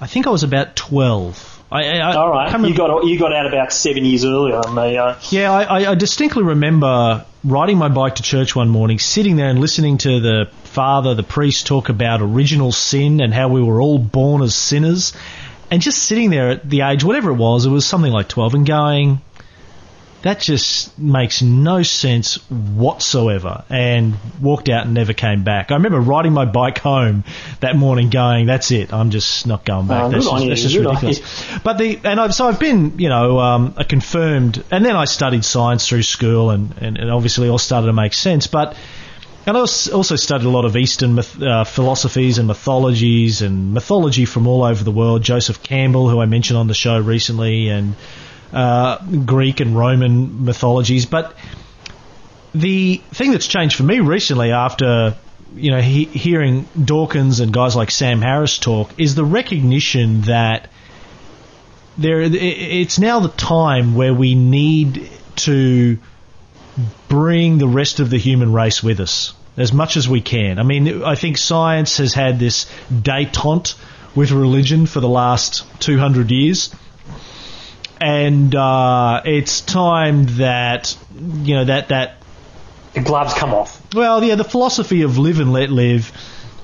I 0.01 0.07
think 0.07 0.27
I 0.27 0.31
was 0.31 0.43
about 0.43 0.77
twelve. 0.77 1.47
I, 1.73 1.99
I, 2.01 2.17
All 2.17 2.31
right, 2.31 2.51
you 2.69 2.75
got 2.75 3.05
you 3.05 3.17
got 3.19 3.33
out 3.33 3.47
about 3.47 3.73
seven 3.73 4.05
years 4.05 4.25
earlier 4.25 4.61
than 4.61 4.75
me. 4.75 4.97
Uh, 4.97 5.15
Yeah, 5.31 5.53
I, 5.53 5.63
I- 5.83 5.91
I 5.93 5.95
distinctly 5.95 6.43
remember 6.43 7.25
riding 7.45 7.79
my 7.79 7.89
bike 7.89 8.17
to 8.17 8.23
church 8.25 8.57
one 8.57 8.69
morning, 8.69 8.99
sitting 8.99 9.37
there 9.37 9.49
and 9.49 9.61
listening 9.61 9.99
to 9.99 10.19
the 10.21 10.47
father, 10.65 11.15
the 11.15 11.23
priest, 11.23 11.67
talk 11.69 11.89
about 11.89 12.23
original 12.23 12.73
sin 12.73 13.21
and 13.21 13.33
how 13.33 13.49
we 13.49 13.63
were 13.63 13.81
all 13.81 13.99
born 13.99 14.43
as 14.43 14.55
sinners, 14.55 15.13
and 15.71 15.81
just 15.81 16.03
sitting 16.03 16.31
there 16.31 16.51
at 16.51 16.69
the 16.69 16.83
age, 16.83 17.05
whatever 17.05 17.31
it 17.31 17.35
was, 17.37 17.67
it 17.67 17.71
was 17.71 17.87
something 17.87 18.13
like 18.13 18.29
12, 18.29 18.55
and 18.55 18.67
going, 18.67 19.21
that 20.23 20.41
just 20.41 20.99
makes 20.99 21.41
no 21.41 21.83
sense 21.83 22.35
whatsoever, 22.51 23.65
and 23.71 24.15
walked 24.41 24.69
out 24.69 24.85
and 24.85 24.95
never 24.95 25.15
came 25.15 25.45
back. 25.45 25.71
I 25.71 25.75
remember 25.75 26.01
riding 26.01 26.33
my 26.33 26.45
bike 26.45 26.79
home 26.79 27.25
that 27.61 27.77
morning 27.77 28.11
going, 28.11 28.47
that's 28.47 28.71
it, 28.71 28.93
I'm 28.93 29.11
just 29.11 29.47
not 29.47 29.65
going 29.65 29.87
back. 29.87 30.05
Oh, 30.05 30.09
that's 30.11 30.27
just, 30.27 30.47
that's 30.47 30.63
just 30.63 30.77
ridiculous. 30.77 31.61
But 31.63 31.79
the 31.79 32.01
and 32.05 32.21
I've 32.21 32.35
so 32.35 32.49
I've 32.49 32.61
been 32.61 32.99
you 32.99 33.09
know 33.09 33.39
um, 33.39 33.75
a 33.79 33.85
confirmed, 33.85 34.63
and 34.71 34.85
then 34.85 34.95
I 34.95 35.07
studied 35.07 35.45
science 35.45 35.89
through 35.89 36.03
school, 36.03 36.51
and, 36.51 36.77
and, 36.79 36.99
and 36.99 37.11
obviously 37.11 37.49
all 37.49 37.59
started 37.59 37.87
to 37.87 37.95
make 37.95 38.13
sense. 38.13 38.47
But 38.47 38.77
and 39.47 39.57
I 39.57 39.61
also 39.61 40.17
studied 40.17 40.47
a 40.47 40.51
lot 40.51 40.65
of 40.65 40.77
Eastern 40.77 41.15
myth, 41.15 41.41
uh, 41.41 41.65
philosophies 41.65 42.39
and 42.39 42.47
mythologies, 42.47 43.43
and 43.43 43.73
mythology 43.73 44.25
from 44.25 44.47
all 44.47 44.65
over 44.65 44.85
the 44.85 44.91
world. 44.91 45.23
Joseph 45.23 45.63
Campbell, 45.63 46.09
who 46.09 46.21
I 46.21 46.27
mentioned 46.27 46.59
on 46.59 46.67
the 46.67 46.75
show 46.75 46.99
recently, 46.99 47.69
and 47.69 47.95
uh, 48.53 48.99
Greek 49.25 49.61
and 49.61 49.77
Roman 49.77 50.45
mythologies. 50.45 51.07
But 51.07 51.35
the 52.55 53.01
thing 53.13 53.31
that's 53.31 53.47
changed 53.47 53.77
for 53.77 53.83
me 53.83 54.01
recently 54.01 54.53
after 54.53 55.17
you 55.55 55.71
know 55.71 55.81
he, 55.81 56.05
hearing 56.05 56.69
Dawkins 56.83 57.41
and 57.41 57.53
guys 57.53 57.75
like 57.75 57.91
Sam 57.91 58.21
Harris 58.21 58.59
talk 58.59 58.91
is 58.99 59.15
the 59.15 59.25
recognition 59.25 60.23
that 60.23 60.69
there 61.99 62.21
it's 62.21 62.99
now 62.99 63.21
the 63.21 63.29
time 63.29 63.95
where 63.95 64.15
we 64.15 64.35
need 64.35 65.09
to 65.37 65.99
bring 67.09 67.59
the 67.59 67.69
rest 67.69 68.01
of 68.01 68.11
the 68.11 68.19
human 68.19 68.53
race 68.53 68.83
with 68.83 69.01
us 69.01 69.35
as 69.57 69.73
much 69.73 69.97
as 69.97 70.09
we 70.09 70.21
can. 70.21 70.59
I 70.59 70.63
mean, 70.63 71.03
I 71.03 71.15
think 71.17 71.37
science 71.37 71.99
has 71.99 72.15
had 72.15 72.39
this 72.39 72.67
détente 72.93 73.75
with 74.15 74.31
religion 74.31 74.87
for 74.87 75.01
the 75.01 75.09
last 75.09 75.65
200 75.81 76.31
years 76.31 76.75
and 78.01 78.55
uh, 78.55 79.21
it's 79.25 79.61
time 79.61 80.25
that 80.39 80.97
you 81.13 81.55
know 81.55 81.65
that 81.65 81.89
that 81.89 82.17
the 82.95 83.01
gloves 83.01 83.35
come 83.35 83.53
off. 83.53 83.81
well, 83.95 84.25
yeah, 84.25 84.35
the 84.35 84.45
philosophy 84.45 85.03
of 85.03 85.19
live 85.19 85.39
and 85.39 85.53
let 85.53 85.71
live 85.71 86.11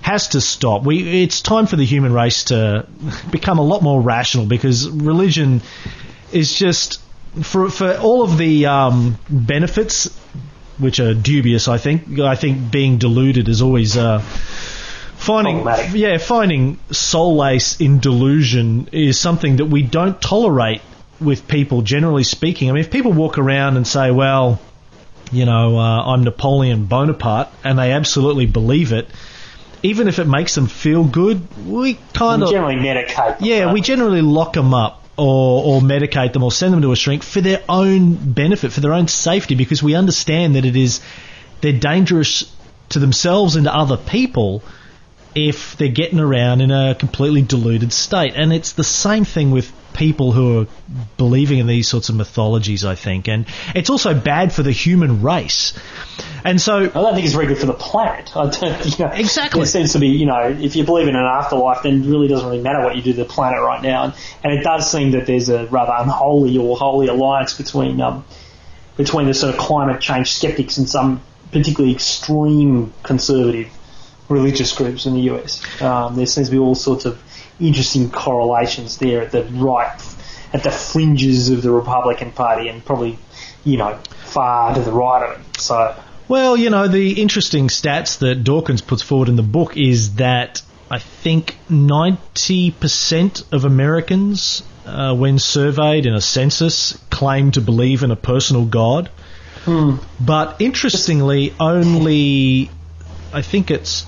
has 0.01 0.29
to 0.29 0.41
stop. 0.41 0.83
We 0.83 1.23
it's 1.23 1.43
time 1.43 1.67
for 1.67 1.77
the 1.77 1.85
human 1.85 2.13
race 2.13 2.45
to 2.45 2.87
become 3.31 3.59
a 3.59 3.63
lot 3.63 3.83
more 3.83 4.01
rational 4.01 4.47
because 4.47 4.89
religion 4.89 5.61
is 6.33 6.59
just 6.59 7.01
for 7.43 7.71
for 7.71 7.97
all 7.97 8.23
of 8.23 8.39
the 8.39 8.67
um, 8.67 9.19
benefits 9.29 10.09
which 10.79 11.01
are 11.01 11.15
dubious. 11.15 11.69
I 11.69 11.79
think 11.79 12.19
I 12.19 12.35
think 12.35 12.71
being 12.71 12.99
deluded 12.99 13.49
is 13.49 13.63
always. 13.63 13.97
Uh, 13.97 14.23
Finding, 15.19 15.67
yeah, 15.95 16.19
finding 16.19 16.79
solace 16.93 17.81
in 17.81 18.01
delusion 18.01 18.89
is 18.93 19.19
something 19.19 19.57
that 19.57 19.65
we 19.65 19.83
don't 19.83 20.21
tolerate 20.21 20.83
with 21.21 21.49
people, 21.49 21.81
generally 21.81 22.23
speaking. 22.23 22.69
I 22.69 22.73
mean, 22.75 22.83
if 22.83 22.91
people 22.91 23.13
walk 23.13 23.39
around 23.39 23.77
and 23.77 23.87
say, 23.87 24.11
"Well, 24.11 24.61
you 25.33 25.47
know, 25.47 25.79
uh, 25.79 26.03
I'm 26.13 26.23
Napoleon 26.23 26.85
Bonaparte, 26.85 27.49
and 27.65 27.79
they 27.79 27.93
absolutely 27.93 28.47
believe 28.47 28.93
it, 28.93 29.09
even 29.83 30.07
if 30.07 30.19
it 30.19 30.27
makes 30.27 30.55
them 30.55 30.67
feel 30.67 31.03
good, 31.03 31.67
we 31.67 31.99
kind 32.13 32.43
of, 32.43 32.51
generally 32.51 32.77
medicate. 32.77 33.39
them, 33.39 33.49
yeah, 33.49 33.73
we 33.73 33.81
generally 33.81 34.23
lock 34.23 34.53
them 34.53 34.75
up 34.75 35.06
or, 35.17 35.65
or 35.65 35.81
medicate 35.81 36.33
them 36.33 36.43
or 36.43 36.53
send 36.53 36.73
them 36.73 36.83
to 36.83 36.93
a 36.93 36.97
shrink 36.97 37.23
for 37.23 37.41
their 37.41 37.63
own 37.69 38.15
benefit, 38.33 38.73
for 38.73 38.81
their 38.81 38.93
own 38.93 39.09
safety, 39.09 39.55
because 39.55 39.83
we 39.83 39.95
understand 39.95 40.57
that 40.57 40.65
it 40.65 40.77
is, 40.77 41.01
they're 41.61 41.73
dangerous 41.73 42.53
to 42.91 42.99
themselves 42.99 43.57
and 43.57 43.65
to 43.65 43.75
other 43.75 43.97
people 43.97 44.63
if 45.35 45.77
they're 45.77 45.89
getting 45.89 46.19
around 46.19 46.61
in 46.61 46.71
a 46.71 46.95
completely 46.95 47.43
deluded 47.43 47.93
state. 47.93 48.33
And 48.35 48.53
it's 48.53 48.73
the 48.73 48.85
same 48.85 49.25
thing 49.25 49.51
with 49.51 49.73
people 49.97 50.33
who 50.33 50.61
are 50.61 50.67
believing 51.17 51.59
in 51.59 51.67
these 51.67 51.89
sorts 51.89 52.09
of 52.09 52.15
mythologies, 52.15 52.85
I 52.85 52.95
think. 52.95 53.29
And 53.29 53.47
it's 53.75 53.91
also 53.91 54.15
bad 54.15 54.53
for 54.53 54.63
the 54.63 54.73
human 54.73 55.23
race. 55.23 55.73
And 56.45 56.61
so, 56.61 56.77
I 56.77 56.87
don't 56.87 57.15
think 57.15 57.25
it's 57.25 57.35
very 57.35 57.47
good 57.47 57.59
for 57.59 57.67
the 57.67 57.75
planet. 57.75 58.37
I 58.37 58.49
don't, 58.49 58.85
you 58.99 59.05
know, 59.05 59.11
Exactly. 59.13 59.63
It 59.63 59.67
seems 59.67 59.93
to 59.95 59.99
be, 59.99 60.09
you 60.09 60.27
know, 60.27 60.49
if 60.49 60.77
you 60.77 60.85
believe 60.85 61.09
in 61.09 61.17
an 61.17 61.25
afterlife, 61.25 61.83
then 61.83 62.03
it 62.03 62.07
really 62.07 62.29
doesn't 62.29 62.49
really 62.49 62.63
matter 62.63 62.85
what 62.85 62.95
you 62.95 63.03
do 63.03 63.13
to 63.13 63.19
the 63.19 63.25
planet 63.25 63.61
right 63.61 63.83
now. 63.83 64.05
And, 64.05 64.15
and 64.45 64.53
it 64.53 64.63
does 64.63 64.91
seem 64.91 65.13
that 65.13 65.27
there's 65.27 65.49
a 65.49 65.67
rather 65.67 65.93
unholy 65.97 66.59
or 66.59 66.77
holy 66.77 67.09
alliance 67.09 67.55
between 67.55 68.01
um, 68.01 68.25
between 68.97 69.27
the 69.27 69.35
sort 69.35 69.55
of 69.55 69.61
climate 69.61 70.01
change 70.01 70.33
skeptics 70.33 70.79
and 70.79 70.89
some 70.89 71.21
particularly 71.53 71.95
extreme 71.95 72.93
conservative 73.03 73.71
religious 74.29 74.73
groups 74.73 75.07
in 75.07 75.15
the 75.15 75.21
US. 75.33 75.63
Um, 75.81 76.17
there 76.17 76.27
seems 76.27 76.49
to 76.49 76.53
be 76.53 76.59
all 76.59 76.75
sorts 76.75 77.05
of 77.05 77.21
interesting 77.61 78.11
correlations 78.11 78.99
there 78.99 79.23
at 79.23 79.33
the 79.33 79.45
right, 79.45 79.97
at 80.53 80.63
the 80.63 80.71
fringes 80.71 81.49
of 81.51 81.63
the 81.63 81.71
Republican 81.71 82.33
Party, 82.33 82.69
and 82.69 82.85
probably, 82.85 83.19
you 83.65 83.77
know, 83.77 83.99
far 84.25 84.75
to 84.75 84.81
the 84.81 84.93
right 84.93 85.31
of 85.31 85.41
it. 85.41 85.61
So. 85.61 85.97
Well, 86.29 86.57
you 86.57 86.71
know, 86.71 86.89
the 86.89 87.21
interesting 87.21 87.69
stats 87.69 88.19
that 88.19 88.43
Dawkins 88.43 88.83
puts 88.83 89.03
forward 89.03 89.29
in 89.29 89.37
the 89.37 89.43
book 89.43 89.77
is 89.77 90.17
that 90.17 90.63
I 90.91 90.99
think 90.99 91.57
90% 91.71 93.53
of 93.53 93.65
Americans, 93.65 94.63
uh, 94.85 95.15
when 95.15 95.39
surveyed 95.39 96.07
in 96.07 96.15
a 96.15 96.21
census, 96.21 96.99
claim 97.11 97.53
to 97.53 97.61
believe 97.61 98.03
in 98.03 98.11
a 98.11 98.17
personal 98.17 98.65
God. 98.65 99.11
But 100.21 100.61
interestingly, 100.61 101.53
only, 101.59 102.71
I 103.33 103.43
think 103.43 103.71
it's 103.71 104.07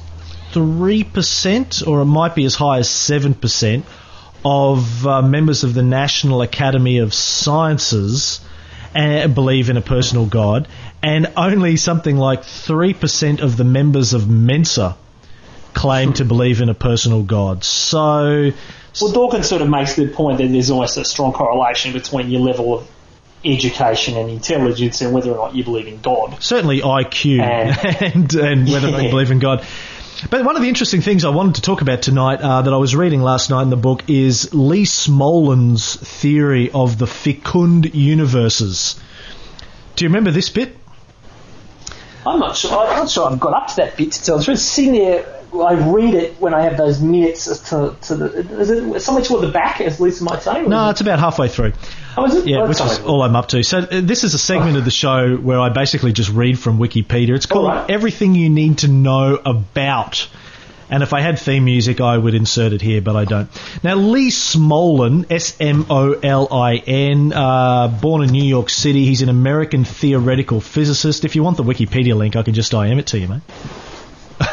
3%, 0.53 1.86
or 1.86 2.01
it 2.01 2.05
might 2.07 2.34
be 2.34 2.44
as 2.44 2.55
high 2.55 2.78
as 2.78 2.88
7%, 2.88 3.82
of 4.44 5.07
uh, 5.07 5.20
members 5.22 5.64
of 5.64 5.74
the 5.74 5.82
National 5.82 6.42
Academy 6.42 6.99
of 6.99 7.12
Sciences 7.12 8.40
uh, 8.94 9.26
believe 9.28 9.68
in 9.68 9.76
a 9.76 9.80
personal 9.82 10.26
God, 10.26 10.68
and 11.03 11.32
only 11.36 11.76
something 11.76 12.16
like 12.16 12.42
3% 12.42 13.40
of 13.40 13.57
the 13.57 13.64
members 13.64 14.12
of 14.14 14.28
Mensa 14.28 14.96
claim 15.74 16.12
to 16.14 16.24
believe 16.24 16.61
in 16.61 16.68
a 16.68 16.74
personal 16.74 17.22
God. 17.22 17.62
So, 17.64 18.51
Well, 19.01 19.12
Dawkins 19.12 19.49
sort 19.49 19.62
of 19.62 19.68
makes 19.68 19.94
the 19.96 20.09
point 20.09 20.38
that 20.38 20.49
there's 20.49 20.70
almost 20.70 20.96
a 20.96 21.05
strong 21.05 21.32
correlation 21.32 21.92
between 21.92 22.30
your 22.30 22.40
level 22.40 22.78
of 22.78 22.88
education 23.44 24.16
and 24.16 24.28
intelligence 24.30 25.01
and 25.01 25.12
whether 25.14 25.30
or 25.30 25.36
not 25.36 25.55
you 25.55 25.62
believe 25.62 25.86
in 25.86 26.01
God. 26.01 26.42
certainly 26.42 26.80
IQ 26.80 27.40
and, 28.03 28.34
and 28.34 28.68
whether 28.68 28.90
they 28.90 29.05
Yeah. 29.05 29.11
believe 29.11 29.30
in 29.30 29.38
God. 29.38 29.64
But 30.30 30.44
one 30.44 30.56
of 30.56 30.62
the 30.62 30.68
interesting 30.68 31.00
things 31.00 31.24
I 31.24 31.30
wanted 31.30 31.56
to 31.56 31.62
talk 31.62 31.80
about 31.80 32.02
tonight 32.02 32.40
uh, 32.40 32.62
that 32.62 32.74
I 32.74 32.76
was 32.76 32.96
reading 32.96 33.22
last 33.22 33.50
night 33.50 33.62
in 33.62 33.70
the 33.70 33.76
book 33.76 34.10
is 34.10 34.52
Lee 34.52 34.84
Smolin's 34.84 35.94
theory 35.94 36.70
of 36.72 36.98
the 36.98 37.06
fecund 37.06 37.94
universes. 37.94 39.00
Do 39.94 40.04
you 40.04 40.08
remember 40.08 40.32
this 40.32 40.50
bit? 40.50 40.76
I'm 42.26 42.40
not 42.40 42.56
sure. 42.56 42.76
I'm 42.76 42.96
not 42.96 43.08
sure 43.08 43.30
I've 43.30 43.38
got 43.38 43.54
up 43.54 43.68
to 43.68 43.76
that 43.76 43.96
bit 43.96 44.10
to 44.12 44.24
tell 44.24 44.38
the 44.38 44.44
truth. 44.44 44.58
Sitting 44.58 44.92
there, 44.92 45.24
I 45.54 45.74
read 45.74 46.14
it 46.14 46.40
when 46.40 46.52
I 46.52 46.62
have 46.62 46.76
those 46.76 47.00
minutes 47.00 47.46
to, 47.70 47.96
to 48.02 48.16
the. 48.16 48.60
Is 48.60 48.70
it 48.70 49.00
somewhere 49.00 49.24
toward 49.24 49.42
the 49.42 49.52
back, 49.52 49.80
as 49.80 50.00
Lisa 50.00 50.24
might 50.24 50.42
say? 50.42 50.62
No, 50.62 50.90
it's 50.90 51.00
about 51.00 51.20
halfway 51.20 51.48
through. 51.48 51.74
Oh, 52.20 52.24
is 52.26 52.34
it? 52.34 52.46
Yeah, 52.46 52.58
Oh, 52.58 52.68
which 52.68 52.80
is 52.80 52.98
all 53.00 53.22
I'm 53.22 53.36
up 53.36 53.48
to. 53.48 53.62
So 53.62 53.78
uh, 53.78 53.86
this 54.02 54.24
is 54.24 54.34
a 54.34 54.38
segment 54.38 54.76
of 54.76 54.84
the 54.84 54.90
show 54.90 55.36
where 55.36 55.60
I 55.60 55.68
basically 55.70 56.12
just 56.12 56.30
read 56.30 56.58
from 56.58 56.78
Wikipedia. 56.78 57.34
It's 57.34 57.46
called 57.46 57.66
All 57.66 57.74
right. 57.76 57.90
Everything 57.90 58.34
You 58.34 58.50
Need 58.50 58.78
to 58.78 58.88
Know 58.88 59.40
About. 59.44 60.28
And 60.90 61.02
if 61.02 61.12
I 61.12 61.20
had 61.20 61.38
theme 61.38 61.66
music, 61.66 62.00
I 62.00 62.16
would 62.16 62.34
insert 62.34 62.72
it 62.72 62.80
here, 62.80 63.02
but 63.02 63.14
I 63.14 63.26
don't. 63.26 63.50
Now, 63.84 63.96
Lee 63.96 64.30
Smolin, 64.30 65.30
S-M-O-L-I-N, 65.30 67.32
uh, 67.34 67.88
born 67.88 68.22
in 68.22 68.30
New 68.30 68.44
York 68.44 68.70
City. 68.70 69.04
He's 69.04 69.20
an 69.20 69.28
American 69.28 69.84
theoretical 69.84 70.62
physicist. 70.62 71.26
If 71.26 71.36
you 71.36 71.42
want 71.42 71.58
the 71.58 71.62
Wikipedia 71.62 72.16
link, 72.16 72.36
I 72.36 72.42
can 72.42 72.54
just 72.54 72.72
IM 72.72 72.98
it 72.98 73.08
to 73.08 73.18
you, 73.18 73.28
mate. 73.28 73.42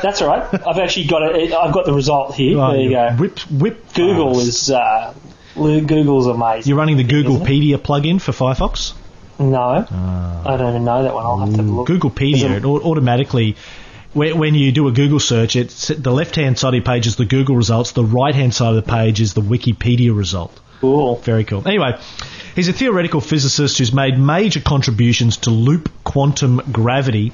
That's 0.02 0.22
all 0.22 0.28
right. 0.28 0.44
I've 0.68 0.78
actually 0.80 1.06
got 1.08 1.22
it. 1.24 1.54
I've 1.54 1.74
got 1.74 1.86
the 1.86 1.94
result 1.94 2.36
here. 2.36 2.58
Oh, 2.60 2.72
there 2.72 2.82
you 2.82 2.90
go. 2.90 3.10
Whip, 3.18 3.40
whip. 3.52 3.94
Google 3.94 4.40
is 4.40 4.72
uh, 4.72 5.14
Google's 5.56 6.28
amazing. 6.28 6.70
You're 6.70 6.78
running 6.78 6.98
the? 6.98 7.04
Googlepedia 7.04 7.78
plugin 7.78 8.22
for 8.22 8.32
Firefox? 8.32 8.94
No, 9.40 9.86
ah. 9.90 10.42
I 10.54 10.58
don't 10.58 10.70
even 10.70 10.86
know 10.86 11.04
that 11.04 11.14
one. 11.14 11.26
I'll 11.26 11.38
have 11.40 11.56
to 11.56 11.62
look. 11.62 11.88
Googlepedia, 11.88 12.52
it- 12.52 12.58
it 12.58 12.66
automatically, 12.66 13.56
when 14.14 14.38
when 14.38 14.56
you 14.56 14.72
do 14.72 14.88
a 14.88 14.92
Google 14.92 15.20
search, 15.20 15.56
it's 15.56 15.88
the 15.90 16.12
left-hand 16.12 16.58
side 16.60 16.74
of 16.74 16.84
the 16.84 16.90
page 16.90 17.08
is 17.08 17.16
the 17.18 17.26
Google 17.26 17.56
results, 17.56 17.92
the 17.92 18.04
right-hand 18.06 18.54
side 18.54 18.76
of 18.76 18.76
the 18.76 18.90
page 18.92 19.20
is 19.22 19.34
the 19.34 19.42
Wikipedia 19.42 20.16
result. 20.16 20.58
Cool. 20.82 21.16
Very 21.18 21.44
cool. 21.46 21.64
Anyway, 21.66 21.98
he's 22.56 22.68
a 22.68 22.74
theoretical 22.74 23.20
physicist 23.22 23.78
who's 23.78 23.94
made 23.94 24.20
major 24.20 24.60
contributions 24.60 25.38
to 25.38 25.50
loop 25.50 25.90
quantum 26.04 26.62
gravity. 26.72 27.32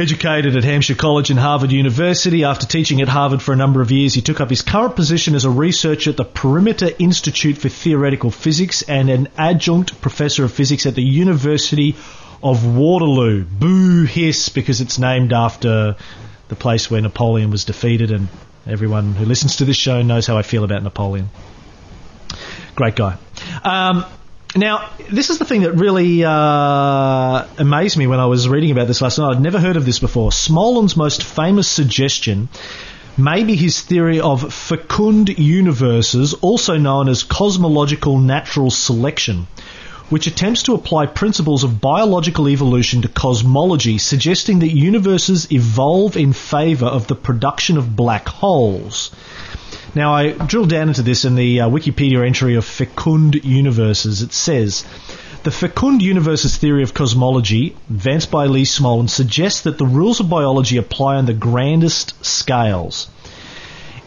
Educated 0.00 0.56
at 0.56 0.64
Hampshire 0.64 0.94
College 0.94 1.28
and 1.28 1.38
Harvard 1.38 1.72
University, 1.72 2.44
after 2.44 2.66
teaching 2.66 3.02
at 3.02 3.08
Harvard 3.08 3.42
for 3.42 3.52
a 3.52 3.56
number 3.56 3.82
of 3.82 3.90
years, 3.90 4.14
he 4.14 4.22
took 4.22 4.40
up 4.40 4.48
his 4.48 4.62
current 4.62 4.96
position 4.96 5.34
as 5.34 5.44
a 5.44 5.50
researcher 5.50 6.08
at 6.08 6.16
the 6.16 6.24
Perimeter 6.24 6.88
Institute 6.98 7.58
for 7.58 7.68
Theoretical 7.68 8.30
Physics 8.30 8.80
and 8.80 9.10
an 9.10 9.28
adjunct 9.36 10.00
professor 10.00 10.42
of 10.42 10.52
physics 10.52 10.86
at 10.86 10.94
the 10.94 11.02
University 11.02 11.96
of 12.42 12.64
Waterloo. 12.66 13.44
Boo 13.44 14.04
hiss 14.04 14.48
because 14.48 14.80
it's 14.80 14.98
named 14.98 15.34
after 15.34 15.96
the 16.48 16.56
place 16.56 16.90
where 16.90 17.02
Napoleon 17.02 17.50
was 17.50 17.66
defeated, 17.66 18.10
and 18.10 18.28
everyone 18.66 19.12
who 19.12 19.26
listens 19.26 19.56
to 19.56 19.66
this 19.66 19.76
show 19.76 20.00
knows 20.00 20.26
how 20.26 20.38
I 20.38 20.42
feel 20.42 20.64
about 20.64 20.82
Napoleon. 20.82 21.28
Great 22.74 22.96
guy. 22.96 23.18
Um, 23.62 24.06
now, 24.56 24.90
this 25.10 25.30
is 25.30 25.38
the 25.38 25.44
thing 25.44 25.62
that 25.62 25.72
really 25.72 26.24
uh, 26.24 27.46
amazed 27.58 27.96
me 27.96 28.06
when 28.06 28.18
I 28.18 28.26
was 28.26 28.48
reading 28.48 28.72
about 28.72 28.88
this 28.88 29.00
last 29.00 29.18
night. 29.18 29.36
I'd 29.36 29.42
never 29.42 29.60
heard 29.60 29.76
of 29.76 29.86
this 29.86 29.98
before. 29.98 30.32
Smolin's 30.32 30.96
most 30.96 31.22
famous 31.22 31.68
suggestion 31.68 32.48
may 33.16 33.44
be 33.44 33.54
his 33.54 33.80
theory 33.80 34.20
of 34.20 34.52
fecund 34.52 35.38
universes, 35.38 36.34
also 36.34 36.78
known 36.78 37.08
as 37.08 37.22
cosmological 37.22 38.18
natural 38.18 38.70
selection, 38.70 39.46
which 40.10 40.26
attempts 40.26 40.64
to 40.64 40.74
apply 40.74 41.06
principles 41.06 41.64
of 41.64 41.80
biological 41.80 42.48
evolution 42.48 43.02
to 43.02 43.08
cosmology, 43.08 43.96
suggesting 43.96 44.58
that 44.58 44.76
universes 44.76 45.50
evolve 45.50 46.16
in 46.16 46.32
favour 46.32 46.86
of 46.86 47.06
the 47.06 47.14
production 47.14 47.78
of 47.78 47.96
black 47.96 48.28
holes. 48.28 49.10
Now, 49.94 50.14
I 50.14 50.32
drilled 50.32 50.70
down 50.70 50.88
into 50.88 51.02
this 51.02 51.24
in 51.24 51.34
the 51.36 51.62
uh, 51.62 51.68
Wikipedia 51.68 52.26
entry 52.26 52.56
of 52.56 52.64
fecund 52.64 53.44
universes. 53.44 54.22
It 54.22 54.32
says 54.32 54.84
the 55.42 55.50
fecund 55.50 56.02
universes 56.02 56.56
theory 56.56 56.82
of 56.82 56.92
cosmology, 56.92 57.74
advanced 57.88 58.30
by 58.30 58.46
Lee 58.46 58.64
Smolin, 58.64 59.08
suggests 59.08 59.62
that 59.62 59.78
the 59.78 59.86
rules 59.86 60.20
of 60.20 60.28
biology 60.28 60.76
apply 60.76 61.16
on 61.16 61.26
the 61.26 61.32
grandest 61.32 62.24
scales. 62.24 63.08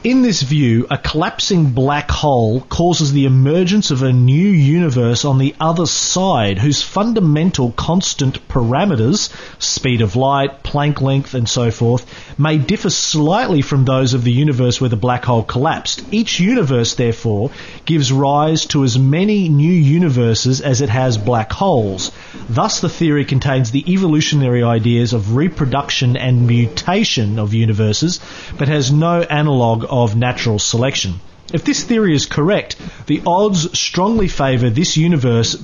In 0.04 0.22
this 0.22 0.42
view, 0.42 0.86
a 0.92 0.98
collapsing 0.98 1.72
black 1.72 2.12
hole 2.12 2.60
causes 2.60 3.14
the 3.14 3.24
emergence 3.24 3.90
of 3.90 4.04
a 4.04 4.12
new 4.12 4.50
universe 4.50 5.24
on 5.24 5.38
the 5.38 5.56
other 5.62 5.86
side 5.86 6.60
whose 6.60 6.82
fundamental 6.82 7.72
constant 7.72 8.46
parameters, 8.50 9.30
speed 9.64 10.02
of 10.02 10.18
light, 10.18 10.62
Planck 10.62 11.00
length, 11.00 11.34
and 11.34 11.48
so 11.48 11.72
forth, 11.72 12.06
may 12.38 12.58
differ 12.58 12.90
slightly 12.90 13.62
from 13.62 13.86
those 13.86 14.14
of 14.14 14.26
the 14.26 14.32
universe 14.34 14.82
where 14.82 14.90
the 14.90 14.98
black 14.98 15.24
hole 15.24 15.42
collapsed. 15.42 16.04
Each 16.12 16.38
universe, 16.38 16.96
therefore, 16.96 17.52
gives 17.86 18.12
rise 18.12 18.66
to 18.68 18.84
as 18.84 19.00
many 19.00 19.48
new 19.48 19.72
universes 19.72 20.60
as 20.60 20.82
it 20.82 20.90
has 20.90 21.18
black 21.18 21.54
holes. 21.54 22.12
Thus, 22.50 22.82
the 22.82 22.90
theory 22.90 23.24
contains 23.24 23.72
the 23.72 23.90
evolutionary 23.90 24.64
ideas 24.64 25.14
of 25.14 25.38
reproduction 25.38 26.18
and 26.18 26.46
mutation 26.46 27.40
of 27.40 27.54
universes, 27.54 28.20
but 28.58 28.68
has 28.68 28.92
no 28.92 29.22
analogue 29.22 29.86
of 29.94 30.16
natural 30.16 30.58
selection. 30.58 31.20
If 31.54 31.64
this 31.64 31.84
theory 31.84 32.16
is 32.16 32.26
correct, 32.26 32.78
the 33.06 33.22
odds 33.28 33.78
strongly 33.78 34.28
favour 34.28 34.72
this 34.72 34.98
universe, 34.98 35.56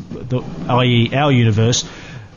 i.e., 0.69 1.09
our 1.13 1.31
universe, 1.31 1.83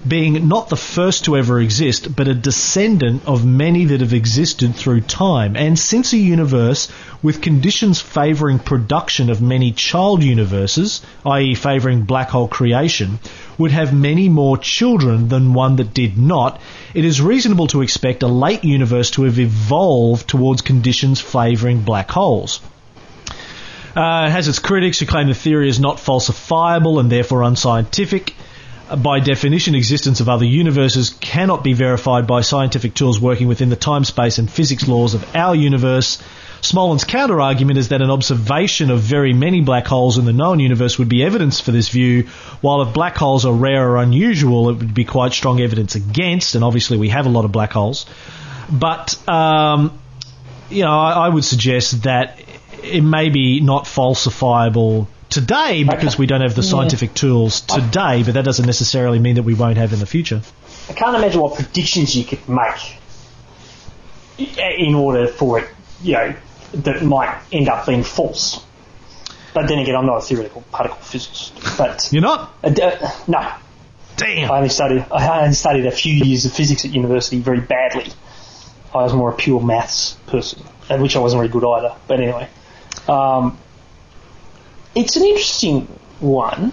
being 0.07 0.49
not 0.49 0.69
the 0.69 0.77
first 0.77 1.25
to 1.25 1.37
ever 1.37 1.61
exist, 1.61 2.15
but 2.17 2.27
a 2.27 2.35
descendant 2.35 3.23
of 3.25 3.45
many 3.45 3.85
that 3.85 4.01
have 4.01 4.13
existed 4.13 4.75
through 4.75 5.01
time. 5.03 5.57
And 5.57 5.79
since 5.79 6.13
a 6.13 6.19
universe 6.19 6.89
with 7.23 7.41
conditions 7.41 8.01
favouring 8.01 8.59
production 8.59 9.31
of 9.31 9.41
many 9.41 9.71
child 9.71 10.23
universes, 10.23 11.03
i.e., 11.25 11.55
favouring 11.55 12.03
black 12.03 12.31
hole 12.31 12.49
creation, 12.49 13.21
would 13.59 13.71
have 13.71 13.95
many 13.95 14.29
more 14.29 14.59
children 14.59 15.29
than 15.29 15.55
one 15.55 15.77
that 15.77 15.95
did 15.95 16.19
not, 16.19 16.61
it 16.95 17.05
is 17.05 17.21
reasonable 17.21 17.69
to 17.69 17.83
expect 17.83 18.25
a 18.25 18.29
late 18.29 18.65
universe 18.65 19.11
to 19.13 19.23
have 19.23 19.39
evolved 19.39 20.27
towards 20.27 20.63
conditions 20.63 21.21
favouring 21.21 21.83
black 21.83 22.11
holes. 22.11 22.61
Uh, 23.95 24.25
it 24.27 24.31
has 24.31 24.49
its 24.49 24.59
critics 24.59 24.99
who 24.99 25.07
claim 25.07 25.29
the 25.29 25.35
theory 25.35 25.69
is 25.69 25.79
not 25.79 25.99
falsifiable 25.99 26.99
and 26.99 27.13
therefore 27.13 27.43
unscientific. 27.43 28.35
By 28.97 29.21
definition, 29.21 29.75
existence 29.75 30.21
of 30.21 30.29
other 30.29 30.45
universes 30.45 31.11
cannot 31.11 31.65
be 31.65 31.73
verified 31.73 32.27
by 32.27 32.43
scientific 32.43 32.95
tools 32.95 33.19
working 33.19 33.49
within 33.49 33.71
the 33.71 33.77
time, 33.77 34.05
space, 34.05 34.39
and 34.39 34.51
physics 34.51 34.87
laws 34.87 35.15
of 35.15 35.35
our 35.35 35.55
universe. 35.55 36.23
Smolin's 36.61 37.05
counter-argument 37.05 37.79
is 37.79 37.89
that 37.89 38.03
an 38.03 38.11
observation 38.11 38.91
of 38.91 39.01
very 39.01 39.33
many 39.33 39.63
black 39.63 39.87
holes 39.87 40.19
in 40.19 40.27
the 40.27 40.33
known 40.33 40.61
universe 40.61 40.99
would 40.99 41.09
be 41.09 41.25
evidence 41.25 41.59
for 41.59 41.71
this 41.71 41.89
view, 41.89 42.25
while 42.61 42.83
if 42.83 42.93
black 42.93 43.17
holes 43.17 43.47
are 43.47 43.53
rare 43.55 43.91
or 43.91 43.97
unusual, 43.97 44.69
it 44.69 44.75
would 44.75 44.95
be 44.95 45.05
quite 45.05 45.33
strong 45.33 45.61
evidence 45.61 45.95
against, 45.95 46.55
and 46.55 46.63
obviously 46.63 46.99
we 46.99 47.09
have 47.09 47.25
a 47.25 47.31
lot 47.31 47.47
of 47.47 47.53
black 47.53 47.73
holes. 47.73 48.05
But, 48.71 49.17
um, 49.27 49.99
you 50.69 50.83
know, 50.83 50.93
I, 50.93 51.13
I 51.13 51.29
would 51.31 51.45
suggest 51.45 52.03
that 52.03 52.39
it 52.83 53.01
may 53.01 53.31
be 53.31 53.61
not 53.61 53.85
falsifiable 53.85 55.07
today 55.33 55.85
because 55.85 56.19
we 56.19 56.27
don't 56.27 56.43
have 56.43 56.55
the 56.55 56.63
scientific 56.63 57.15
tools 57.15 57.63
today, 57.63 58.23
but 58.23 58.35
that 58.35 58.45
doesn't 58.45 58.67
necessarily 58.67 59.19
mean 59.19 59.37
that 59.37 59.43
we 59.43 59.55
won't 59.55 59.79
have 59.79 59.93
in 59.93 59.99
the 59.99 60.07
future. 60.07 60.43
I 60.89 60.93
can't 60.93 61.17
imagine 61.17 61.41
what 61.41 61.55
predictions 61.55 62.15
you 62.15 62.25
could 62.25 62.47
make 62.49 62.99
in 64.39 64.95
order 64.95 65.27
for 65.29 65.59
it, 65.61 65.69
you 66.03 66.13
know, 66.15 66.35
that 66.75 67.03
might 67.03 67.39
end 67.53 67.69
up 67.69 67.87
being 67.87 68.03
false. 68.03 68.65
But 69.55 69.69
then 69.69 69.79
again, 69.79 69.95
I'm 69.97 70.07
not 70.07 70.19
a 70.19 70.21
theoretical 70.23 70.63
particle 70.73 70.99
physicist. 70.99 71.53
But 71.77 72.09
You're 72.13 72.23
not? 72.23 72.55
uh, 72.65 72.69
uh, 72.69 73.11
no, 73.29 73.39
I 73.39 73.61
Damn. 74.17 74.51
only 74.51 74.69
studied 74.69 75.05
I 75.13 75.43
only 75.43 75.55
studied 75.55 75.87
a 75.87 75.91
few 75.91 76.15
years 76.15 76.45
of 76.45 76.53
physics 76.53 76.85
at 76.85 76.93
university 76.93 77.41
very 77.41 77.61
badly. 77.61 78.13
I 78.95 78.99
was 78.99 79.13
more 79.15 79.31
a 79.31 79.35
pure 79.35 79.61
maths 79.61 80.15
person, 80.27 80.63
at 80.89 81.01
which 81.01 81.17
I 81.17 81.19
wasn't 81.21 81.41
very 81.41 81.49
good 81.49 81.65
either. 81.65 81.95
But 82.07 82.21
anyway, 82.21 82.49
um, 83.09 83.59
it's 84.95 85.17
an 85.17 85.25
interesting 85.25 85.83
one. 86.21 86.73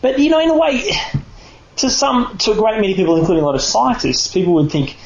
But 0.00 0.18
you 0.18 0.30
know, 0.30 0.40
in 0.40 0.50
a 0.50 0.58
way, 0.58 0.90
to 1.76 1.90
some, 1.90 2.36
to 2.38 2.52
a 2.52 2.54
great 2.54 2.80
many 2.80 2.94
people, 2.94 3.16
including 3.16 3.42
a 3.42 3.46
lot 3.46 3.54
of 3.54 3.62
scientists, 3.62 4.28
people 4.28 4.54
would 4.54 4.70
think 4.70 4.96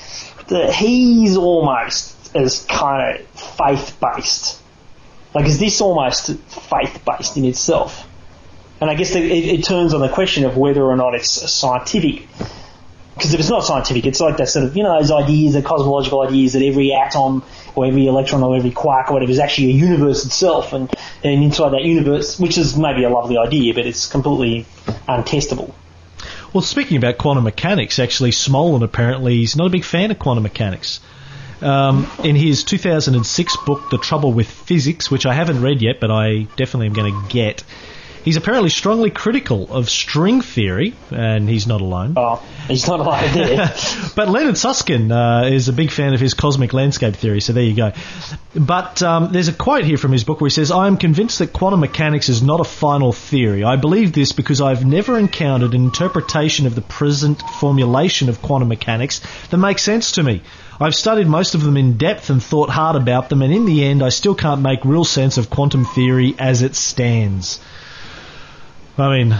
that 0.48 0.74
he's 0.74 1.36
almost 1.36 2.34
as 2.34 2.64
kind 2.64 3.20
of 3.20 3.26
faith 3.28 3.96
based. 4.00 4.60
Like, 5.34 5.46
is 5.46 5.58
this 5.58 5.80
almost 5.80 6.34
faith 6.34 7.02
based 7.04 7.36
in 7.36 7.44
itself? 7.44 8.08
And 8.80 8.90
I 8.90 8.94
guess 8.94 9.14
it, 9.14 9.24
it 9.24 9.64
turns 9.64 9.94
on 9.94 10.00
the 10.00 10.08
question 10.08 10.44
of 10.44 10.56
whether 10.56 10.82
or 10.82 10.96
not 10.96 11.14
it's 11.14 11.30
scientific. 11.50 12.26
Because 13.16 13.32
if 13.32 13.40
it's 13.40 13.48
not 13.48 13.64
scientific, 13.64 14.04
it's 14.04 14.20
like 14.20 14.36
that 14.36 14.48
sort 14.48 14.66
of, 14.66 14.76
you 14.76 14.82
know, 14.82 14.98
those 14.98 15.10
ideas, 15.10 15.54
the 15.54 15.62
cosmological 15.62 16.20
ideas 16.20 16.52
that 16.52 16.62
every 16.62 16.92
atom 16.92 17.42
or 17.74 17.86
every 17.86 18.06
electron 18.06 18.42
or 18.42 18.54
every 18.54 18.70
quark 18.70 19.10
or 19.10 19.14
whatever 19.14 19.32
is 19.32 19.38
actually 19.38 19.70
a 19.70 19.74
universe 19.74 20.26
itself, 20.26 20.74
and, 20.74 20.92
and 21.24 21.42
inside 21.42 21.70
that 21.70 21.82
universe, 21.82 22.38
which 22.38 22.58
is 22.58 22.76
maybe 22.76 23.04
a 23.04 23.08
lovely 23.08 23.38
idea, 23.38 23.72
but 23.72 23.86
it's 23.86 24.06
completely 24.06 24.66
untestable. 25.08 25.72
Well, 26.52 26.62
speaking 26.62 26.98
about 26.98 27.16
quantum 27.16 27.44
mechanics, 27.44 27.98
actually, 27.98 28.30
Smolin 28.32 28.82
apparently 28.82 29.42
is 29.42 29.56
not 29.56 29.66
a 29.66 29.70
big 29.70 29.84
fan 29.84 30.10
of 30.10 30.18
quantum 30.18 30.42
mechanics. 30.42 31.00
Um, 31.62 32.10
in 32.22 32.36
his 32.36 32.64
2006 32.64 33.56
book, 33.64 33.88
The 33.90 33.98
Trouble 33.98 34.32
with 34.32 34.48
Physics, 34.48 35.10
which 35.10 35.24
I 35.24 35.32
haven't 35.32 35.62
read 35.62 35.80
yet, 35.80 36.00
but 36.00 36.10
I 36.10 36.48
definitely 36.56 36.88
am 36.88 36.92
going 36.92 37.12
to 37.12 37.28
get, 37.32 37.64
he's 38.26 38.36
apparently 38.36 38.68
strongly 38.68 39.08
critical 39.08 39.72
of 39.72 39.88
string 39.88 40.42
theory, 40.42 40.94
and 41.10 41.48
he's 41.48 41.66
not 41.66 41.80
alone. 41.80 42.14
Oh, 42.16 42.42
he's 42.66 42.86
not 42.86 43.00
like 43.00 43.32
there. 43.32 43.72
but 44.16 44.28
Leonard 44.28 44.58
Susskind 44.58 45.12
uh, 45.12 45.44
is 45.46 45.68
a 45.68 45.72
big 45.72 45.92
fan 45.92 46.12
of 46.12 46.20
his 46.20 46.34
cosmic 46.34 46.74
landscape 46.74 47.14
theory, 47.14 47.40
so 47.40 47.52
there 47.52 47.62
you 47.62 47.76
go. 47.76 47.92
But 48.54 49.00
um, 49.00 49.32
there's 49.32 49.46
a 49.48 49.52
quote 49.52 49.84
here 49.84 49.96
from 49.96 50.10
his 50.10 50.24
book 50.24 50.40
where 50.40 50.48
he 50.48 50.52
says, 50.52 50.72
I 50.72 50.88
am 50.88 50.96
convinced 50.96 51.38
that 51.38 51.52
quantum 51.52 51.80
mechanics 51.80 52.28
is 52.28 52.42
not 52.42 52.60
a 52.60 52.64
final 52.64 53.12
theory. 53.12 53.62
I 53.62 53.76
believe 53.76 54.12
this 54.12 54.32
because 54.32 54.60
I've 54.60 54.84
never 54.84 55.16
encountered 55.16 55.74
an 55.74 55.84
interpretation 55.84 56.66
of 56.66 56.74
the 56.74 56.82
present 56.82 57.40
formulation 57.60 58.28
of 58.28 58.42
quantum 58.42 58.68
mechanics 58.68 59.20
that 59.50 59.58
makes 59.58 59.82
sense 59.82 60.12
to 60.12 60.24
me. 60.24 60.42
I've 60.80 60.96
studied 60.96 61.28
most 61.28 61.54
of 61.54 61.62
them 61.62 61.76
in 61.76 61.96
depth 61.96 62.28
and 62.28 62.42
thought 62.42 62.70
hard 62.70 62.96
about 62.96 63.28
them, 63.28 63.40
and 63.40 63.54
in 63.54 63.66
the 63.66 63.84
end, 63.84 64.02
I 64.02 64.08
still 64.08 64.34
can't 64.34 64.62
make 64.62 64.84
real 64.84 65.04
sense 65.04 65.38
of 65.38 65.48
quantum 65.48 65.84
theory 65.84 66.34
as 66.40 66.62
it 66.62 66.74
stands. 66.74 67.60
I 68.98 69.18
mean, 69.18 69.30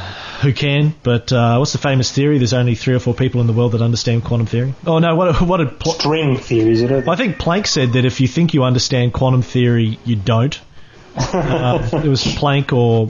who 0.43 0.53
can? 0.53 0.95
But 1.03 1.33
uh, 1.33 1.57
what's 1.57 1.73
the 1.73 1.79
famous 1.79 2.13
theory? 2.13 2.39
There's 2.39 2.53
only 2.53 2.75
three 2.75 2.95
or 2.95 2.99
four 2.99 3.15
people 3.15 3.41
in 3.41 3.47
the 3.47 3.53
world 3.55 3.73
that 3.73 3.81
understand 3.83 4.25
quantum 4.25 4.47
theory. 4.47 4.75
Oh 4.87 4.99
no, 4.99 5.15
what 5.15 5.41
what 5.41 5.57
did 5.59 5.81
Pl- 5.81 5.93
String 5.93 6.37
theory, 6.37 6.73
is 6.73 6.83
it? 6.83 7.09
I 7.09 7.17
think 7.17 7.37
Planck 7.39 7.67
said 7.67 7.95
that 7.95 8.05
if 8.05 8.21
you 8.21 8.29
think 8.29 8.53
you 8.53 8.65
understand 8.65 9.13
quantum 9.15 9.43
theory, 9.43 9.99
you 10.05 10.17
don't. 10.17 10.59
Uh, 11.17 11.89
it 12.05 12.09
was 12.09 12.23
Planck 12.23 12.75
or 12.75 13.07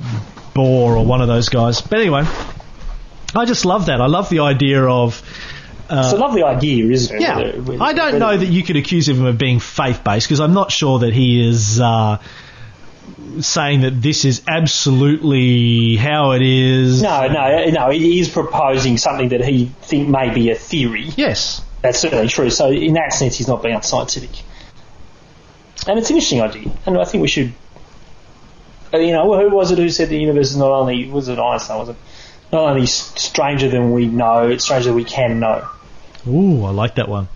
Bohr 0.55 0.97
or 0.97 1.05
one 1.05 1.20
of 1.20 1.26
those 1.26 1.49
guys. 1.49 1.80
But 1.80 1.99
anyway, 1.99 2.22
I 3.34 3.44
just 3.47 3.64
love 3.64 3.86
that. 3.86 4.01
I 4.01 4.07
love 4.07 4.30
the 4.30 4.38
idea 4.40 4.84
of. 4.84 5.20
it's 5.90 6.12
a 6.12 6.16
lovely 6.16 6.44
idea, 6.44 6.88
isn't 6.88 7.16
it? 7.16 7.20
Yeah, 7.20 7.78
I 7.80 7.92
don't 7.94 8.20
know 8.20 8.36
that 8.36 8.47
you 8.47 8.62
could 8.62 8.76
accuse 8.76 9.09
him 9.09 9.24
of 9.24 9.38
being 9.38 9.59
faith 9.59 10.05
based 10.05 10.28
because 10.28 10.38
I'm 10.38 10.55
not 10.55 10.70
sure 10.70 11.01
that 11.01 11.12
he 11.12 11.49
is 11.49 11.80
uh, 11.80 12.18
saying 13.41 13.83
that 13.83 14.01
this 14.03 14.25
is 14.25 14.43
absolutely 14.49 15.97
how 15.97 16.33
it 16.33 16.43
is. 16.43 17.03
No, 17.03 17.27
no, 17.29 17.67
no. 17.71 17.91
He 17.91 18.19
is 18.21 18.29
proposing 18.29 18.97
something 18.99 19.29
that 19.31 19.45
he 19.45 19.67
think 19.83 20.09
may 20.09 20.33
be 20.33 20.51
a 20.51 20.55
theory. 20.55 21.05
Yes. 21.17 21.63
That's 21.83 21.99
certainly 21.99 22.29
true. 22.29 22.51
So 22.51 22.71
in 22.71 22.95
that 22.95 23.13
sense, 23.13 23.37
he's 23.37 23.49
not 23.49 23.63
being 23.63 23.75
unscientific. 23.75 24.31
And 25.87 25.99
it's 25.99 26.11
an 26.11 26.17
interesting 26.17 26.41
idea, 26.41 26.73
and 26.85 26.99
I 26.99 27.05
think 27.05 27.23
we 27.23 27.29
should. 27.29 27.53
uh, 28.93 28.99
You 28.99 29.13
know, 29.13 29.39
who 29.39 29.55
was 29.55 29.71
it 29.71 29.79
who 29.79 29.89
said 29.89 30.09
the 30.09 30.19
universe 30.19 30.51
is 30.51 30.57
not 30.57 30.71
only 30.73 31.09
was 31.09 31.29
it 31.29 31.39
Einstein? 31.39 31.79
Was 31.79 31.91
it 31.91 31.97
not 32.51 32.63
only 32.71 32.87
stranger 32.87 33.69
than 33.69 33.93
we 33.93 34.07
know, 34.07 34.49
it's 34.49 34.65
stranger 34.65 34.89
than 34.89 34.97
we 34.97 35.05
can 35.05 35.39
know. 35.39 35.69
Ooh, 36.27 36.65
I 36.65 36.71
like 36.71 36.97
that 36.97 37.09
one. 37.09 37.29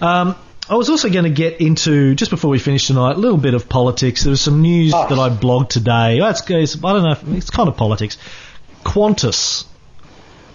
Um, 0.00 0.34
I 0.68 0.74
was 0.74 0.90
also 0.90 1.08
going 1.08 1.24
to 1.24 1.30
get 1.30 1.60
into 1.60 2.14
just 2.16 2.30
before 2.30 2.50
we 2.50 2.58
finish 2.58 2.86
tonight 2.88 3.16
a 3.16 3.18
little 3.18 3.38
bit 3.38 3.54
of 3.54 3.68
politics. 3.68 4.24
There 4.24 4.30
was 4.30 4.40
some 4.40 4.62
news 4.62 4.92
Oh. 4.94 5.08
that 5.08 5.18
I 5.18 5.28
blogged 5.28 5.68
today. 5.68 6.18
It's, 6.20 6.42
it's, 6.50 6.76
I 6.84 6.92
don't 6.92 7.02
know. 7.04 7.12
If, 7.12 7.28
it's 7.28 7.50
kind 7.50 7.68
of 7.68 7.76
politics. 7.76 8.18
Qantas. 8.84 9.64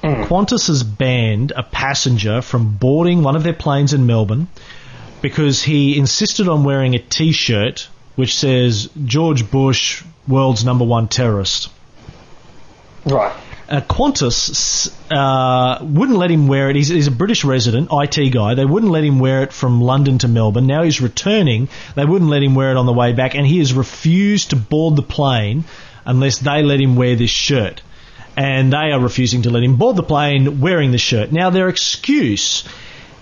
Hmm. 0.01 0.23
Qantas 0.23 0.67
has 0.67 0.83
banned 0.83 1.51
a 1.55 1.63
passenger 1.63 2.41
from 2.41 2.75
boarding 2.75 3.23
one 3.23 3.35
of 3.35 3.43
their 3.43 3.53
planes 3.53 3.93
in 3.93 4.05
Melbourne 4.05 4.47
because 5.21 5.63
he 5.63 5.97
insisted 5.97 6.47
on 6.49 6.63
wearing 6.63 6.95
a 6.95 6.99
T-shirt 6.99 7.87
which 8.15 8.35
says 8.35 8.89
George 9.05 9.49
Bush, 9.49 10.03
world's 10.27 10.65
number 10.65 10.83
one 10.83 11.07
terrorist. 11.07 11.69
Right. 13.05 13.33
Uh, 13.71 13.79
Qantas 13.79 14.91
uh, 15.09 15.79
wouldn't 15.81 16.17
let 16.17 16.29
him 16.29 16.47
wear 16.49 16.69
it. 16.69 16.75
He's, 16.75 16.89
he's 16.89 17.07
a 17.07 17.11
British 17.11 17.45
resident, 17.45 17.87
IT 17.89 18.31
guy. 18.33 18.53
They 18.53 18.65
wouldn't 18.65 18.91
let 18.91 19.05
him 19.05 19.19
wear 19.19 19.43
it 19.43 19.53
from 19.53 19.79
London 19.79 20.17
to 20.19 20.27
Melbourne. 20.27 20.67
Now 20.67 20.83
he's 20.83 20.99
returning. 20.99 21.69
They 21.95 22.03
wouldn't 22.03 22.29
let 22.29 22.43
him 22.43 22.53
wear 22.53 22.71
it 22.71 22.77
on 22.77 22.85
the 22.85 22.91
way 22.91 23.13
back, 23.13 23.33
and 23.33 23.47
he 23.47 23.59
has 23.59 23.73
refused 23.73 24.49
to 24.49 24.57
board 24.57 24.97
the 24.97 25.03
plane 25.03 25.63
unless 26.05 26.39
they 26.39 26.63
let 26.63 26.81
him 26.81 26.97
wear 26.97 27.15
this 27.15 27.29
shirt. 27.29 27.81
And 28.35 28.73
they 28.73 28.91
are 28.91 28.99
refusing 28.99 29.43
to 29.43 29.49
let 29.49 29.63
him 29.63 29.77
board 29.77 29.95
the 29.95 30.03
plane 30.03 30.59
wearing 30.59 30.91
the 30.91 30.97
shirt. 30.97 31.31
Now 31.31 31.49
their 31.49 31.69
excuse 31.69 32.65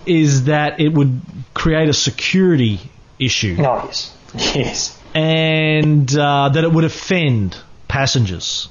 is 0.06 0.44
that 0.44 0.80
it 0.80 0.88
would 0.92 1.20
create 1.54 1.88
a 1.88 1.92
security 1.92 2.80
issue 3.18 3.54
No, 3.56 3.82
yes. 3.84 4.16
Yes. 4.56 4.98
and 5.14 6.12
uh, 6.16 6.48
that 6.48 6.64
it 6.64 6.72
would 6.72 6.84
offend 6.84 7.56
passengers. 7.86 8.68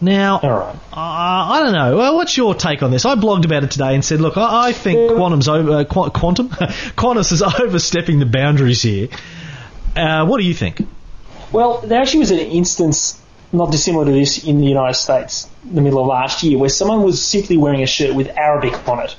Now, 0.00 0.40
right. 0.42 0.74
uh, 0.74 0.96
I 0.96 1.60
don't 1.62 1.72
know. 1.72 1.96
Well, 1.98 2.16
what's 2.16 2.34
your 2.36 2.54
take 2.54 2.82
on 2.82 2.90
this? 2.90 3.04
I 3.04 3.16
blogged 3.16 3.44
about 3.44 3.64
it 3.64 3.70
today 3.70 3.94
and 3.94 4.04
said, 4.04 4.20
look, 4.20 4.38
I, 4.38 4.68
I 4.68 4.72
think 4.72 5.14
quantum's 5.14 5.46
over, 5.46 5.72
uh, 5.72 5.84
qu- 5.84 6.10
quantum, 6.10 6.48
Qantas 6.96 7.32
is 7.32 7.42
overstepping 7.60 8.18
the 8.18 8.26
boundaries 8.26 8.80
here. 8.80 9.08
Uh, 9.94 10.24
what 10.24 10.40
do 10.40 10.46
you 10.46 10.54
think? 10.54 10.80
Well, 11.52 11.80
there 11.82 12.00
actually 12.00 12.20
was 12.20 12.30
an 12.30 12.38
instance 12.38 13.20
not 13.52 13.72
dissimilar 13.72 14.04
to 14.06 14.12
this 14.12 14.44
in 14.44 14.58
the 14.60 14.66
United 14.66 14.94
States 14.94 15.48
in 15.64 15.74
the 15.74 15.80
middle 15.82 16.00
of 16.00 16.06
last 16.06 16.42
year 16.44 16.56
where 16.56 16.68
someone 16.70 17.02
was 17.02 17.22
simply 17.22 17.56
wearing 17.56 17.82
a 17.82 17.86
shirt 17.86 18.14
with 18.14 18.28
Arabic 18.28 18.88
on 18.88 19.00
it. 19.00 19.16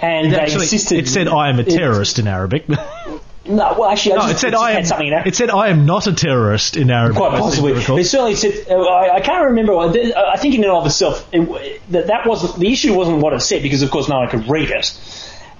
And 0.00 0.32
they 0.32 0.38
Actually, 0.38 0.62
insisted. 0.62 1.00
it 1.00 1.08
said, 1.08 1.28
"I 1.28 1.50
am 1.50 1.58
a 1.58 1.62
it- 1.62 1.68
terrorist" 1.68 2.18
in 2.18 2.26
Arabic. 2.26 2.64
no, 3.50 3.74
well, 3.78 3.90
actually, 3.90 4.14
I 4.14 4.26
it 4.26 4.30
just, 4.30 4.40
said, 4.40 4.54
"I 4.54 4.72
am." 4.72 4.84
something 4.84 5.08
in 5.08 5.12
It 5.26 5.34
said, 5.34 5.50
"I 5.50 5.68
am 5.68 5.84
not 5.84 6.06
a 6.06 6.12
terrorist" 6.12 6.76
in 6.76 6.90
Arabic. 6.90 7.16
Quite 7.16 7.32
I 7.32 7.50
seem 7.50 7.64
to 7.64 7.74
possibly. 7.74 8.00
It 8.00 8.04
certainly 8.04 8.34
said. 8.36 8.66
Uh, 8.70 8.80
I, 8.80 9.16
I 9.16 9.20
can't 9.20 9.46
remember. 9.46 9.76
I 9.76 10.36
think 10.36 10.54
in 10.54 10.62
and 10.62 10.72
of 10.72 10.86
itself, 10.86 11.28
it, 11.32 11.82
that 11.90 12.06
that 12.06 12.26
wasn't 12.26 12.58
the 12.58 12.72
issue. 12.72 12.94
Wasn't 12.94 13.18
what 13.18 13.32
it 13.32 13.40
said 13.40 13.62
because, 13.62 13.82
of 13.82 13.90
course, 13.90 14.08
no 14.08 14.18
one 14.18 14.28
could 14.28 14.48
read 14.48 14.70
it. 14.70 14.98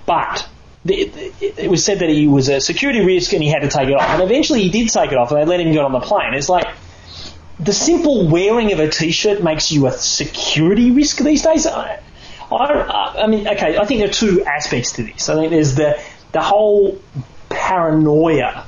But 0.07 0.49
the, 0.85 0.95
it, 0.95 1.59
it 1.59 1.71
was 1.71 1.85
said 1.85 1.99
that 1.99 2.09
he 2.09 2.29
was 2.29 2.49
a 2.49 2.61
security 2.61 3.05
risk 3.05 3.33
and 3.33 3.43
he 3.43 3.51
had 3.51 3.63
to 3.63 3.69
take 3.69 3.89
it 3.89 3.95
off. 3.95 4.09
And 4.09 4.23
eventually, 4.23 4.63
he 4.63 4.71
did 4.71 4.89
take 4.89 5.11
it 5.11 5.19
off, 5.19 5.33
and 5.33 5.41
they 5.41 5.45
let 5.45 5.61
him 5.61 5.73
get 5.73 5.85
on 5.85 5.93
the 5.93 6.01
plane. 6.01 6.35
It's 6.35 6.49
like 6.49 6.69
the 7.59 7.73
simple 7.73 8.29
wearing 8.29 8.73
of 8.73 8.81
a 8.81 8.89
t-shirt 8.89 9.43
makes 9.43 9.71
you 9.73 9.87
a 9.87 9.93
security 9.93 10.91
risk 10.91 11.19
these 11.19 11.43
days. 11.43 11.67
I, 11.67 12.01
I, 12.51 13.15
I 13.23 13.27
mean, 13.27 13.47
okay, 13.47 13.79
I 13.79 13.85
think 13.85 14.01
there 14.01 14.09
are 14.09 14.13
two 14.13 14.45
aspects 14.45 14.93
to 14.93 15.03
this. 15.03 15.29
I 15.29 15.35
think 15.35 15.51
there's 15.51 15.75
the 15.75 16.01
the 16.33 16.41
whole 16.41 17.01
paranoia 17.51 18.65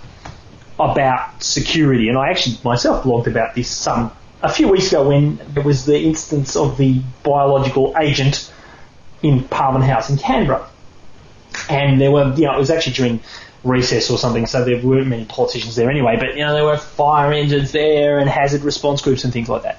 about 0.78 1.42
security, 1.42 2.08
and 2.08 2.18
I 2.18 2.28
actually 2.30 2.58
myself 2.64 3.04
blogged 3.04 3.26
about 3.26 3.54
this 3.54 3.70
some 3.70 4.12
a 4.42 4.52
few 4.52 4.68
weeks 4.68 4.88
ago 4.88 5.08
when 5.08 5.40
there 5.54 5.62
was 5.62 5.86
the 5.86 5.98
instance 5.98 6.56
of 6.56 6.76
the 6.76 7.00
biological 7.22 7.94
agent 7.98 8.52
in 9.22 9.44
Parliament 9.44 9.88
House 9.88 10.10
in 10.10 10.18
Canberra, 10.18 10.68
and 11.70 12.00
there 12.00 12.10
were 12.10 12.34
you 12.34 12.44
know 12.44 12.54
it 12.54 12.58
was 12.58 12.70
actually 12.70 12.94
during 12.94 13.20
recess 13.64 14.10
or 14.10 14.18
something, 14.18 14.46
so 14.46 14.64
there 14.64 14.84
weren't 14.84 15.06
many 15.06 15.24
politicians 15.24 15.76
there 15.76 15.88
anyway, 15.88 16.16
but 16.16 16.36
you 16.36 16.44
know 16.44 16.52
there 16.52 16.64
were 16.64 16.76
fire 16.76 17.32
engines 17.32 17.72
there 17.72 18.18
and 18.18 18.28
hazard 18.28 18.62
response 18.62 19.00
groups 19.00 19.24
and 19.24 19.32
things 19.32 19.48
like 19.48 19.62
that, 19.62 19.78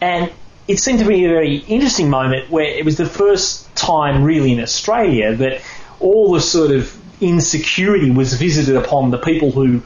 and 0.00 0.32
it 0.66 0.78
seemed 0.78 1.00
to 1.00 1.04
be 1.04 1.24
a 1.24 1.28
very 1.28 1.56
interesting 1.56 2.08
moment 2.08 2.48
where 2.50 2.64
it 2.64 2.84
was 2.84 2.96
the 2.96 3.06
first 3.06 3.74
time 3.74 4.22
really 4.22 4.52
in 4.52 4.60
Australia 4.60 5.34
that 5.34 5.62
all 5.98 6.32
the 6.32 6.40
sort 6.40 6.70
of 6.70 6.96
insecurity 7.20 8.10
was 8.10 8.34
visited 8.34 8.76
upon 8.76 9.10
the 9.10 9.18
people 9.18 9.50
who 9.50 9.82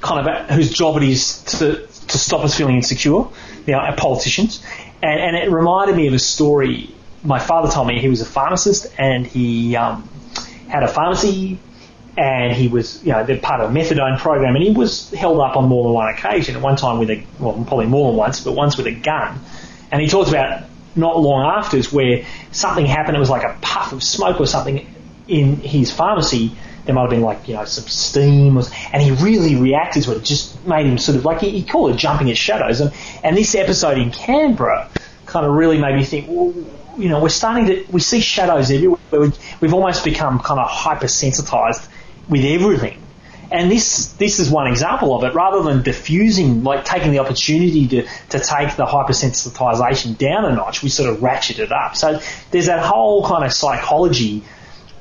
kind 0.00 0.26
of 0.26 0.50
whose 0.50 0.70
job 0.70 0.96
it 0.96 1.02
is 1.02 1.42
to 1.44 1.86
to 2.08 2.18
stop 2.18 2.44
us 2.44 2.56
feeling 2.56 2.76
insecure, 2.76 3.24
you 3.66 3.72
know, 3.72 3.94
politicians. 3.96 4.64
And, 5.02 5.20
and 5.20 5.36
it 5.36 5.50
reminded 5.50 5.96
me 5.96 6.08
of 6.08 6.14
a 6.14 6.18
story 6.18 6.94
my 7.22 7.38
father 7.38 7.70
told 7.70 7.88
me. 7.88 8.00
He 8.00 8.08
was 8.08 8.20
a 8.20 8.26
pharmacist 8.26 8.86
and 8.98 9.26
he 9.26 9.76
um, 9.76 10.08
had 10.68 10.82
a 10.82 10.88
pharmacy 10.88 11.58
and 12.16 12.52
he 12.52 12.66
was, 12.68 13.04
you 13.04 13.12
know, 13.12 13.24
they're 13.24 13.38
part 13.38 13.60
of 13.60 13.70
a 13.70 13.72
methadone 13.72 14.18
program, 14.18 14.56
and 14.56 14.64
he 14.64 14.72
was 14.72 15.08
held 15.12 15.38
up 15.38 15.56
on 15.56 15.68
more 15.68 15.84
than 15.84 15.92
one 15.92 16.12
occasion. 16.12 16.56
At 16.56 16.62
one 16.62 16.74
time 16.74 16.98
with 16.98 17.10
a, 17.10 17.22
well, 17.38 17.52
probably 17.64 17.86
more 17.86 18.10
than 18.10 18.16
once, 18.16 18.40
but 18.40 18.54
once 18.54 18.76
with 18.76 18.88
a 18.88 18.92
gun. 18.92 19.38
And 19.92 20.02
he 20.02 20.08
talks 20.08 20.28
about 20.28 20.64
not 20.96 21.20
long 21.20 21.46
afterwards 21.46 21.92
where 21.92 22.26
something 22.50 22.86
happened. 22.86 23.16
It 23.16 23.20
was 23.20 23.30
like 23.30 23.44
a 23.44 23.56
puff 23.60 23.92
of 23.92 24.02
smoke 24.02 24.40
or 24.40 24.46
something 24.46 24.92
in 25.28 25.56
his 25.58 25.92
pharmacy. 25.92 26.56
There 26.88 26.94
might 26.94 27.02
have 27.02 27.10
been 27.10 27.20
like, 27.20 27.46
you 27.46 27.52
know, 27.52 27.66
some 27.66 27.84
steam, 27.86 28.56
and 28.94 29.02
he 29.02 29.10
really 29.10 29.56
reacted 29.56 30.04
to 30.04 30.12
it. 30.12 30.16
It 30.16 30.24
just 30.24 30.66
made 30.66 30.86
him 30.86 30.96
sort 30.96 31.18
of 31.18 31.26
like 31.26 31.40
he, 31.40 31.50
he 31.50 31.62
called 31.62 31.90
it 31.90 31.98
jumping 31.98 32.30
at 32.30 32.38
shadows. 32.38 32.80
And 32.80 32.94
and 33.22 33.36
this 33.36 33.54
episode 33.54 33.98
in 33.98 34.10
Canberra 34.10 34.88
kind 35.26 35.44
of 35.44 35.52
really 35.52 35.78
made 35.78 35.96
me 35.96 36.02
think. 36.04 36.28
Well, 36.30 36.54
you 36.96 37.10
know, 37.10 37.20
we're 37.22 37.28
starting 37.28 37.66
to 37.66 37.84
we 37.92 38.00
see 38.00 38.20
shadows 38.20 38.70
everywhere. 38.70 38.98
We- 39.12 39.32
We've 39.60 39.74
almost 39.74 40.02
become 40.02 40.38
kind 40.40 40.58
of 40.58 40.66
hypersensitized 40.68 41.86
with 42.26 42.42
everything. 42.42 43.02
And 43.50 43.70
this 43.70 44.08
this 44.14 44.40
is 44.40 44.48
one 44.50 44.66
example 44.66 45.14
of 45.14 45.24
it. 45.24 45.34
Rather 45.34 45.62
than 45.62 45.82
diffusing, 45.82 46.64
like 46.64 46.86
taking 46.86 47.12
the 47.12 47.18
opportunity 47.18 47.86
to, 47.88 48.02
to 48.30 48.38
take 48.40 48.76
the 48.76 48.86
hypersensitization 48.86 50.16
down 50.16 50.46
a 50.46 50.54
notch, 50.54 50.82
we 50.82 50.88
sort 50.88 51.10
of 51.10 51.22
ratchet 51.22 51.58
it 51.58 51.70
up. 51.70 51.96
So 51.96 52.18
there's 52.50 52.66
that 52.66 52.82
whole 52.82 53.26
kind 53.26 53.44
of 53.44 53.52
psychology 53.52 54.42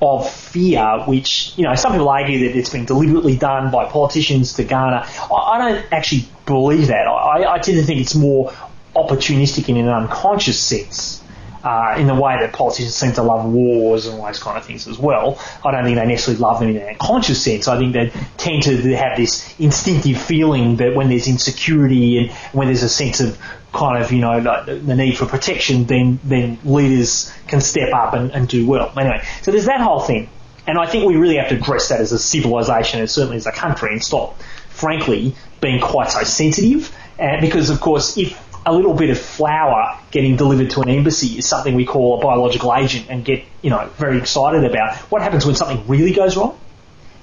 of 0.02 0.30
fear, 0.30 1.04
which 1.06 1.54
you 1.58 1.64
know 1.64 1.76
some 1.76 1.92
people 1.92 2.10
argue 2.10 2.48
that 2.48 2.58
it's 2.58 2.70
been 2.70 2.86
deliberately 2.86 3.38
done 3.38 3.72
by 3.72 3.86
politicians 3.86 4.54
to 4.54 4.64
garner. 4.64 5.06
I, 5.34 5.58
don't 5.58 5.94
actually 5.94 6.28
believe 6.46 6.88
that. 6.88 7.08
I, 7.08 7.54
I 7.54 7.60
tend 7.60 7.78
to 7.78 7.84
think 7.84 8.02
it's 8.02 8.16
more 8.16 8.52
opportunistic 8.96 9.70
in 9.70 9.78
an 9.78 9.88
unconscious 9.88 10.60
sense. 10.60 11.24
Uh, 11.68 11.98
in 11.98 12.08
the 12.08 12.16
way 12.16 12.38
that 12.40 12.54
politicians 12.54 12.96
seem 12.96 13.12
to 13.12 13.22
love 13.22 13.44
wars 13.44 14.06
and 14.06 14.18
all 14.18 14.26
those 14.26 14.40
kind 14.40 14.58
of 14.58 14.64
things 14.64 14.88
as 14.88 14.98
well. 14.98 15.38
I 15.66 15.72
don't 15.72 15.84
think 15.84 15.98
they 15.98 16.06
necessarily 16.06 16.40
love 16.40 16.62
them 16.62 16.70
in 16.70 16.78
an 16.78 16.88
unconscious 16.88 17.44
sense. 17.44 17.68
I 17.68 17.78
think 17.78 17.92
they 17.92 18.10
tend 18.38 18.64
to 18.64 18.96
have 18.96 19.18
this 19.18 19.54
instinctive 19.60 20.18
feeling 20.18 20.78
that 20.78 20.96
when 20.96 21.10
there's 21.10 21.28
insecurity 21.28 22.20
and 22.20 22.32
when 22.54 22.68
there's 22.68 22.84
a 22.84 22.90
sense 22.90 23.20
of 23.20 23.38
kind 23.74 24.02
of, 24.02 24.14
you 24.14 24.22
know, 24.22 24.38
like 24.40 24.66
the 24.66 24.96
need 24.96 25.18
for 25.18 25.26
protection, 25.26 25.84
then, 25.88 26.22
then 26.24 26.58
leaders 26.64 27.34
can 27.48 27.60
step 27.60 27.94
up 27.94 28.14
and, 28.14 28.32
and 28.32 28.48
do 28.48 28.66
well. 28.66 28.94
Anyway, 28.98 29.22
so 29.42 29.52
there's 29.52 29.66
that 29.66 29.82
whole 29.82 30.00
thing. 30.00 30.30
And 30.68 30.78
I 30.78 30.86
think 30.86 31.06
we 31.06 31.18
really 31.18 31.36
have 31.36 31.50
to 31.50 31.56
address 31.56 31.90
that 31.90 32.00
as 32.00 32.14
a 32.14 32.20
civilization 32.20 33.02
and 33.02 33.12
certainly 33.12 33.36
as 33.36 33.46
a 33.46 33.52
country 33.52 33.92
and 33.92 34.02
stop, 34.02 34.40
frankly, 34.70 35.36
being 35.60 35.82
quite 35.82 36.12
so 36.12 36.24
sensitive. 36.24 36.96
Because, 37.42 37.72
of 37.72 37.82
course, 37.82 38.16
if 38.16 38.38
a 38.68 38.74
little 38.74 38.94
bit 38.94 39.10
of 39.10 39.18
flour 39.18 39.98
getting 40.12 40.36
delivered 40.36 40.70
to 40.72 40.82
an 40.82 40.90
embassy 40.90 41.38
is 41.38 41.48
something 41.48 41.74
we 41.74 41.86
call 41.86 42.20
a 42.20 42.22
biological 42.22 42.76
agent 42.76 43.08
and 43.10 43.24
get, 43.24 43.46
you 43.62 43.70
know, 43.70 43.90
very 43.96 44.18
excited 44.18 44.66
about. 44.66 44.98
What 45.10 45.22
happens 45.22 45.46
when 45.46 45.56
something 45.56 45.88
really 45.88 46.12
goes 46.12 46.36
wrong? 46.36 46.60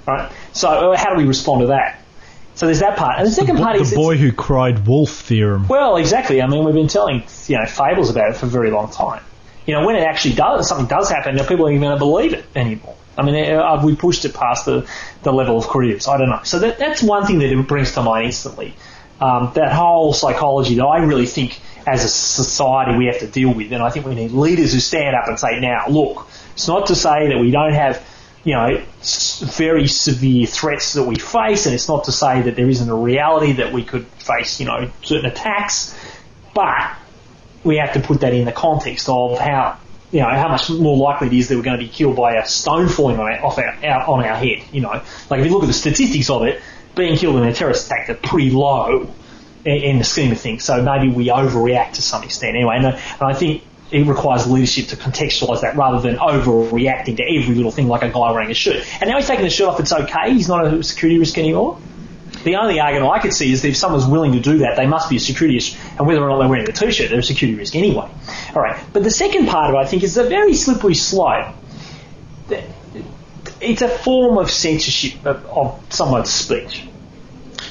Right? 0.07 0.31
So 0.53 0.93
uh, 0.93 0.97
how 0.97 1.11
do 1.11 1.17
we 1.17 1.25
respond 1.25 1.61
to 1.61 1.67
that? 1.67 2.01
So 2.55 2.65
there's 2.65 2.79
that 2.79 2.97
part. 2.97 3.19
And 3.19 3.27
the 3.27 3.31
second 3.31 3.57
part 3.57 3.75
is 3.75 3.91
the 3.91 3.95
boy 3.95 4.17
who 4.17 4.31
cried 4.31 4.87
wolf 4.87 5.11
theorem. 5.11 5.67
well, 5.67 5.97
exactly. 5.97 6.41
I 6.41 6.47
mean, 6.47 6.65
we've 6.65 6.73
been 6.73 6.87
telling 6.87 7.23
you 7.47 7.57
know 7.57 7.65
fables 7.65 8.09
about 8.09 8.31
it 8.31 8.37
for 8.37 8.47
a 8.47 8.49
very 8.49 8.71
long 8.71 8.89
time. 8.89 9.23
You 9.67 9.75
know, 9.75 9.85
when 9.85 9.95
it 9.95 10.03
actually 10.03 10.35
does, 10.35 10.67
something 10.67 10.87
does 10.87 11.09
happen, 11.09 11.37
people 11.39 11.65
aren't 11.65 11.75
even 11.75 11.81
going 11.81 11.95
to 11.95 11.99
believe 11.99 12.33
it 12.33 12.45
anymore. 12.55 12.95
I 13.17 13.23
mean, 13.23 13.53
uh, 13.53 13.81
we 13.83 13.95
pushed 13.95 14.25
it 14.25 14.33
past 14.33 14.65
the, 14.65 14.87
the 15.23 15.31
level 15.31 15.57
of 15.57 15.67
careers. 15.67 16.07
I 16.07 16.17
don't 16.17 16.29
know. 16.29 16.41
So 16.43 16.59
that, 16.59 16.77
that's 16.77 17.01
one 17.01 17.25
thing 17.25 17.39
that 17.39 17.51
it 17.51 17.67
brings 17.67 17.93
to 17.93 18.01
mind 18.01 18.27
instantly. 18.27 18.75
Um, 19.19 19.51
that 19.55 19.71
whole 19.71 20.13
psychology 20.13 20.75
that 20.75 20.83
I 20.83 20.97
really 21.03 21.25
think 21.25 21.59
as 21.87 22.03
a 22.03 22.09
society 22.09 22.97
we 22.97 23.05
have 23.05 23.19
to 23.19 23.27
deal 23.27 23.53
with. 23.53 23.71
And 23.71 23.81
I 23.81 23.89
think 23.89 24.05
we 24.05 24.15
need 24.15 24.31
leaders 24.31 24.73
who 24.73 24.79
stand 24.79 25.15
up 25.15 25.27
and 25.27 25.39
say, 25.39 25.59
now, 25.59 25.87
look, 25.87 26.27
it's 26.53 26.67
not 26.67 26.87
to 26.87 26.95
say 26.95 27.29
that 27.29 27.37
we 27.39 27.51
don't 27.51 27.73
have, 27.73 28.05
you 28.43 28.53
know, 28.53 28.81
very 29.53 29.87
severe 29.87 30.45
threats 30.47 30.93
that 30.93 31.03
we 31.03 31.15
face, 31.15 31.65
and 31.65 31.75
it's 31.75 31.87
not 31.87 32.05
to 32.05 32.11
say 32.11 32.41
that 32.41 32.55
there 32.55 32.69
isn't 32.69 32.89
a 32.89 32.95
reality 32.95 33.53
that 33.53 33.71
we 33.71 33.83
could 33.83 34.05
face, 34.07 34.59
you 34.59 34.65
know, 34.65 34.91
certain 35.01 35.29
attacks, 35.29 35.97
but 36.53 36.95
we 37.63 37.77
have 37.77 37.93
to 37.93 37.99
put 37.99 38.21
that 38.21 38.33
in 38.33 38.45
the 38.45 38.51
context 38.51 39.09
of 39.09 39.39
how 39.39 39.77
you 40.11 40.21
know, 40.21 40.29
how 40.29 40.47
much 40.47 40.69
more 40.69 40.95
likely 40.95 41.27
it 41.27 41.33
is 41.33 41.49
that 41.49 41.57
we're 41.57 41.63
going 41.63 41.77
to 41.77 41.83
be 41.83 41.89
killed 41.89 42.15
by 42.15 42.35
a 42.35 42.45
stone 42.45 42.87
falling 42.87 43.19
on 43.19 43.25
our, 43.25 43.43
off 43.43 43.57
our, 43.57 43.75
our, 43.83 44.07
on 44.07 44.23
our 44.23 44.35
head. 44.37 44.63
You 44.71 44.81
know, 44.81 45.01
like 45.29 45.39
if 45.39 45.45
you 45.45 45.51
look 45.51 45.63
at 45.63 45.67
the 45.67 45.73
statistics 45.73 46.29
of 46.29 46.43
it, 46.43 46.61
being 46.95 47.17
killed 47.17 47.35
in 47.37 47.43
a 47.43 47.53
terrorist 47.53 47.87
attack 47.87 48.09
are 48.09 48.15
pretty 48.15 48.51
low 48.51 49.13
in, 49.65 49.77
in 49.77 49.97
the 49.97 50.03
scheme 50.03 50.31
of 50.31 50.39
things. 50.39 50.63
So 50.63 50.81
maybe 50.81 51.09
we 51.09 51.27
overreact 51.27 51.93
to 51.93 52.01
some 52.01 52.23
extent 52.23 52.55
anyway. 52.55 52.77
And, 52.77 52.85
uh, 52.87 52.99
and 53.19 53.21
I 53.21 53.33
think 53.33 53.63
it 53.91 54.07
requires 54.07 54.47
leadership 54.47 54.87
to 54.87 54.95
contextualise 54.95 55.61
that 55.61 55.75
rather 55.75 55.99
than 55.99 56.17
overreacting 56.17 57.17
to 57.17 57.23
every 57.23 57.55
little 57.55 57.71
thing 57.71 57.87
like 57.87 58.01
a 58.01 58.09
guy 58.09 58.31
wearing 58.31 58.51
a 58.51 58.55
shirt. 58.55 58.83
And 58.99 59.09
now 59.09 59.17
he's 59.17 59.27
taking 59.27 59.45
the 59.45 59.51
shirt 59.51 59.67
off, 59.67 59.79
it's 59.79 59.93
okay. 59.93 60.33
He's 60.33 60.47
not 60.47 60.65
a 60.65 60.83
security 60.83 61.19
risk 61.19 61.37
anymore. 61.37 61.79
The 62.43 62.57
only 62.57 62.79
argument 62.79 63.11
I 63.11 63.19
could 63.19 63.33
see 63.33 63.51
is 63.51 63.63
if 63.65 63.75
someone's 63.75 64.05
willing 64.05 64.33
to 64.33 64.39
do 64.39 64.59
that, 64.59 64.75
they 64.75 64.85
must 64.85 65.09
be 65.09 65.15
a 65.15 65.19
security 65.19 65.55
risk, 65.55 65.77
and 65.97 66.05
whether 66.05 66.23
or 66.23 66.29
not 66.29 66.39
they're 66.39 66.47
wearing 66.47 66.69
a 66.69 66.71
t-shirt, 66.71 67.09
they're 67.09 67.19
a 67.19 67.23
security 67.23 67.57
risk 67.57 67.75
anyway. 67.75 68.07
All 68.55 68.61
right, 68.61 68.79
but 68.93 69.03
the 69.03 69.09
second 69.09 69.47
part 69.47 69.69
of 69.69 69.75
it, 69.75 69.79
I 69.79 69.85
think, 69.85 70.03
is 70.03 70.17
a 70.17 70.25
very 70.25 70.53
slippery 70.53 70.93
slope. 70.93 71.55
It's 73.61 73.81
a 73.81 73.89
form 73.89 74.37
of 74.37 74.51
censorship 74.51 75.25
of, 75.25 75.45
of 75.45 75.81
someone's 75.89 76.29
speech, 76.29 76.83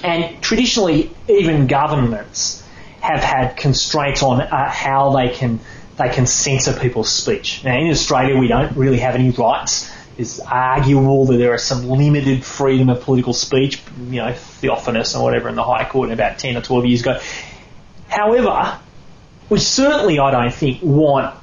and 0.03 0.43
traditionally, 0.43 1.11
even 1.29 1.67
governments 1.67 2.63
have 3.01 3.23
had 3.23 3.57
constraints 3.57 4.23
on 4.23 4.41
uh, 4.41 4.71
how 4.71 5.11
they 5.17 5.29
can 5.29 5.61
they 5.99 6.09
can 6.09 6.27
censor 6.27 6.73
people's 6.73 7.11
speech. 7.11 7.63
Now, 7.65 7.79
in 7.79 7.91
Australia, 7.91 8.39
we 8.39 8.49
don't 8.49 8.77
really 8.77 8.99
have 8.99 9.15
any 9.15 9.31
rights 9.31 9.91
it's 10.17 10.39
arguable 10.41 11.27
that 11.27 11.39
there 11.39 11.53
are 11.53 11.59
some 11.59 11.89
limited 11.89 12.45
freedom 12.45 12.89
of 12.89 13.03
political 13.03 13.33
speech, 13.33 13.83
you 13.99 14.23
know, 14.23 14.33
Theophanous 14.33 15.17
or 15.17 15.25
whatever 15.25 15.49
in 15.49 15.57
the 15.57 15.65
High 15.65 15.89
Court 15.89 16.11
about 16.11 16.39
10 16.39 16.57
or 16.57 16.61
12 16.61 16.87
years 16.87 17.01
ago. 17.01 17.21
However, 18.09 18.79
we 19.49 19.59
certainly, 19.59 20.21
I 20.21 20.31
don't 20.31 20.55
think, 20.55 20.83
want, 20.83 21.35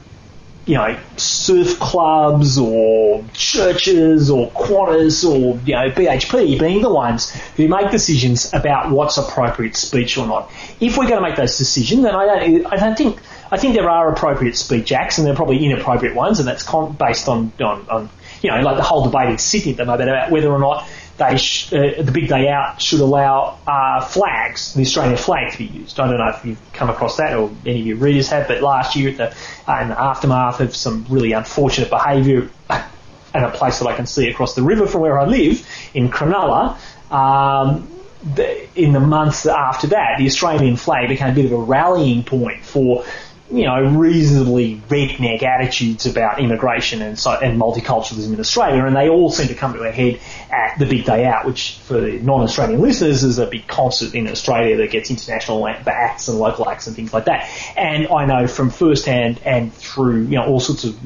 you 0.72 0.78
know, 0.78 0.98
surf 1.18 1.78
clubs 1.80 2.58
or 2.58 3.26
churches 3.34 4.30
or 4.30 4.50
Qantas 4.52 5.30
or, 5.30 5.60
you 5.66 5.76
know, 5.76 5.92
BHP 5.92 6.58
being 6.58 6.82
the 6.82 6.90
ones 6.90 7.30
who 7.58 7.68
make 7.68 7.92
decisions 7.92 8.54
about 8.54 8.90
what's 8.90 9.18
appropriate 9.18 9.76
speech 9.76 10.18
or 10.18 10.26
not. 10.26 10.50
If 10.80 10.98
we're 10.98 11.10
going 11.10 11.22
to 11.22 11.28
make 11.28 11.36
those 11.36 11.58
decisions, 11.58 12.04
then 12.04 12.16
I 12.16 12.26
don't, 12.26 12.66
I 12.68 12.78
don't 12.78 12.98
think, 12.98 13.20
I 13.52 13.58
think 13.58 13.76
there 13.76 13.90
are 13.90 14.14
appropriate 14.14 14.56
speech 14.56 14.94
acts 14.94 15.18
and 15.18 15.28
there 15.28 15.34
are 15.34 15.36
probably 15.36 15.62
inappropriate 15.66 16.16
ones 16.16 16.40
and 16.40 16.48
that's 16.48 16.64
con- 16.64 16.94
based 16.94 17.28
on, 17.28 17.52
on, 17.60 17.90
on 17.90 18.10
you 18.42 18.50
know, 18.50 18.62
like 18.62 18.78
the 18.78 18.84
whole 18.84 19.04
debate 19.04 19.30
in 19.30 19.38
Sydney 19.40 19.72
at 19.72 19.78
the 19.78 19.84
moment 19.84 20.10
about 20.10 20.32
whether 20.32 20.50
or 20.50 20.60
not 20.60 20.88
they 21.22 21.38
sh- 21.38 21.72
uh, 21.72 22.02
the 22.02 22.12
big 22.12 22.28
day 22.28 22.48
out 22.48 22.82
should 22.82 23.00
allow 23.00 23.60
uh, 23.68 24.02
flags, 24.02 24.74
the 24.74 24.82
Australian 24.82 25.18
flag, 25.18 25.52
to 25.52 25.58
be 25.58 25.66
used. 25.66 26.00
I 26.00 26.08
don't 26.08 26.18
know 26.18 26.30
if 26.30 26.44
you've 26.44 26.74
come 26.74 26.90
across 26.90 27.18
that 27.18 27.36
or 27.36 27.52
any 27.66 27.82
of 27.82 27.88
your 27.88 27.98
readers 27.98 28.28
have, 28.30 28.48
but 28.48 28.62
last 28.62 28.96
year, 28.96 29.12
the, 29.12 29.36
uh, 29.68 29.80
in 29.82 29.90
the 29.90 30.02
aftermath 30.02 30.60
of 30.60 30.76
some 30.76 31.06
really 31.10 31.34
unfortunate 31.34 31.90
behaviour 31.90 32.50
at 32.70 32.90
a 33.36 33.52
place 33.52 33.80
that 33.80 33.88
I 33.88 33.96
can 33.96 34.08
see 34.08 34.30
across 34.30 34.56
the 34.56 34.64
river 34.64 34.88
from 34.88 35.02
where 35.02 35.20
I 35.20 35.26
live 35.26 35.66
in 35.94 36.10
Cronulla, 36.10 36.78
um, 37.12 37.88
the, 38.36 38.68
in 38.80 38.94
the 38.94 39.00
months 39.00 39.46
after 39.46 39.88
that, 39.88 40.18
the 40.18 40.26
Australian 40.26 40.76
flag 40.76 41.10
became 41.10 41.30
a 41.30 41.36
bit 41.36 41.46
of 41.46 41.54
a 41.54 41.58
rallying 41.58 42.24
point 42.24 42.64
for 42.64 43.06
you 43.52 43.66
know, 43.66 43.84
reasonably 43.84 44.78
redneck 44.88 45.44
attitudes 45.44 46.06
about 46.06 46.40
immigration 46.40 47.02
and, 47.02 47.20
so, 47.20 47.32
and 47.32 47.60
multiculturalism 47.60 48.34
in 48.34 48.40
Australia, 48.40 48.86
and 48.86 48.96
they 48.96 49.10
all 49.10 49.30
seem 49.30 49.48
to 49.48 49.56
come 49.56 49.74
to 49.74 49.82
a 49.82 49.92
head 49.92 50.20
at 50.50 50.80
the 50.80 50.86
big 50.86 51.06
day 51.06 51.26
out, 51.26 51.46
which 51.46 51.78
for 51.84 52.00
non-Australian 52.00 52.80
listeners 52.80 53.24
is 53.24 53.40
a 53.40 53.48
big 53.48 53.68
concert 53.68 54.16
in 54.16 54.28
Australia 54.28 54.78
that 54.78 54.92
gets 54.92 55.10
international 55.10 55.68
acts 55.68 56.28
and 56.28 56.40
local 56.40 56.70
acts 56.70 56.88
and 56.88 56.96
things 56.96 57.14
like 57.14 57.26
that. 57.26 57.50
And 57.76 58.08
I 58.08 58.26
know 58.26 58.48
from 58.48 58.70
first 58.70 59.06
hand 59.06 59.42
and 59.46 59.74
through, 59.74 60.24
you 60.24 60.38
know, 60.38 60.46
all 60.46 60.60
sorts 60.60 60.86
of 60.86 60.98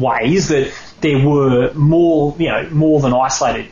ways 0.00 0.48
that 0.48 0.72
there 1.00 1.24
were 1.26 1.72
more, 1.74 2.34
you 2.38 2.48
know, 2.48 2.68
more 2.70 3.00
than 3.00 3.12
isolated 3.12 3.70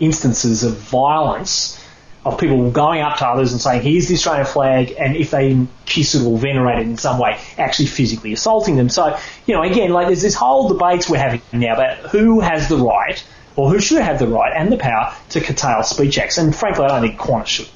instances 0.00 0.64
of 0.64 0.76
violence 0.76 1.80
of 2.24 2.38
people 2.38 2.70
going 2.70 3.02
up 3.02 3.18
to 3.18 3.26
others 3.26 3.52
and 3.52 3.60
saying, 3.60 3.82
here's 3.82 4.08
the 4.08 4.14
Australian 4.14 4.46
flag, 4.46 4.94
and 4.98 5.16
if 5.16 5.30
they 5.30 5.66
kiss 5.84 6.14
it 6.14 6.24
or 6.26 6.38
venerate 6.38 6.78
it 6.78 6.86
in 6.86 6.96
some 6.96 7.18
way, 7.18 7.38
actually 7.58 7.86
physically 7.86 8.32
assaulting 8.32 8.76
them. 8.76 8.88
So, 8.88 9.18
you 9.46 9.54
know, 9.54 9.62
again, 9.62 9.90
like 9.90 10.06
there's 10.06 10.22
this 10.22 10.34
whole 10.34 10.68
debate 10.68 11.08
we're 11.08 11.18
having 11.18 11.42
now 11.52 11.74
about 11.74 11.98
who 12.10 12.40
has 12.40 12.68
the 12.68 12.78
right, 12.78 13.22
or 13.56 13.70
who 13.70 13.78
should 13.78 14.02
have 14.02 14.18
the 14.18 14.26
right 14.26 14.52
and 14.54 14.72
the 14.72 14.76
power 14.76 15.14
to 15.30 15.40
curtail 15.40 15.82
speech 15.82 16.18
acts. 16.18 16.38
And 16.38 16.54
frankly, 16.54 16.84
I 16.84 16.88
don't 16.88 17.02
think 17.02 17.20
Qantas 17.20 17.46
should. 17.46 17.68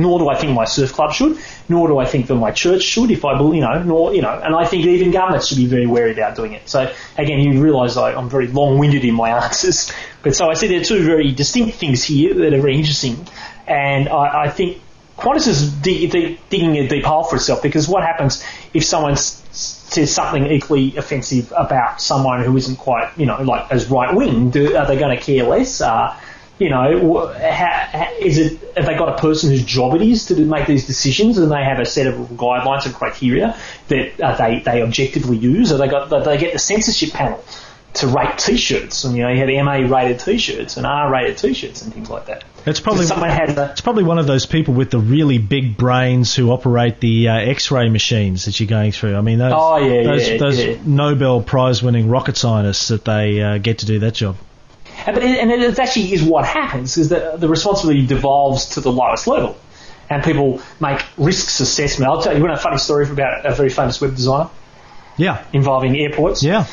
Nor 0.00 0.20
do 0.20 0.28
I 0.28 0.36
think 0.36 0.52
my 0.52 0.64
surf 0.64 0.92
club 0.92 1.12
should, 1.12 1.38
nor 1.68 1.88
do 1.88 1.98
I 1.98 2.04
think 2.06 2.28
that 2.28 2.36
my 2.36 2.52
church 2.52 2.82
should, 2.82 3.10
if 3.10 3.24
I, 3.24 3.36
you 3.36 3.60
know, 3.60 3.82
nor, 3.82 4.14
you 4.14 4.22
know, 4.22 4.30
and 4.30 4.54
I 4.54 4.64
think 4.64 4.86
even 4.86 5.10
governments 5.10 5.48
should 5.48 5.56
be 5.56 5.66
very 5.66 5.88
wary 5.88 6.12
about 6.12 6.36
doing 6.36 6.52
it. 6.52 6.68
So 6.68 6.92
again, 7.16 7.40
you 7.40 7.60
realise 7.60 7.96
I'm 7.96 8.30
very 8.30 8.46
long-winded 8.46 9.04
in 9.04 9.16
my 9.16 9.30
answers. 9.44 9.92
But 10.22 10.36
so 10.36 10.48
I 10.48 10.54
see 10.54 10.68
there 10.68 10.80
are 10.80 10.84
two 10.84 11.02
very 11.02 11.32
distinct 11.32 11.78
things 11.78 12.04
here 12.04 12.32
that 12.32 12.54
are 12.54 12.60
very 12.60 12.76
interesting. 12.76 13.26
And 13.68 14.08
I, 14.08 14.44
I 14.44 14.50
think 14.50 14.80
Qantas 15.18 15.48
is 15.48 15.72
dig, 15.72 16.10
dig, 16.10 16.38
digging 16.48 16.76
a 16.76 16.88
deep 16.88 17.04
hole 17.04 17.24
for 17.24 17.36
itself 17.36 17.62
because 17.62 17.88
what 17.88 18.02
happens 18.04 18.44
if 18.72 18.84
someone 18.84 19.16
says 19.16 20.14
something 20.14 20.46
equally 20.46 20.96
offensive 20.96 21.52
about 21.56 22.00
someone 22.00 22.44
who 22.44 22.56
isn't 22.56 22.76
quite, 22.76 23.10
you 23.18 23.26
know, 23.26 23.42
like 23.42 23.70
as 23.72 23.90
right 23.90 24.14
wing? 24.14 24.48
Are 24.48 24.86
they 24.86 24.96
going 24.96 25.16
to 25.16 25.22
care 25.22 25.44
less? 25.44 25.80
Uh, 25.80 26.16
you 26.58 26.70
know, 26.70 27.28
how, 27.34 28.08
is 28.20 28.38
it 28.38 28.60
have 28.76 28.86
they 28.86 28.96
got 28.96 29.08
a 29.08 29.20
person 29.20 29.50
whose 29.50 29.64
job 29.64 29.94
it 29.94 30.02
is 30.02 30.26
to 30.26 30.34
make 30.36 30.66
these 30.66 30.86
decisions, 30.86 31.38
and 31.38 31.52
they 31.52 31.62
have 31.62 31.78
a 31.78 31.86
set 31.86 32.08
of 32.08 32.14
guidelines 32.30 32.84
and 32.84 32.94
criteria 32.94 33.56
that 33.88 34.20
uh, 34.20 34.36
they 34.36 34.58
they 34.60 34.82
objectively 34.82 35.36
use, 35.36 35.70
or 35.70 35.78
they 35.78 35.86
got 35.86 36.10
they 36.24 36.36
get 36.36 36.52
the 36.52 36.58
censorship 36.58 37.10
panel 37.10 37.42
to 37.98 38.06
rate 38.08 38.38
T-shirts, 38.38 39.04
and 39.04 39.16
you 39.16 39.22
know 39.22 39.30
you 39.30 39.38
had 39.38 39.64
MA-rated 39.64 40.20
T-shirts 40.20 40.76
and 40.76 40.86
R-rated 40.86 41.38
T-shirts 41.38 41.82
and 41.82 41.92
things 41.92 42.08
like 42.08 42.26
that. 42.26 42.44
It's 42.66 42.80
probably 42.80 43.06
someone 43.06 43.30
has 43.30 43.56
a, 43.56 43.70
it's 43.70 43.80
probably 43.80 44.04
one 44.04 44.18
of 44.18 44.26
those 44.26 44.46
people 44.46 44.74
with 44.74 44.90
the 44.90 44.98
really 44.98 45.38
big 45.38 45.76
brains 45.76 46.34
who 46.34 46.50
operate 46.50 47.00
the 47.00 47.28
uh, 47.28 47.34
X-ray 47.34 47.88
machines 47.88 48.44
that 48.44 48.60
you're 48.60 48.68
going 48.68 48.92
through. 48.92 49.16
I 49.16 49.20
mean, 49.20 49.38
those, 49.38 49.52
oh, 49.54 49.76
yeah, 49.78 50.02
those, 50.02 50.28
yeah, 50.28 50.36
those 50.36 50.64
yeah. 50.64 50.78
Nobel 50.84 51.42
Prize-winning 51.42 52.08
rocket 52.08 52.36
scientists 52.36 52.88
that 52.88 53.04
they 53.04 53.40
uh, 53.40 53.58
get 53.58 53.78
to 53.78 53.86
do 53.86 54.00
that 54.00 54.14
job. 54.14 54.36
And, 55.06 55.14
but 55.14 55.24
it, 55.24 55.38
and 55.38 55.50
it 55.50 55.78
actually 55.78 56.12
is 56.12 56.22
what 56.22 56.44
happens 56.44 56.96
is 56.98 57.08
that 57.10 57.40
the 57.40 57.48
responsibility 57.48 58.06
devolves 58.06 58.70
to 58.70 58.80
the 58.80 58.92
lowest 58.92 59.26
level, 59.26 59.56
and 60.10 60.22
people 60.22 60.60
make 60.80 61.02
risks 61.16 61.60
assessment. 61.60 62.10
I'll 62.10 62.22
tell 62.22 62.32
you, 62.32 62.38
you 62.38 62.44
want 62.44 62.58
a 62.58 62.62
funny 62.62 62.78
story 62.78 63.08
about 63.08 63.46
a 63.46 63.54
very 63.54 63.70
famous 63.70 64.00
web 64.00 64.14
designer? 64.14 64.50
Yeah, 65.16 65.44
involving 65.52 65.98
airports. 65.98 66.42
Yeah. 66.42 66.66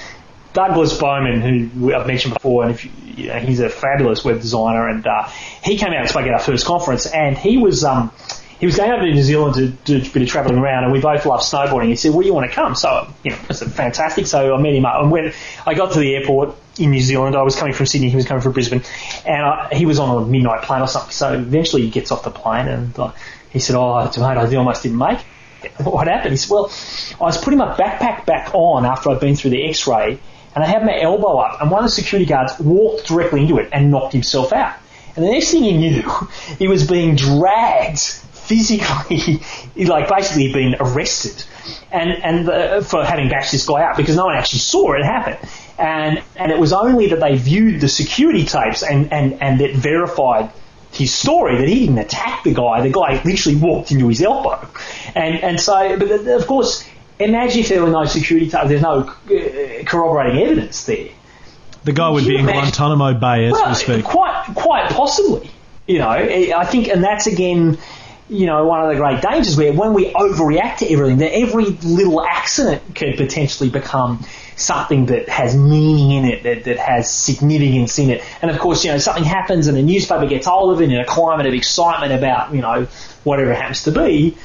Douglas 0.55 0.97
Bowman, 0.97 1.41
who 1.41 1.93
I've 1.93 2.07
mentioned 2.07 2.33
before, 2.33 2.63
and 2.63 2.83
you, 2.83 2.89
you 3.17 3.27
know, 3.27 3.39
he's 3.39 3.59
a 3.59 3.69
fabulous 3.69 4.23
web 4.23 4.39
designer, 4.41 4.87
and 4.87 5.05
uh, 5.05 5.29
he 5.61 5.77
came 5.77 5.89
out 5.89 5.99
and 5.99 6.09
spoke 6.09 6.25
at 6.25 6.33
our 6.33 6.39
first 6.39 6.65
conference, 6.65 7.05
and 7.05 7.37
he 7.37 7.57
was 7.57 7.83
um, 7.83 8.11
he 8.57 8.65
was 8.65 8.77
going 8.77 8.89
over 8.89 9.03
to 9.05 9.11
New 9.11 9.21
Zealand 9.21 9.55
to 9.55 9.67
do 9.67 9.97
a 9.97 10.09
bit 10.09 10.23
of 10.23 10.29
travelling 10.29 10.57
around, 10.57 10.85
and 10.85 10.93
we 10.93 11.01
both 11.01 11.25
love 11.25 11.41
snowboarding. 11.41 11.89
He 11.89 11.97
said, 11.97 12.13
"Well, 12.13 12.25
you 12.25 12.33
want 12.33 12.49
to 12.49 12.55
come?" 12.55 12.73
So 12.73 13.07
you 13.23 13.31
know, 13.31 13.37
I 13.49 13.53
said, 13.53 13.73
"Fantastic!" 13.73 14.27
So 14.27 14.55
I 14.55 14.61
met 14.61 14.73
him 14.73 14.85
up, 14.85 15.01
and 15.01 15.11
when 15.11 15.33
I 15.67 15.73
got 15.73 15.91
to 15.91 15.99
the 15.99 16.15
airport 16.15 16.55
in 16.79 16.91
New 16.91 17.01
Zealand, 17.01 17.35
I 17.35 17.43
was 17.43 17.57
coming 17.57 17.73
from 17.73 17.85
Sydney, 17.85 18.09
he 18.09 18.15
was 18.15 18.25
coming 18.25 18.41
from 18.41 18.53
Brisbane, 18.53 18.81
and 19.25 19.45
I, 19.45 19.69
he 19.73 19.85
was 19.85 19.99
on 19.99 20.23
a 20.23 20.25
midnight 20.25 20.61
plane 20.61 20.81
or 20.81 20.87
something. 20.87 21.11
So 21.11 21.33
eventually, 21.33 21.81
he 21.81 21.89
gets 21.89 22.13
off 22.13 22.23
the 22.23 22.31
plane, 22.31 22.69
and 22.69 22.97
uh, 22.97 23.11
he 23.49 23.59
said, 23.59 23.75
"Oh, 23.75 24.05
mate, 24.05 24.17
I 24.17 24.55
almost 24.55 24.83
didn't 24.83 24.97
make." 24.99 25.19
it. 25.19 25.25
What 25.83 26.07
happened? 26.07 26.31
He 26.31 26.37
said, 26.37 26.51
"Well, 26.51 26.71
I 27.19 27.23
was 27.25 27.37
putting 27.37 27.59
my 27.59 27.75
backpack 27.75 28.25
back 28.25 28.51
on 28.53 28.85
after 28.85 29.09
I'd 29.09 29.19
been 29.19 29.35
through 29.35 29.51
the 29.51 29.67
X-ray." 29.67 30.19
And 30.55 30.63
I 30.63 30.67
had 30.67 30.85
my 30.85 30.99
elbow 30.99 31.37
up, 31.37 31.61
and 31.61 31.69
one 31.69 31.83
of 31.83 31.89
the 31.89 31.91
security 31.91 32.25
guards 32.25 32.57
walked 32.59 33.07
directly 33.07 33.41
into 33.41 33.57
it 33.57 33.69
and 33.73 33.91
knocked 33.91 34.13
himself 34.13 34.53
out. 34.53 34.75
And 35.15 35.25
the 35.25 35.31
next 35.31 35.51
thing 35.51 35.63
he 35.63 35.77
knew, 35.77 36.09
he 36.57 36.67
was 36.67 36.87
being 36.87 37.15
dragged 37.15 37.99
physically, 37.99 39.41
like 39.85 40.09
basically 40.09 40.53
being 40.53 40.75
arrested, 40.79 41.43
and 41.91 42.11
and 42.23 42.47
the, 42.47 42.85
for 42.87 43.03
having 43.03 43.29
bashed 43.29 43.51
this 43.51 43.65
guy 43.65 43.83
out 43.83 43.97
because 43.97 44.15
no 44.15 44.25
one 44.25 44.35
actually 44.35 44.59
saw 44.59 44.93
it 44.93 45.03
happen. 45.03 45.37
And 45.77 46.23
and 46.37 46.51
it 46.51 46.59
was 46.59 46.71
only 46.71 47.07
that 47.07 47.19
they 47.19 47.35
viewed 47.35 47.81
the 47.81 47.89
security 47.89 48.45
tapes 48.45 48.81
and 48.81 49.11
and 49.11 49.41
and 49.41 49.59
that 49.59 49.75
verified 49.75 50.51
his 50.91 51.13
story 51.13 51.57
that 51.57 51.67
he 51.67 51.81
didn't 51.81 51.97
attack 51.97 52.43
the 52.43 52.53
guy. 52.53 52.81
The 52.81 52.91
guy 52.91 53.21
literally 53.23 53.57
walked 53.57 53.91
into 53.91 54.07
his 54.07 54.21
elbow, 54.21 54.65
and 55.15 55.35
and 55.43 55.59
so 55.59 55.97
but 55.97 56.11
of 56.11 56.47
course 56.47 56.87
imagine 57.19 57.61
if 57.61 57.69
there 57.69 57.81
were 57.81 57.89
no 57.89 58.05
security 58.05 58.47
there's 58.47 58.81
no 58.81 59.01
uh, 59.01 59.83
corroborating 59.85 60.41
evidence 60.41 60.85
there. 60.85 61.09
The 61.83 61.93
guy 61.93 62.09
would 62.09 62.25
be 62.25 62.35
in 62.35 62.45
Guantanamo 62.45 63.13
Bay 63.13 63.45
as 63.45 63.51
well, 63.53 63.69
we 63.69 63.75
speak. 63.75 64.05
Quite, 64.05 64.45
quite 64.55 64.89
possibly. 64.89 65.51
You 65.87 65.99
know, 65.99 66.09
I 66.09 66.65
think, 66.65 66.87
and 66.87 67.03
that's 67.03 67.27
again, 67.27 67.77
you 68.27 68.47
know, 68.47 68.65
one 68.65 68.81
of 68.81 68.89
the 68.89 68.95
great 68.95 69.21
dangers 69.21 69.55
where 69.55 69.71
when 69.71 69.93
we 69.93 70.11
overreact 70.11 70.77
to 70.77 70.91
everything, 70.91 71.19
that 71.19 71.31
every 71.31 71.65
little 71.65 72.25
accident 72.25 72.95
could 72.95 73.17
potentially 73.17 73.69
become 73.69 74.25
something 74.55 75.07
that 75.07 75.29
has 75.29 75.55
meaning 75.55 76.11
in 76.11 76.25
it, 76.25 76.43
that, 76.43 76.63
that 76.63 76.79
has 76.79 77.11
significance 77.11 77.99
in 77.99 78.09
it. 78.09 78.23
And 78.41 78.49
of 78.49 78.57
course, 78.57 78.83
you 78.83 78.91
know, 78.91 78.97
something 78.97 79.23
happens 79.23 79.67
and 79.67 79.77
the 79.77 79.83
newspaper 79.83 80.25
gets 80.25 80.47
hold 80.47 80.73
of 80.73 80.81
it 80.81 80.91
in 80.91 80.99
a 80.99 81.05
climate 81.05 81.45
of 81.45 81.53
excitement 81.53 82.13
about, 82.13 82.53
you 82.55 82.61
know, 82.61 82.87
whatever 83.23 83.51
it 83.51 83.57
happens 83.57 83.83
to 83.83 83.91
be. 83.91 84.35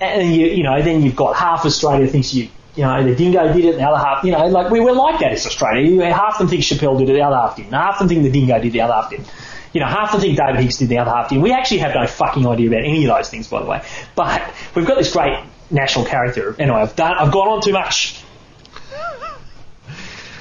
And 0.00 0.34
you, 0.34 0.46
you 0.46 0.62
know, 0.62 0.80
then 0.80 1.02
you've 1.02 1.16
got 1.16 1.36
half 1.36 1.66
Australia 1.66 2.06
thinks 2.06 2.32
you, 2.32 2.48
you 2.74 2.84
know, 2.84 3.04
the 3.04 3.14
dingo 3.14 3.52
did 3.52 3.64
it, 3.64 3.76
the 3.76 3.82
other 3.82 4.02
half, 4.02 4.24
you 4.24 4.32
know, 4.32 4.46
like 4.46 4.70
we 4.70 4.80
were 4.80 4.92
like 4.92 5.20
that 5.20 5.32
as 5.32 5.46
Australia. 5.46 6.12
Half 6.12 6.38
them 6.38 6.48
think 6.48 6.62
Chappelle 6.62 6.98
did 6.98 7.10
it, 7.10 7.12
the 7.12 7.22
other 7.22 7.36
half 7.36 7.56
didn't. 7.56 7.72
Half 7.72 7.98
them 7.98 8.08
think 8.08 8.22
the 8.22 8.30
dingo 8.30 8.58
did, 8.58 8.72
the 8.72 8.80
other 8.80 8.94
half 8.94 9.10
didn't. 9.10 9.30
You 9.72 9.80
know, 9.80 9.86
half 9.86 10.12
the 10.12 10.18
thing 10.18 10.34
David 10.34 10.60
Hicks 10.60 10.78
did, 10.78 10.88
the 10.88 10.98
other 10.98 11.10
half 11.10 11.28
did. 11.28 11.40
We 11.40 11.52
actually 11.52 11.78
have 11.78 11.94
no 11.94 12.06
fucking 12.06 12.46
idea 12.46 12.68
about 12.68 12.84
any 12.84 13.04
of 13.04 13.16
those 13.16 13.28
things, 13.28 13.46
by 13.46 13.62
the 13.62 13.68
way. 13.68 13.82
But 14.16 14.42
we've 14.74 14.86
got 14.86 14.98
this 14.98 15.12
great 15.12 15.38
national 15.70 16.06
character. 16.06 16.56
Anyway, 16.58 16.80
I've 16.80 16.96
done, 16.96 17.14
I've 17.16 17.30
gone 17.30 17.48
on 17.48 17.60
too 17.60 17.72
much. 17.72 18.20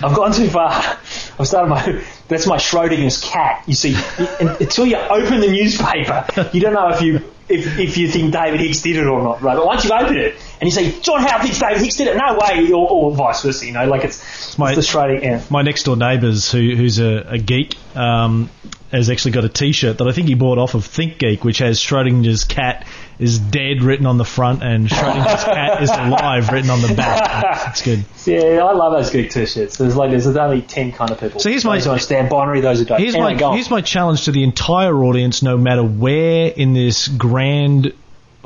I've 0.01 0.15
gone 0.15 0.31
too 0.31 0.49
far. 0.49 0.71
I've 0.71 1.47
started 1.47 1.69
my, 1.69 2.03
that's 2.27 2.47
my 2.47 2.57
Schrodinger's 2.57 3.21
cat. 3.21 3.63
You 3.67 3.75
see, 3.75 3.95
until 4.39 4.85
you 4.85 4.95
open 4.95 5.41
the 5.41 5.51
newspaper, 5.51 6.25
you 6.53 6.61
don't 6.61 6.73
know 6.73 6.89
if 6.89 7.01
you, 7.01 7.21
if, 7.49 7.79
if 7.79 7.97
you 7.97 8.07
think 8.07 8.31
David 8.31 8.59
Hicks 8.59 8.81
did 8.81 8.97
it 8.97 9.07
or 9.07 9.21
not, 9.21 9.41
right? 9.41 9.55
But 9.55 9.65
once 9.65 9.83
you 9.83 9.91
open 9.91 10.17
it 10.17 10.35
and 10.59 10.67
you 10.67 10.71
say, 10.71 10.99
John 11.01 11.21
Howard 11.21 11.41
thinks 11.41 11.59
David 11.59 11.81
Hicks 11.81 11.97
did 11.97 12.07
it, 12.07 12.17
no 12.17 12.37
way, 12.39 12.71
or, 12.71 12.89
or 12.89 13.15
vice 13.15 13.41
versa, 13.41 13.65
you 13.65 13.73
know, 13.73 13.85
like 13.87 14.03
it's, 14.03 14.19
it's 14.19 14.57
my, 14.57 14.73
Schrodinger. 14.73 15.21
Yeah. 15.21 15.43
My 15.49 15.61
next 15.61 15.83
door 15.83 15.97
neighbours, 15.97 16.51
who, 16.51 16.75
who's 16.75 16.99
a, 16.99 17.25
a 17.27 17.37
geek, 17.37 17.75
um, 17.95 18.49
has 18.91 19.09
actually 19.09 19.31
got 19.31 19.45
a 19.45 19.49
T-shirt 19.49 19.97
that 19.97 20.07
I 20.07 20.11
think 20.11 20.27
he 20.27 20.35
bought 20.35 20.57
off 20.57 20.73
of 20.73 20.87
ThinkGeek, 20.87 21.43
which 21.43 21.59
has 21.59 21.79
Schrodinger's 21.79 22.43
cat 22.43 22.87
is 23.19 23.37
dead 23.37 23.83
written 23.83 24.05
on 24.05 24.17
the 24.17 24.25
front 24.25 24.63
and 24.63 24.87
Schrodinger's 24.87 25.43
cat 25.43 25.83
is 25.83 25.91
alive 25.91 26.49
written 26.49 26.69
on 26.69 26.81
the 26.81 26.93
back. 26.95 27.71
It's 27.71 27.81
good. 27.81 28.05
Yeah, 28.25 28.63
I 28.63 28.71
love 28.71 28.93
those 28.93 29.09
geek 29.11 29.29
T-shirts. 29.29 29.77
There's 29.77 29.95
like 29.95 30.11
there's 30.11 30.25
only 30.25 30.61
ten 30.61 30.93
kind 30.93 31.11
of 31.11 31.19
people. 31.19 31.41
So 31.41 31.49
here's 31.49 31.65
my 31.65 31.75
those 31.75 31.85
who 31.85 31.91
understand 31.91 32.29
binary. 32.29 32.61
Those 32.61 32.79
who 32.79 32.85
don't. 32.85 32.99
Here's 32.99 33.15
anyway, 33.15 33.35
my 33.35 33.55
here's 33.55 33.69
my 33.69 33.81
challenge 33.81 34.25
to 34.25 34.31
the 34.31 34.43
entire 34.43 34.95
audience, 34.95 35.43
no 35.43 35.57
matter 35.57 35.83
where 35.83 36.47
in 36.47 36.73
this 36.73 37.09
grand, 37.09 37.93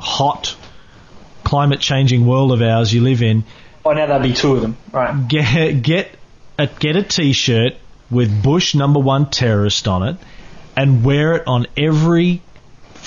hot, 0.00 0.56
climate 1.44 1.80
changing 1.80 2.26
world 2.26 2.50
of 2.50 2.60
ours 2.60 2.92
you 2.92 3.02
live 3.02 3.22
in. 3.22 3.44
Oh, 3.84 3.92
now 3.92 4.06
there'll 4.06 4.22
be 4.22 4.32
two 4.32 4.54
of 4.54 4.62
them. 4.62 4.76
Right. 4.90 5.28
Get 5.28 5.82
get 5.82 6.10
a, 6.58 6.66
get 6.66 6.96
a 6.96 7.02
T-shirt 7.02 7.74
with 8.10 8.42
Bush 8.42 8.74
number 8.74 8.98
one 8.98 9.30
terrorist 9.30 9.86
on 9.86 10.02
it 10.02 10.16
and 10.76 11.04
wear 11.04 11.34
it 11.34 11.46
on 11.46 11.66
every 11.76 12.42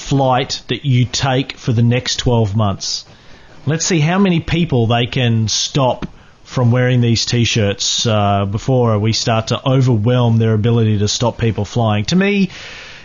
flight 0.08 0.62
that 0.68 0.86
you 0.86 1.06
take 1.06 1.58
for 1.58 1.74
the 1.74 1.84
next 1.84 2.18
12 2.18 2.56
months. 2.56 3.06
Let's 3.66 3.86
see 3.86 4.00
how 4.00 4.20
many 4.20 4.40
people 4.40 4.88
they 4.88 5.06
can 5.06 5.48
stop 5.48 6.08
from 6.44 6.72
wearing 6.72 7.02
these 7.02 7.26
t-shirts 7.26 8.08
uh, 8.08 8.46
before 8.46 8.98
we 9.00 9.12
start 9.12 9.48
to 9.48 9.70
overwhelm 9.70 10.38
their 10.38 10.54
ability 10.54 11.00
to 11.00 11.08
stop 11.10 11.38
people 11.38 11.66
flying. 11.66 12.06
To 12.06 12.16
me, 12.16 12.50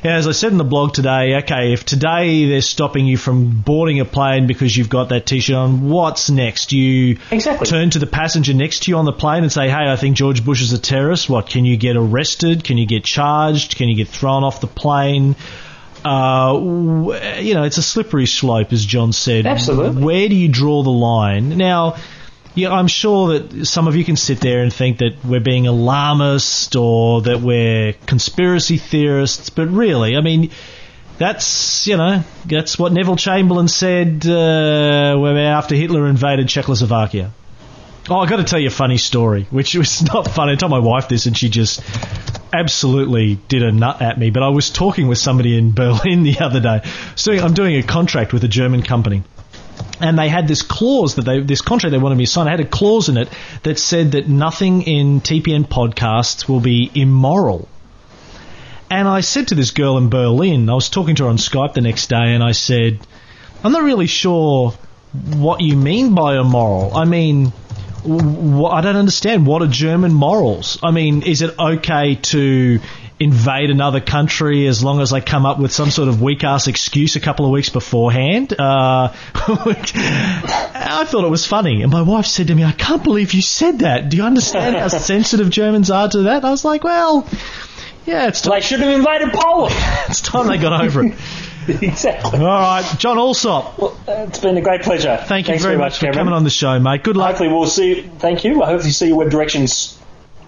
as 0.05 0.29
I 0.29 0.33
said 0.33 0.53
in 0.53 0.59
the 0.59 0.65
blog 0.65 0.95
today, 0.95 1.37
okay, 1.39 1.73
if 1.73 1.85
today 1.85 2.49
they're 2.49 2.61
stopping 2.61 3.07
you 3.07 3.17
from 3.17 3.63
boarding 3.63 3.99
a 3.99 4.05
plane 4.05 4.47
because 4.47 4.77
you've 4.77 4.89
got 4.89 5.09
that 5.09 5.27
t-shirt 5.27 5.57
on, 5.57 5.89
what's 5.89 6.31
next? 6.31 6.73
You 6.73 7.19
exactly. 7.33 7.67
turn 7.67 7.91
to 7.91 7.99
the 7.99 8.07
passenger 8.07 8.55
next 8.55 8.85
to 8.85 8.93
you 8.93 8.97
on 8.97 9.05
the 9.05 9.13
plane 9.13 9.43
and 9.43 9.53
say, 9.53 9.69
hey, 9.69 9.91
I 9.91 9.97
think 9.97 10.17
George 10.17 10.45
Bush 10.45 10.63
is 10.63 10.73
a 10.73 10.79
terrorist. 10.79 11.29
What, 11.29 11.49
can 11.49 11.65
you 11.65 11.77
get 11.77 11.97
arrested? 11.97 12.63
Can 12.63 12.79
you 12.79 12.87
get 12.87 13.03
charged? 13.03 13.77
Can 13.77 13.89
you 13.89 13.97
get 13.97 14.09
thrown 14.09 14.45
off 14.45 14.61
the 14.61 14.69
plane? 14.69 15.35
Uh, 16.05 17.39
you 17.41 17.55
know, 17.55 17.63
it's 17.65 17.79
a 17.79 17.83
slippery 17.83 18.27
slope, 18.27 18.73
as 18.73 18.85
John 18.85 19.13
said. 19.13 19.47
Absolutely. 19.47 20.03
Where 20.03 20.29
do 20.29 20.35
you 20.35 20.49
draw 20.49 20.83
the 20.83 20.91
line? 20.91 21.57
Now, 21.57 21.97
yeah, 22.55 22.71
I'm 22.71 22.89
sure 22.89 23.39
that 23.39 23.67
some 23.67 23.89
of 23.89 23.97
you 23.97 24.05
can 24.05 24.17
sit 24.17 24.41
there 24.41 24.63
and 24.63 24.73
think 24.73 24.99
that 24.99 25.25
we're 25.25 25.41
being 25.41 25.67
alarmist 25.67 26.77
or 26.77 27.23
that 27.23 27.41
we're 27.41 27.95
conspiracy 28.07 28.77
theorists, 28.77 29.51
but 29.51 29.69
really, 29.69 30.17
I 30.17 30.21
mean, 30.21 30.51
that's 31.19 31.87
you 31.87 31.97
know 31.97 32.23
that's 32.47 32.79
what 32.79 32.93
Neville 32.93 33.17
Chamberlain 33.17 33.69
said 33.69 34.27
uh, 34.27 35.25
after 35.25 35.75
Hitler 35.75 36.07
invaded 36.09 36.49
Czechoslovakia. 36.49 37.33
Oh, 38.11 38.17
I 38.17 38.29
got 38.29 38.37
to 38.37 38.45
tell 38.45 38.59
you 38.59 38.67
a 38.67 38.71
funny 38.71 38.99
story, 38.99 39.47
which 39.51 39.75
was 39.75 40.03
not 40.13 40.29
funny. 40.29 40.53
I 40.53 40.55
told 40.57 40.73
my 40.73 40.81
wife 40.81 41.09
this, 41.09 41.27
and 41.27 41.37
she 41.37 41.49
just 41.49 41.81
absolutely 42.53 43.37
did 43.49 43.63
a 43.63 43.73
nut 43.73 44.03
at 44.03 44.19
me. 44.19 44.31
But 44.31 44.43
I 44.43 44.49
was 44.49 44.71
talking 44.71 45.09
with 45.09 45.19
somebody 45.19 45.57
in 45.57 45.73
Berlin 45.75 46.23
the 46.23 46.41
other 46.41 46.61
day. 46.61 46.83
So 47.17 47.33
I'm 47.33 47.55
doing 47.55 47.77
a 47.77 47.83
contract 47.83 48.33
with 48.33 48.45
a 48.45 48.49
German 48.49 48.83
company 48.83 49.23
and 50.01 50.19
they 50.19 50.29
had 50.29 50.49
this 50.49 50.63
clause 50.63 51.15
that 51.15 51.23
they 51.23 51.41
this 51.41 51.63
contract 51.63 51.93
they 51.93 51.99
wanted 51.99 52.17
me 52.17 52.27
to 52.27 52.31
sign 52.31 52.49
I 52.49 52.51
had 52.51 52.61
a 52.61 52.67
clause 52.67 53.09
in 53.09 53.17
it 53.17 53.29
that 53.63 53.79
said 53.79 54.13
that 54.13 54.29
nothing 54.29 54.83
in 54.83 55.21
TPN 55.21 55.67
podcasts 55.67 56.49
will 56.49 56.61
be 56.61 56.91
immoral. 56.95 57.69
And 58.91 59.09
I 59.09 59.21
said 59.21 59.49
to 59.49 59.55
this 59.55 59.71
girl 59.71 59.97
in 59.97 60.11
Berlin, 60.11 60.69
I 60.69 60.75
was 60.75 60.91
talking 60.91 61.15
to 61.17 61.25
her 61.25 61.31
on 61.31 61.39
Skype 61.39 61.73
the 61.73 61.81
next 61.81 62.09
day, 62.09 62.35
and 62.35 62.43
I 62.43 62.53
said, 62.53 62.99
"I'm 63.65 63.73
not 63.73 63.83
really 63.83 64.07
sure 64.07 64.75
what 65.13 65.61
you 65.61 65.77
mean 65.77 66.15
by 66.15 66.39
immoral. 66.39 66.95
I 66.97 67.05
mean, 67.05 67.53
I 68.05 68.81
don't 68.81 68.97
understand. 68.97 69.47
What 69.47 69.63
are 69.63 69.69
German 69.69 70.13
morals? 70.13 70.79
I 70.83 70.91
mean, 70.91 71.23
is 71.23 71.43
it 71.43 71.57
okay 71.59 72.17
to 72.17 72.81
invade 73.23 73.71
another 73.71 74.01
country 74.01 74.67
as 74.67 74.83
long 74.83 75.01
as 75.01 75.11
they 75.11 75.21
come 75.21 75.47
up 75.47 75.59
with 75.59 75.71
some 75.71 75.91
sort 75.91 76.09
of 76.09 76.21
weak 76.21 76.43
ass 76.43 76.67
excuse 76.67 77.15
a 77.15 77.21
couple 77.21 77.45
of 77.45 77.53
weeks 77.53 77.69
beforehand. 77.69 78.53
Uh, 78.59 79.13
I 79.35 81.05
thought 81.07 81.25
it 81.25 81.31
was 81.31 81.47
funny, 81.47 81.83
and 81.83 81.93
my 81.93 82.03
wife 82.03 82.27
said 82.27 82.49
to 82.49 82.55
me, 82.55 82.65
"I 82.65 82.73
can't 82.73 83.05
believe 83.05 83.33
you 83.33 83.43
said 83.43 83.81
that. 83.81 84.09
Do 84.09 84.17
you 84.17 84.25
understand 84.25 84.77
how 84.77 84.89
sensitive 84.99 85.51
Germans 85.51 85.91
are 85.91 86.09
to 86.09 86.23
that?" 86.23 86.45
I 86.45 86.51
was 86.51 86.65
like, 86.65 86.83
"Well, 86.83 87.29
yeah, 88.07 88.27
it's 88.27 88.41
time. 88.41 88.55
They 88.55 88.61
should 88.61 88.81
have 88.81 88.93
invaded 88.93 89.33
Poland. 89.33 89.75
it's 90.09 90.21
time 90.21 90.49
they 90.49 90.59
got 90.59 90.85
over 90.85 91.07
it." 91.07 91.15
exactly. 91.83 92.39
All 92.41 92.45
right, 92.47 92.95
John 92.99 93.17
Allsopp. 93.19 93.79
Well, 93.79 93.97
it's 94.07 94.39
been 94.41 94.57
a 94.57 94.63
great 94.63 94.83
pleasure. 94.83 95.17
Thank 95.27 95.47
you 95.47 95.53
Thanks 95.53 95.63
very, 95.63 95.75
very 95.75 95.79
much, 95.79 95.93
much 95.93 95.99
for 95.99 96.07
Cameron. 96.07 96.19
coming 96.19 96.35
on 96.35 96.45
the 96.45 96.51
show, 96.51 96.79
mate. 96.79 97.03
Good 97.05 97.17
luck. 97.17 97.29
Hopefully, 97.29 97.49
we'll 97.51 97.67
see. 97.67 97.97
You. 97.97 98.03
Thank 98.19 98.45
you. 98.45 98.63
I 98.63 98.67
hope 98.67 98.85
you 98.85 98.91
see 98.91 99.09
your 99.09 99.17
web 99.17 99.31
directions 99.31 99.99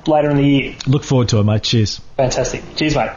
later 0.06 0.30
in 0.30 0.36
the 0.36 0.42
year. 0.44 0.76
Look 0.86 1.04
forward 1.04 1.28
to 1.30 1.38
it, 1.38 1.44
mate. 1.44 1.62
Cheers. 1.62 2.00
Fantastic. 2.16 2.62
Cheers, 2.76 2.96
mate. 2.96 3.10